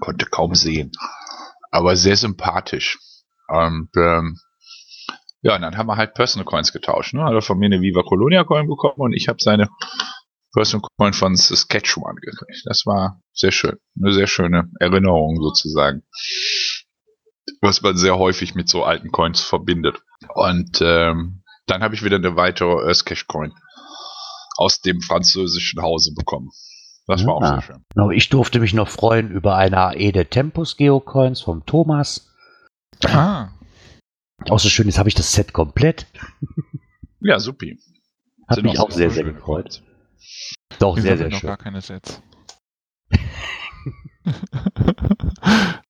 Konnte 0.00 0.26
kaum 0.26 0.54
sehen. 0.54 0.90
Aber 1.70 1.94
sehr 1.94 2.16
sympathisch. 2.16 2.98
Und 3.48 3.90
ähm, 3.96 4.38
ja, 5.42 5.56
und 5.56 5.62
dann 5.62 5.76
haben 5.76 5.86
wir 5.86 5.96
halt 5.96 6.14
Personal 6.14 6.44
Coins 6.44 6.72
getauscht. 6.72 7.14
Ne? 7.14 7.22
Hat 7.22 7.32
er 7.32 7.42
von 7.42 7.58
mir 7.58 7.66
eine 7.66 7.80
Viva 7.80 8.02
Colonia 8.02 8.44
Coin 8.44 8.66
bekommen 8.66 8.98
und 8.98 9.12
ich 9.12 9.28
habe 9.28 9.38
seine 9.40 9.68
Personal 10.52 10.86
Coin 10.98 11.12
von 11.12 11.36
Saskatchewan 11.36 12.16
gekriegt. 12.16 12.62
Das 12.64 12.84
war 12.84 13.22
sehr 13.32 13.52
schön. 13.52 13.78
Eine 14.00 14.12
sehr 14.12 14.26
schöne 14.26 14.70
Erinnerung 14.80 15.36
sozusagen. 15.40 16.02
Was 17.60 17.82
man 17.82 17.96
sehr 17.96 18.16
häufig 18.18 18.54
mit 18.54 18.68
so 18.68 18.84
alten 18.84 19.10
Coins 19.10 19.40
verbindet. 19.40 20.00
Und 20.34 20.80
ähm, 20.82 21.42
dann 21.66 21.82
habe 21.82 21.94
ich 21.94 22.02
wieder 22.04 22.16
eine 22.16 22.36
weitere 22.36 22.86
Earthcash 22.86 23.26
Coin 23.26 23.52
aus 24.56 24.80
dem 24.80 25.00
französischen 25.00 25.80
Hause 25.82 26.12
bekommen. 26.14 26.50
Das 27.06 27.24
war 27.26 27.34
auch 27.34 27.42
Ah. 27.42 27.60
sehr 27.60 27.62
schön. 27.62 28.10
Ich 28.12 28.28
durfte 28.28 28.60
mich 28.60 28.74
noch 28.74 28.88
freuen 28.88 29.30
über 29.30 29.56
eine 29.56 29.78
AE 29.78 30.12
der 30.12 30.28
Tempus 30.30 30.76
Geocoins 30.76 31.40
vom 31.40 31.64
Thomas. 31.66 32.28
Ah, 33.06 33.48
Auch 34.48 34.58
so 34.60 34.68
schön, 34.68 34.86
jetzt 34.86 34.98
habe 34.98 35.08
ich 35.08 35.14
das 35.14 35.32
Set 35.32 35.52
komplett. 35.52 36.06
Ja, 37.20 37.38
supi. 37.38 37.78
Hat 38.48 38.56
Sind 38.56 38.64
mich 38.64 38.78
auch 38.78 38.90
sehr, 38.90 39.10
sehr 39.10 39.24
gefreut. 39.24 39.64
Coins. 39.64 39.82
Doch, 40.78 40.96
wir 40.96 41.02
sehr, 41.02 41.16
sehr 41.18 41.28
noch 41.30 41.38
schön. 41.40 41.46
gar 41.48 41.56
keine 41.56 41.80
Sets. 41.80 42.22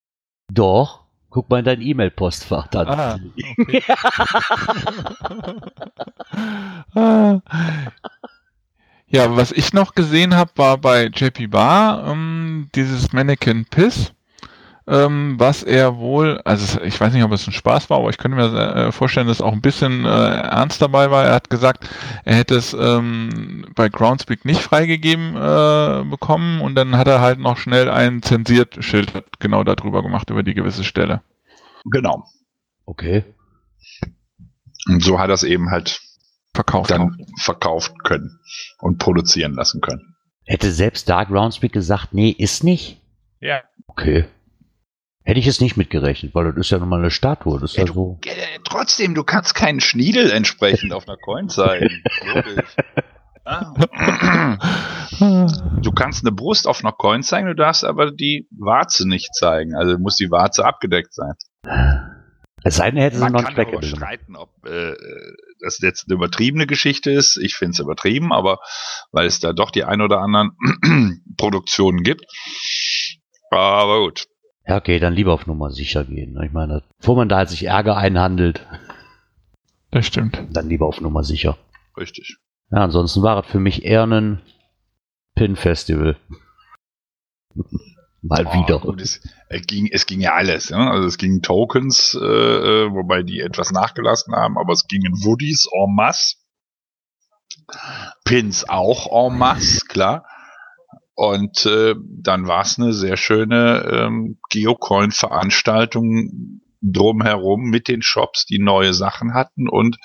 Doch, 0.53 1.05
guck 1.31 1.49
mal 1.49 1.61
in 1.61 1.65
dein 1.65 1.81
E-Mail-Postfach 1.81 2.67
dann. 2.69 2.89
Ah, 2.89 3.19
okay. 3.59 3.83
Ja, 9.13 9.37
was 9.37 9.51
ich 9.51 9.73
noch 9.73 9.97
gesehen 9.97 10.37
habe, 10.37 10.53
war 10.55 10.79
bei 10.79 11.07
JP 11.07 11.49
Bar 11.49 12.07
ähm, 12.07 12.69
dieses 12.77 13.13
Mannequin 13.13 13.65
Piss, 13.65 14.13
ähm, 14.91 15.37
was 15.39 15.63
er 15.63 15.99
wohl, 15.99 16.41
also 16.45 16.81
ich 16.83 17.01
weiß 17.01 17.13
nicht, 17.13 17.23
ob 17.23 17.31
es 17.31 17.47
ein 17.47 17.53
Spaß 17.53 17.89
war, 17.91 17.99
aber 17.99 18.11
ich 18.11 18.19
könnte 18.19 18.37
mir 18.37 18.53
äh, 18.53 18.93
vorstellen, 18.93 19.29
dass 19.29 19.41
auch 19.41 19.53
ein 19.53 19.61
bisschen 19.61 20.05
äh, 20.05 20.09
ernst 20.09 20.83
dabei 20.83 21.13
war. 21.13 21.25
Er 21.25 21.35
hat 21.35 21.49
gesagt, 21.49 21.89
er 22.25 22.35
hätte 22.35 22.57
es 22.57 22.75
ähm, 22.75 23.67
bei 23.77 23.89
Groundspeak 23.89 24.45
nicht 24.45 24.61
freigegeben 24.61 25.37
äh, 25.37 26.05
bekommen 26.11 26.61
und 26.61 26.75
dann 26.75 26.97
hat 26.97 27.07
er 27.07 27.21
halt 27.21 27.39
noch 27.39 27.57
schnell 27.57 27.89
ein 27.89 28.21
zensiert 28.23 28.85
Schild 28.85 29.13
genau 29.39 29.63
darüber 29.63 30.03
gemacht, 30.03 30.29
über 30.31 30.43
die 30.43 30.55
gewisse 30.55 30.83
Stelle. 30.83 31.23
Genau. 31.85 32.25
Okay. 32.85 33.25
Und 34.89 35.05
so 35.05 35.21
hat 35.21 35.29
er 35.29 35.35
es 35.35 35.45
eben 35.45 35.71
halt 35.71 36.01
Verkauft. 36.53 36.91
dann 36.91 37.27
verkauft 37.39 37.95
können 38.03 38.41
und 38.81 38.99
produzieren 38.99 39.55
lassen 39.55 39.81
können. 39.81 40.17
Hätte 40.45 40.73
selbst 40.73 41.09
da 41.09 41.23
Groundspeak 41.23 41.73
gesagt, 41.73 42.13
nee, 42.13 42.31
ist 42.31 42.65
nicht? 42.65 43.01
Ja. 43.39 43.63
Okay. 43.87 44.27
Hätte 45.31 45.39
ich 45.39 45.47
es 45.47 45.61
nicht 45.61 45.77
mitgerechnet, 45.77 46.35
weil 46.35 46.47
das 46.47 46.57
ist 46.57 46.71
ja 46.71 46.81
nun 46.81 46.89
mal 46.89 46.99
eine 46.99 47.13
Statue. 47.13 47.61
Das 47.61 47.71
ist 47.71 47.77
Ja, 47.77 47.85
ja 47.85 47.93
so. 47.93 48.19
Äh, 48.25 48.59
Trotzdem, 48.65 49.15
du 49.15 49.23
kannst 49.23 49.55
keinen 49.55 49.79
Schniedel 49.79 50.29
entsprechend 50.33 50.93
auf 50.93 51.07
einer 51.07 51.17
Coin. 51.19 51.49
Ah. 53.45 53.73
Du 55.83 55.93
kannst 55.93 56.25
eine 56.25 56.33
Brust 56.33 56.67
auf 56.67 56.83
einer 56.85 56.91
Coin 56.91 57.23
zeigen, 57.23 57.47
du 57.47 57.55
darfst 57.55 57.85
aber 57.85 58.11
die 58.11 58.49
Warze 58.51 59.07
nicht 59.09 59.33
zeigen. 59.33 59.77
Also 59.77 59.99
muss 59.99 60.17
die 60.17 60.33
Warze 60.33 60.65
abgedeckt 60.65 61.15
sein. 61.15 61.35
Es 62.65 62.77
sei 62.77 62.91
denn, 62.91 63.01
hätte 63.01 63.17
sie 63.17 63.23
Man 63.23 63.33
noch 63.33 63.45
kann 63.45 63.55
darüber 63.55 63.83
streiten, 63.85 64.35
ob 64.35 64.51
äh, 64.67 64.97
das 65.61 65.79
jetzt 65.79 66.07
eine 66.09 66.17
übertriebene 66.17 66.67
Geschichte 66.67 67.13
ist. 67.13 67.37
Ich 67.37 67.55
finde 67.55 67.75
es 67.75 67.79
übertrieben, 67.79 68.33
aber 68.33 68.59
weil 69.13 69.27
es 69.27 69.39
da 69.39 69.53
doch 69.53 69.71
die 69.71 69.85
ein 69.85 70.01
oder 70.01 70.19
anderen 70.23 70.57
Produktionen 71.37 72.03
gibt. 72.03 72.25
Aber 73.53 74.01
gut. 74.01 74.27
Ja, 74.71 74.77
okay, 74.77 75.01
dann 75.01 75.15
lieber 75.15 75.33
auf 75.33 75.49
Nummer 75.49 75.71
sicher 75.73 76.05
gehen. 76.05 76.35
ne? 76.35 76.47
Ich 76.47 76.53
meine, 76.53 76.85
bevor 77.01 77.17
man 77.17 77.29
da 77.29 77.39
halt 77.39 77.49
sich 77.49 77.65
Ärger 77.65 77.97
einhandelt, 77.97 78.65
Das 79.91 80.07
stimmt. 80.07 80.41
dann 80.53 80.69
lieber 80.69 80.87
auf 80.87 81.01
Nummer 81.01 81.25
sicher. 81.25 81.59
Richtig. 81.97 82.37
Ja, 82.71 82.85
ansonsten 82.85 83.21
war 83.25 83.43
es 83.43 83.51
für 83.51 83.59
mich 83.59 83.85
eher 83.85 84.05
ein 84.07 84.41
Pin-Festival. 85.35 86.17
Mal 88.23 88.47
Oh, 88.47 88.53
wieder. 88.53 88.79
Gut, 88.79 89.01
es, 89.01 89.21
es, 89.49 89.67
ging, 89.67 89.89
es 89.91 90.07
ging 90.07 90.21
ja 90.21 90.35
alles. 90.35 90.69
Ja? 90.69 90.91
Also 90.93 91.09
es 91.09 91.19
ging 91.19 91.43
Tokens, 91.43 92.15
äh, 92.15 92.25
äh, 92.25 92.93
wobei 92.93 93.25
die 93.25 93.41
etwas 93.41 93.73
nachgelassen 93.73 94.37
haben, 94.37 94.57
aber 94.57 94.73
es 94.73 94.87
gingen 94.87 95.15
Woodies 95.25 95.67
en 95.73 95.95
masse. 95.97 96.37
Pins 98.25 98.69
auch 98.69 99.29
en 99.29 99.37
masse, 99.37 99.81
klar. 99.87 100.25
Und 101.21 101.67
äh, 101.67 101.97
dann 101.99 102.49
war 102.49 102.63
es 102.63 102.79
eine 102.79 102.95
sehr 102.95 103.19
schöne 103.19 103.87
ähm, 103.93 104.39
Geocoin-Veranstaltung 104.49 106.63
drumherum 106.81 107.65
mit 107.65 107.89
den 107.89 108.01
Shops, 108.01 108.47
die 108.47 108.59
neue 108.59 108.95
Sachen 108.95 109.35
hatten 109.35 109.69
und 109.69 109.99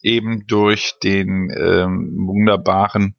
eben 0.00 0.46
durch 0.46 0.94
den 1.02 1.50
ähm, 1.54 2.26
wunderbaren 2.26 3.16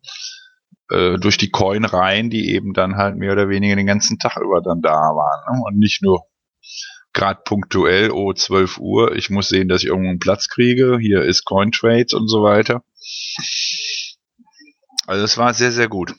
äh, 0.89 1.19
durch 1.19 1.38
die 1.38 1.51
Coin-Reihen, 1.51 2.31
die 2.31 2.55
eben 2.55 2.73
dann 2.73 2.97
halt 2.97 3.17
mehr 3.17 3.33
oder 3.33 3.49
weniger 3.49 3.75
den 3.75 3.85
ganzen 3.85 4.17
Tag 4.17 4.38
über 4.38 4.63
dann 4.63 4.81
da 4.81 4.89
waren. 4.89 5.59
Ne? 5.59 5.63
Und 5.63 5.77
nicht 5.77 6.01
nur 6.01 6.23
gerade 7.13 7.41
punktuell, 7.45 8.09
oh, 8.09 8.33
12 8.33 8.79
Uhr, 8.79 9.15
ich 9.15 9.29
muss 9.29 9.49
sehen, 9.49 9.67
dass 9.67 9.83
ich 9.83 9.89
irgendwo 9.89 10.09
einen 10.09 10.17
Platz 10.17 10.47
kriege, 10.47 10.97
hier 10.99 11.21
ist 11.21 11.45
Cointrades 11.45 12.15
und 12.15 12.29
so 12.29 12.41
weiter. 12.41 12.83
Also 15.05 15.23
es 15.23 15.38
war 15.38 15.53
sehr, 15.53 15.71
sehr 15.71 15.88
gut. 15.88 16.15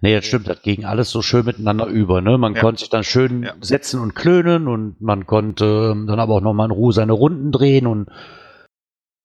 Nee, 0.00 0.14
das 0.14 0.26
stimmt, 0.26 0.48
das 0.48 0.62
ging 0.62 0.84
alles 0.84 1.10
so 1.10 1.22
schön 1.22 1.44
miteinander 1.44 1.86
über. 1.86 2.20
Ne? 2.20 2.38
Man 2.38 2.54
Ja. 2.54 2.60
konnte 2.60 2.80
sich 2.80 2.90
dann 2.90 3.04
schön 3.04 3.44
Ja. 3.44 3.54
setzen 3.60 4.00
und 4.00 4.14
klönen 4.14 4.68
und 4.68 5.00
man 5.00 5.26
konnte 5.26 5.90
ähm, 5.92 6.06
dann 6.06 6.20
aber 6.20 6.34
auch 6.34 6.40
nochmal 6.40 6.66
in 6.66 6.72
Ruhe 6.72 6.92
seine 6.92 7.12
Runden 7.12 7.52
drehen 7.52 7.86
und 7.86 8.08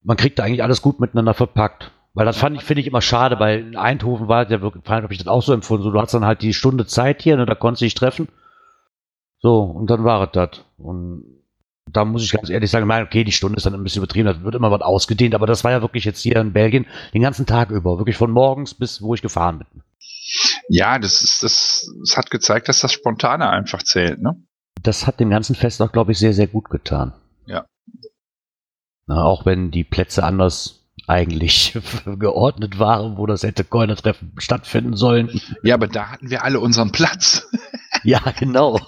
man 0.04 0.18
kriegte 0.18 0.44
eigentlich 0.44 0.64
alles 0.64 0.82
gut 0.82 1.00
miteinander 1.00 1.34
verpackt. 1.34 1.92
Weil 2.14 2.26
das 2.26 2.38
fand 2.38 2.58
ich, 2.58 2.64
finde 2.64 2.82
ich 2.82 2.88
immer 2.88 3.02
schade. 3.02 3.38
Bei 3.38 3.58
in 3.58 3.78
Eindhoven 3.78 4.28
war 4.28 4.46
der 4.46 4.62
wirklich, 4.62 4.84
habe 4.88 5.14
ich 5.14 5.20
das 5.20 5.28
auch 5.28 5.42
so 5.42 5.54
empfunden. 5.54 5.84
So, 5.84 5.92
du 5.92 6.00
hast 6.02 6.14
dann 6.14 6.26
halt 6.26 6.42
die 6.42 6.54
Stunde 6.54 6.86
Zeit 6.86 7.22
hier, 7.22 7.38
ne, 7.38 7.46
da 7.46 7.56
konntest 7.56 7.82
du 7.82 7.86
dich 7.86 7.94
treffen. 7.94 8.28
So, 9.40 9.62
und 9.62 9.90
dann 9.90 10.04
war 10.04 10.24
es 10.24 10.30
das. 10.34 10.66
Und 10.78 11.24
da 11.90 12.06
muss 12.06 12.24
ich 12.24 12.32
ganz 12.32 12.50
ehrlich 12.50 12.70
sagen, 12.70 12.88
nein, 12.88 13.04
okay, 13.04 13.24
die 13.24 13.32
Stunde 13.32 13.58
ist 13.58 13.66
dann 13.66 13.74
ein 13.74 13.84
bisschen 13.84 14.04
übertrieben, 14.04 14.26
da 14.28 14.44
wird 14.44 14.56
immer 14.56 14.72
was 14.72 14.82
ausgedehnt, 14.82 15.36
aber 15.36 15.48
das 15.48 15.64
war 15.64 15.72
ja 15.72 15.82
wirklich 15.82 16.06
jetzt 16.06 16.22
hier 16.22 16.36
in 16.38 16.54
Belgien 16.54 16.86
den 17.14 17.22
ganzen 17.22 17.46
Tag 17.46 17.70
über, 17.72 17.98
wirklich 17.98 18.18
von 18.18 18.32
morgens 18.32 18.74
bis 18.74 19.02
wo 19.02 19.14
ich 19.14 19.22
gefahren 19.22 19.60
bin. 19.60 19.82
Ja, 20.70 21.00
das 21.00 21.22
ist, 21.22 21.44
das, 21.44 21.90
das 22.00 22.18
hat 22.18 22.32
gezeigt, 22.32 22.70
dass 22.70 22.80
das 22.82 22.94
Spontane 22.94 23.50
einfach 23.50 23.84
zählt, 23.84 24.22
ne? 24.22 24.36
Das 24.82 25.06
hat 25.06 25.20
dem 25.20 25.30
ganzen 25.30 25.56
Fest 25.56 25.82
auch, 25.82 25.92
glaube 25.92 26.12
ich, 26.12 26.20
sehr, 26.20 26.34
sehr 26.34 26.48
gut 26.48 26.70
getan. 26.70 27.14
Ja. 27.46 27.66
Na, 29.08 29.24
auch 29.24 29.46
wenn 29.46 29.70
die 29.70 29.84
Plätze 29.84 30.24
anders 30.24 30.88
eigentlich 31.08 31.78
geordnet 32.06 32.80
waren, 32.80 33.18
wo 33.18 33.26
das 33.26 33.44
hätte 33.44 33.64
Coiner-Treffen 33.64 34.34
stattfinden 34.38 34.96
sollen. 34.96 35.42
Ja, 35.64 35.76
aber 35.76 35.88
da 35.88 36.10
hatten 36.10 36.30
wir 36.30 36.44
alle 36.44 36.60
unseren 36.60 36.92
Platz. 36.92 37.48
Ja, 38.04 38.20
genau. 38.38 38.80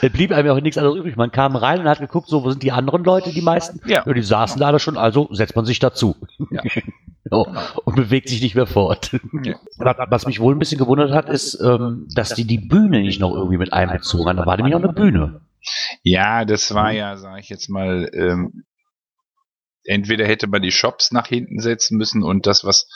es 0.00 0.12
blieb 0.12 0.32
einem 0.32 0.46
ja 0.46 0.52
auch 0.54 0.60
nichts 0.60 0.78
anderes 0.78 0.98
übrig. 0.98 1.16
Man 1.16 1.30
kam 1.30 1.56
rein 1.56 1.80
und 1.80 1.88
hat 1.88 2.00
geguckt, 2.00 2.28
so, 2.28 2.44
wo 2.44 2.50
sind 2.50 2.62
die 2.62 2.72
anderen 2.72 3.04
Leute, 3.04 3.30
die 3.30 3.42
meisten? 3.42 3.80
Ja. 3.86 4.04
die 4.04 4.22
saßen 4.22 4.60
da 4.60 4.68
alle 4.68 4.78
schon, 4.78 4.96
also 4.96 5.28
setzt 5.32 5.56
man 5.56 5.66
sich 5.66 5.78
dazu. 5.78 6.16
Ja. 6.50 6.62
so, 7.30 7.46
und 7.84 7.96
bewegt 7.96 8.28
sich 8.28 8.40
nicht 8.40 8.54
mehr 8.54 8.66
fort. 8.66 9.12
Ja. 9.42 9.56
Was, 9.78 10.26
mich 10.26 10.40
wohl 10.40 10.54
ein 10.54 10.58
bisschen 10.58 10.78
gewundert 10.78 11.12
hat, 11.12 11.28
ist, 11.28 11.60
ähm, 11.60 12.08
dass 12.14 12.34
die 12.34 12.46
die 12.46 12.58
Bühne 12.58 13.00
nicht 13.00 13.20
noch 13.20 13.34
irgendwie 13.34 13.58
mit 13.58 13.72
einbezogen 13.72 14.28
haben. 14.28 14.36
Da 14.36 14.46
war 14.46 14.56
nämlich 14.56 14.74
auch 14.74 14.82
eine 14.82 14.92
Bühne. 14.92 15.40
Ja, 16.02 16.44
das 16.44 16.72
war 16.74 16.92
ja, 16.92 17.16
sage 17.16 17.40
ich 17.40 17.48
jetzt 17.48 17.68
mal, 17.68 18.08
ähm, 18.14 18.64
entweder 19.84 20.26
hätte 20.26 20.46
man 20.46 20.62
die 20.62 20.70
Shops 20.70 21.12
nach 21.12 21.26
hinten 21.26 21.60
setzen 21.60 21.96
müssen 21.96 22.22
und 22.22 22.46
das, 22.46 22.64
was 22.64 22.88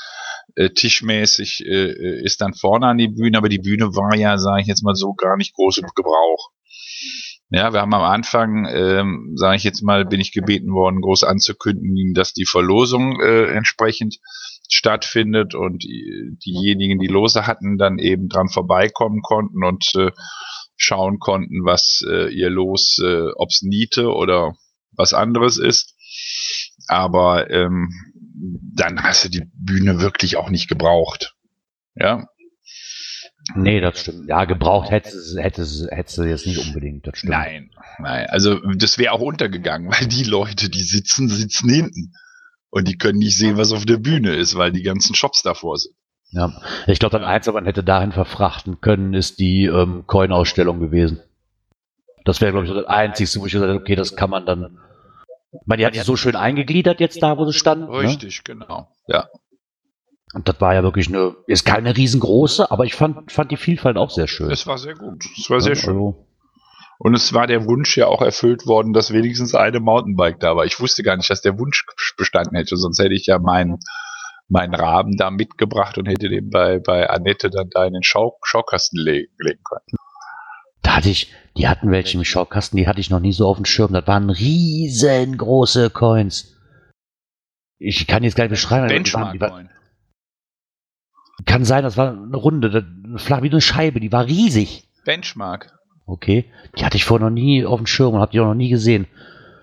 äh, 0.56 0.70
tischmäßig 0.70 1.64
äh, 1.66 2.22
ist, 2.22 2.40
dann 2.40 2.54
vorne 2.54 2.86
an 2.86 2.98
die 2.98 3.08
Bühne, 3.08 3.38
aber 3.38 3.48
die 3.48 3.58
Bühne 3.58 3.94
war 3.94 4.16
ja, 4.16 4.38
sage 4.38 4.62
ich 4.62 4.66
jetzt 4.66 4.82
mal 4.82 4.94
so, 4.94 5.14
gar 5.14 5.36
nicht 5.36 5.54
groß 5.54 5.78
im 5.78 5.88
Gebrauch. 5.94 6.50
Ja, 7.52 7.72
wir 7.72 7.80
haben 7.80 7.94
am 7.94 8.02
Anfang, 8.02 8.66
ähm, 8.70 9.32
sage 9.34 9.56
ich 9.56 9.64
jetzt 9.64 9.82
mal, 9.82 10.04
bin 10.04 10.20
ich 10.20 10.32
gebeten 10.32 10.72
worden, 10.72 11.00
groß 11.00 11.24
anzukündigen, 11.24 12.14
dass 12.14 12.32
die 12.32 12.46
Verlosung 12.46 13.20
äh, 13.20 13.46
entsprechend 13.46 14.18
stattfindet 14.68 15.56
und 15.56 15.82
die, 15.82 16.36
diejenigen, 16.46 17.00
die 17.00 17.08
Lose 17.08 17.48
hatten, 17.48 17.76
dann 17.76 17.98
eben 17.98 18.28
dran 18.28 18.48
vorbeikommen 18.48 19.20
konnten 19.22 19.64
und 19.64 19.84
äh, 19.96 20.12
schauen 20.76 21.18
konnten, 21.18 21.64
was 21.64 22.02
äh, 22.08 22.32
ihr 22.32 22.50
Los, 22.50 23.00
äh, 23.04 23.26
ob's 23.34 23.62
Niete 23.62 24.14
oder 24.14 24.54
was 24.92 25.12
anderes 25.12 25.58
ist. 25.58 25.96
Aber 26.88 27.50
ähm, 27.50 27.90
dann 28.74 29.02
hast 29.02 29.24
du 29.24 29.28
die 29.28 29.50
Bühne 29.54 30.00
wirklich 30.00 30.36
auch 30.36 30.50
nicht 30.50 30.68
gebraucht. 30.68 31.36
Ja, 31.94 32.28
Nee, 33.54 33.80
das 33.80 34.00
stimmt. 34.00 34.28
Ja, 34.28 34.44
gebraucht 34.44 34.90
hätte 34.90 35.10
sie, 35.10 35.42
hätte 35.42 35.64
sie, 35.64 35.88
hätte 35.90 36.12
sie 36.12 36.28
jetzt 36.28 36.46
nicht 36.46 36.58
unbedingt. 36.58 37.06
Das 37.06 37.18
stimmt. 37.18 37.32
nein, 37.32 37.70
nein. 37.98 38.26
Also 38.28 38.60
das 38.76 38.98
wäre 38.98 39.12
auch 39.12 39.20
untergegangen, 39.20 39.90
weil 39.90 40.06
die 40.06 40.24
Leute, 40.24 40.68
die 40.68 40.82
sitzen, 40.82 41.28
sitzen 41.28 41.68
hinten. 41.68 42.12
Und 42.70 42.86
die 42.86 42.98
können 42.98 43.18
nicht 43.18 43.36
sehen, 43.36 43.56
was 43.56 43.72
auf 43.72 43.84
der 43.84 43.96
Bühne 43.96 44.36
ist, 44.36 44.56
weil 44.56 44.70
die 44.70 44.82
ganzen 44.82 45.16
Shops 45.16 45.42
davor 45.42 45.76
sind. 45.76 45.94
Ja. 46.30 46.52
Ich 46.86 47.00
glaube, 47.00 47.18
das 47.18 47.26
Einzige, 47.26 47.54
was 47.54 47.60
man 47.60 47.66
hätte 47.66 47.82
dahin 47.82 48.12
verfrachten 48.12 48.80
können, 48.80 49.14
ist 49.14 49.40
die 49.40 49.64
ähm, 49.64 50.04
Coin-Ausstellung 50.06 50.78
gewesen. 50.78 51.20
Das 52.24 52.40
wäre, 52.40 52.52
glaube 52.52 52.66
ich, 52.66 52.70
so 52.70 52.76
das 52.76 52.86
Einzige, 52.86 53.40
wo 53.40 53.46
ich 53.46 53.52
gesagt 53.52 53.68
hätte, 53.68 53.80
okay, 53.80 53.96
das 53.96 54.14
kann 54.14 54.30
man 54.30 54.46
dann. 54.46 54.78
Meine, 55.66 55.80
die 55.80 55.86
hat 55.86 55.94
sich 55.94 56.04
so 56.04 56.16
schön 56.16 56.36
eingegliedert 56.36 57.00
jetzt 57.00 57.22
da, 57.22 57.36
wo 57.36 57.44
sie 57.44 57.58
stand. 57.58 57.88
Ne? 57.88 57.98
Richtig, 57.98 58.44
genau. 58.44 58.88
Ja. 59.06 59.28
Und 60.32 60.48
das 60.48 60.60
war 60.60 60.74
ja 60.74 60.82
wirklich 60.82 61.08
eine, 61.08 61.34
ist 61.46 61.64
keine 61.64 61.96
riesengroße, 61.96 62.70
aber 62.70 62.84
ich 62.84 62.94
fand, 62.94 63.32
fand 63.32 63.50
die 63.50 63.56
Vielfalt 63.56 63.96
auch 63.96 64.10
sehr 64.10 64.28
schön. 64.28 64.50
Es 64.50 64.66
war 64.66 64.78
sehr 64.78 64.94
gut. 64.94 65.24
Es 65.36 65.50
war 65.50 65.60
sehr 65.60 65.74
schön. 65.74 65.94
Also, 65.94 66.26
Und 66.98 67.14
es 67.14 67.32
war 67.32 67.48
der 67.48 67.64
Wunsch 67.66 67.96
ja 67.96 68.06
auch 68.06 68.22
erfüllt 68.22 68.66
worden, 68.66 68.92
dass 68.92 69.12
wenigstens 69.12 69.56
eine 69.56 69.80
Mountainbike 69.80 70.38
da 70.38 70.54
war. 70.54 70.66
Ich 70.66 70.78
wusste 70.78 71.02
gar 71.02 71.16
nicht, 71.16 71.28
dass 71.30 71.42
der 71.42 71.58
Wunsch 71.58 71.84
bestanden 72.16 72.54
hätte, 72.56 72.76
sonst 72.76 73.00
hätte 73.00 73.14
ich 73.14 73.26
ja 73.26 73.40
meinen 73.40 73.80
meinen 74.50 74.74
Raben 74.74 75.16
da 75.16 75.30
mitgebracht 75.30 75.96
und 75.96 76.06
hätte 76.06 76.28
den 76.28 76.50
bei, 76.50 76.80
bei 76.80 77.08
Annette 77.08 77.50
dann 77.50 77.70
da 77.70 77.86
in 77.86 77.92
den 77.92 78.02
Schau 78.02 78.36
Schaukasten 78.42 78.98
legen, 78.98 79.32
legen 79.38 79.62
können. 79.62 79.96
Da 80.90 80.96
hatte 80.96 81.08
ich, 81.08 81.32
die 81.56 81.68
hatten 81.68 81.92
welche 81.92 82.18
im 82.18 82.24
Schaukasten, 82.24 82.76
die 82.76 82.88
hatte 82.88 82.98
ich 82.98 83.10
noch 83.10 83.20
nie 83.20 83.32
so 83.32 83.46
auf 83.46 83.56
dem 83.58 83.64
Schirm. 83.64 83.92
Das 83.92 84.08
waren 84.08 84.28
riesengroße 84.28 85.88
Coins. 85.90 86.56
Ich 87.78 88.08
kann 88.08 88.24
jetzt 88.24 88.34
gar 88.34 88.42
nicht 88.42 88.50
beschreiben. 88.50 88.88
Benchmark-Coin. 88.88 89.70
Kann 91.46 91.64
sein, 91.64 91.84
das 91.84 91.96
war 91.96 92.10
eine 92.10 92.36
Runde, 92.36 92.84
flach 93.18 93.40
wie 93.42 93.50
eine 93.50 93.60
Scheibe, 93.60 94.00
die 94.00 94.10
war 94.10 94.26
riesig. 94.26 94.88
Benchmark. 95.04 95.78
Okay. 96.06 96.50
Die 96.76 96.84
hatte 96.84 96.96
ich 96.96 97.04
vorher 97.04 97.28
noch 97.28 97.32
nie 97.32 97.64
auf 97.64 97.78
dem 97.78 97.86
Schirm 97.86 98.14
und 98.14 98.20
habe 98.20 98.32
die 98.32 98.40
auch 98.40 98.46
noch 98.46 98.54
nie 98.54 98.68
gesehen. 98.68 99.06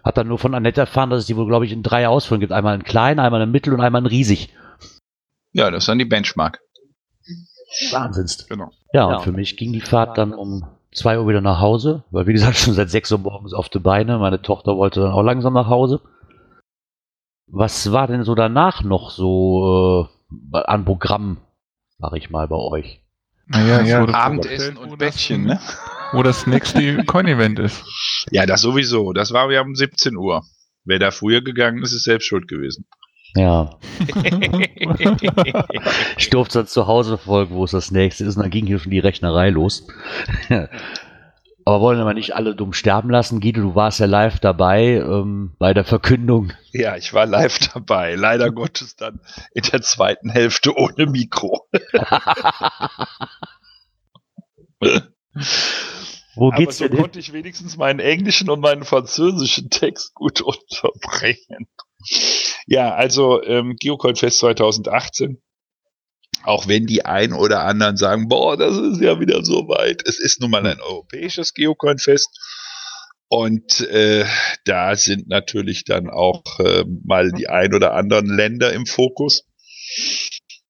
Hab 0.05 0.15
dann 0.15 0.29
nur 0.29 0.39
von 0.39 0.55
Annette 0.55 0.79
erfahren, 0.79 1.09
dass 1.09 1.19
es 1.19 1.25
die 1.25 1.35
wohl, 1.35 1.47
glaube 1.47 1.65
ich, 1.65 1.73
in 1.73 1.83
drei 1.83 2.07
Ausführungen 2.07 2.39
gibt. 2.39 2.53
Einmal 2.53 2.75
in 2.75 2.83
klein, 2.85 3.19
einmal 3.19 3.41
in 3.41 3.51
mittel 3.51 3.73
und 3.73 3.81
einmal 3.81 4.01
in 4.01 4.07
riesig. 4.07 4.55
Ja, 5.51 5.71
das 5.71 5.83
ist 5.83 5.89
dann 5.89 5.99
die 5.99 6.05
Benchmark. 6.05 6.61
Wahnsinnst. 7.91 8.47
Genau. 8.47 8.71
Ja, 8.93 9.07
und 9.07 9.23
für 9.23 9.33
mich 9.33 9.57
ging 9.57 9.73
die 9.73 9.81
Fahrt 9.81 10.17
dann 10.17 10.33
um 10.33 10.76
zwei 10.91 11.19
Uhr 11.19 11.27
wieder 11.27 11.41
nach 11.41 11.59
Hause, 11.59 12.03
weil 12.11 12.27
wie 12.27 12.33
gesagt, 12.33 12.55
schon 12.57 12.73
seit 12.73 12.89
sechs 12.89 13.11
Uhr 13.11 13.19
morgens 13.19 13.53
auf 13.53 13.69
die 13.69 13.79
Beine. 13.79 14.17
Meine 14.19 14.41
Tochter 14.41 14.77
wollte 14.77 15.01
dann 15.01 15.11
auch 15.11 15.23
langsam 15.23 15.53
nach 15.53 15.67
Hause. 15.67 16.01
Was 17.49 17.91
war 17.91 18.07
denn 18.07 18.23
so 18.23 18.35
danach 18.35 18.83
noch 18.83 19.09
so 19.09 20.09
äh, 20.53 20.57
an 20.57 20.83
Programm, 20.85 21.37
sag 21.99 22.13
ich 22.15 22.29
mal, 22.29 22.47
bei 22.47 22.57
euch? 22.57 23.01
Naja, 23.45 23.81
Ja, 23.81 24.01
wurde 24.01 24.13
Abendessen 24.15 24.75
und 24.77 24.89
das- 24.91 24.97
Bettchen, 24.97 25.43
ne? 25.45 25.59
Wo 26.13 26.23
das 26.23 26.47
nächste 26.47 27.03
Coin-Event 27.05 27.59
ist. 27.59 27.83
Ja, 28.31 28.45
das 28.45 28.61
sowieso. 28.61 29.11
Das 29.13 29.33
war 29.33 29.51
ja 29.51 29.61
um 29.61 29.75
17 29.75 30.15
Uhr. 30.15 30.43
Wer 30.85 30.99
da 30.99 31.11
früher 31.11 31.41
gegangen 31.41 31.83
ist, 31.83 31.91
ist 31.91 32.03
selbst 32.05 32.27
schuld 32.27 32.47
gewesen. 32.47 32.85
Ja, 33.35 33.69
ich 36.17 36.29
durfte 36.29 36.59
dann 36.59 36.67
zu 36.67 36.87
Hause 36.87 37.17
folgen, 37.17 37.53
wo 37.53 37.65
es 37.65 37.71
das 37.71 37.91
nächste 37.91 38.23
ist, 38.23 38.35
und 38.35 38.43
dann 38.43 38.51
ging 38.51 38.65
hier 38.65 38.79
schon 38.79 38.91
die 38.91 38.99
Rechnerei 38.99 39.49
los. 39.49 39.85
Aber 41.67 41.81
wollen 41.81 41.99
wir 41.99 42.13
nicht 42.13 42.33
alle 42.33 42.55
dumm 42.55 42.71
sterben 42.71 43.09
lassen. 43.09 43.41
Guido, 43.41 43.59
du 43.59 43.75
warst 43.75 43.99
ja 43.99 44.05
live 44.05 44.39
dabei 44.39 45.03
ähm, 45.03 45.53
bei 45.59 45.73
der 45.73 45.83
Verkündung. 45.83 46.53
ja, 46.71 46.95
ich 46.95 47.13
war 47.13 47.25
live 47.25 47.59
dabei. 47.73 48.15
Leider 48.15 48.51
Gottes 48.51 48.95
dann 48.95 49.19
in 49.53 49.63
der 49.63 49.81
zweiten 49.81 50.29
Hälfte 50.29 50.73
ohne 50.77 51.07
Mikro. 51.07 51.67
Wo 56.37 56.47
Aber 56.47 56.57
geht's 56.57 56.77
so 56.77 56.87
denn 56.87 56.99
konnte 56.99 57.19
ich 57.19 57.33
wenigstens 57.33 57.75
meinen 57.75 57.99
englischen 57.99 58.49
und 58.49 58.61
meinen 58.61 58.85
französischen 58.85 59.69
Text 59.69 60.13
gut 60.13 60.39
unterbringen. 60.39 61.67
Ja, 62.67 62.93
also 62.93 63.41
ähm, 63.43 63.77
Geocoin 63.79 64.17
Fest 64.17 64.39
2018. 64.39 65.41
Auch 66.43 66.67
wenn 66.67 66.85
die 66.85 67.03
ein 67.05 67.33
oder 67.33 67.63
anderen 67.63 67.97
sagen, 67.97 68.27
boah, 68.27 68.57
das 68.57 68.77
ist 68.77 69.01
ja 69.01 69.19
wieder 69.19 69.43
so 69.43 69.67
weit. 69.67 70.03
Es 70.05 70.19
ist 70.19 70.41
nun 70.41 70.51
mal 70.51 70.65
ein 70.65 70.81
europäisches 70.81 71.53
Geocoin 71.53 71.97
Fest. 71.97 72.29
Und 73.29 73.81
äh, 73.81 74.25
da 74.65 74.95
sind 74.95 75.27
natürlich 75.27 75.85
dann 75.85 76.09
auch 76.09 76.59
äh, 76.59 76.85
mal 77.03 77.31
die 77.31 77.49
ein 77.49 77.73
oder 77.73 77.93
anderen 77.93 78.27
Länder 78.27 78.71
im 78.73 78.85
Fokus. 78.85 79.45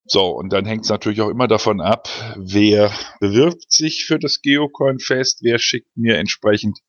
So, 0.05 0.29
und 0.29 0.53
dann 0.53 0.65
hängt 0.65 0.85
es 0.85 0.89
natürlich 0.89 1.21
auch 1.21 1.29
immer 1.29 1.47
davon 1.47 1.81
ab, 1.81 2.07
wer 2.37 2.91
bewirbt 3.19 3.71
sich 3.71 4.05
für 4.05 4.19
das 4.19 4.41
Geocoin 4.41 4.99
Fest, 4.99 5.39
wer 5.41 5.59
schickt 5.59 5.97
mir 5.97 6.17
entsprechend 6.17 6.79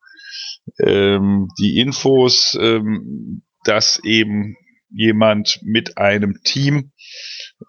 ähm, 0.79 1.49
die 1.59 1.79
Infos, 1.79 2.57
ähm, 2.59 3.43
dass 3.65 3.99
eben 4.03 4.55
jemand 4.89 5.59
mit 5.63 5.97
einem 5.97 6.41
Team, 6.43 6.91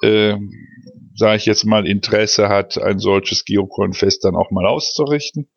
ähm, 0.02 0.50
sage 1.14 1.36
ich 1.36 1.46
jetzt 1.46 1.64
mal, 1.64 1.86
Interesse 1.86 2.48
hat, 2.48 2.78
ein 2.78 2.98
solches 2.98 3.44
Geocoin 3.44 3.92
Fest 3.92 4.24
dann 4.24 4.36
auch 4.36 4.50
mal 4.50 4.66
auszurichten. 4.66 5.50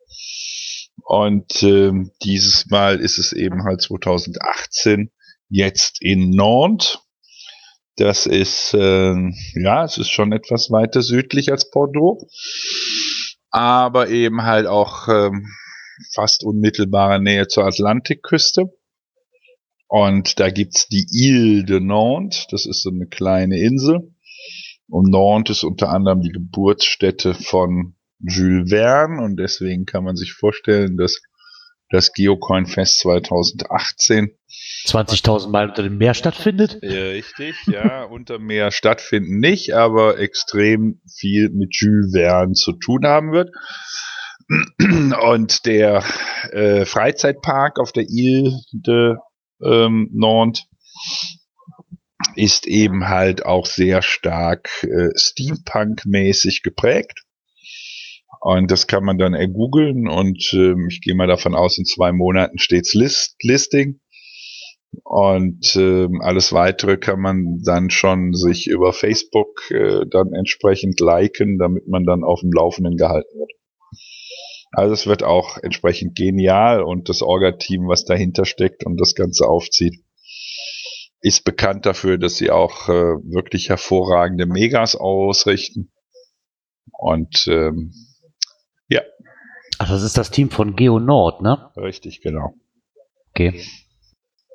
Und 1.02 1.62
ähm, 1.62 2.12
dieses 2.22 2.66
Mal 2.70 3.00
ist 3.00 3.18
es 3.18 3.32
eben 3.32 3.64
halt 3.64 3.82
2018 3.82 5.10
jetzt 5.48 6.00
in 6.00 6.30
Nantes. 6.30 6.98
Das 7.96 8.26
ist, 8.26 8.74
ähm, 8.74 9.34
ja, 9.54 9.84
es 9.84 9.98
ist 9.98 10.10
schon 10.10 10.32
etwas 10.32 10.70
weiter 10.70 11.00
südlich 11.02 11.52
als 11.52 11.70
Bordeaux, 11.70 12.26
aber 13.50 14.08
eben 14.08 14.42
halt 14.42 14.66
auch 14.66 15.06
ähm, 15.08 15.46
fast 16.12 16.42
unmittelbare 16.42 17.22
Nähe 17.22 17.46
zur 17.46 17.66
Atlantikküste. 17.66 18.72
Und 19.96 20.40
da 20.40 20.50
gibt's 20.50 20.88
die 20.88 21.06
Ile 21.12 21.62
de 21.62 21.78
Nantes, 21.78 22.48
das 22.50 22.66
ist 22.66 22.82
so 22.82 22.90
eine 22.90 23.06
kleine 23.06 23.60
Insel. 23.60 24.12
Und 24.88 25.08
Nantes 25.08 25.58
ist 25.58 25.62
unter 25.62 25.90
anderem 25.90 26.20
die 26.20 26.32
Geburtsstätte 26.32 27.32
von 27.32 27.94
Jules 28.18 28.70
Verne 28.70 29.22
und 29.22 29.36
deswegen 29.36 29.86
kann 29.86 30.02
man 30.02 30.16
sich 30.16 30.32
vorstellen, 30.32 30.96
dass 30.96 31.22
das 31.90 32.12
Geocoin 32.12 32.66
Fest 32.66 32.98
2018 33.02 34.36
20.000 34.86 35.50
Meilen 35.50 35.70
unter 35.70 35.84
dem 35.84 35.96
Meer 35.96 36.14
stattfindet? 36.14 36.80
richtig, 36.82 37.54
ja, 37.68 38.02
unter 38.10 38.40
Meer 38.40 38.72
stattfinden 38.72 39.38
nicht, 39.38 39.74
aber 39.74 40.18
extrem 40.18 41.02
viel 41.08 41.50
mit 41.50 41.68
Jules 41.70 42.10
Verne 42.12 42.54
zu 42.54 42.72
tun 42.72 43.06
haben 43.06 43.30
wird. 43.30 43.50
Und 45.22 45.66
der 45.66 46.02
äh, 46.50 46.84
Freizeitpark 46.84 47.78
auf 47.78 47.92
der 47.92 48.06
Ile 48.08 48.58
de 48.72 49.14
ähm, 49.64 50.10
Nantes 50.12 50.66
ist 52.36 52.66
eben 52.66 53.08
halt 53.08 53.44
auch 53.44 53.66
sehr 53.66 54.02
stark 54.02 54.68
äh, 54.82 55.10
Steampunk-mäßig 55.16 56.62
geprägt. 56.62 57.22
Und 58.40 58.70
das 58.70 58.86
kann 58.86 59.04
man 59.04 59.18
dann 59.18 59.32
ergoogeln 59.32 60.06
und 60.06 60.52
ähm, 60.52 60.88
ich 60.90 61.00
gehe 61.00 61.14
mal 61.14 61.26
davon 61.26 61.54
aus, 61.54 61.78
in 61.78 61.86
zwei 61.86 62.12
Monaten 62.12 62.58
steht's 62.58 62.92
List 62.92 63.36
Listing. 63.42 64.00
Und 65.02 65.74
ähm, 65.76 66.20
alles 66.20 66.52
weitere 66.52 66.98
kann 66.98 67.20
man 67.20 67.62
dann 67.64 67.90
schon 67.90 68.32
sich 68.32 68.66
über 68.66 68.92
Facebook 68.92 69.70
äh, 69.70 70.04
dann 70.08 70.32
entsprechend 70.34 71.00
liken, 71.00 71.58
damit 71.58 71.88
man 71.88 72.04
dann 72.04 72.22
auf 72.22 72.40
dem 72.40 72.52
Laufenden 72.52 72.96
gehalten 72.96 73.38
wird. 73.38 73.50
Also 74.76 74.94
es 74.94 75.06
wird 75.06 75.22
auch 75.22 75.58
entsprechend 75.58 76.16
genial 76.16 76.82
und 76.82 77.08
das 77.08 77.22
Orga-Team, 77.22 77.88
was 77.88 78.04
dahinter 78.04 78.44
steckt 78.44 78.84
und 78.84 79.00
das 79.00 79.14
Ganze 79.14 79.46
aufzieht, 79.46 80.02
ist 81.20 81.44
bekannt 81.44 81.86
dafür, 81.86 82.18
dass 82.18 82.36
sie 82.36 82.50
auch 82.50 82.88
äh, 82.88 82.92
wirklich 82.92 83.68
hervorragende 83.68 84.46
Megas 84.46 84.96
ausrichten. 84.96 85.92
Und 86.92 87.46
ähm, 87.48 87.92
Ach, 89.78 89.88
das 89.88 90.02
ist 90.02 90.16
das 90.16 90.30
Team 90.30 90.50
von 90.50 90.76
Geo 90.76 91.00
Nord, 91.00 91.42
ne? 91.42 91.70
richtig, 91.76 92.20
genau. 92.20 92.54
Okay. 93.30 93.60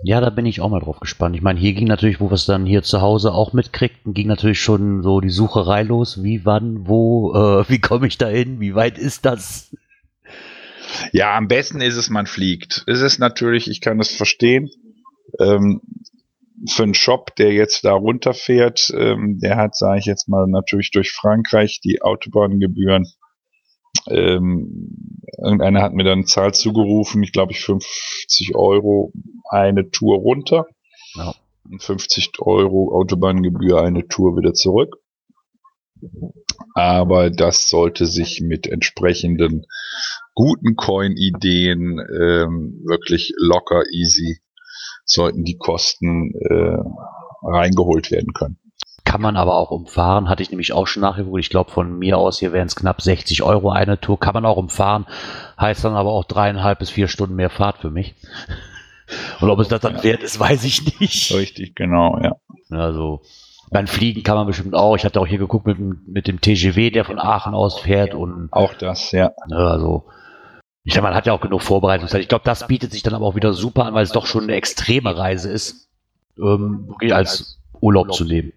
Ja, 0.02 0.22
da 0.22 0.30
bin 0.30 0.46
ich 0.46 0.62
auch 0.62 0.70
mal 0.70 0.80
drauf 0.80 1.02
gespannt. 1.02 1.36
Ich 1.36 1.42
meine, 1.42 1.60
hier 1.60 1.74
ging 1.74 1.88
natürlich, 1.88 2.22
wo 2.22 2.30
wir 2.30 2.36
es 2.36 2.46
dann 2.46 2.66
hier 2.66 2.84
zu 2.84 3.02
Hause 3.02 3.34
auch 3.34 3.52
mitkriegten, 3.52 4.14
ging 4.14 4.28
natürlich 4.28 4.62
schon 4.62 5.04
so 5.04 5.20
die 5.20 5.30
Sucherei 5.30 5.84
los. 5.84 6.24
Wie, 6.24 6.46
wann, 6.46 6.88
wo, 6.88 7.34
äh, 7.34 7.66
wie 7.70 7.80
komme 7.80 8.08
ich 8.08 8.18
da 8.18 8.28
hin? 8.28 8.62
Wie 8.62 8.76
weit 8.76 8.98
ist 8.98 9.26
das? 9.26 9.76
Ja, 11.12 11.36
am 11.38 11.48
besten 11.48 11.82
ist 11.82 11.96
es, 11.96 12.10
man 12.10 12.26
fliegt. 12.26 12.84
Es 12.88 13.02
ist 13.02 13.20
natürlich, 13.20 13.70
ich 13.70 13.82
kann 13.82 14.00
es 14.00 14.10
verstehen, 14.16 14.70
ähm, 15.40 15.82
für 16.68 16.84
einen 16.84 16.94
Shop, 16.94 17.36
der 17.36 17.54
jetzt 17.54 17.86
da 17.86 17.94
runterfährt, 17.94 18.92
ähm, 18.96 19.40
der 19.40 19.56
hat, 19.56 19.76
sage 19.76 20.00
ich 20.00 20.06
jetzt 20.06 20.28
mal, 20.28 20.46
natürlich 20.48 20.92
durch 20.92 21.12
Frankreich 21.12 21.80
die 21.82 22.02
Autobahngebühren. 22.02 23.08
Ähm, 24.10 25.24
irgendeiner 25.42 25.82
hat 25.82 25.94
mir 25.94 26.04
dann 26.04 26.20
eine 26.20 26.26
Zahl 26.26 26.54
zugerufen, 26.54 27.24
ich 27.24 27.32
glaube 27.32 27.54
ich 27.54 27.62
50 27.62 28.56
Euro 28.56 29.14
eine 29.50 29.90
Tour 29.90 30.18
runter 30.18 30.68
Ja. 31.16 31.34
und 31.70 31.82
50 31.82 32.32
Euro 32.40 32.94
Autobahngebühr 32.94 33.82
eine 33.82 34.08
Tour 34.08 34.38
wieder 34.38 34.54
zurück. 34.54 34.98
Aber 36.76 37.30
das 37.30 37.68
sollte 37.68 38.06
sich 38.06 38.42
mit 38.42 38.68
entsprechenden 38.68 39.66
guten 40.40 40.78
Coin-Ideen 40.78 42.00
ähm, 42.00 42.82
wirklich 42.88 43.34
locker, 43.38 43.84
easy, 43.92 44.40
sollten 45.04 45.44
die 45.44 45.58
Kosten 45.58 46.32
äh, 46.50 46.78
reingeholt 47.44 48.10
werden 48.10 48.32
können. 48.34 48.58
Kann 49.04 49.22
man 49.22 49.36
aber 49.36 49.56
auch 49.58 49.72
umfahren, 49.72 50.30
hatte 50.30 50.42
ich 50.42 50.50
nämlich 50.52 50.72
auch 50.72 50.88
schon 50.88 51.02
nachgeguckt. 51.02 51.40
Ich 51.40 51.50
glaube, 51.50 51.72
von 51.72 52.00
mir 52.00 52.18
aus 52.18 52.40
hier 52.40 52.54
wären 52.54 52.68
es 52.68 52.76
knapp 52.78 53.02
60 53.02 53.44
Euro 53.44 53.70
eine 53.70 54.00
Tour. 54.00 54.18
Kann 54.18 54.34
man 54.34 54.46
auch 54.46 54.56
umfahren, 54.56 55.08
heißt 55.60 55.84
dann 55.84 55.96
aber 55.96 56.12
auch 56.12 56.24
dreieinhalb 56.24 56.80
bis 56.80 56.90
vier 56.90 57.10
Stunden 57.10 57.36
mehr 57.36 57.50
Fahrt 57.50 57.80
für 57.80 57.90
mich. 57.90 58.16
Und 59.42 59.50
ob 59.50 59.60
es 59.60 59.68
das 59.68 59.82
dann 59.82 60.04
wert 60.04 60.24
ist, 60.24 60.40
weiß 60.40 60.64
ich 60.64 61.00
nicht. 61.02 61.34
Richtig, 61.34 61.76
genau, 61.76 62.18
ja. 62.24 62.38
Also, 62.70 63.24
beim 63.72 63.88
Fliegen 63.88 64.24
kann 64.24 64.36
man 64.38 64.48
bestimmt 64.48 64.74
auch. 64.76 64.96
Ich 64.96 65.04
hatte 65.04 65.20
auch 65.20 65.28
hier 65.28 65.40
geguckt 65.40 65.66
mit, 65.68 65.78
dem- 65.80 66.02
mit 66.08 66.28
dem 66.28 66.40
TGW, 66.40 66.92
der 66.92 67.04
von 67.04 67.20
Aachen 67.20 67.54
aus 67.56 67.78
fährt 67.80 68.14
und 68.14 68.48
Auch 68.54 68.74
das, 68.76 69.12
ja. 69.12 69.32
ne, 69.50 69.58
also 69.58 70.06
Ich 70.84 70.94
glaube, 70.94 71.08
man 71.08 71.16
hat 71.16 71.26
ja 71.28 71.34
auch 71.34 71.42
genug 71.42 71.62
Vorbereitungszeit. 71.62 72.22
Ich 72.22 72.30
glaube, 72.30 72.46
das 72.46 72.68
bietet 72.68 72.92
sich 72.92 73.04
dann 73.04 73.14
aber 73.14 73.26
auch 73.26 73.36
wieder 73.36 73.54
super 73.54 73.86
an, 73.86 73.94
weil 73.94 74.04
es 74.04 74.12
doch 74.12 74.26
schon 74.26 74.44
eine 74.44 74.56
extreme 74.56 75.18
Reise 75.18 75.52
ist, 75.52 75.90
ähm, 76.38 76.88
wirklich 76.88 77.14
als 77.14 77.60
Urlaub 77.82 78.14
zu 78.14 78.24
nehmen. 78.24 78.54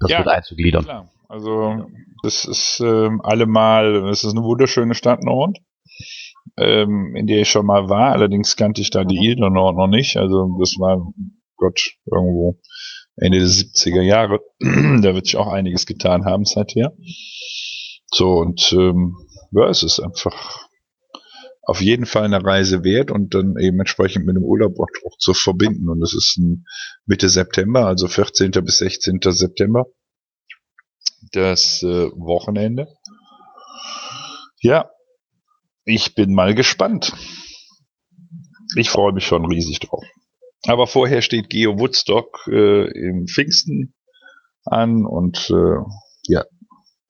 Das 0.00 0.10
Ja, 0.10 0.18
wird 0.18 0.28
einzugliedern. 0.28 0.84
Klar. 0.84 1.10
Also 1.28 1.86
das 2.22 2.44
ist 2.44 2.80
ähm, 2.80 3.20
allemal, 3.22 4.02
das 4.02 4.24
ist 4.24 4.32
eine 4.32 4.42
wunderschöne 4.42 4.94
Stadt 4.94 5.22
Nord, 5.22 5.58
ähm, 6.58 7.14
in 7.14 7.26
der 7.26 7.42
ich 7.42 7.50
schon 7.50 7.66
mal 7.66 7.88
war. 7.88 8.12
Allerdings 8.12 8.56
kannte 8.56 8.80
ich 8.80 8.90
da 8.90 9.04
die 9.04 9.18
Ile 9.18 9.36
de 9.36 9.50
Nord 9.50 9.76
noch 9.76 9.86
nicht. 9.86 10.16
Also 10.16 10.56
das 10.58 10.74
war 10.78 11.12
Gott 11.56 11.92
irgendwo 12.10 12.58
Ende 13.16 13.38
der 13.38 13.48
70er 13.48 14.02
Jahre. 14.02 14.40
da 14.58 15.14
wird 15.14 15.26
sich 15.26 15.36
auch 15.36 15.46
einiges 15.46 15.86
getan 15.86 16.24
haben 16.24 16.44
seither. 16.44 16.92
So 18.06 18.38
und 18.38 18.72
ähm, 18.72 19.16
ja, 19.52 19.68
es 19.68 19.82
ist 19.82 20.00
einfach 20.00 20.66
auf 21.70 21.80
jeden 21.80 22.04
Fall 22.04 22.24
eine 22.24 22.44
Reise 22.44 22.82
wert 22.82 23.12
und 23.12 23.32
dann 23.32 23.54
eben 23.56 23.78
entsprechend 23.78 24.26
mit 24.26 24.34
dem 24.34 24.42
Urlaub 24.42 24.74
auch, 24.80 25.16
zu 25.18 25.34
verbinden. 25.34 25.88
Und 25.88 26.00
das 26.00 26.14
ist 26.14 26.36
Mitte 27.06 27.28
September, 27.28 27.86
also 27.86 28.08
14. 28.08 28.50
bis 28.50 28.78
16. 28.78 29.20
September 29.22 29.86
das 31.30 31.80
äh, 31.84 32.10
Wochenende. 32.10 32.88
Ja, 34.60 34.90
ich 35.84 36.16
bin 36.16 36.34
mal 36.34 36.56
gespannt. 36.56 37.12
Ich 38.74 38.90
freue 38.90 39.12
mich 39.12 39.24
schon 39.24 39.46
riesig 39.46 39.78
drauf. 39.78 40.04
Aber 40.66 40.88
vorher 40.88 41.22
steht 41.22 41.50
Geo 41.50 41.78
Woodstock 41.78 42.48
äh, 42.48 42.90
im 42.90 43.28
Pfingsten 43.28 43.94
an 44.64 45.06
und 45.06 45.50
äh, 45.50 45.76
ja, 46.24 46.44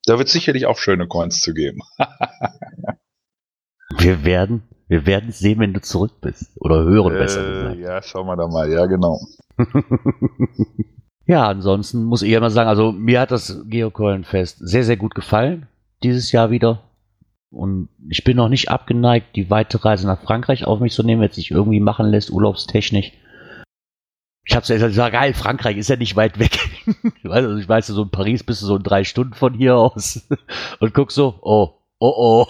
da 0.05 0.19
wird 0.19 0.29
sicherlich 0.29 0.67
auch 0.67 0.77
schöne 0.77 1.09
Coins 1.09 1.41
zu 1.41 1.55
geben. 1.55 1.81
Wir 3.99 4.25
werden, 4.25 4.63
wir 4.89 5.07
werden 5.07 5.33
sehen, 5.33 5.59
wenn 5.61 5.73
du 5.75 5.81
zurück 5.81 6.13
bist. 6.21 6.51
Oder 6.61 6.85
hören, 6.85 7.15
besser 7.15 7.41
Äh, 7.47 7.53
gesagt. 7.53 7.79
ja, 7.81 8.03
schauen 8.03 8.27
wir 8.27 8.37
da 8.37 8.47
mal. 8.47 8.71
Ja, 8.71 8.87
genau. 8.87 9.21
ja, 11.27 11.49
ansonsten 11.49 12.05
muss 12.05 12.23
ich 12.23 12.31
ja 12.31 12.41
mal 12.41 12.51
sagen, 12.51 12.69
also 12.69 12.93
mir 12.93 13.21
hat 13.21 13.31
das 13.31 13.63
Geocoin-Fest 13.67 14.59
sehr, 14.61 14.85
sehr 14.85 14.97
gut 14.97 15.15
gefallen. 15.15 15.67
Dieses 16.03 16.33
Jahr 16.33 16.51
wieder. 16.51 16.83
Und 17.51 17.89
ich 18.09 18.23
bin 18.25 18.37
noch 18.37 18.49
nicht 18.49 18.71
abgeneigt, 18.71 19.35
die 19.35 19.51
weite 19.51 19.85
Reise 19.85 20.07
nach 20.07 20.23
Frankreich 20.23 20.65
auf 20.65 20.79
mich 20.81 20.93
zu 20.93 21.03
nehmen, 21.03 21.21
wenn 21.21 21.31
es 21.31 21.35
sich 21.35 21.51
irgendwie 21.51 21.81
machen 21.81 22.07
lässt, 22.07 22.31
urlaubstechnisch. 22.31 23.13
Ich 24.47 24.57
hab's 24.57 24.69
ja 24.69 24.77
gesagt, 24.77 25.13
geil, 25.13 25.35
Frankreich 25.35 25.77
ist 25.77 25.91
ja 25.91 25.97
nicht 25.97 26.17
weit 26.17 26.39
weg. 26.39 26.59
Ich 27.23 27.29
weiß, 27.29 27.45
also 27.45 27.57
ich 27.59 27.69
weiß, 27.69 27.87
so 27.89 28.03
in 28.03 28.11
Paris 28.11 28.43
bist 28.43 28.63
du 28.63 28.67
so 28.67 28.77
in 28.77 28.83
drei 28.83 29.05
Stunden 29.05 29.35
von 29.35 29.55
hier 29.55 29.77
aus 29.77 30.27
und 30.81 30.95
guck 30.95 31.13
so, 31.13 31.39
oh, 31.43 31.75
oh, 32.01 32.15
oh, 32.17 32.47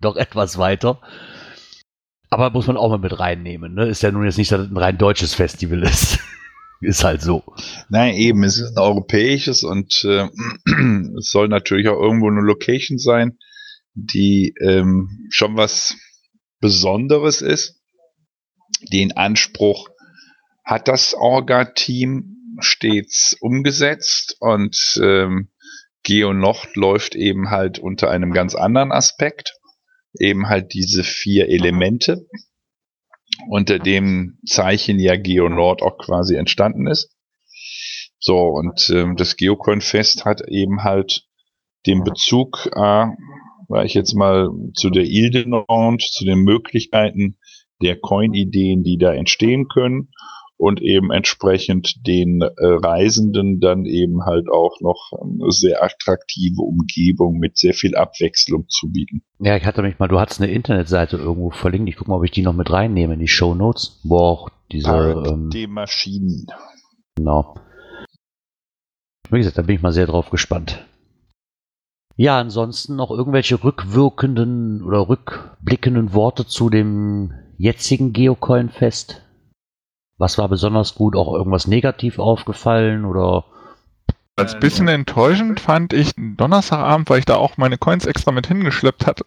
doch 0.00 0.16
etwas 0.16 0.58
weiter. 0.58 1.00
Aber 2.30 2.50
muss 2.50 2.66
man 2.66 2.76
auch 2.76 2.90
mal 2.90 2.98
mit 2.98 3.18
reinnehmen, 3.18 3.74
ne? 3.74 3.88
Ist 3.88 4.02
ja 4.02 4.12
nun 4.12 4.24
jetzt 4.24 4.38
nicht, 4.38 4.52
dass 4.52 4.60
es 4.60 4.70
ein 4.70 4.76
rein 4.76 4.98
deutsches 4.98 5.34
Festival 5.34 5.82
ist. 5.82 6.18
ist 6.80 7.04
halt 7.04 7.22
so. 7.22 7.42
Nein, 7.88 8.14
eben, 8.14 8.44
es 8.44 8.58
ist 8.58 8.76
ein 8.76 8.82
europäisches 8.82 9.64
und 9.64 10.04
äh, 10.04 10.28
es 11.18 11.30
soll 11.30 11.48
natürlich 11.48 11.88
auch 11.88 12.00
irgendwo 12.00 12.28
eine 12.28 12.40
Location 12.40 12.98
sein, 12.98 13.38
die 13.94 14.54
ähm, 14.60 15.26
schon 15.30 15.56
was 15.56 15.96
Besonderes 16.60 17.42
ist. 17.42 17.80
Den 18.92 19.12
Anspruch 19.16 19.88
hat 20.64 20.88
das 20.88 21.14
Orga-Team 21.14 22.56
stets 22.60 23.36
umgesetzt 23.40 24.36
und 24.40 25.00
ähm, 25.02 25.48
Geo 26.02 26.32
Nord 26.32 26.76
läuft 26.76 27.14
eben 27.14 27.50
halt 27.50 27.78
unter 27.78 28.10
einem 28.10 28.32
ganz 28.32 28.54
anderen 28.54 28.92
Aspekt. 28.92 29.59
Eben 30.18 30.48
halt 30.48 30.72
diese 30.74 31.04
vier 31.04 31.48
Elemente, 31.48 32.26
unter 33.48 33.78
dem 33.78 34.38
Zeichen 34.46 34.98
ja 34.98 35.16
Geo 35.16 35.48
Nord 35.48 35.82
auch 35.82 35.98
quasi 35.98 36.34
entstanden 36.36 36.86
ist. 36.86 37.14
So, 38.18 38.38
und 38.38 38.90
ähm, 38.90 39.16
das 39.16 39.36
Geocoin-Fest 39.36 40.24
hat 40.24 40.42
eben 40.46 40.82
halt 40.82 41.22
den 41.86 42.04
Bezug, 42.04 42.68
äh, 42.74 43.06
war 43.68 43.84
ich 43.84 43.94
jetzt 43.94 44.14
mal 44.14 44.50
zu 44.74 44.90
der 44.90 45.04
Ile 45.04 45.30
de 45.30 45.46
Nord, 45.46 46.02
zu 46.02 46.24
den 46.24 46.40
Möglichkeiten 46.40 47.38
der 47.80 47.98
Coin-Ideen, 47.98 48.82
die 48.82 48.98
da 48.98 49.14
entstehen 49.14 49.68
können 49.68 50.10
und 50.60 50.82
eben 50.82 51.10
entsprechend 51.10 52.06
den 52.06 52.42
äh, 52.42 52.50
Reisenden 52.58 53.60
dann 53.60 53.86
eben 53.86 54.26
halt 54.26 54.50
auch 54.50 54.78
noch 54.82 55.10
eine 55.18 55.50
sehr 55.50 55.82
attraktive 55.82 56.60
Umgebung 56.60 57.38
mit 57.38 57.56
sehr 57.56 57.72
viel 57.72 57.96
Abwechslung 57.96 58.68
zu 58.68 58.92
bieten. 58.92 59.22
Ja, 59.38 59.56
ich 59.56 59.64
hatte 59.64 59.80
mich 59.80 59.98
mal, 59.98 60.08
du 60.08 60.20
hattest 60.20 60.42
eine 60.42 60.52
Internetseite 60.52 61.16
irgendwo 61.16 61.48
verlinkt. 61.48 61.88
Ich 61.88 61.96
guck 61.96 62.08
mal, 62.08 62.16
ob 62.16 62.24
ich 62.24 62.30
die 62.30 62.42
noch 62.42 62.52
mit 62.52 62.70
reinnehme 62.70 63.14
in 63.14 63.20
die 63.20 63.28
Show 63.28 63.54
Notes. 63.54 64.00
Wo 64.04 64.18
auch 64.18 64.50
diese, 64.70 65.24
ähm, 65.26 65.48
die 65.48 65.66
Maschinen. 65.66 66.46
genau. 67.16 67.54
Wie 69.30 69.38
gesagt, 69.38 69.56
da 69.56 69.62
bin 69.62 69.76
ich 69.76 69.82
mal 69.82 69.92
sehr 69.92 70.06
drauf 70.06 70.28
gespannt. 70.28 70.86
Ja, 72.16 72.38
ansonsten 72.38 72.96
noch 72.96 73.10
irgendwelche 73.10 73.64
rückwirkenden 73.64 74.82
oder 74.82 75.08
rückblickenden 75.08 76.12
Worte 76.12 76.46
zu 76.46 76.68
dem 76.68 77.32
jetzigen 77.56 78.12
Geocoin-Fest? 78.12 79.22
Was 80.20 80.36
war 80.36 80.50
besonders 80.50 80.94
gut? 80.94 81.16
Auch 81.16 81.32
irgendwas 81.32 81.66
negativ 81.66 82.18
aufgefallen 82.18 83.06
oder? 83.06 83.44
Als 84.36 84.58
bisschen 84.58 84.86
enttäuschend 84.88 85.60
fand 85.60 85.94
ich 85.94 86.12
Donnerstagabend, 86.16 87.08
weil 87.08 87.20
ich 87.20 87.24
da 87.24 87.36
auch 87.36 87.56
meine 87.56 87.78
Coins 87.78 88.04
extra 88.04 88.30
mit 88.30 88.46
hingeschleppt 88.46 89.06
hatte. 89.06 89.24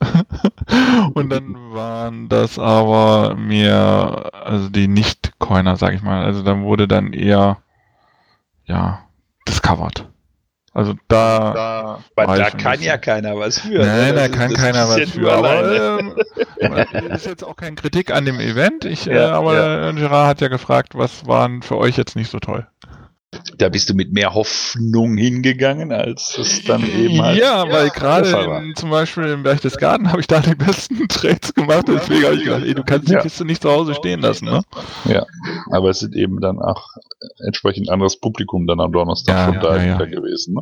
Und 1.15 1.29
dann 1.31 1.55
waren 1.73 2.29
das 2.29 2.59
aber 2.59 3.35
mir, 3.35 4.29
also 4.33 4.69
die 4.69 4.87
Nicht-Coiner, 4.87 5.77
sag 5.77 5.95
ich 5.95 6.03
mal. 6.03 6.23
Also 6.23 6.43
dann 6.43 6.63
wurde 6.63 6.87
dann 6.87 7.13
eher, 7.13 7.57
ja, 8.65 8.99
discovered. 9.47 10.07
Also 10.75 10.95
da, 11.07 11.53
da 11.53 11.99
ein 12.51 12.57
kann 12.57 12.71
bisschen- 12.71 12.83
ja 12.87 12.97
keiner 12.97 13.37
was 13.37 13.59
für. 13.59 13.77
Nein, 13.85 14.07
ne? 14.07 14.13
da 14.15 14.27
kann 14.27 14.51
ist- 14.51 14.57
keiner 14.57 14.87
was 14.87 14.97
ja 14.97 15.05
für. 15.05 15.31
Aber 15.31 15.99
ähm, 15.99 16.15
das 17.09 17.21
ist 17.21 17.25
jetzt 17.27 17.43
auch 17.43 17.55
keine 17.55 17.75
Kritik 17.75 18.11
an 18.11 18.25
dem 18.25 18.39
Event. 18.39 18.83
Ich, 18.85 19.07
äh, 19.07 19.15
Ja, 19.15 19.33
aber 19.33 19.93
Gerard 19.93 20.27
hat 20.27 20.41
ja 20.41 20.47
gefragt, 20.47 20.95
was 20.95 21.27
waren 21.27 21.61
für 21.61 21.77
euch 21.77 21.95
jetzt 21.95 22.15
nicht 22.15 22.31
so 22.31 22.39
toll? 22.39 22.65
Da 23.57 23.69
bist 23.69 23.89
du 23.89 23.93
mit 23.93 24.11
mehr 24.13 24.33
Hoffnung 24.33 25.17
hingegangen, 25.17 25.91
als 25.91 26.37
es 26.37 26.63
dann 26.63 26.83
eben 26.83 27.21
halt. 27.21 27.39
ja, 27.39 27.69
weil 27.71 27.89
gerade 27.89 28.73
zum 28.75 28.89
Beispiel 28.89 29.25
im 29.25 29.43
Berchtesgaden 29.43 30.09
habe 30.11 30.21
ich 30.21 30.27
da 30.27 30.39
die 30.39 30.55
besten 30.55 31.07
Trades 31.09 31.53
gemacht. 31.53 31.85
Deswegen 31.87 32.23
habe 32.25 32.35
ich 32.35 32.43
gedacht, 32.43 32.63
ey, 32.63 32.73
du 32.73 32.83
kannst 32.83 33.07
die 33.09 33.13
Ja. 33.13 33.21
Kiste 33.21 33.45
nicht 33.45 33.61
zu 33.61 33.71
Hause 33.71 33.93
stehen 33.95 34.21
lassen, 34.21 34.45
ne? 34.45 34.61
Ja, 35.05 35.25
aber 35.71 35.89
es 35.89 35.99
sind 35.99 36.15
eben 36.15 36.41
dann 36.41 36.59
auch 36.59 36.89
entsprechend 37.45 37.89
anderes 37.89 38.19
Publikum 38.19 38.67
dann 38.67 38.79
am 38.79 38.91
Donnerstag 38.91 39.35
Ja, 39.35 39.45
von 39.45 39.55
ja, 39.55 39.61
dahinter 39.61 40.07
ja. 40.07 40.19
gewesen. 40.19 40.55
Ne? 40.55 40.61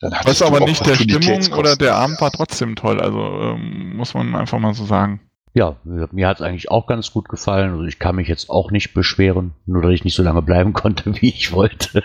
Dann 0.00 0.14
Was 0.24 0.42
aber 0.42 0.60
nicht 0.60 0.84
der 0.84 0.94
Stimmung 0.94 1.52
oder 1.54 1.76
der 1.76 1.94
Abend 1.96 2.20
war 2.20 2.30
trotzdem 2.30 2.76
toll. 2.76 3.00
Also 3.00 3.18
ähm, 3.18 3.96
muss 3.96 4.14
man 4.14 4.34
einfach 4.34 4.58
mal 4.58 4.74
so 4.74 4.84
sagen. 4.84 5.20
Ja, 5.56 5.76
mir 5.84 6.28
hat 6.28 6.36
es 6.36 6.42
eigentlich 6.42 6.70
auch 6.70 6.86
ganz 6.86 7.12
gut 7.12 7.30
gefallen. 7.30 7.70
Also 7.70 7.84
ich 7.84 7.98
kann 7.98 8.16
mich 8.16 8.28
jetzt 8.28 8.50
auch 8.50 8.70
nicht 8.70 8.92
beschweren, 8.92 9.54
nur 9.64 9.80
dass 9.80 9.92
ich 9.92 10.04
nicht 10.04 10.14
so 10.14 10.22
lange 10.22 10.42
bleiben 10.42 10.72
konnte, 10.74 11.14
wie 11.22 11.30
ich 11.30 11.50
wollte. 11.50 12.02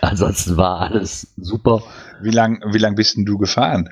Ansonsten 0.00 0.56
war 0.56 0.78
alles 0.78 1.34
super. 1.36 1.82
Wie 2.22 2.30
lang, 2.30 2.62
wie 2.72 2.78
lang 2.78 2.94
bist 2.94 3.16
denn 3.16 3.24
du 3.24 3.36
gefahren? 3.36 3.88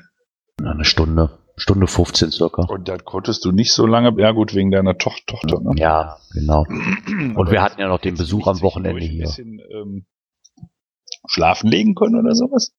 Eine 0.63 0.85
Stunde, 0.85 1.37
Stunde 1.57 1.85
15 1.85 2.31
circa. 2.31 2.61
Und 2.63 2.87
dann 2.87 3.03
konntest 3.03 3.43
du 3.43 3.51
nicht 3.51 3.73
so 3.73 3.85
lange, 3.85 4.13
ja 4.21 4.31
gut, 4.31 4.55
wegen 4.55 4.71
deiner 4.71 4.97
Toch 4.97 5.19
Tochter. 5.27 5.59
Ne? 5.59 5.73
Ja, 5.75 6.17
genau. 6.31 6.65
Und 7.35 7.51
wir 7.51 7.61
hatten 7.61 7.81
ja 7.81 7.89
noch 7.89 7.99
den 7.99 8.15
Besuch 8.15 8.47
am 8.47 8.61
Wochenende 8.61 9.01
Ein 9.01 9.09
hier. 9.09 9.25
bisschen 9.25 9.59
ähm, 9.69 10.05
schlafen 11.27 11.69
legen 11.69 11.93
können 11.93 12.15
oder 12.15 12.33
sowas? 12.33 12.73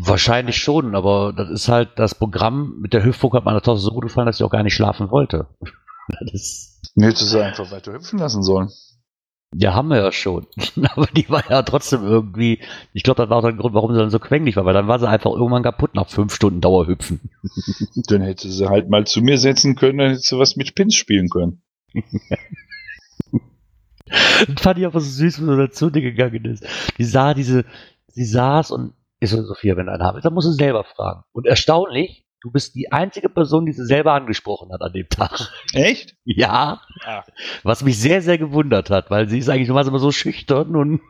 Wahrscheinlich 0.00 0.56
schon, 0.56 0.94
aber 0.94 1.32
das 1.32 1.50
ist 1.50 1.68
halt 1.68 1.90
das 1.96 2.14
Programm 2.14 2.78
mit 2.80 2.92
der 2.92 3.04
Hüpfburg 3.04 3.34
hat 3.34 3.44
meiner 3.44 3.62
Tochter 3.62 3.80
so 3.80 3.90
gut 3.90 4.02
gefallen, 4.04 4.26
dass 4.26 4.38
sie 4.38 4.44
auch 4.44 4.50
gar 4.50 4.62
nicht 4.62 4.74
schlafen 4.74 5.10
wollte. 5.10 5.46
Das 6.08 6.34
ist, 6.34 6.92
Nee, 6.96 7.06
hättest 7.06 7.32
du 7.32 7.42
einfach 7.42 7.70
weiter 7.70 7.94
hüpfen 7.94 8.18
lassen 8.18 8.42
sollen. 8.42 8.68
ja, 9.56 9.72
haben 9.72 9.88
wir 9.88 9.96
ja 9.96 10.12
schon. 10.12 10.46
Aber 10.94 11.06
die 11.06 11.28
war 11.30 11.48
ja 11.50 11.62
trotzdem 11.62 12.02
irgendwie, 12.02 12.60
ich 12.92 13.02
glaube, 13.02 13.22
das 13.22 13.30
war 13.30 13.38
auch 13.38 13.42
der 13.42 13.54
Grund, 13.54 13.74
warum 13.74 13.92
sie 13.94 13.98
dann 14.00 14.10
so 14.10 14.18
quengelig 14.18 14.56
war, 14.56 14.66
weil 14.66 14.74
dann 14.74 14.86
war 14.86 14.98
sie 14.98 15.08
einfach 15.08 15.30
irgendwann 15.30 15.62
kaputt 15.62 15.94
nach 15.94 16.10
fünf 16.10 16.34
Stunden 16.34 16.60
Dauerhüpfen. 16.60 17.20
Dann 18.08 18.20
hätte 18.20 18.50
sie 18.50 18.68
halt 18.68 18.90
mal 18.90 19.06
zu 19.06 19.22
mir 19.22 19.38
setzen 19.38 19.76
können, 19.76 19.96
dann 19.98 20.10
hättest 20.10 20.30
du 20.30 20.38
was 20.38 20.56
mit 20.56 20.74
Pins 20.74 20.94
spielen 20.94 21.30
können. 21.30 21.62
Das 24.06 24.60
fand 24.60 24.78
ich 24.78 24.84
aber 24.86 25.00
so 25.00 25.08
süß, 25.08 25.40
wenn 25.40 25.46
sie 25.46 25.56
dazu 25.56 25.90
gegangen 25.90 26.44
ist. 26.44 26.66
Die 26.98 27.04
sah 27.04 27.32
diese, 27.32 27.64
sie 28.08 28.26
saß 28.26 28.70
und 28.72 28.92
ich 29.24 29.30
so, 29.30 29.42
Sophia, 29.42 29.76
wenn 29.76 29.86
du 29.86 29.92
einen 29.92 30.02
haben 30.02 30.14
willst, 30.14 30.24
dann 30.26 30.34
musst 30.34 30.48
du 30.48 30.52
selber 30.52 30.84
fragen. 30.84 31.22
Und 31.32 31.46
erstaunlich, 31.46 32.24
du 32.40 32.50
bist 32.50 32.74
die 32.74 32.92
einzige 32.92 33.28
Person, 33.28 33.64
die 33.66 33.72
sie 33.72 33.86
selber 33.86 34.12
angesprochen 34.12 34.70
hat 34.72 34.82
an 34.82 34.92
dem 34.92 35.08
Tag. 35.08 35.50
Echt? 35.72 36.14
Ja, 36.24 36.80
Ah. 37.06 37.24
was 37.62 37.82
mich 37.82 37.98
sehr, 37.98 38.20
sehr 38.22 38.38
gewundert 38.38 38.90
hat, 38.90 39.10
weil 39.10 39.28
sie 39.28 39.38
ist 39.38 39.48
eigentlich 39.48 39.68
normalerweise 39.68 39.90
immer 39.90 39.98
so 39.98 40.12
schüchtern 40.12 40.76
und 40.76 41.00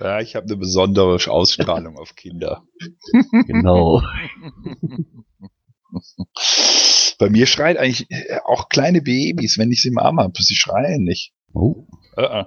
Ja, 0.00 0.20
ich 0.20 0.36
habe 0.36 0.46
eine 0.46 0.56
besondere 0.56 1.14
Ausstrahlung 1.30 1.98
auf 1.98 2.14
Kinder. 2.14 2.62
genau. 3.46 4.00
Bei 7.18 7.30
mir 7.30 7.46
schreit 7.46 7.76
eigentlich 7.76 8.10
äh, 8.10 8.38
auch 8.44 8.68
kleine 8.68 9.02
Babys, 9.02 9.58
wenn 9.58 9.70
ich 9.72 9.82
sie 9.82 9.88
im 9.88 9.98
Arm 9.98 10.18
habe. 10.20 10.32
Sie 10.42 10.54
schreien 10.56 11.02
nicht. 11.04 11.32
Oh. 11.52 11.86
Äh, 12.16 12.40
äh. 12.40 12.44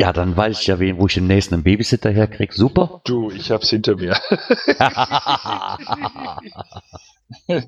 Ja, 0.00 0.14
dann 0.14 0.34
weiß 0.34 0.62
ich 0.62 0.66
ja, 0.66 0.78
wen, 0.80 0.96
wo 0.96 1.08
ich 1.08 1.14
den 1.14 1.26
nächsten 1.26 1.52
einen 1.52 1.62
Babysitter 1.62 2.10
herkriege. 2.10 2.54
Super. 2.54 3.02
Du, 3.04 3.30
ich 3.30 3.50
hab's 3.50 3.68
hinter 3.68 3.96
mir. 3.96 4.16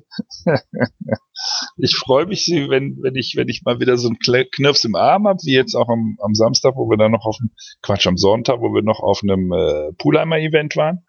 ich 1.77 1.95
freue 1.95 2.25
mich, 2.25 2.43
sie, 2.43 2.71
wenn, 2.71 2.97
wenn 3.03 3.13
ich, 3.13 3.35
wenn 3.37 3.49
ich 3.49 3.61
mal 3.63 3.79
wieder 3.79 3.97
so 3.97 4.07
einen 4.07 4.17
Knirps 4.17 4.83
im 4.83 4.95
Arm 4.95 5.27
habe, 5.27 5.37
wie 5.43 5.53
jetzt 5.53 5.75
auch 5.75 5.87
am, 5.89 6.17
am 6.23 6.33
Samstag, 6.33 6.73
wo 6.75 6.89
wir 6.89 6.97
dann 6.97 7.11
noch 7.11 7.27
auf 7.27 7.37
dem, 7.37 7.51
Quatsch, 7.83 8.07
am 8.07 8.17
Sonntag, 8.17 8.61
wo 8.61 8.73
wir 8.73 8.81
noch 8.81 9.01
auf 9.01 9.21
einem 9.21 9.51
äh, 9.51 9.93
Poolheimer-Event 9.99 10.75
waren. 10.75 11.05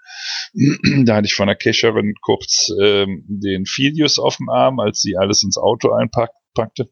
da 1.07 1.17
hatte 1.17 1.27
ich 1.27 1.35
von 1.35 1.47
der 1.47 1.57
Cacherin 1.57 2.13
kurz 2.21 2.69
ähm, 2.83 3.25
den 3.29 3.65
Filius 3.65 4.19
auf 4.19 4.37
dem 4.37 4.51
Arm, 4.51 4.79
als 4.79 5.01
sie 5.01 5.17
alles 5.17 5.43
ins 5.43 5.57
Auto 5.57 5.91
einpackte. 5.91 6.91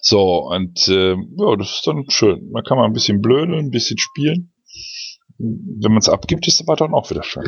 So, 0.00 0.46
und 0.48 0.86
äh, 0.88 1.14
ja, 1.14 1.56
das 1.56 1.70
ist 1.76 1.86
dann 1.86 2.08
schön. 2.08 2.50
Da 2.52 2.62
kann 2.62 2.76
man 2.78 2.86
ein 2.86 2.92
bisschen 2.92 3.20
blödeln, 3.20 3.66
ein 3.66 3.70
bisschen 3.70 3.98
spielen. 3.98 4.52
Wenn 5.38 5.92
man 5.92 5.98
es 5.98 6.08
abgibt, 6.08 6.46
ist 6.46 6.60
es 6.60 6.66
aber 6.68 6.76
dann 6.76 6.94
auch 6.94 7.10
wieder 7.10 7.22
schön. 7.22 7.44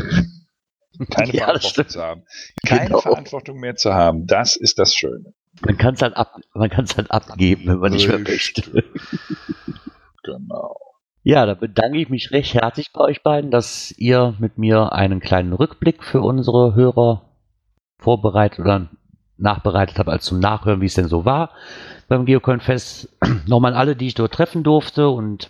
Keine 1.10 1.32
Ja, 1.32 1.44
Verantwortung 1.46 1.88
zu 1.88 2.00
haben. 2.02 2.22
Keine 2.66 2.86
Genau. 2.86 3.00
Verantwortung 3.00 3.58
mehr 3.58 3.76
zu 3.76 3.94
haben. 3.94 4.26
Das 4.26 4.56
ist 4.56 4.78
das 4.78 4.94
Schöne. 4.94 5.32
Man 5.62 5.76
kann 5.76 5.94
es 5.94 6.02
halt, 6.02 6.16
ab, 6.16 6.36
man 6.54 6.70
halt 6.70 7.10
abgeben, 7.10 7.66
wenn 7.66 7.78
man 7.78 7.92
nicht 7.92 8.08
mehr 8.08 8.18
möchte. 8.18 8.84
Genau. 10.22 10.76
Ja, 11.22 11.46
da 11.46 11.54
bedanke 11.54 11.98
ich 11.98 12.08
mich 12.10 12.30
recht 12.30 12.54
herzlich 12.54 12.92
bei 12.92 13.00
euch 13.00 13.22
beiden, 13.22 13.50
dass 13.50 13.92
ihr 13.96 14.34
mit 14.38 14.58
mir 14.58 14.92
einen 14.92 15.20
kleinen 15.20 15.52
Rückblick 15.54 16.04
für 16.04 16.20
unsere 16.20 16.74
Hörer 16.74 17.36
vorbereitet 17.98 18.60
oder 18.60 18.90
nachbereitet 19.40 19.98
habt, 19.98 20.08
als 20.08 20.24
zum 20.24 20.40
Nachhören, 20.40 20.80
wie 20.80 20.86
es 20.86 20.94
denn 20.94 21.08
so 21.08 21.24
war 21.24 21.50
beim 22.10 22.26
Geocoin-Fest. 22.26 23.08
Nochmal 23.46 23.74
alle, 23.74 23.96
die 23.96 24.08
ich 24.08 24.14
dort 24.14 24.34
treffen 24.34 24.62
durfte 24.62 25.08
und 25.08 25.48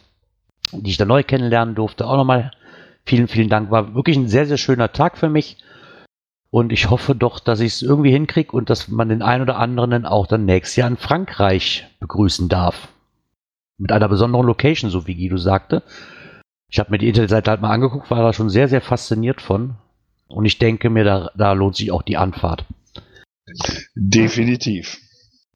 die 0.70 0.90
ich 0.90 0.96
da 0.96 1.04
neu 1.04 1.24
kennenlernen 1.24 1.74
durfte, 1.74 2.06
auch 2.06 2.16
nochmal 2.16 2.52
vielen, 3.04 3.26
vielen 3.26 3.48
Dank. 3.48 3.72
War 3.72 3.94
wirklich 3.94 4.16
ein 4.16 4.28
sehr, 4.28 4.46
sehr 4.46 4.58
schöner 4.58 4.92
Tag 4.92 5.18
für 5.18 5.28
mich. 5.28 5.56
Und 6.50 6.72
ich 6.72 6.90
hoffe 6.90 7.14
doch, 7.14 7.40
dass 7.40 7.60
ich 7.60 7.74
es 7.74 7.82
irgendwie 7.82 8.10
hinkriege 8.10 8.52
und 8.52 8.70
dass 8.70 8.88
man 8.88 9.08
den 9.08 9.22
einen 9.22 9.42
oder 9.42 9.56
anderen 9.56 10.04
auch 10.04 10.26
dann 10.26 10.44
nächstes 10.44 10.76
Jahr 10.76 10.88
in 10.88 10.96
Frankreich 10.96 11.86
begrüßen 12.00 12.48
darf. 12.48 12.88
Mit 13.78 13.92
einer 13.92 14.08
besonderen 14.08 14.46
Location, 14.46 14.90
so 14.90 15.06
wie 15.06 15.14
Guido 15.14 15.38
sagte. 15.38 15.82
Ich 16.68 16.78
habe 16.78 16.90
mir 16.90 16.98
die 16.98 17.08
Internetseite 17.08 17.50
halt 17.50 17.62
mal 17.62 17.70
angeguckt, 17.70 18.10
war 18.10 18.22
da 18.22 18.32
schon 18.32 18.50
sehr, 18.50 18.68
sehr 18.68 18.80
fasziniert 18.80 19.40
von. 19.40 19.76
Und 20.28 20.44
ich 20.44 20.58
denke 20.58 20.90
mir, 20.90 21.04
da, 21.04 21.30
da 21.36 21.52
lohnt 21.52 21.76
sich 21.76 21.90
auch 21.90 22.02
die 22.02 22.16
Anfahrt. 22.16 22.64
Definitiv. 23.94 24.98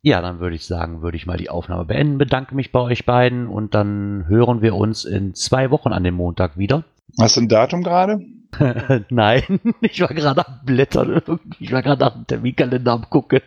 Ja, 0.03 0.21
dann 0.21 0.39
würde 0.39 0.57
ich 0.57 0.67
sagen, 0.67 1.01
würde 1.01 1.17
ich 1.17 1.25
mal 1.27 1.39
die 1.39 1.49
Aufnahme 1.49 1.87
beenden, 1.87 2.19
bedanke 2.19 2.55
mich 2.55 2.73
bei 2.73 2.81
euch 2.81 3.07
beiden 3.07 3.47
und 3.49 3.75
dann 3.75 4.27
hören 4.29 4.61
wir 4.61 4.75
uns 4.75 5.05
in 5.05 5.35
zwei 5.35 5.71
Wochen 5.71 5.93
an 5.93 6.05
dem 6.05 6.15
Montag 6.15 6.59
wieder. 6.59 6.85
Hast 7.19 7.37
du 7.37 7.41
ein 7.41 7.49
Datum 7.49 7.83
gerade? 7.83 8.21
Nein, 9.09 9.43
ich 9.81 10.01
war 10.01 10.09
gerade 10.09 10.47
am 10.47 10.61
Blättern. 10.65 11.23
Ich 11.59 11.73
war 11.73 11.83
gerade 11.83 12.05
nach 12.05 12.13
dem 12.13 12.27
Terminkalender 12.27 12.93
am 12.93 13.09
gucken. 13.09 13.41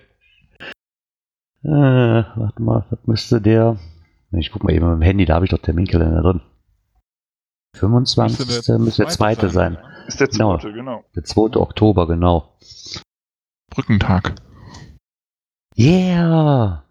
Äh, 1.63 1.69
warte 1.69 2.61
mal, 2.61 2.85
was 2.89 2.99
müsste 3.05 3.41
der? 3.41 3.77
Ich 4.31 4.51
guck 4.51 4.63
mal 4.63 4.73
eben 4.73 4.85
mit 4.87 4.95
dem 4.99 5.01
Handy, 5.03 5.25
da 5.25 5.35
habe 5.35 5.45
ich 5.45 5.51
doch 5.51 5.59
Terminkalender 5.61 6.21
drin. 6.21 6.41
25. 7.75 8.47
müsste 8.79 9.03
der 9.03 9.09
zweite 9.09 9.49
sein. 9.49 9.77
Ist 10.07 10.19
der 10.19 10.27
Genau. 10.27 10.57
zweite, 10.57 10.73
genau. 10.73 11.03
Der 11.15 11.23
2. 11.23 11.57
Oktober, 11.57 12.07
genau. 12.07 12.57
Brückentag. 13.77 14.33
Yeah! 15.77 16.83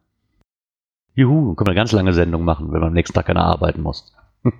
Juhu, 1.17 1.57
können 1.57 1.67
wir 1.67 1.73
eine 1.73 1.81
ganz 1.81 1.91
lange 1.91 2.13
Sendung 2.13 2.45
machen, 2.45 2.71
wenn 2.71 2.79
man 2.79 2.91
am 2.91 2.95
nächsten 2.95 3.13
Tag 3.13 3.27
keiner 3.27 3.45
arbeiten 3.45 3.83
muss. 3.83 4.15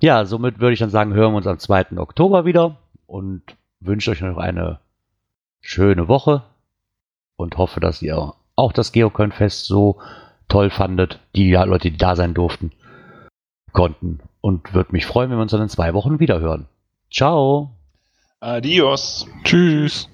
ja, 0.00 0.24
somit 0.24 0.60
würde 0.60 0.72
ich 0.72 0.78
dann 0.78 0.88
sagen, 0.88 1.12
hören 1.12 1.34
wir 1.34 1.36
uns 1.36 1.46
am 1.46 1.58
2. 1.58 1.98
Oktober 1.98 2.46
wieder 2.46 2.78
und 3.06 3.42
wünsche 3.80 4.12
euch 4.12 4.22
noch 4.22 4.38
eine 4.38 4.78
schöne 5.60 6.08
Woche 6.08 6.44
und 7.36 7.58
hoffe, 7.58 7.80
dass 7.80 8.00
ihr 8.00 8.32
auch 8.56 8.72
das 8.72 8.92
Geocoin-Fest 8.92 9.66
so 9.66 10.00
toll 10.48 10.70
fandet, 10.70 11.20
die 11.36 11.52
Leute, 11.52 11.90
die 11.90 11.98
da 11.98 12.16
sein 12.16 12.32
durften, 12.32 12.72
konnten. 13.72 14.20
Und 14.40 14.72
würde 14.72 14.92
mich 14.92 15.04
freuen, 15.04 15.28
wenn 15.28 15.36
wir 15.36 15.42
uns 15.42 15.52
dann 15.52 15.60
in 15.60 15.68
zwei 15.68 15.92
Wochen 15.92 16.18
wieder 16.18 16.40
hören. 16.40 16.66
Ciao! 17.10 17.74
Adios. 18.44 19.26
Tschüss. 19.42 20.06